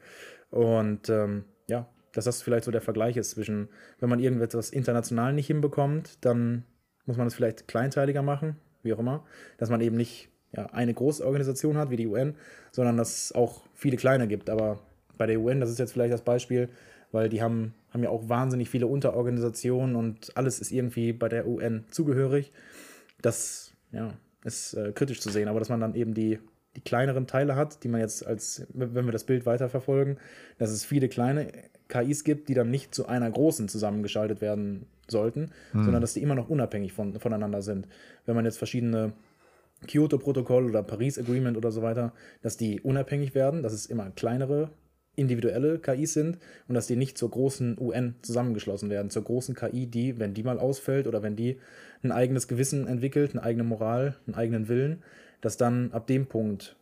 Und 0.50 1.08
ähm, 1.08 1.44
ja, 1.68 1.86
dass 2.12 2.24
das 2.24 2.42
vielleicht 2.42 2.64
so 2.64 2.70
der 2.70 2.80
Vergleich 2.80 3.16
ist 3.16 3.30
zwischen, 3.30 3.68
wenn 3.98 4.08
man 4.08 4.20
irgendetwas 4.20 4.70
international 4.70 5.32
nicht 5.32 5.46
hinbekommt, 5.46 6.24
dann 6.24 6.64
muss 7.06 7.16
man 7.16 7.26
es 7.26 7.34
vielleicht 7.34 7.68
kleinteiliger 7.68 8.22
machen, 8.22 8.56
wie 8.82 8.92
auch 8.92 8.98
immer, 8.98 9.24
dass 9.58 9.70
man 9.70 9.80
eben 9.80 9.96
nicht 9.96 10.28
ja, 10.52 10.66
eine 10.66 10.94
große 10.94 11.24
Organisation 11.24 11.76
hat 11.76 11.90
wie 11.90 11.96
die 11.96 12.06
UN, 12.06 12.34
sondern 12.72 12.96
dass 12.96 13.24
es 13.24 13.32
auch 13.32 13.62
viele 13.74 13.96
kleine 13.96 14.26
gibt. 14.26 14.50
Aber 14.50 14.80
bei 15.16 15.26
der 15.26 15.40
UN, 15.40 15.60
das 15.60 15.70
ist 15.70 15.78
jetzt 15.78 15.92
vielleicht 15.92 16.12
das 16.12 16.22
Beispiel, 16.22 16.68
weil 17.12 17.28
die 17.28 17.42
haben, 17.42 17.74
haben 17.90 18.02
ja 18.02 18.10
auch 18.10 18.28
wahnsinnig 18.28 18.68
viele 18.68 18.86
Unterorganisationen 18.86 19.96
und 19.96 20.36
alles 20.36 20.60
ist 20.60 20.70
irgendwie 20.70 21.12
bei 21.12 21.28
der 21.28 21.46
UN 21.46 21.84
zugehörig. 21.90 22.52
Das 23.20 23.72
ja, 23.92 24.14
ist 24.44 24.74
äh, 24.74 24.92
kritisch 24.92 25.20
zu 25.20 25.30
sehen, 25.30 25.48
aber 25.48 25.58
dass 25.58 25.68
man 25.68 25.80
dann 25.80 25.94
eben 25.94 26.14
die, 26.14 26.38
die 26.76 26.80
kleineren 26.80 27.26
Teile 27.26 27.56
hat, 27.56 27.82
die 27.84 27.88
man 27.88 28.00
jetzt 28.00 28.26
als, 28.26 28.66
wenn 28.72 29.04
wir 29.04 29.12
das 29.12 29.24
Bild 29.24 29.46
weiterverfolgen, 29.46 30.18
dass 30.58 30.70
es 30.70 30.84
viele 30.84 31.08
kleine 31.08 31.48
KIs 31.88 32.24
gibt, 32.24 32.48
die 32.48 32.54
dann 32.54 32.70
nicht 32.70 32.94
zu 32.94 33.06
einer 33.06 33.30
großen 33.30 33.68
zusammengeschaltet 33.68 34.40
werden 34.40 34.86
sollten, 35.08 35.50
hm. 35.72 35.84
sondern 35.84 36.00
dass 36.00 36.14
die 36.14 36.22
immer 36.22 36.36
noch 36.36 36.48
unabhängig 36.48 36.92
von, 36.92 37.18
voneinander 37.18 37.62
sind. 37.62 37.88
Wenn 38.26 38.36
man 38.36 38.44
jetzt 38.44 38.58
verschiedene 38.58 39.12
Kyoto-Protokoll 39.86 40.66
oder 40.66 40.82
Paris-Agreement 40.82 41.56
oder 41.56 41.72
so 41.72 41.82
weiter, 41.82 42.12
dass 42.42 42.56
die 42.56 42.80
unabhängig 42.80 43.34
werden, 43.34 43.62
dass 43.62 43.72
es 43.72 43.86
immer 43.86 44.10
kleinere 44.10 44.70
individuelle 45.20 45.78
KIs 45.78 46.14
sind 46.14 46.38
und 46.68 46.74
dass 46.74 46.86
die 46.86 46.97
nicht 46.97 47.18
zur 47.18 47.30
großen 47.30 47.76
UN 47.78 48.14
zusammengeschlossen 48.22 48.90
werden, 48.90 49.10
zur 49.10 49.24
großen 49.24 49.55
KI, 49.55 49.86
die, 49.86 50.18
wenn 50.18 50.34
die 50.34 50.42
mal 50.42 50.59
ausfällt 50.59 51.06
oder 51.06 51.22
wenn 51.22 51.36
die 51.36 51.59
ein 52.02 52.12
eigenes 52.12 52.48
Gewissen 52.48 52.86
entwickelt, 52.86 53.32
eine 53.32 53.42
eigene 53.42 53.64
Moral, 53.64 54.16
einen 54.26 54.34
eigenen 54.34 54.68
Willen, 54.68 55.02
dass 55.40 55.56
dann 55.56 55.92
ab 55.92 56.06
dem 56.06 56.26
Punkt 56.26 56.76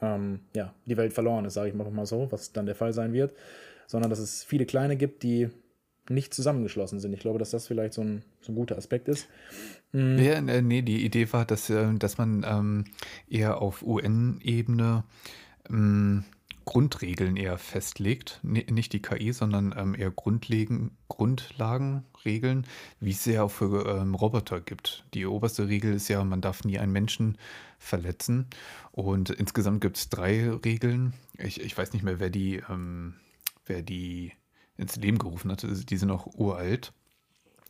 ähm, 0.00 0.40
ja, 0.54 0.74
die 0.86 0.96
Welt 0.96 1.12
verloren 1.12 1.44
ist, 1.44 1.54
sage 1.54 1.68
ich 1.68 1.74
mal 1.74 2.06
so, 2.06 2.30
was 2.30 2.52
dann 2.52 2.66
der 2.66 2.74
Fall 2.74 2.92
sein 2.92 3.12
wird, 3.12 3.32
sondern 3.86 4.10
dass 4.10 4.18
es 4.18 4.44
viele 4.44 4.66
kleine 4.66 4.96
gibt, 4.96 5.22
die 5.22 5.48
nicht 6.10 6.34
zusammengeschlossen 6.34 7.00
sind. 7.00 7.14
Ich 7.14 7.20
glaube, 7.20 7.38
dass 7.38 7.50
das 7.50 7.66
vielleicht 7.66 7.94
so 7.94 8.02
ein, 8.02 8.22
so 8.40 8.52
ein 8.52 8.56
guter 8.56 8.76
Aspekt 8.76 9.08
ist. 9.08 9.26
Mhm. 9.92 10.18
Ja, 10.18 10.34
äh, 10.34 10.62
nee, 10.62 10.82
die 10.82 11.04
Idee 11.04 11.32
war, 11.32 11.44
dass, 11.44 11.70
äh, 11.70 11.94
dass 11.94 12.18
man 12.18 12.44
ähm, 12.46 12.84
eher 13.28 13.62
auf 13.62 13.82
UN-Ebene 13.82 15.04
ähm, 15.70 16.24
Grundregeln 16.64 17.36
eher 17.36 17.58
festlegt. 17.58 18.40
nicht 18.42 18.92
die 18.92 19.02
KI, 19.02 19.32
sondern 19.32 19.74
ähm, 19.76 19.94
eher 19.94 20.10
Grundlegen, 20.10 20.96
Grundlagenregeln, 21.08 22.66
wie 23.00 23.10
es 23.10 23.24
ja 23.24 23.44
auch 23.44 23.50
für 23.50 23.86
ähm, 23.86 24.14
Roboter 24.14 24.60
gibt. 24.60 25.04
Die 25.14 25.26
oberste 25.26 25.68
Regel 25.68 25.94
ist 25.94 26.08
ja, 26.08 26.24
man 26.24 26.40
darf 26.40 26.64
nie 26.64 26.78
einen 26.78 26.92
Menschen 26.92 27.38
verletzen. 27.78 28.46
Und 28.92 29.30
insgesamt 29.30 29.80
gibt 29.80 29.96
es 29.96 30.08
drei 30.08 30.50
Regeln. 30.50 31.14
Ich, 31.38 31.60
ich 31.60 31.76
weiß 31.76 31.92
nicht 31.92 32.02
mehr, 32.02 32.20
wer 32.20 32.30
die, 32.30 32.62
ähm, 32.68 33.14
wer 33.66 33.82
die 33.82 34.32
ins 34.76 34.96
Leben 34.96 35.18
gerufen 35.18 35.50
hat. 35.50 35.66
Die 35.90 35.96
sind 35.96 36.10
auch 36.10 36.26
uralt. 36.26 36.92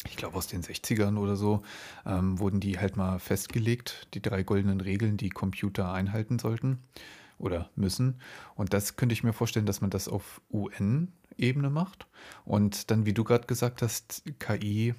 Ich 0.06 0.16
glaube, 0.16 0.36
aus 0.36 0.46
den 0.46 0.62
60ern 0.62 1.16
oder 1.16 1.34
so 1.34 1.62
ähm, 2.04 2.38
wurden 2.38 2.60
die 2.60 2.78
halt 2.78 2.96
mal 2.96 3.18
festgelegt, 3.18 4.08
die 4.14 4.20
drei 4.20 4.42
goldenen 4.42 4.80
Regeln, 4.80 5.16
die 5.16 5.30
Computer 5.30 5.92
einhalten 5.92 6.38
sollten 6.38 6.80
oder 7.39 7.70
müssen. 7.77 8.20
Und 8.55 8.73
das 8.73 8.97
könnte 8.97 9.12
ich 9.12 9.23
mir 9.23 9.32
vorstellen, 9.32 9.66
dass 9.66 9.81
man 9.81 9.90
das 9.90 10.09
auf 10.09 10.40
UN-Ebene 10.52 11.70
macht 11.70 12.06
und 12.44 12.90
dann, 12.90 13.06
wie 13.06 13.12
du 13.12 13.24
gerade 13.24 13.47
gesagt 13.47 13.82
hast, 13.82 14.23
KI 14.39 14.94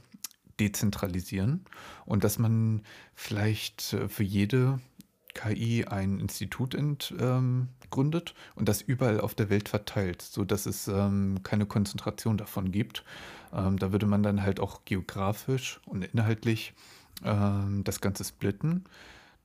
dezentralisieren 0.59 1.65
und 2.05 2.23
dass 2.23 2.39
man 2.39 2.81
vielleicht 3.13 3.93
äh, 3.93 4.07
für 4.07 4.23
jede 4.23 4.79
KI 5.33 5.83
ein 5.85 6.19
Institut 6.19 6.75
ähm, 6.75 7.67
gründet 7.89 8.33
und 8.55 8.69
das 8.69 8.81
überall 8.81 9.19
auf 9.19 9.35
der 9.35 9.49
Welt 9.49 9.67
verteilt, 9.67 10.21
sodass 10.21 10.65
es 10.65 10.87
ähm, 10.87 11.39
keine 11.43 11.65
Konzentration 11.65 12.37
davon 12.37 12.71
gibt. 12.71 13.03
Ähm, 13.53 13.77
da 13.77 13.91
würde 13.91 14.05
man 14.05 14.23
dann 14.23 14.43
halt 14.43 14.61
auch 14.61 14.85
geografisch 14.85 15.81
und 15.85 16.03
inhaltlich 16.03 16.73
das 17.21 18.01
Ganze 18.01 18.25
splitten 18.25 18.83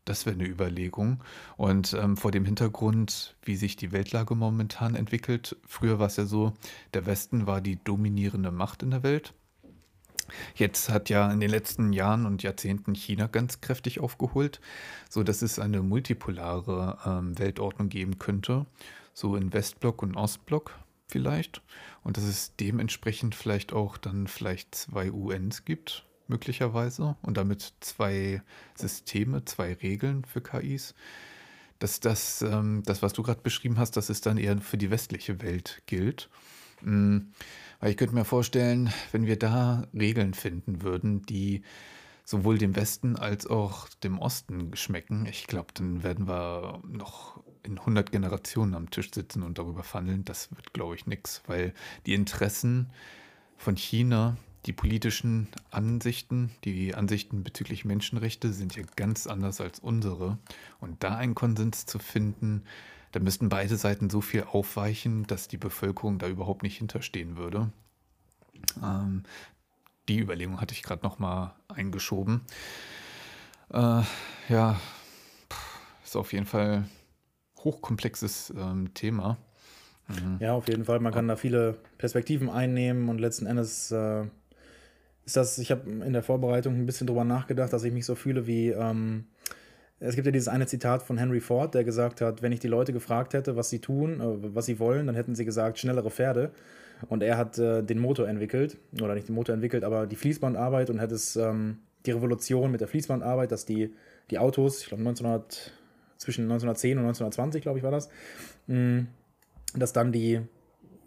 das 0.04 0.26
wäre 0.26 0.34
eine 0.34 0.48
Überlegung. 0.48 1.22
Und 1.56 1.92
ähm, 1.94 2.16
vor 2.16 2.30
dem 2.30 2.44
Hintergrund, 2.44 3.36
wie 3.42 3.56
sich 3.56 3.76
die 3.76 3.92
Weltlage 3.92 4.34
momentan 4.34 4.94
entwickelt, 4.94 5.56
früher 5.66 5.98
war 5.98 6.06
es 6.06 6.16
ja 6.16 6.24
so, 6.24 6.52
der 6.94 7.06
Westen 7.06 7.46
war 7.46 7.60
die 7.60 7.82
dominierende 7.82 8.50
Macht 8.50 8.82
in 8.82 8.90
der 8.90 9.02
Welt. 9.02 9.34
Jetzt 10.54 10.88
hat 10.88 11.10
ja 11.10 11.30
in 11.30 11.40
den 11.40 11.50
letzten 11.50 11.92
Jahren 11.92 12.26
und 12.26 12.42
Jahrzehnten 12.42 12.94
China 12.94 13.26
ganz 13.26 13.60
kräftig 13.60 14.00
aufgeholt, 14.00 14.60
sodass 15.08 15.42
es 15.42 15.58
eine 15.58 15.82
multipolare 15.82 16.98
ähm, 17.04 17.38
Weltordnung 17.38 17.88
geben 17.88 18.18
könnte, 18.18 18.66
so 19.12 19.36
in 19.36 19.52
Westblock 19.52 20.02
und 20.02 20.16
Ostblock 20.16 20.78
vielleicht. 21.08 21.62
Und 22.02 22.16
dass 22.16 22.24
es 22.24 22.54
dementsprechend 22.56 23.34
vielleicht 23.34 23.72
auch 23.72 23.96
dann 23.96 24.26
vielleicht 24.26 24.74
zwei 24.74 25.10
UNs 25.10 25.64
gibt, 25.64 26.06
möglicherweise 26.30 27.16
und 27.20 27.36
damit 27.36 27.74
zwei 27.80 28.42
Systeme, 28.74 29.44
zwei 29.44 29.74
Regeln 29.74 30.24
für 30.24 30.40
KIs. 30.40 30.94
Dass 31.78 32.00
das, 32.00 32.42
ähm, 32.42 32.82
das 32.86 33.02
was 33.02 33.12
du 33.12 33.22
gerade 33.22 33.40
beschrieben 33.42 33.78
hast, 33.78 33.96
dass 33.96 34.08
es 34.08 34.20
dann 34.20 34.38
eher 34.38 34.58
für 34.60 34.78
die 34.78 34.90
westliche 34.90 35.42
Welt 35.42 35.82
gilt. 35.86 36.30
Mhm. 36.82 37.32
Weil 37.80 37.90
ich 37.90 37.96
könnte 37.96 38.14
mir 38.14 38.24
vorstellen, 38.24 38.92
wenn 39.12 39.26
wir 39.26 39.38
da 39.38 39.86
Regeln 39.94 40.34
finden 40.34 40.82
würden, 40.82 41.22
die 41.22 41.62
sowohl 42.24 42.58
dem 42.58 42.76
Westen 42.76 43.16
als 43.16 43.46
auch 43.46 43.88
dem 44.04 44.18
Osten 44.18 44.76
schmecken, 44.76 45.26
ich 45.26 45.46
glaube, 45.46 45.68
dann 45.74 46.02
werden 46.02 46.28
wir 46.28 46.80
noch 46.86 47.42
in 47.62 47.78
100 47.78 48.12
Generationen 48.12 48.74
am 48.74 48.90
Tisch 48.90 49.10
sitzen 49.12 49.42
und 49.42 49.58
darüber 49.58 49.82
verhandeln. 49.82 50.24
Das 50.24 50.54
wird, 50.54 50.72
glaube 50.72 50.94
ich, 50.94 51.06
nichts, 51.06 51.42
weil 51.46 51.74
die 52.06 52.14
Interessen 52.14 52.90
von 53.56 53.76
China 53.76 54.36
die 54.66 54.72
politischen 54.72 55.48
Ansichten, 55.70 56.50
die 56.64 56.94
Ansichten 56.94 57.42
bezüglich 57.42 57.84
Menschenrechte 57.84 58.52
sind 58.52 58.76
ja 58.76 58.82
ganz 58.96 59.26
anders 59.26 59.60
als 59.60 59.78
unsere. 59.78 60.38
Und 60.80 61.02
da 61.02 61.16
einen 61.16 61.34
Konsens 61.34 61.86
zu 61.86 61.98
finden, 61.98 62.64
da 63.12 63.20
müssten 63.20 63.48
beide 63.48 63.76
Seiten 63.76 64.10
so 64.10 64.20
viel 64.20 64.44
aufweichen, 64.44 65.26
dass 65.26 65.48
die 65.48 65.56
Bevölkerung 65.56 66.18
da 66.18 66.28
überhaupt 66.28 66.62
nicht 66.62 66.76
hinterstehen 66.76 67.36
würde. 67.36 67.72
Ähm, 68.82 69.22
die 70.08 70.18
Überlegung 70.18 70.60
hatte 70.60 70.74
ich 70.74 70.82
gerade 70.82 71.02
noch 71.02 71.18
mal 71.18 71.54
eingeschoben. 71.68 72.42
Äh, 73.72 74.02
ja, 74.48 74.80
ist 76.04 76.16
auf 76.16 76.32
jeden 76.32 76.46
Fall 76.46 76.84
hochkomplexes 77.58 78.52
ähm, 78.56 78.92
Thema. 78.94 79.38
Mhm. 80.08 80.38
Ja, 80.40 80.52
auf 80.52 80.68
jeden 80.68 80.84
Fall. 80.84 81.00
Man 81.00 81.12
kann 81.12 81.28
da 81.28 81.36
viele 81.36 81.78
Perspektiven 81.98 82.50
einnehmen 82.50 83.08
und 83.08 83.18
letzten 83.18 83.46
Endes 83.46 83.90
äh, 83.90 84.24
ist 85.30 85.36
das, 85.36 85.58
ich 85.58 85.70
habe 85.70 85.88
in 85.88 86.12
der 86.12 86.24
Vorbereitung 86.24 86.74
ein 86.74 86.86
bisschen 86.86 87.06
drüber 87.06 87.22
nachgedacht, 87.22 87.72
dass 87.72 87.84
ich 87.84 87.92
mich 87.92 88.04
so 88.04 88.16
fühle 88.16 88.48
wie, 88.48 88.70
ähm, 88.70 89.26
es 90.00 90.16
gibt 90.16 90.26
ja 90.26 90.32
dieses 90.32 90.48
eine 90.48 90.66
Zitat 90.66 91.02
von 91.02 91.18
Henry 91.18 91.40
Ford, 91.40 91.74
der 91.74 91.84
gesagt 91.84 92.20
hat, 92.20 92.42
wenn 92.42 92.50
ich 92.50 92.58
die 92.58 92.68
Leute 92.68 92.92
gefragt 92.92 93.34
hätte, 93.34 93.54
was 93.54 93.70
sie 93.70 93.78
tun, 93.78 94.20
äh, 94.20 94.54
was 94.54 94.66
sie 94.66 94.80
wollen, 94.80 95.06
dann 95.06 95.14
hätten 95.14 95.36
sie 95.36 95.44
gesagt, 95.44 95.78
schnellere 95.78 96.10
Pferde. 96.10 96.50
Und 97.08 97.22
er 97.22 97.38
hat 97.38 97.58
äh, 97.58 97.82
den 97.82 97.98
Motor 98.00 98.28
entwickelt, 98.28 98.76
oder 99.00 99.14
nicht 99.14 99.28
den 99.28 99.34
Motor 99.36 99.54
entwickelt, 99.54 99.84
aber 99.84 100.06
die 100.06 100.16
Fließbandarbeit 100.16 100.90
und 100.90 101.00
hat 101.00 101.12
es 101.12 101.36
ähm, 101.36 101.78
die 102.06 102.10
Revolution 102.10 102.72
mit 102.72 102.80
der 102.80 102.88
Fließbandarbeit, 102.88 103.52
dass 103.52 103.64
die, 103.64 103.94
die 104.30 104.38
Autos, 104.38 104.82
ich 104.82 104.88
glaube 104.88 105.02
1900, 105.02 105.72
zwischen 106.16 106.42
1910 106.42 106.98
und 106.98 107.04
1920, 107.04 107.62
glaube 107.62 107.78
ich, 107.78 107.84
war 107.84 107.92
das, 107.92 108.08
mh, 108.66 108.76
mm, 108.76 109.08
dass 109.76 109.92
dann 109.92 110.10
die, 110.10 110.40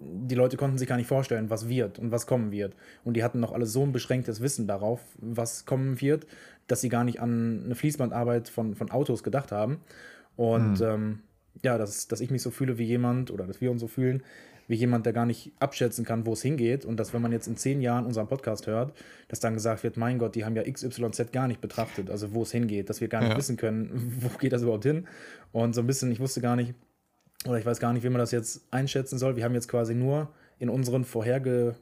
die 0.05 0.35
Leute 0.35 0.57
konnten 0.57 0.77
sich 0.77 0.87
gar 0.87 0.97
nicht 0.97 1.07
vorstellen, 1.07 1.49
was 1.49 1.69
wird 1.69 1.99
und 1.99 2.11
was 2.11 2.27
kommen 2.27 2.51
wird. 2.51 2.75
Und 3.03 3.15
die 3.15 3.23
hatten 3.23 3.39
noch 3.39 3.51
alle 3.51 3.65
so 3.65 3.83
ein 3.83 3.91
beschränktes 3.91 4.41
Wissen 4.41 4.67
darauf, 4.67 5.01
was 5.17 5.65
kommen 5.65 6.01
wird, 6.01 6.27
dass 6.67 6.81
sie 6.81 6.89
gar 6.89 7.03
nicht 7.03 7.21
an 7.21 7.63
eine 7.65 7.75
Fließbandarbeit 7.75 8.49
von, 8.49 8.75
von 8.75 8.91
Autos 8.91 9.23
gedacht 9.23 9.51
haben. 9.51 9.79
Und 10.35 10.79
mhm. 10.79 10.85
ähm, 10.85 11.19
ja, 11.63 11.77
dass, 11.77 12.07
dass 12.07 12.21
ich 12.21 12.31
mich 12.31 12.41
so 12.41 12.51
fühle 12.51 12.77
wie 12.77 12.85
jemand 12.85 13.31
oder 13.31 13.45
dass 13.45 13.61
wir 13.61 13.71
uns 13.71 13.81
so 13.81 13.87
fühlen, 13.87 14.23
wie 14.67 14.75
jemand, 14.75 15.05
der 15.05 15.13
gar 15.13 15.25
nicht 15.25 15.51
abschätzen 15.59 16.05
kann, 16.05 16.25
wo 16.25 16.33
es 16.33 16.41
hingeht. 16.41 16.85
Und 16.85 16.97
dass, 16.97 17.13
wenn 17.13 17.21
man 17.21 17.31
jetzt 17.31 17.47
in 17.47 17.57
zehn 17.57 17.81
Jahren 17.81 18.05
unseren 18.05 18.27
Podcast 18.27 18.67
hört, 18.67 18.93
dass 19.27 19.39
dann 19.39 19.53
gesagt 19.53 19.83
wird, 19.83 19.97
mein 19.97 20.19
Gott, 20.19 20.35
die 20.35 20.45
haben 20.45 20.55
ja 20.55 20.63
XYZ 20.63 21.31
gar 21.31 21.47
nicht 21.47 21.61
betrachtet, 21.61 22.09
also 22.09 22.33
wo 22.33 22.43
es 22.43 22.51
hingeht, 22.51 22.89
dass 22.89 23.01
wir 23.01 23.07
gar 23.07 23.21
nicht 23.21 23.31
ja. 23.31 23.37
wissen 23.37 23.57
können, 23.57 24.17
wo 24.21 24.29
geht 24.37 24.53
das 24.53 24.61
überhaupt 24.61 24.85
hin. 24.85 25.07
Und 25.51 25.75
so 25.75 25.81
ein 25.81 25.87
bisschen, 25.87 26.11
ich 26.11 26.19
wusste 26.19 26.41
gar 26.41 26.55
nicht, 26.55 26.73
oder 27.47 27.57
ich 27.57 27.65
weiß 27.65 27.79
gar 27.79 27.93
nicht, 27.93 28.03
wie 28.03 28.09
man 28.09 28.19
das 28.19 28.31
jetzt 28.31 28.63
einschätzen 28.71 29.17
soll. 29.17 29.35
Wir 29.35 29.43
haben 29.43 29.53
jetzt 29.53 29.67
quasi 29.67 29.95
nur 29.95 30.29
in 30.59 30.69
unseren 30.69 31.03
vorherge 31.05 31.75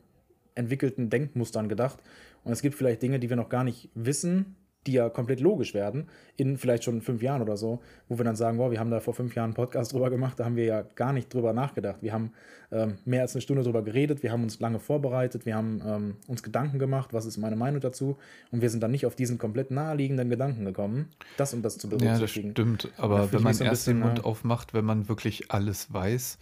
entwickelten 0.56 1.10
Denkmustern 1.10 1.70
gedacht. 1.70 2.00
Und 2.44 2.52
es 2.52 2.62
gibt 2.62 2.76
vielleicht 2.76 3.02
Dinge, 3.02 3.20
die 3.20 3.30
wir 3.30 3.36
noch 3.36 3.50
gar 3.50 3.64
nicht 3.64 3.90
wissen, 3.94 4.56
die 4.88 4.94
ja 4.94 5.10
komplett 5.10 5.40
logisch 5.40 5.74
werden, 5.74 6.08
in 6.38 6.58
vielleicht 6.58 6.84
schon 6.84 7.02
fünf 7.02 7.22
Jahren 7.22 7.42
oder 7.42 7.56
so, 7.56 7.82
wo 8.10 8.18
wir 8.18 8.26
dann 8.26 8.36
sagen, 8.36 8.58
wow, 8.58 8.72
wir 8.72 8.80
haben 8.80 8.90
da 8.90 9.00
vor 9.00 9.14
fünf 9.14 9.36
Jahren 9.36 9.50
einen 9.50 9.54
Podcast 9.54 9.94
drüber 9.94 10.10
gemacht, 10.10 10.40
da 10.40 10.46
haben 10.46 10.56
wir 10.56 10.66
ja 10.66 10.82
gar 10.96 11.14
nicht 11.14 11.32
drüber 11.32 11.54
nachgedacht. 11.54 11.98
Wir 12.02 12.14
haben 12.14 12.32
ähm, 12.72 12.98
mehr 13.06 13.22
als 13.22 13.36
eine 13.36 13.42
Stunde 13.42 13.64
drüber 13.64 13.84
geredet, 13.84 14.24
wir 14.24 14.32
haben 14.32 14.44
uns 14.44 14.60
lange 14.60 14.80
vorbereitet, 14.80 15.46
wir 15.46 15.56
haben 15.56 15.82
ähm, 15.86 16.16
uns 16.28 16.42
Gedanken 16.42 16.80
gemacht, 16.80 17.14
was 17.14 17.26
ist 17.26 17.38
meine 17.38 17.56
Meinung 17.56 17.80
dazu 17.80 18.18
und 18.52 18.62
wir 18.62 18.70
sind 18.70 18.82
dann 18.82 18.92
nicht 18.92 19.06
auf 19.06 19.16
diesen 19.16 19.38
komplett 19.38 19.70
naheliegenden 19.70 20.30
Gedanken 20.30 20.66
gekommen, 20.66 21.10
das 21.38 21.54
und 21.54 21.62
das 21.64 21.78
zu 21.78 21.88
berücksichtigen. 21.88 22.48
Ja, 22.48 22.54
das 22.54 22.82
stimmt, 22.82 22.90
aber 22.98 23.32
wenn 23.32 23.44
man 23.44 23.54
so 23.54 23.64
erst 23.64 23.88
den 23.88 24.00
Mund 24.00 24.20
ja, 24.20 24.24
aufmacht, 24.24 24.74
wenn 24.74 24.86
man 24.86 25.10
wirklich 25.10 25.52
alles 25.52 25.94
weiß, 25.94 26.40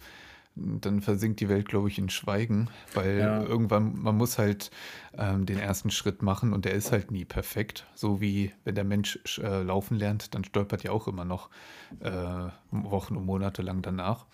dann 0.56 1.00
versinkt 1.00 1.40
die 1.40 1.48
Welt, 1.48 1.68
glaube 1.68 1.88
ich, 1.88 1.98
in 1.98 2.08
Schweigen, 2.08 2.68
weil 2.94 3.18
ja. 3.18 3.42
irgendwann, 3.42 4.00
man 4.00 4.16
muss 4.16 4.38
halt 4.38 4.70
ähm, 5.16 5.46
den 5.46 5.58
ersten 5.58 5.90
Schritt 5.90 6.22
machen 6.22 6.52
und 6.52 6.64
der 6.64 6.74
ist 6.74 6.92
halt 6.92 7.10
nie 7.10 7.24
perfekt. 7.24 7.86
So 7.94 8.20
wie 8.20 8.52
wenn 8.64 8.74
der 8.74 8.84
Mensch 8.84 9.18
äh, 9.38 9.62
laufen 9.62 9.96
lernt, 9.96 10.34
dann 10.34 10.44
stolpert 10.44 10.82
ja 10.82 10.90
auch 10.90 11.08
immer 11.08 11.24
noch 11.24 11.50
äh, 12.00 12.48
Wochen 12.70 13.16
und 13.16 13.24
Monate 13.24 13.62
lang 13.62 13.82
danach. 13.82 14.26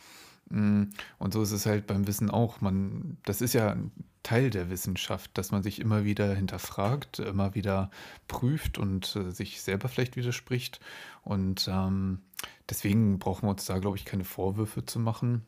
Mm, 0.48 0.84
und 1.18 1.32
so 1.32 1.42
ist 1.42 1.52
es 1.52 1.66
halt 1.66 1.86
beim 1.86 2.06
Wissen 2.06 2.30
auch. 2.30 2.60
Man, 2.60 3.18
das 3.24 3.40
ist 3.40 3.52
ja 3.52 3.70
ein 3.70 3.92
Teil 4.22 4.50
der 4.50 4.70
Wissenschaft, 4.70 5.36
dass 5.38 5.52
man 5.52 5.62
sich 5.62 5.80
immer 5.80 6.04
wieder 6.04 6.34
hinterfragt, 6.34 7.20
immer 7.20 7.54
wieder 7.54 7.90
prüft 8.26 8.78
und 8.78 9.14
äh, 9.16 9.30
sich 9.30 9.62
selber 9.62 9.88
vielleicht 9.88 10.16
widerspricht. 10.16 10.80
Und 11.22 11.68
ähm, 11.70 12.22
deswegen 12.68 13.18
brauchen 13.18 13.46
wir 13.46 13.50
uns 13.50 13.66
da, 13.66 13.78
glaube 13.78 13.96
ich, 13.96 14.04
keine 14.04 14.24
Vorwürfe 14.24 14.84
zu 14.84 14.98
machen. 14.98 15.46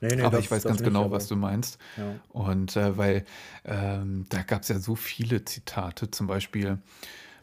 Nee, 0.00 0.16
nee, 0.16 0.22
aber 0.22 0.36
das, 0.36 0.44
ich 0.44 0.50
weiß 0.50 0.64
ganz 0.64 0.82
genau, 0.82 1.10
was 1.10 1.28
du 1.28 1.36
meinst. 1.36 1.78
Ja. 1.96 2.14
Und 2.28 2.76
äh, 2.76 2.96
weil 2.96 3.24
ähm, 3.64 4.26
da 4.28 4.42
gab 4.42 4.62
es 4.62 4.68
ja 4.68 4.78
so 4.78 4.94
viele 4.94 5.44
Zitate, 5.44 6.10
zum 6.10 6.26
Beispiel 6.26 6.78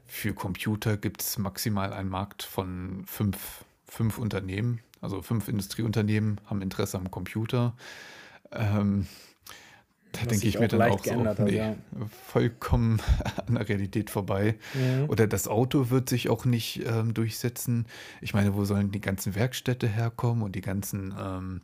für 0.06 0.34
Computer 0.34 0.98
gibt 0.98 1.22
es 1.22 1.38
maximal 1.38 1.94
einen 1.94 2.10
Markt 2.10 2.44
von 2.44 3.04
fünf, 3.06 3.64
fünf 3.88 4.18
Unternehmen, 4.18 4.80
also 5.02 5.22
fünf 5.22 5.48
Industrieunternehmen 5.48 6.42
haben 6.46 6.62
Interesse 6.62 6.98
am 6.98 7.12
Computer. 7.12 7.76
Ähm, 8.52 9.08
da 10.12 10.26
denke 10.26 10.48
ich 10.48 10.60
mir 10.60 10.68
dann 10.68 10.82
auch 10.82 11.04
so, 11.04 11.24
hat, 11.24 11.40
nee, 11.40 11.58
ja. 11.58 11.76
vollkommen 12.26 13.00
an 13.46 13.56
der 13.56 13.70
Realität 13.70 14.10
vorbei. 14.10 14.58
Ja. 14.74 15.06
Oder 15.06 15.28
das 15.28 15.48
Auto 15.48 15.92
wird 15.92 16.10
sich 16.10 16.30
auch 16.30 16.46
nicht 16.46 16.84
ähm, 16.86 17.14
durchsetzen. 17.14 17.86
Ich 18.20 18.34
meine, 18.34 18.56
wo 18.56 18.66
sollen 18.66 18.92
die 18.92 19.02
ganzen 19.02 19.36
Werkstätte 19.36 19.88
herkommen 19.88 20.42
und 20.44 20.56
die 20.56 20.62
ganzen 20.62 21.14
ähm, 21.18 21.62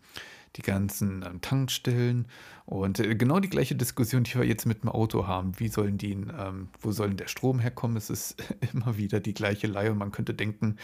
die 0.56 0.62
ganzen 0.62 1.24
ähm, 1.24 1.42
Tankstellen 1.42 2.28
und 2.66 3.00
äh, 3.00 3.16
genau 3.16 3.40
die 3.40 3.50
gleiche 3.50 3.76
Diskussion, 3.76 4.24
die 4.24 4.36
wir 4.36 4.46
jetzt 4.46 4.66
mit 4.66 4.84
dem 4.84 4.90
Auto 4.90 5.28
haben. 5.28 5.60
Wie 5.60 5.68
sollen 5.68 5.98
die, 5.98 6.14
ähm, 6.14 6.70
wo 6.80 6.92
soll 6.92 7.14
der 7.14 7.28
Strom 7.28 7.60
herkommen? 7.60 7.98
Es 7.98 8.10
ist 8.10 8.36
immer 8.74 8.98
wieder 8.98 9.20
die 9.20 9.34
gleiche 9.34 9.68
Leihe 9.68 9.92
und 9.92 9.98
man 9.98 10.12
könnte 10.12 10.34
denken, 10.34 10.78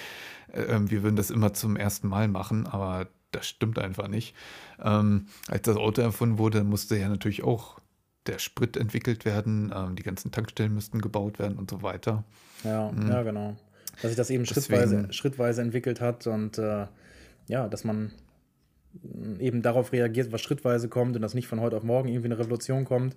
äh, 0.52 0.62
ähm, 0.62 0.92
wir 0.92 1.04
würden 1.04 1.16
das 1.16 1.30
immer 1.30 1.54
zum 1.54 1.76
ersten 1.76 2.08
Mal 2.08 2.28
machen, 2.28 2.68
aber 2.68 3.08
das 3.32 3.48
stimmt 3.48 3.80
einfach 3.80 4.08
nicht. 4.08 4.36
Ähm, 4.82 5.28
als 5.48 5.64
das 5.64 5.78
Auto 5.78 6.02
erfunden 6.02 6.38
wurde, 6.38 6.64
musste 6.64 6.98
ja 6.98 7.08
natürlich 7.08 7.44
auch 7.44 7.80
der 8.28 8.40
Sprit 8.40 8.78
entwickelt 8.78 9.26
werden, 9.26 9.74
ähm, 9.76 9.96
die 9.96 10.04
ganzen 10.04 10.32
Tankstellen 10.32 10.74
müssten 10.74 11.02
gebaut 11.02 11.40
werden 11.40 11.58
und 11.58 11.70
so 11.70 11.82
weiter. 11.82 12.24
Ja, 12.64 12.92
mhm. 12.92 13.10
ja, 13.10 13.24
genau. 13.24 13.56
Dass 14.02 14.12
sich 14.12 14.18
das 14.18 14.30
eben 14.30 14.46
schrittweise, 14.46 15.12
schrittweise 15.12 15.62
entwickelt 15.62 16.02
hat 16.02 16.28
und 16.28 16.58
äh, 16.58 16.88
ja, 17.48 17.68
dass 17.68 17.84
man 17.84 18.12
eben 19.40 19.62
darauf 19.62 19.92
reagiert, 19.92 20.32
was 20.32 20.42
schrittweise 20.42 20.90
kommt 20.90 21.16
und 21.16 21.22
dass 21.22 21.34
nicht 21.34 21.48
von 21.48 21.62
heute 21.62 21.78
auf 21.78 21.84
morgen 21.84 22.10
irgendwie 22.10 22.28
eine 22.28 22.40
Revolution 22.40 22.86
kommt. 22.86 23.16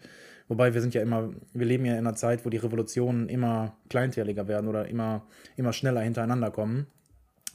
Wobei 0.48 0.74
wir 0.74 0.80
sind 0.80 0.94
ja 0.94 1.02
immer, 1.02 1.30
wir 1.52 1.66
leben 1.66 1.84
ja 1.84 1.92
in 1.92 2.06
einer 2.06 2.14
Zeit, 2.14 2.44
wo 2.44 2.50
die 2.50 2.58
Revolutionen 2.58 3.28
immer 3.28 3.76
kleinteiliger 3.88 4.46
werden 4.46 4.68
oder 4.68 4.88
immer, 4.88 5.26
immer 5.56 5.72
schneller 5.72 6.02
hintereinander 6.02 6.50
kommen. 6.50 6.86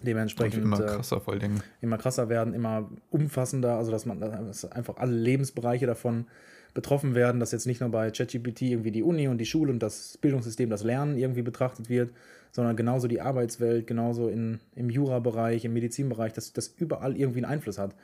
Dementsprechend 0.01 0.63
und 0.63 0.73
immer 0.73 0.79
äh, 0.79 0.95
krasser 0.95 1.19
vor 1.19 1.33
allen 1.33 1.41
Immer 1.81 1.97
krasser 1.97 2.29
werden, 2.29 2.53
immer 2.53 2.89
umfassender, 3.09 3.75
also 3.75 3.91
dass 3.91 4.05
man 4.05 4.19
dass 4.19 4.65
einfach 4.65 4.97
alle 4.97 5.11
Lebensbereiche 5.11 5.85
davon 5.85 6.25
betroffen 6.73 7.15
werden, 7.15 7.39
dass 7.39 7.51
jetzt 7.51 7.65
nicht 7.65 7.81
nur 7.81 7.89
bei 7.89 8.11
ChatGPT 8.11 8.63
irgendwie 8.63 8.91
die 8.91 9.03
Uni 9.03 9.27
und 9.27 9.37
die 9.37 9.45
Schule 9.45 9.71
und 9.71 9.79
das 9.79 10.17
Bildungssystem, 10.17 10.69
das 10.69 10.83
Lernen 10.83 11.17
irgendwie 11.17 11.41
betrachtet 11.41 11.89
wird, 11.89 12.11
sondern 12.51 12.75
genauso 12.75 13.07
die 13.07 13.21
Arbeitswelt, 13.21 13.87
genauso 13.87 14.29
in, 14.29 14.59
im 14.75 14.89
Jura-Bereich, 14.89 15.65
im 15.65 15.73
Medizinbereich, 15.73 16.33
dass 16.33 16.53
das 16.53 16.67
überall 16.67 17.17
irgendwie 17.17 17.39
einen 17.39 17.51
Einfluss 17.51 17.77
hat. 17.77 17.95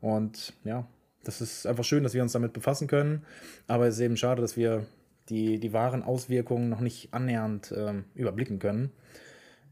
Und 0.00 0.54
ja, 0.64 0.86
das 1.24 1.40
ist 1.40 1.66
einfach 1.66 1.84
schön, 1.84 2.02
dass 2.02 2.14
wir 2.14 2.22
uns 2.22 2.32
damit 2.32 2.52
befassen 2.52 2.88
können, 2.88 3.24
aber 3.68 3.86
es 3.86 3.94
ist 3.94 4.00
eben 4.00 4.16
schade, 4.16 4.42
dass 4.42 4.56
wir 4.56 4.86
die, 5.28 5.58
die 5.58 5.72
wahren 5.72 6.02
Auswirkungen 6.02 6.68
noch 6.68 6.80
nicht 6.80 7.14
annähernd 7.14 7.72
ähm, 7.76 8.04
überblicken 8.14 8.58
können. 8.58 8.90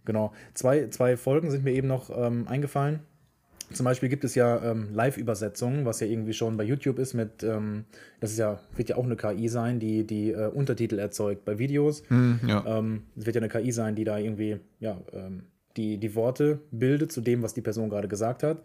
Genau. 0.05 0.32
Zwei, 0.55 0.89
zwei 0.89 1.16
Folgen 1.16 1.51
sind 1.51 1.64
mir 1.64 1.72
eben 1.72 1.89
noch 1.89 2.10
ähm, 2.16 2.47
eingefallen. 2.48 3.01
Zum 3.72 3.84
Beispiel 3.84 4.09
gibt 4.09 4.24
es 4.24 4.34
ja 4.34 4.62
ähm, 4.62 4.88
Live-Übersetzungen, 4.92 5.84
was 5.84 6.01
ja 6.01 6.06
irgendwie 6.06 6.32
schon 6.32 6.56
bei 6.56 6.64
YouTube 6.64 6.98
ist 6.98 7.14
mit, 7.14 7.42
ähm, 7.42 7.84
das 8.20 8.32
ist 8.32 8.38
ja, 8.38 8.60
wird 8.74 8.88
ja 8.88 8.97
auch 8.97 9.05
eine 9.05 9.16
KI 9.16 9.48
sein, 9.48 9.78
die 9.78 10.06
die 10.06 10.32
äh, 10.32 10.48
Untertitel 10.48 10.98
erzeugt 10.98 11.44
bei 11.44 11.59
Videos. 11.59 12.02
Mm, 12.09 12.32
ja. 12.47 12.64
ähm, 12.66 13.05
es 13.16 13.26
wird 13.26 13.36
ja 13.36 13.42
eine 13.42 13.48
KI 13.48 13.70
sein, 13.70 13.94
die 13.94 14.05
da 14.05 14.18
irgendwie, 14.18 14.59
ja, 14.80 15.01
ähm, 15.12 15.44
die, 15.76 15.98
die 15.98 16.14
Worte 16.14 16.60
bildet 16.72 17.12
zu 17.12 17.20
dem, 17.20 17.42
was 17.42 17.55
die 17.55 17.60
Person 17.60 17.90
gerade 17.90 18.09
gesagt 18.09 18.42
hat. 18.42 18.62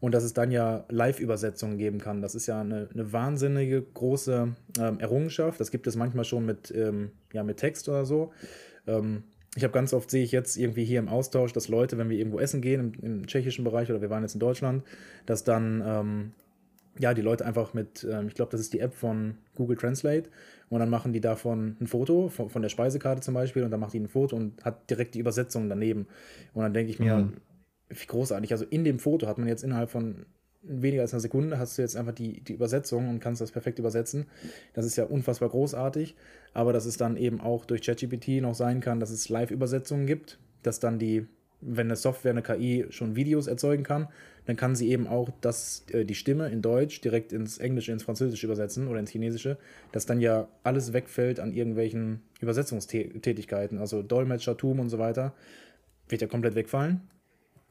Und 0.00 0.12
dass 0.12 0.24
es 0.24 0.34
dann 0.34 0.50
ja 0.50 0.84
Live-Übersetzungen 0.90 1.78
geben 1.78 1.98
kann. 1.98 2.20
Das 2.20 2.34
ist 2.34 2.46
ja 2.46 2.60
eine, 2.60 2.88
eine 2.92 3.12
wahnsinnige 3.12 3.80
große 3.82 4.54
ähm, 4.78 5.00
Errungenschaft. 5.00 5.58
Das 5.58 5.70
gibt 5.70 5.86
es 5.86 5.96
manchmal 5.96 6.24
schon 6.24 6.44
mit, 6.44 6.70
ähm, 6.76 7.12
ja, 7.32 7.42
mit 7.42 7.56
Text 7.56 7.88
oder 7.88 8.04
so. 8.04 8.32
Ähm, 8.86 9.24
ich 9.56 9.62
habe 9.62 9.72
ganz 9.72 9.92
oft, 9.92 10.10
sehe 10.10 10.24
ich 10.24 10.32
jetzt 10.32 10.56
irgendwie 10.56 10.84
hier 10.84 10.98
im 10.98 11.08
Austausch, 11.08 11.52
dass 11.52 11.68
Leute, 11.68 11.96
wenn 11.98 12.10
wir 12.10 12.18
irgendwo 12.18 12.40
essen 12.40 12.60
gehen, 12.60 12.80
im, 12.80 13.04
im 13.04 13.26
tschechischen 13.26 13.64
Bereich 13.64 13.90
oder 13.90 14.00
wir 14.00 14.10
waren 14.10 14.22
jetzt 14.22 14.34
in 14.34 14.40
Deutschland, 14.40 14.82
dass 15.26 15.44
dann 15.44 15.82
ähm, 15.86 16.32
ja 16.98 17.14
die 17.14 17.22
Leute 17.22 17.44
einfach 17.44 17.74
mit, 17.74 18.06
ähm, 18.10 18.28
ich 18.28 18.34
glaube, 18.34 18.50
das 18.50 18.60
ist 18.60 18.72
die 18.72 18.80
App 18.80 18.94
von 18.94 19.36
Google 19.54 19.76
Translate 19.76 20.28
und 20.70 20.80
dann 20.80 20.90
machen 20.90 21.12
die 21.12 21.20
davon 21.20 21.76
ein 21.80 21.86
Foto 21.86 22.28
von, 22.28 22.50
von, 22.50 22.62
der 22.62 22.68
Speisekarte 22.68 23.20
zum 23.20 23.34
Beispiel 23.34 23.62
und 23.62 23.70
dann 23.70 23.80
macht 23.80 23.92
die 23.92 24.00
ein 24.00 24.08
Foto 24.08 24.36
und 24.36 24.64
hat 24.64 24.90
direkt 24.90 25.14
die 25.14 25.20
Übersetzung 25.20 25.68
daneben. 25.68 26.06
Und 26.52 26.62
dann 26.62 26.74
denke 26.74 26.90
ich 26.90 26.98
mir, 26.98 27.16
mhm. 27.16 27.32
wie 27.90 28.06
großartig. 28.06 28.50
Also 28.52 28.64
in 28.64 28.84
dem 28.84 28.98
Foto 28.98 29.26
hat 29.26 29.38
man 29.38 29.46
jetzt 29.46 29.62
innerhalb 29.62 29.90
von 29.90 30.26
weniger 30.66 31.02
als 31.02 31.12
einer 31.12 31.20
Sekunde 31.20 31.58
hast 31.58 31.78
du 31.78 31.82
jetzt 31.82 31.96
einfach 31.96 32.14
die, 32.14 32.40
die 32.40 32.54
Übersetzung 32.54 33.08
und 33.08 33.20
kannst 33.20 33.40
das 33.40 33.52
perfekt 33.52 33.78
übersetzen. 33.78 34.26
Das 34.72 34.84
ist 34.84 34.96
ja 34.96 35.04
unfassbar 35.04 35.48
großartig, 35.48 36.14
aber 36.52 36.72
dass 36.72 36.86
es 36.86 36.96
dann 36.96 37.16
eben 37.16 37.40
auch 37.40 37.64
durch 37.64 37.82
ChatGPT 37.82 38.40
noch 38.40 38.54
sein 38.54 38.80
kann, 38.80 39.00
dass 39.00 39.10
es 39.10 39.28
Live-Übersetzungen 39.28 40.06
gibt, 40.06 40.38
dass 40.62 40.80
dann 40.80 40.98
die, 40.98 41.26
wenn 41.60 41.86
eine 41.86 41.96
Software, 41.96 42.32
eine 42.32 42.42
KI 42.42 42.86
schon 42.90 43.16
Videos 43.16 43.46
erzeugen 43.46 43.82
kann, 43.82 44.08
dann 44.46 44.56
kann 44.56 44.74
sie 44.74 44.90
eben 44.90 45.06
auch 45.06 45.30
das, 45.40 45.84
äh, 45.90 46.04
die 46.04 46.14
Stimme 46.14 46.48
in 46.48 46.60
Deutsch 46.60 47.00
direkt 47.00 47.32
ins 47.32 47.58
Englische, 47.58 47.92
ins 47.92 48.02
Französische 48.02 48.46
übersetzen 48.46 48.88
oder 48.88 49.00
ins 49.00 49.10
Chinesische, 49.10 49.56
dass 49.92 50.06
dann 50.06 50.20
ja 50.20 50.48
alles 50.62 50.92
wegfällt 50.92 51.40
an 51.40 51.52
irgendwelchen 51.52 52.22
Übersetzungstätigkeiten, 52.40 53.78
also 53.78 54.02
Dolmetschertum 54.02 54.80
und 54.80 54.90
so 54.90 54.98
weiter, 54.98 55.34
wird 56.08 56.20
ja 56.20 56.28
komplett 56.28 56.54
wegfallen 56.54 57.00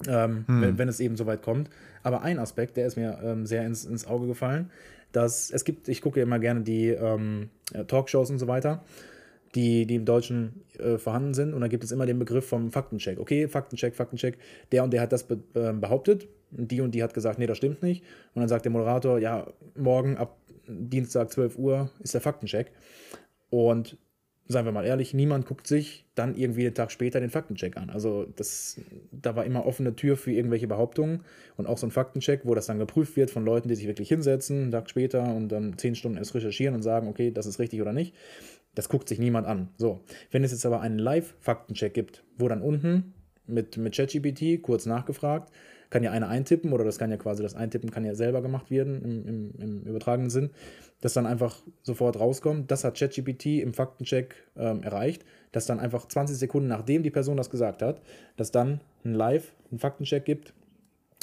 ähm, 0.08 0.46
hm. 0.48 0.62
wenn, 0.62 0.78
wenn, 0.78 0.90
es 0.90 1.00
eben 1.00 1.16
so 1.16 1.26
weit 1.26 1.42
kommt. 1.42 1.70
Aber 2.04 2.22
ein 2.22 2.40
Aspekt, 2.40 2.78
der 2.78 2.86
ist 2.88 2.96
mir 2.98 3.20
ähm, 3.24 3.46
sehr 3.46 3.66
ins, 3.66 3.86
ins 3.86 4.06
Auge 4.06 4.28
gefallen, 4.28 4.70
dass 5.12 5.52
es 5.52 5.64
gibt, 5.64 5.88
ich 5.88 6.02
gucke 6.02 6.22
immer 6.22 6.40
gerne 6.40 6.62
die 6.62 6.90
ähm, 6.90 7.50
Talkshows 7.88 8.30
und 8.30 8.40
so 8.40 8.48
weiter, 8.48 8.84
die, 9.56 9.86
die 9.86 9.96
im 9.96 10.06
Deutschen 10.06 10.64
äh, 10.80 10.98
vorhanden 10.98 11.34
sind. 11.34 11.54
Und 11.54 11.62
da 11.62 11.68
gibt 11.68 11.84
es 11.84 11.92
immer 11.92 12.06
den 12.06 12.20
Begriff 12.20 12.48
vom 12.48 12.72
Faktencheck. 12.72 13.20
Okay, 13.20 13.48
Faktencheck, 13.48 13.96
Faktencheck. 13.96 14.38
Der 14.72 14.84
und 14.84 14.92
der 14.92 15.02
hat 15.02 15.12
das 15.12 15.24
be 15.24 15.40
äh, 15.54 15.72
behauptet. 15.74 16.28
Und 16.56 16.72
die 16.72 16.82
und 16.82 16.92
die 16.92 17.04
hat 17.04 17.14
gesagt, 17.14 17.40
nee, 17.40 17.48
das 17.48 17.58
stimmt 17.58 17.84
nicht. 17.84 18.04
Und 18.34 18.42
dann 18.42 18.50
sagt 18.50 18.66
der 18.66 18.72
Moderator, 18.72 19.20
ja, 19.20 19.48
morgen 19.76 20.18
ab 20.18 20.38
Dienstag 20.68 21.32
12 21.32 21.58
Uhr 21.58 21.90
ist 22.00 22.14
der 22.14 22.22
Faktencheck. 22.22 22.72
Und 23.50 23.98
seien 24.48 24.66
wir 24.66 24.72
mal 24.72 24.86
ehrlich, 24.86 25.14
niemand 25.14 25.46
guckt 25.46 25.68
sich 25.68 26.06
dann 26.16 26.36
irgendwie 26.36 26.64
den 26.64 26.74
Tag 26.74 26.92
später 26.92 27.20
den 27.20 27.30
Faktencheck 27.30 27.78
an. 27.78 27.90
Also 27.90 28.26
das, 28.36 28.80
da 29.12 29.36
war 29.36 29.46
immer 29.46 29.66
offene 29.66 29.96
Tür 29.96 30.18
für 30.18 30.32
irgendwelche 30.32 30.68
Behauptungen 30.68 31.22
und 31.56 31.66
auch 31.66 31.78
so 31.78 31.88
ein 31.88 31.92
Faktencheck, 31.92 32.42
wo 32.44 32.54
das 32.54 32.66
dann 32.66 32.78
geprüft 32.78 33.16
wird 33.16 33.32
von 33.32 33.46
Leuten, 33.46 33.70
die 33.70 33.76
sich 33.76 33.88
wirklich 33.88 34.10
hinsetzen, 34.10 34.64
einen 34.64 34.72
Tag 34.72 34.90
später 34.90 35.34
und 35.34 35.50
dann 35.50 35.78
zehn 35.78 35.96
Stunden 35.96 36.18
erst 36.18 36.36
recherchieren 36.36 36.76
und 36.76 36.82
sagen, 36.82 37.08
okay, 37.08 37.32
das 37.32 37.46
ist 37.46 37.60
richtig 37.60 37.82
oder 37.82 37.94
nicht. 37.94 38.14
Das 38.76 38.90
guckt 38.90 39.08
sich 39.08 39.20
niemand 39.20 39.48
an. 39.48 39.70
So, 39.78 40.02
wenn 40.32 40.44
es 40.44 40.52
jetzt 40.52 40.66
aber 40.66 40.82
einen 40.82 41.00
Live-Faktencheck 41.00 41.94
gibt, 41.94 42.24
wo 42.38 42.48
dann 42.48 42.62
unten 42.62 43.14
mit, 43.48 43.78
mit 43.78 43.96
ChatGPT 43.96 44.62
kurz 44.62 44.86
nachgefragt, 44.86 45.52
kann 45.94 46.02
ja 46.02 46.10
einer 46.10 46.28
eintippen 46.28 46.74
oder 46.74 46.84
das 46.84 46.98
kann 46.98 47.12
ja 47.12 47.18
quasi, 47.18 47.44
das 47.44 47.54
Eintippen 47.54 47.92
kann 47.92 48.04
ja 48.04 48.16
selber 48.16 48.42
gemacht 48.42 48.72
werden 48.72 49.04
im, 49.04 49.28
im, 49.28 49.52
im 49.60 49.84
übertragenen 49.84 50.32
Sinn, 50.32 50.50
dass 51.02 51.14
dann 51.14 51.28
einfach 51.28 51.62
sofort 51.84 52.20
rauskommt. 52.20 52.72
Das 52.72 52.84
hat 52.84 52.98
ChatGPT 52.98 53.62
im 53.62 53.76
Faktencheck 53.76 54.34
ähm, 54.58 54.82
erreicht, 54.82 55.24
dass 55.52 55.68
dann 55.68 55.80
einfach 55.80 56.08
20 56.08 56.36
Sekunden 56.36 56.68
nachdem 56.68 57.04
die 57.04 57.12
Person 57.12 57.38
das 57.38 57.52
gesagt 57.52 57.84
hat, 57.84 58.02
dass 58.38 58.50
dann 58.50 58.82
ein 59.06 59.14
Live, 59.14 59.54
ein 59.72 59.78
Faktencheck 59.78 60.26
gibt 60.26 60.56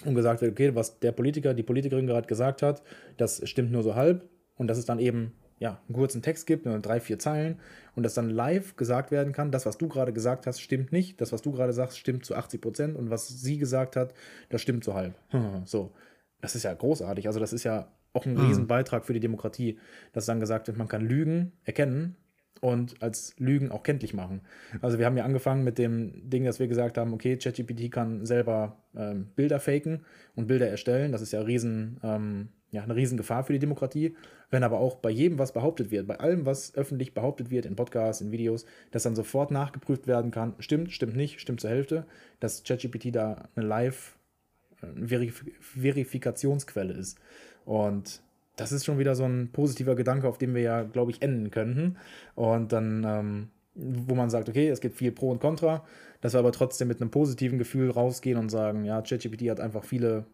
und 0.05 0.15
gesagt 0.15 0.41
wird, 0.41 0.53
okay, 0.53 0.73
was 0.77 1.01
der 1.01 1.11
Politiker, 1.11 1.53
die 1.53 1.65
Politikerin 1.65 2.07
gerade 2.07 2.29
gesagt 2.29 2.63
hat, 2.63 2.81
das 3.17 3.43
stimmt 3.49 3.73
nur 3.73 3.83
so 3.83 3.97
halb 3.97 4.25
und 4.55 4.69
das 4.69 4.79
ist 4.79 4.89
dann 4.89 5.01
eben 5.01 5.33
ja, 5.61 5.79
einen 5.87 5.95
kurzen 5.95 6.23
Text 6.23 6.47
gibt, 6.47 6.65
nur 6.65 6.79
drei, 6.81 7.01
vier 7.01 7.19
Zeilen 7.19 7.61
und 7.95 8.03
das 8.03 8.15
dann 8.15 8.31
live 8.31 8.77
gesagt 8.77 9.11
werden 9.11 9.33
kann, 9.35 9.53
das, 9.53 9.67
was 9.67 9.77
du 9.77 9.89
gerade 9.89 10.13
gesagt 10.13 10.47
hast, 10.47 10.61
stimmt 10.61 10.91
nicht, 10.91 11.21
das, 11.21 11.33
was 11.33 11.43
du 11.43 11.53
gerade 11.53 11.75
sagst, 11.75 11.99
stimmt 11.99 12.25
zu 12.25 12.35
80 12.35 12.61
Prozent 12.61 12.97
und 12.97 13.11
was 13.11 13.29
sie 13.29 13.59
gesagt 13.59 13.95
hat, 13.95 14.15
das 14.49 14.63
stimmt 14.63 14.83
zu 14.83 14.95
halb. 14.95 15.15
so, 15.67 15.93
das 16.41 16.55
ist 16.57 16.63
ja 16.63 16.73
großartig. 16.73 17.27
Also 17.27 17.39
das 17.39 17.53
ist 17.53 17.65
ja 17.65 17.93
auch 18.15 18.25
ein 18.25 18.35
mhm. 18.35 18.47
Riesenbeitrag 18.47 19.05
für 19.05 19.13
die 19.13 19.21
Demokratie, 19.21 19.79
dass 20.13 20.25
dann 20.25 20.41
gesagt 20.41 20.67
wird, 20.67 20.79
man 20.79 20.89
kann 20.89 21.03
Lügen 21.03 21.53
erkennen 21.65 22.17
und 22.63 23.03
als 23.03 23.35
Lügen 23.39 23.71
auch 23.71 23.83
kenntlich 23.83 24.15
machen. 24.15 24.41
Also 24.81 24.99
wir 24.99 25.05
haben 25.05 25.17
ja 25.19 25.25
angefangen 25.25 25.63
mit 25.63 25.77
dem 25.77 26.29
Ding, 26.29 26.45
dass 26.45 26.59
wir 26.59 26.69
gesagt 26.69 26.97
haben, 26.97 27.13
okay, 27.13 27.37
ChatGPT 27.37 27.93
kann 27.93 28.25
selber 28.25 28.79
ähm, 28.97 29.29
Bilder 29.37 29.61
faken 29.61 30.07
und 30.35 30.47
Bilder 30.47 30.69
erstellen. 30.69 31.13
Das 31.13 31.21
ist 31.21 31.33
ja, 31.33 31.43
riesen, 31.43 32.01
ähm, 32.03 32.49
ja 32.71 32.83
eine 32.83 32.95
Riesengefahr 32.95 33.45
für 33.45 33.53
die 33.53 33.59
Demokratie. 33.59 34.15
Wenn 34.51 34.63
aber 34.63 34.79
auch 34.79 34.97
bei 34.97 35.11
jedem, 35.11 35.39
was 35.39 35.53
behauptet 35.53 35.91
wird, 35.91 36.07
bei 36.07 36.19
allem, 36.19 36.47
was 36.47 36.75
öffentlich 36.75 37.15
behauptet 37.15 37.51
wird, 37.51 37.67
in 37.67 37.77
Podcasts, 37.77 38.23
in 38.23 38.33
Videos, 38.33 38.65
dass 38.91 39.03
dann 39.03 39.17
sofort 39.17 39.51
nachgeprüft 39.51 40.07
werden 40.07 40.31
kann, 40.31 40.55
stimmt, 40.59 40.93
stimmt 40.93 41.17
nicht, 41.17 41.41
stimmt 41.41 41.61
zur 41.61 41.71
Hälfte, 41.71 42.07
dass 42.41 42.65
ChatGPT 42.65 43.15
da 43.15 43.49
eine 43.55 43.67
Live- 43.67 44.17
äh, 44.83 45.07
Verif 45.07 45.45
Verifikationsquelle 45.61 46.93
ist. 46.93 47.19
Und 47.65 48.23
das 48.57 48.73
ist 48.73 48.85
schon 48.85 48.99
wieder 48.99 49.15
so 49.15 49.25
ein 49.25 49.51
positiver 49.53 49.95
Gedanke, 49.95 50.29
auf 50.29 50.39
dem 50.39 50.55
wir 50.55 50.63
ja, 50.63 50.83
glaube 50.83 51.11
ich, 51.11 51.23
enden 51.23 51.51
könnten. 51.51 51.97
Und 52.35 52.73
dann, 52.73 53.05
ähm, 53.05 53.49
wo 53.75 54.15
man 54.15 54.31
sagt, 54.31 54.49
okay, 54.49 54.69
es 54.69 54.81
gibt 54.81 54.97
viel 54.97 55.13
Pro 55.13 55.31
und 55.31 55.41
Contra, 55.41 55.85
dass 56.21 56.35
wir 56.35 56.41
aber 56.41 56.53
trotzdem 56.53 56.89
mit 56.89 57.01
einem 57.01 57.11
positiven 57.11 57.59
Gefühl 57.59 57.91
rausgehen 57.91 58.39
und 58.39 58.51
sagen, 58.51 58.85
ja, 58.85 59.01
ChatGPT 59.01 59.49
hat 59.49 59.61
einfach 59.61 59.85
viele 59.85 60.25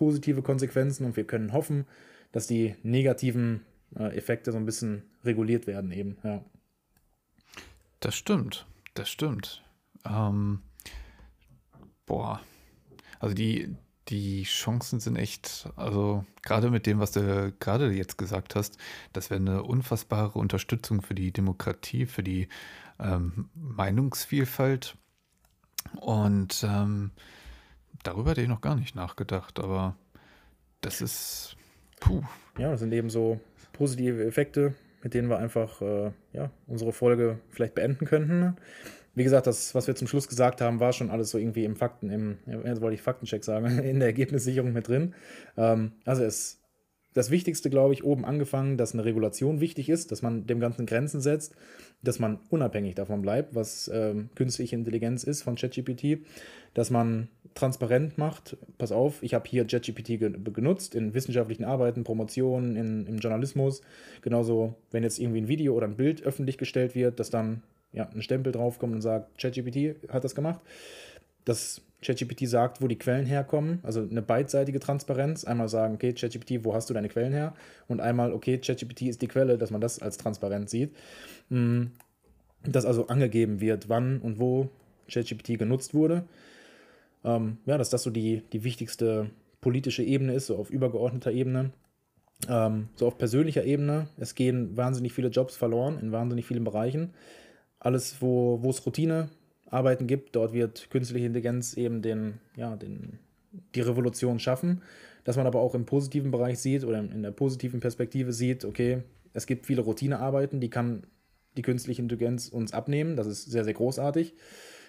positive 0.00 0.40
Konsequenzen 0.40 1.04
und 1.04 1.16
wir 1.18 1.26
können 1.26 1.52
hoffen, 1.52 1.84
dass 2.32 2.46
die 2.46 2.74
negativen 2.82 3.66
äh, 3.94 4.16
Effekte 4.16 4.50
so 4.50 4.56
ein 4.56 4.64
bisschen 4.64 5.02
reguliert 5.24 5.66
werden 5.66 5.92
eben, 5.92 6.16
ja. 6.24 6.42
Das 8.00 8.14
stimmt, 8.14 8.64
das 8.94 9.10
stimmt. 9.10 9.62
Ähm, 10.08 10.62
boah, 12.06 12.40
also 13.18 13.34
die, 13.34 13.76
die 14.08 14.44
Chancen 14.44 15.00
sind 15.00 15.16
echt, 15.16 15.68
also 15.76 16.24
gerade 16.40 16.70
mit 16.70 16.86
dem, 16.86 16.98
was 16.98 17.12
du 17.12 17.52
gerade 17.60 17.92
jetzt 17.92 18.16
gesagt 18.16 18.54
hast, 18.54 18.78
das 19.12 19.28
wäre 19.28 19.38
eine 19.38 19.62
unfassbare 19.64 20.38
Unterstützung 20.38 21.02
für 21.02 21.14
die 21.14 21.30
Demokratie, 21.30 22.06
für 22.06 22.22
die 22.22 22.48
ähm, 22.98 23.50
Meinungsvielfalt. 23.54 24.96
Und 26.00 26.64
ähm, 26.66 27.10
darüber 28.02 28.30
hätte 28.30 28.42
ich 28.42 28.48
noch 28.48 28.60
gar 28.60 28.76
nicht 28.76 28.94
nachgedacht, 28.94 29.58
aber 29.58 29.96
das 30.80 31.00
ist, 31.00 31.56
puh. 32.00 32.22
Ja, 32.58 32.70
das 32.70 32.80
sind 32.80 32.92
eben 32.92 33.10
so 33.10 33.40
positive 33.72 34.24
Effekte, 34.24 34.74
mit 35.02 35.14
denen 35.14 35.28
wir 35.28 35.38
einfach 35.38 35.80
äh, 35.80 36.12
ja, 36.32 36.50
unsere 36.66 36.92
Folge 36.92 37.38
vielleicht 37.50 37.74
beenden 37.74 38.06
könnten 38.06 38.56
wie 39.14 39.24
gesagt, 39.24 39.46
das, 39.46 39.74
was 39.74 39.86
wir 39.86 39.94
zum 39.96 40.06
Schluss 40.06 40.28
gesagt 40.28 40.60
haben, 40.60 40.80
war 40.80 40.92
schon 40.92 41.10
alles 41.10 41.30
so 41.30 41.38
irgendwie 41.38 41.64
im 41.64 41.76
Fakten, 41.76 42.10
im, 42.10 42.38
jetzt 42.46 42.80
wollte 42.80 42.94
ich 42.94 43.02
Faktencheck 43.02 43.44
sagen, 43.44 43.66
in 43.84 43.98
der 43.98 44.08
Ergebnissicherung 44.08 44.72
mit 44.72 44.88
drin. 44.88 45.14
Ähm, 45.56 45.92
also 46.04 46.22
es 46.22 46.59
das 47.12 47.30
Wichtigste, 47.30 47.70
glaube 47.70 47.92
ich, 47.92 48.04
oben 48.04 48.24
angefangen, 48.24 48.76
dass 48.76 48.92
eine 48.92 49.04
Regulation 49.04 49.60
wichtig 49.60 49.88
ist, 49.88 50.12
dass 50.12 50.22
man 50.22 50.46
dem 50.46 50.60
Ganzen 50.60 50.86
Grenzen 50.86 51.20
setzt, 51.20 51.54
dass 52.02 52.18
man 52.18 52.38
unabhängig 52.50 52.94
davon 52.94 53.22
bleibt, 53.22 53.54
was 53.54 53.90
ähm, 53.92 54.30
künstliche 54.34 54.76
Intelligenz 54.76 55.24
ist 55.24 55.42
von 55.42 55.56
ChatGPT, 55.56 56.18
dass 56.72 56.90
man 56.90 57.28
transparent 57.54 58.16
macht, 58.16 58.56
pass 58.78 58.92
auf, 58.92 59.22
ich 59.22 59.34
habe 59.34 59.48
hier 59.48 59.66
ChatGPT 59.66 60.06
ge 60.18 60.32
genutzt 60.52 60.94
in 60.94 61.14
wissenschaftlichen 61.14 61.64
Arbeiten, 61.64 62.04
Promotionen, 62.04 62.76
in, 62.76 63.06
im 63.06 63.18
Journalismus, 63.18 63.82
genauso 64.22 64.76
wenn 64.92 65.02
jetzt 65.02 65.18
irgendwie 65.18 65.40
ein 65.40 65.48
Video 65.48 65.74
oder 65.74 65.88
ein 65.88 65.96
Bild 65.96 66.22
öffentlich 66.22 66.58
gestellt 66.58 66.94
wird, 66.94 67.18
dass 67.18 67.30
dann 67.30 67.62
ja, 67.92 68.08
ein 68.08 68.22
Stempel 68.22 68.52
draufkommt 68.52 68.94
und 68.94 69.00
sagt, 69.00 69.36
ChatGPT 69.40 70.08
hat 70.12 70.22
das 70.22 70.36
gemacht. 70.36 70.60
Dass 71.44 71.82
ChatGPT 72.02 72.48
sagt, 72.48 72.80
wo 72.80 72.88
die 72.88 72.98
Quellen 72.98 73.26
herkommen, 73.26 73.80
also 73.82 74.00
eine 74.00 74.22
beidseitige 74.22 74.80
Transparenz. 74.80 75.44
Einmal 75.44 75.68
sagen, 75.68 75.94
okay, 75.94 76.12
ChatGPT, 76.12 76.64
wo 76.64 76.74
hast 76.74 76.88
du 76.88 76.94
deine 76.94 77.08
Quellen 77.08 77.32
her? 77.32 77.54
Und 77.88 78.00
einmal, 78.00 78.32
okay, 78.32 78.58
ChatGPT 78.58 79.02
ist 79.02 79.20
die 79.22 79.28
Quelle, 79.28 79.58
dass 79.58 79.70
man 79.70 79.80
das 79.80 80.00
als 80.00 80.16
transparent 80.16 80.70
sieht. 80.70 80.94
Mm, 81.50 81.86
dass 82.64 82.84
also 82.84 83.08
angegeben 83.08 83.60
wird, 83.60 83.88
wann 83.88 84.20
und 84.20 84.38
wo 84.38 84.68
ChatGPT 85.10 85.58
genutzt 85.58 85.92
wurde. 85.94 86.24
Ähm, 87.24 87.58
ja, 87.66 87.76
dass 87.76 87.90
das 87.90 88.02
so 88.02 88.10
die, 88.10 88.42
die 88.52 88.64
wichtigste 88.64 89.30
politische 89.60 90.02
Ebene 90.02 90.34
ist, 90.34 90.46
so 90.46 90.56
auf 90.56 90.70
übergeordneter 90.70 91.32
Ebene. 91.32 91.70
Ähm, 92.48 92.88
so 92.96 93.06
auf 93.06 93.18
persönlicher 93.18 93.64
Ebene. 93.64 94.08
Es 94.16 94.34
gehen 94.34 94.74
wahnsinnig 94.76 95.12
viele 95.12 95.28
Jobs 95.28 95.54
verloren 95.56 95.98
in 96.00 96.12
wahnsinnig 96.12 96.46
vielen 96.46 96.64
Bereichen 96.64 97.12
alles, 97.80 98.20
wo, 98.20 98.60
es 98.68 98.80
Routinearbeiten 99.70 100.06
gibt, 100.06 100.34
dort 100.36 100.52
wird 100.52 100.90
künstliche 100.90 101.26
Intelligenz 101.26 101.76
eben 101.76 102.02
den, 102.02 102.40
ja, 102.56 102.76
den, 102.76 103.18
die 103.74 103.80
Revolution 103.80 104.38
schaffen. 104.38 104.82
Dass 105.24 105.36
man 105.36 105.46
aber 105.46 105.60
auch 105.60 105.74
im 105.74 105.84
positiven 105.84 106.30
Bereich 106.30 106.58
sieht 106.58 106.82
oder 106.84 106.98
in 106.98 107.22
der 107.22 107.30
positiven 107.30 107.80
Perspektive 107.80 108.32
sieht, 108.32 108.64
okay, 108.64 109.02
es 109.32 109.46
gibt 109.46 109.66
viele 109.66 109.82
Routinearbeiten, 109.82 110.60
die 110.60 110.70
kann 110.70 111.04
die 111.56 111.62
künstliche 111.62 112.00
Intelligenz 112.02 112.48
uns 112.48 112.72
abnehmen. 112.72 113.16
Das 113.16 113.26
ist 113.26 113.50
sehr, 113.50 113.64
sehr 113.64 113.74
großartig. 113.74 114.34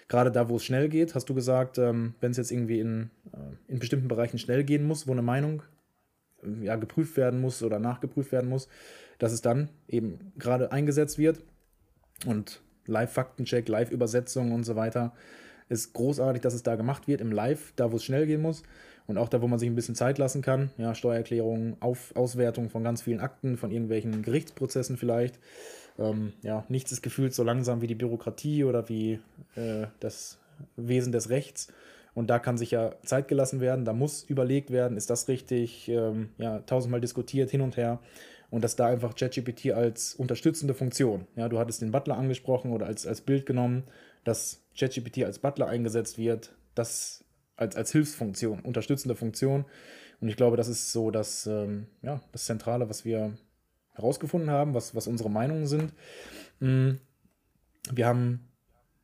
Gerade 0.08 0.32
da, 0.32 0.48
wo 0.48 0.56
es 0.56 0.64
schnell 0.64 0.88
geht, 0.88 1.14
hast 1.14 1.28
du 1.28 1.34
gesagt, 1.34 1.78
ähm, 1.78 2.14
wenn 2.20 2.32
es 2.32 2.38
jetzt 2.38 2.50
irgendwie 2.50 2.80
in, 2.80 3.10
äh, 3.32 3.72
in 3.72 3.78
bestimmten 3.78 4.08
Bereichen 4.08 4.38
schnell 4.38 4.64
gehen 4.64 4.86
muss, 4.86 5.06
wo 5.06 5.12
eine 5.12 5.22
Meinung 5.22 5.62
äh, 6.42 6.64
ja, 6.64 6.76
geprüft 6.76 7.16
werden 7.16 7.40
muss 7.40 7.62
oder 7.62 7.78
nachgeprüft 7.78 8.32
werden 8.32 8.48
muss, 8.48 8.68
dass 9.18 9.32
es 9.32 9.42
dann 9.42 9.68
eben 9.86 10.32
gerade 10.38 10.72
eingesetzt 10.72 11.18
wird. 11.18 11.42
Und 12.26 12.62
Live-Faktencheck, 12.86 13.68
Live-Übersetzung 13.68 14.52
und 14.52 14.64
so 14.64 14.76
weiter. 14.76 15.12
Ist 15.68 15.92
großartig, 15.92 16.42
dass 16.42 16.54
es 16.54 16.62
da 16.62 16.76
gemacht 16.76 17.08
wird, 17.08 17.20
im 17.20 17.32
Live, 17.32 17.72
da 17.76 17.92
wo 17.92 17.96
es 17.96 18.04
schnell 18.04 18.26
gehen 18.26 18.42
muss. 18.42 18.62
Und 19.06 19.18
auch 19.18 19.28
da, 19.28 19.42
wo 19.42 19.48
man 19.48 19.58
sich 19.58 19.68
ein 19.68 19.74
bisschen 19.74 19.94
Zeit 19.94 20.18
lassen 20.18 20.42
kann. 20.42 20.70
Ja, 20.78 20.94
Steuererklärung, 20.94 21.76
Auf 21.80 22.14
Auswertung 22.14 22.70
von 22.70 22.84
ganz 22.84 23.02
vielen 23.02 23.20
Akten, 23.20 23.56
von 23.56 23.70
irgendwelchen 23.70 24.22
Gerichtsprozessen 24.22 24.96
vielleicht. 24.96 25.38
Ähm, 25.98 26.32
ja, 26.42 26.64
nichts 26.68 26.92
ist 26.92 27.02
gefühlt 27.02 27.34
so 27.34 27.42
langsam 27.42 27.80
wie 27.80 27.86
die 27.86 27.94
Bürokratie 27.94 28.64
oder 28.64 28.88
wie 28.88 29.18
äh, 29.56 29.86
das 30.00 30.38
Wesen 30.76 31.12
des 31.12 31.30
Rechts. 31.30 31.68
Und 32.14 32.28
da 32.28 32.38
kann 32.38 32.58
sich 32.58 32.70
ja 32.70 32.94
Zeit 33.04 33.28
gelassen 33.28 33.60
werden, 33.60 33.84
da 33.84 33.92
muss 33.94 34.24
überlegt 34.24 34.70
werden, 34.70 34.96
ist 34.96 35.08
das 35.08 35.28
richtig, 35.28 35.88
ähm, 35.88 36.28
ja, 36.36 36.58
tausendmal 36.60 37.00
diskutiert, 37.00 37.50
hin 37.50 37.62
und 37.62 37.76
her 37.76 38.00
und 38.52 38.62
dass 38.62 38.76
da 38.76 38.86
einfach 38.86 39.14
ChatGPT 39.14 39.72
als 39.72 40.14
unterstützende 40.14 40.74
Funktion, 40.74 41.26
ja, 41.36 41.48
du 41.48 41.58
hattest 41.58 41.80
den 41.80 41.90
Butler 41.90 42.18
angesprochen 42.18 42.72
oder 42.72 42.84
als, 42.84 43.06
als 43.06 43.22
Bild 43.22 43.46
genommen, 43.46 43.84
dass 44.24 44.62
ChatGPT 44.78 45.24
als 45.24 45.38
Butler 45.38 45.68
eingesetzt 45.68 46.18
wird, 46.18 46.54
das 46.74 47.24
als, 47.56 47.76
als 47.76 47.92
Hilfsfunktion, 47.92 48.60
unterstützende 48.60 49.14
Funktion. 49.14 49.64
Und 50.20 50.28
ich 50.28 50.36
glaube, 50.36 50.58
das 50.58 50.68
ist 50.68 50.92
so 50.92 51.10
das, 51.10 51.46
ähm, 51.46 51.86
ja, 52.02 52.20
das 52.32 52.44
Zentrale, 52.44 52.90
was 52.90 53.06
wir 53.06 53.32
herausgefunden 53.94 54.50
haben, 54.50 54.74
was, 54.74 54.94
was 54.94 55.06
unsere 55.06 55.30
Meinungen 55.30 55.66
sind. 55.66 55.94
Mm, 56.60 56.90
wir 57.90 58.06
haben 58.06 58.50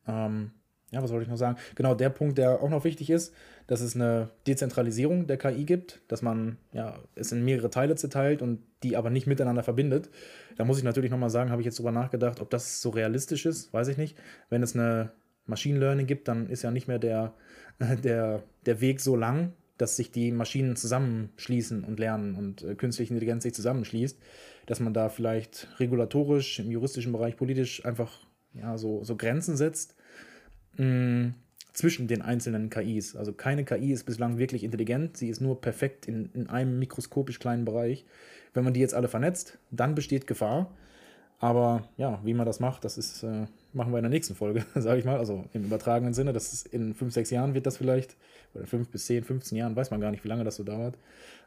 ähm, 0.07 0.51
ja, 0.91 1.03
was 1.03 1.11
wollte 1.11 1.23
ich 1.23 1.29
noch 1.29 1.37
sagen? 1.37 1.57
Genau, 1.75 1.93
der 1.93 2.09
Punkt, 2.09 2.37
der 2.37 2.61
auch 2.61 2.69
noch 2.69 2.83
wichtig 2.83 3.09
ist, 3.09 3.33
dass 3.67 3.81
es 3.81 3.95
eine 3.95 4.29
Dezentralisierung 4.47 5.27
der 5.27 5.37
KI 5.37 5.63
gibt, 5.63 6.01
dass 6.07 6.21
man 6.21 6.57
ja, 6.73 6.97
es 7.15 7.31
in 7.31 7.45
mehrere 7.45 7.69
Teile 7.69 7.95
zerteilt 7.95 8.41
und 8.41 8.59
die 8.81 8.97
aber 8.97 9.09
nicht 9.11 9.27
miteinander 9.27 9.61
verbindet. 9.61 10.09
Da 10.57 10.65
muss 10.65 10.79
ich 10.79 10.83
natürlich 10.83 11.11
nochmal 11.11 11.29
sagen, 11.29 11.51
habe 11.51 11.61
ich 11.61 11.65
jetzt 11.65 11.77
drüber 11.77 11.91
nachgedacht, 11.91 12.39
ob 12.39 12.49
das 12.49 12.81
so 12.81 12.89
realistisch 12.89 13.45
ist, 13.45 13.71
weiß 13.71 13.87
ich 13.89 13.97
nicht. 13.97 14.17
Wenn 14.49 14.63
es 14.63 14.75
eine 14.75 15.11
Machine 15.45 15.79
Learning 15.79 16.07
gibt, 16.07 16.27
dann 16.27 16.49
ist 16.49 16.63
ja 16.63 16.71
nicht 16.71 16.87
mehr 16.87 16.99
der, 16.99 17.33
der, 18.03 18.43
der 18.65 18.81
Weg 18.81 18.99
so 18.99 19.15
lang, 19.15 19.53
dass 19.77 19.95
sich 19.95 20.11
die 20.11 20.31
Maschinen 20.31 20.75
zusammenschließen 20.75 21.83
und 21.83 21.99
lernen 21.99 22.35
und 22.35 22.63
äh, 22.63 22.75
künstliche 22.75 23.13
Intelligenz 23.13 23.43
sich 23.43 23.53
zusammenschließt, 23.53 24.19
dass 24.65 24.79
man 24.79 24.93
da 24.93 25.09
vielleicht 25.09 25.67
regulatorisch, 25.79 26.59
im 26.59 26.71
juristischen 26.71 27.11
Bereich, 27.11 27.37
politisch 27.37 27.85
einfach 27.85 28.25
ja, 28.53 28.77
so, 28.77 29.03
so 29.03 29.15
Grenzen 29.15 29.55
setzt 29.55 29.95
zwischen 31.73 32.07
den 32.07 32.21
einzelnen 32.21 32.69
KIs. 32.69 33.15
Also 33.15 33.33
keine 33.33 33.63
KI 33.63 33.91
ist 33.91 34.05
bislang 34.05 34.37
wirklich 34.37 34.63
intelligent, 34.63 35.17
sie 35.17 35.29
ist 35.29 35.41
nur 35.41 35.61
perfekt 35.61 36.07
in, 36.07 36.29
in 36.33 36.49
einem 36.49 36.79
mikroskopisch 36.79 37.39
kleinen 37.39 37.65
Bereich. 37.65 38.05
Wenn 38.53 38.63
man 38.63 38.73
die 38.73 38.79
jetzt 38.79 38.93
alle 38.93 39.07
vernetzt, 39.07 39.59
dann 39.71 39.95
besteht 39.95 40.27
Gefahr. 40.27 40.71
Aber 41.39 41.87
ja, 41.95 42.19
wie 42.25 42.33
man 42.33 42.45
das 42.45 42.59
macht, 42.59 42.83
das 42.83 42.97
ist, 42.97 43.23
äh, 43.23 43.45
machen 43.71 43.93
wir 43.93 43.97
in 43.97 44.03
der 44.03 44.09
nächsten 44.09 44.35
Folge, 44.35 44.65
sage 44.75 44.99
ich 44.99 45.05
mal. 45.05 45.17
Also 45.17 45.45
im 45.53 45.63
übertragenen 45.63 46.13
Sinne, 46.13 46.33
das 46.33 46.51
ist 46.51 46.67
in 46.67 46.93
fünf, 46.93 47.13
sechs 47.13 47.29
Jahren 47.29 47.53
wird 47.53 47.65
das 47.65 47.77
vielleicht, 47.77 48.17
oder 48.53 48.67
fünf 48.67 48.89
bis 48.89 49.05
zehn, 49.05 49.23
15 49.23 49.57
Jahren, 49.57 49.75
weiß 49.75 49.91
man 49.91 50.01
gar 50.01 50.11
nicht, 50.11 50.23
wie 50.23 50.27
lange 50.27 50.43
das 50.43 50.55
so 50.55 50.63
dauert. 50.63 50.97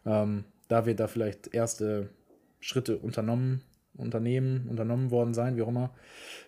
Ähm, 0.06 0.44
da 0.68 0.86
wird 0.86 0.98
da 0.98 1.08
vielleicht 1.08 1.54
erste 1.54 2.08
Schritte 2.60 2.96
unternommen, 2.96 3.60
Unternehmen, 3.94 4.66
unternommen 4.70 5.10
worden 5.10 5.34
sein, 5.34 5.56
wie 5.56 5.62
auch 5.62 5.68
immer. 5.68 5.90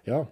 Ja, 0.06 0.28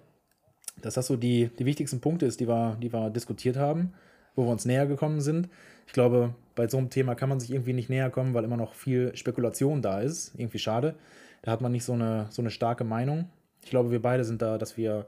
dass 0.81 0.95
das 0.95 1.07
so 1.07 1.17
die, 1.17 1.51
die 1.59 1.67
wichtigsten 1.67 2.01
Punkte 2.01 2.27
ist, 2.27 2.41
die 2.41 2.49
wir, 2.49 2.77
die 2.81 2.93
wir 2.93 3.11
diskutiert 3.11 3.57
haben, 3.57 3.93
wo 4.35 4.45
wir 4.45 4.51
uns 4.51 4.65
näher 4.65 4.87
gekommen 4.87 5.21
sind. 5.21 5.49
Ich 5.87 5.93
glaube, 5.93 6.35
bei 6.55 6.69
so 6.69 6.79
einem 6.79 6.91
Thema 6.91 7.15
kann 7.15 7.29
man 7.29 7.41
sich 7.41 7.51
irgendwie 7.51 7.73
nicht 7.73 7.91
näher 7.91 8.11
kommen, 8.11 8.35
weil 8.35 8.45
immer 8.45 8.57
noch 8.57 8.75
viel 8.75 9.15
Spekulation 9.17 9.83
da 9.83 10.01
ist. 10.01 10.33
Irgendwie 10.37 10.59
schade. 10.59 10.95
Da 11.43 11.53
hat 11.53 11.61
man 11.61 11.73
nicht 11.73 11.85
so 11.85 11.93
eine, 11.93 12.27
so 12.31 12.43
eine 12.43 12.51
starke 12.51 12.85
Meinung. 12.85 13.29
Ich 13.63 13.71
glaube, 13.71 13.91
wir 13.91 14.03
beide 14.03 14.25
sind 14.25 14.43
da, 14.43 14.59
dass 14.59 14.77
wir 14.77 15.07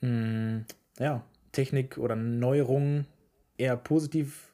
mh, 0.00 0.08
mm, 0.10 0.64
ja, 0.98 1.24
Technik 1.52 1.98
oder 1.98 2.16
Neuerungen 2.16 3.06
eher 3.58 3.76
positiv 3.76 4.52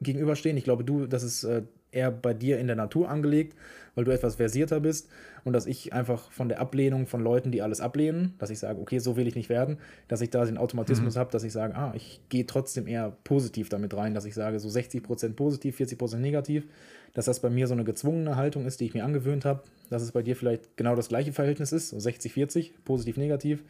gegenüberstehen. 0.00 0.56
Ich 0.56 0.64
glaube, 0.64 0.84
du, 0.84 1.06
das 1.06 1.22
ist 1.22 1.44
äh, 1.44 1.62
eher 1.90 2.10
bei 2.10 2.34
dir 2.34 2.58
in 2.58 2.66
der 2.66 2.76
Natur 2.76 3.08
angelegt, 3.08 3.56
weil 3.94 4.04
du 4.04 4.10
etwas 4.10 4.36
versierter 4.36 4.80
bist 4.80 5.08
und 5.44 5.52
dass 5.52 5.66
ich 5.66 5.92
einfach 5.92 6.30
von 6.30 6.48
der 6.48 6.60
Ablehnung 6.60 7.06
von 7.06 7.22
Leuten, 7.22 7.50
die 7.50 7.62
alles 7.62 7.80
ablehnen, 7.80 8.34
dass 8.38 8.50
ich 8.50 8.58
sage, 8.58 8.80
okay, 8.80 8.98
so 8.98 9.16
will 9.16 9.26
ich 9.26 9.34
nicht 9.34 9.48
werden, 9.48 9.78
dass 10.08 10.20
ich 10.20 10.30
da 10.30 10.44
den 10.44 10.58
Automatismus 10.58 11.14
mhm. 11.14 11.20
habe, 11.20 11.30
dass 11.32 11.44
ich 11.44 11.52
sage, 11.52 11.74
ah, 11.74 11.92
ich 11.94 12.20
gehe 12.28 12.46
trotzdem 12.46 12.86
eher 12.86 13.16
positiv 13.24 13.68
damit 13.68 13.94
rein, 13.96 14.14
dass 14.14 14.24
ich 14.24 14.34
sage, 14.34 14.60
so 14.60 14.68
60% 14.68 15.34
positiv, 15.34 15.78
40% 15.78 16.16
negativ, 16.18 16.66
dass 17.12 17.26
das 17.26 17.40
bei 17.40 17.50
mir 17.50 17.66
so 17.66 17.74
eine 17.74 17.84
gezwungene 17.84 18.36
Haltung 18.36 18.66
ist, 18.66 18.80
die 18.80 18.86
ich 18.86 18.94
mir 18.94 19.04
angewöhnt 19.04 19.44
habe, 19.44 19.62
dass 19.90 20.02
es 20.02 20.12
bei 20.12 20.22
dir 20.22 20.36
vielleicht 20.36 20.76
genau 20.76 20.94
das 20.94 21.08
gleiche 21.08 21.32
Verhältnis 21.32 21.72
ist, 21.72 21.90
so 21.90 21.96
60-40, 21.96 22.70
positiv, 22.84 23.16
negativ, 23.16 23.64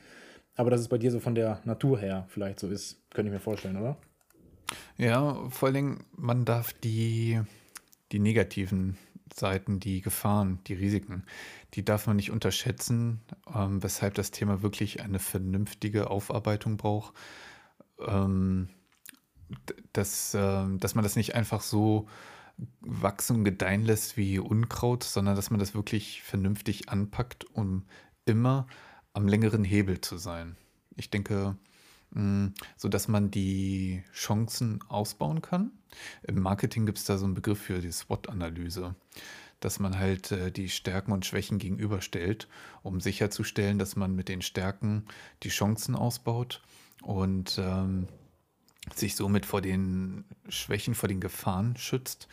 aber 0.54 0.70
dass 0.70 0.80
es 0.80 0.88
bei 0.88 0.98
dir 0.98 1.10
so 1.10 1.20
von 1.20 1.34
der 1.34 1.60
Natur 1.64 1.98
her 1.98 2.26
vielleicht 2.28 2.60
so 2.60 2.68
ist, 2.68 2.98
könnte 3.10 3.30
ich 3.30 3.34
mir 3.34 3.40
vorstellen, 3.40 3.76
oder? 3.76 3.96
Ja, 4.96 5.48
vor 5.50 5.66
allen 5.66 5.74
Dingen, 5.74 6.04
man 6.16 6.44
darf 6.44 6.72
die, 6.72 7.40
die 8.12 8.18
negativen 8.18 8.96
Seiten, 9.34 9.80
die 9.80 10.00
Gefahren, 10.00 10.60
die 10.66 10.74
Risiken, 10.74 11.24
die 11.74 11.84
darf 11.84 12.06
man 12.06 12.16
nicht 12.16 12.30
unterschätzen, 12.30 13.20
ähm, 13.54 13.82
weshalb 13.82 14.14
das 14.14 14.30
Thema 14.30 14.62
wirklich 14.62 15.02
eine 15.02 15.18
vernünftige 15.18 16.10
Aufarbeitung 16.10 16.76
braucht. 16.76 17.14
Ähm, 17.98 18.68
dass, 19.92 20.34
äh, 20.34 20.64
dass 20.78 20.94
man 20.94 21.02
das 21.02 21.16
nicht 21.16 21.34
einfach 21.34 21.60
so 21.60 22.08
wachsen 22.80 23.36
und 23.36 23.44
gedeihen 23.44 23.82
lässt 23.82 24.16
wie 24.16 24.38
Unkraut, 24.38 25.04
sondern 25.04 25.36
dass 25.36 25.50
man 25.50 25.60
das 25.60 25.74
wirklich 25.74 26.22
vernünftig 26.22 26.88
anpackt, 26.88 27.44
um 27.52 27.84
immer 28.24 28.66
am 29.14 29.28
längeren 29.28 29.64
Hebel 29.64 30.00
zu 30.00 30.16
sein. 30.16 30.56
Ich 30.96 31.10
denke, 31.10 31.56
mh, 32.12 32.52
so 32.76 32.88
dass 32.88 33.08
man 33.08 33.30
die 33.30 34.02
Chancen 34.12 34.80
ausbauen 34.88 35.42
kann. 35.42 35.70
Im 36.22 36.40
Marketing 36.40 36.86
gibt 36.86 36.98
es 36.98 37.04
da 37.04 37.18
so 37.18 37.24
einen 37.24 37.34
Begriff 37.34 37.60
für 37.60 37.80
die 37.80 37.92
SWOT-Analyse, 37.92 38.94
dass 39.60 39.78
man 39.78 39.98
halt 39.98 40.32
äh, 40.32 40.50
die 40.50 40.68
Stärken 40.68 41.12
und 41.12 41.26
Schwächen 41.26 41.58
gegenüberstellt, 41.58 42.48
um 42.82 43.00
sicherzustellen, 43.00 43.78
dass 43.78 43.96
man 43.96 44.14
mit 44.14 44.28
den 44.28 44.42
Stärken 44.42 45.04
die 45.42 45.50
Chancen 45.50 45.94
ausbaut 45.94 46.62
und 47.02 47.58
ähm, 47.58 48.08
sich 48.94 49.14
somit 49.14 49.46
vor 49.46 49.60
den 49.60 50.24
Schwächen, 50.48 50.94
vor 50.94 51.08
den 51.08 51.20
Gefahren 51.20 51.76
schützt. 51.76 52.28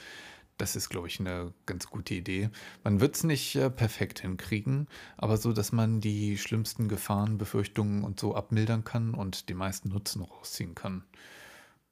Das 0.59 0.75
ist, 0.75 0.89
glaube 0.89 1.07
ich, 1.07 1.21
eine 1.21 1.53
ganz 1.65 1.87
gute 1.87 2.13
Idee. 2.13 2.49
Man 2.83 2.99
wird 2.99 3.15
es 3.15 3.23
nicht 3.23 3.55
äh, 3.55 3.69
perfekt 3.69 4.19
hinkriegen, 4.19 4.87
aber 5.15 5.37
so, 5.37 5.53
dass 5.53 5.71
man 5.71 6.01
die 6.01 6.37
schlimmsten 6.37 6.89
Gefahren, 6.89 7.37
Befürchtungen 7.37 8.03
und 8.03 8.19
so 8.19 8.35
abmildern 8.35 8.83
kann 8.83 9.13
und 9.13 9.47
die 9.47 9.53
meisten 9.53 9.87
Nutzen 9.87 10.21
rausziehen 10.21 10.75
kann. 10.75 11.05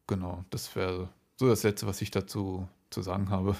Genau, 0.05 0.43
das 0.49 0.75
wäre 0.75 1.09
so 1.37 1.47
das 1.47 1.63
Letzte, 1.63 1.87
was 1.87 2.01
ich 2.01 2.11
dazu 2.11 2.67
zu 2.89 3.01
sagen 3.01 3.29
habe. 3.29 3.55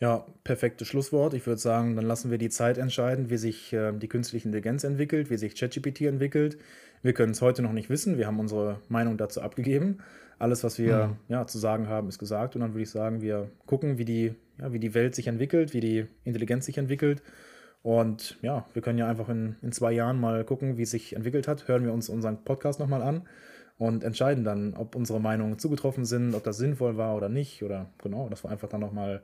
Ja, 0.00 0.26
perfektes 0.42 0.88
Schlusswort. 0.88 1.32
Ich 1.34 1.46
würde 1.46 1.60
sagen, 1.60 1.94
dann 1.94 2.04
lassen 2.04 2.32
wir 2.32 2.38
die 2.38 2.48
Zeit 2.48 2.76
entscheiden, 2.76 3.30
wie 3.30 3.36
sich 3.36 3.72
äh, 3.72 3.92
die 3.92 4.08
künstliche 4.08 4.48
Intelligenz 4.48 4.82
entwickelt, 4.82 5.30
wie 5.30 5.36
sich 5.36 5.54
ChatGPT 5.54 6.02
entwickelt. 6.02 6.58
Wir 7.02 7.12
können 7.12 7.32
es 7.32 7.40
heute 7.40 7.62
noch 7.62 7.72
nicht 7.72 7.88
wissen. 7.88 8.18
Wir 8.18 8.26
haben 8.26 8.40
unsere 8.40 8.80
Meinung 8.88 9.16
dazu 9.16 9.42
abgegeben 9.42 10.00
alles, 10.40 10.64
was 10.64 10.78
wir 10.78 11.08
mhm. 11.08 11.16
ja, 11.28 11.46
zu 11.46 11.58
sagen 11.58 11.88
haben, 11.88 12.08
ist 12.08 12.18
gesagt. 12.18 12.56
Und 12.56 12.62
dann 12.62 12.72
würde 12.72 12.82
ich 12.82 12.90
sagen, 12.90 13.20
wir 13.20 13.50
gucken, 13.66 13.98
wie 13.98 14.04
die, 14.04 14.34
ja, 14.58 14.72
wie 14.72 14.80
die 14.80 14.94
Welt 14.94 15.14
sich 15.14 15.28
entwickelt, 15.28 15.74
wie 15.74 15.80
die 15.80 16.06
Intelligenz 16.24 16.66
sich 16.66 16.78
entwickelt. 16.78 17.22
Und 17.82 18.38
ja, 18.42 18.66
wir 18.72 18.82
können 18.82 18.98
ja 18.98 19.06
einfach 19.06 19.28
in, 19.28 19.56
in 19.62 19.72
zwei 19.72 19.92
Jahren 19.92 20.18
mal 20.18 20.44
gucken, 20.44 20.76
wie 20.76 20.82
es 20.82 20.90
sich 20.90 21.14
entwickelt 21.14 21.46
hat. 21.46 21.68
Hören 21.68 21.84
wir 21.84 21.92
uns 21.92 22.08
unseren 22.08 22.42
Podcast 22.42 22.80
nochmal 22.80 23.02
an 23.02 23.22
und 23.78 24.02
entscheiden 24.02 24.42
dann, 24.42 24.74
ob 24.74 24.96
unsere 24.96 25.20
Meinungen 25.20 25.58
zugetroffen 25.58 26.04
sind, 26.04 26.34
ob 26.34 26.42
das 26.42 26.56
sinnvoll 26.56 26.96
war 26.96 27.16
oder 27.16 27.28
nicht. 27.28 27.62
Oder 27.62 27.90
genau, 28.02 28.28
dass 28.30 28.42
wir 28.42 28.50
einfach 28.50 28.68
dann 28.68 28.80
nochmal 28.80 29.22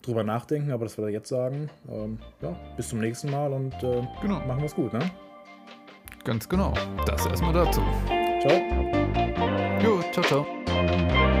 drüber 0.00 0.22
nachdenken. 0.22 0.70
Aber 0.70 0.84
das 0.84 0.96
wir 0.96 1.08
jetzt 1.10 1.28
sagen, 1.28 1.70
ähm, 1.88 2.18
ja, 2.40 2.56
bis 2.76 2.88
zum 2.88 3.00
nächsten 3.00 3.30
Mal 3.30 3.52
und 3.52 3.74
äh, 3.82 4.02
genau. 4.20 4.38
machen 4.46 4.58
wir 4.58 4.66
es 4.66 4.74
gut, 4.74 4.92
ne? 4.92 5.10
Ganz 6.24 6.48
genau. 6.48 6.72
Das 7.04 7.26
erstmal 7.26 7.52
dazu. 7.52 7.80
Ciao. 8.40 9.01
Ciao, 10.12 10.22
ciao. 10.24 11.31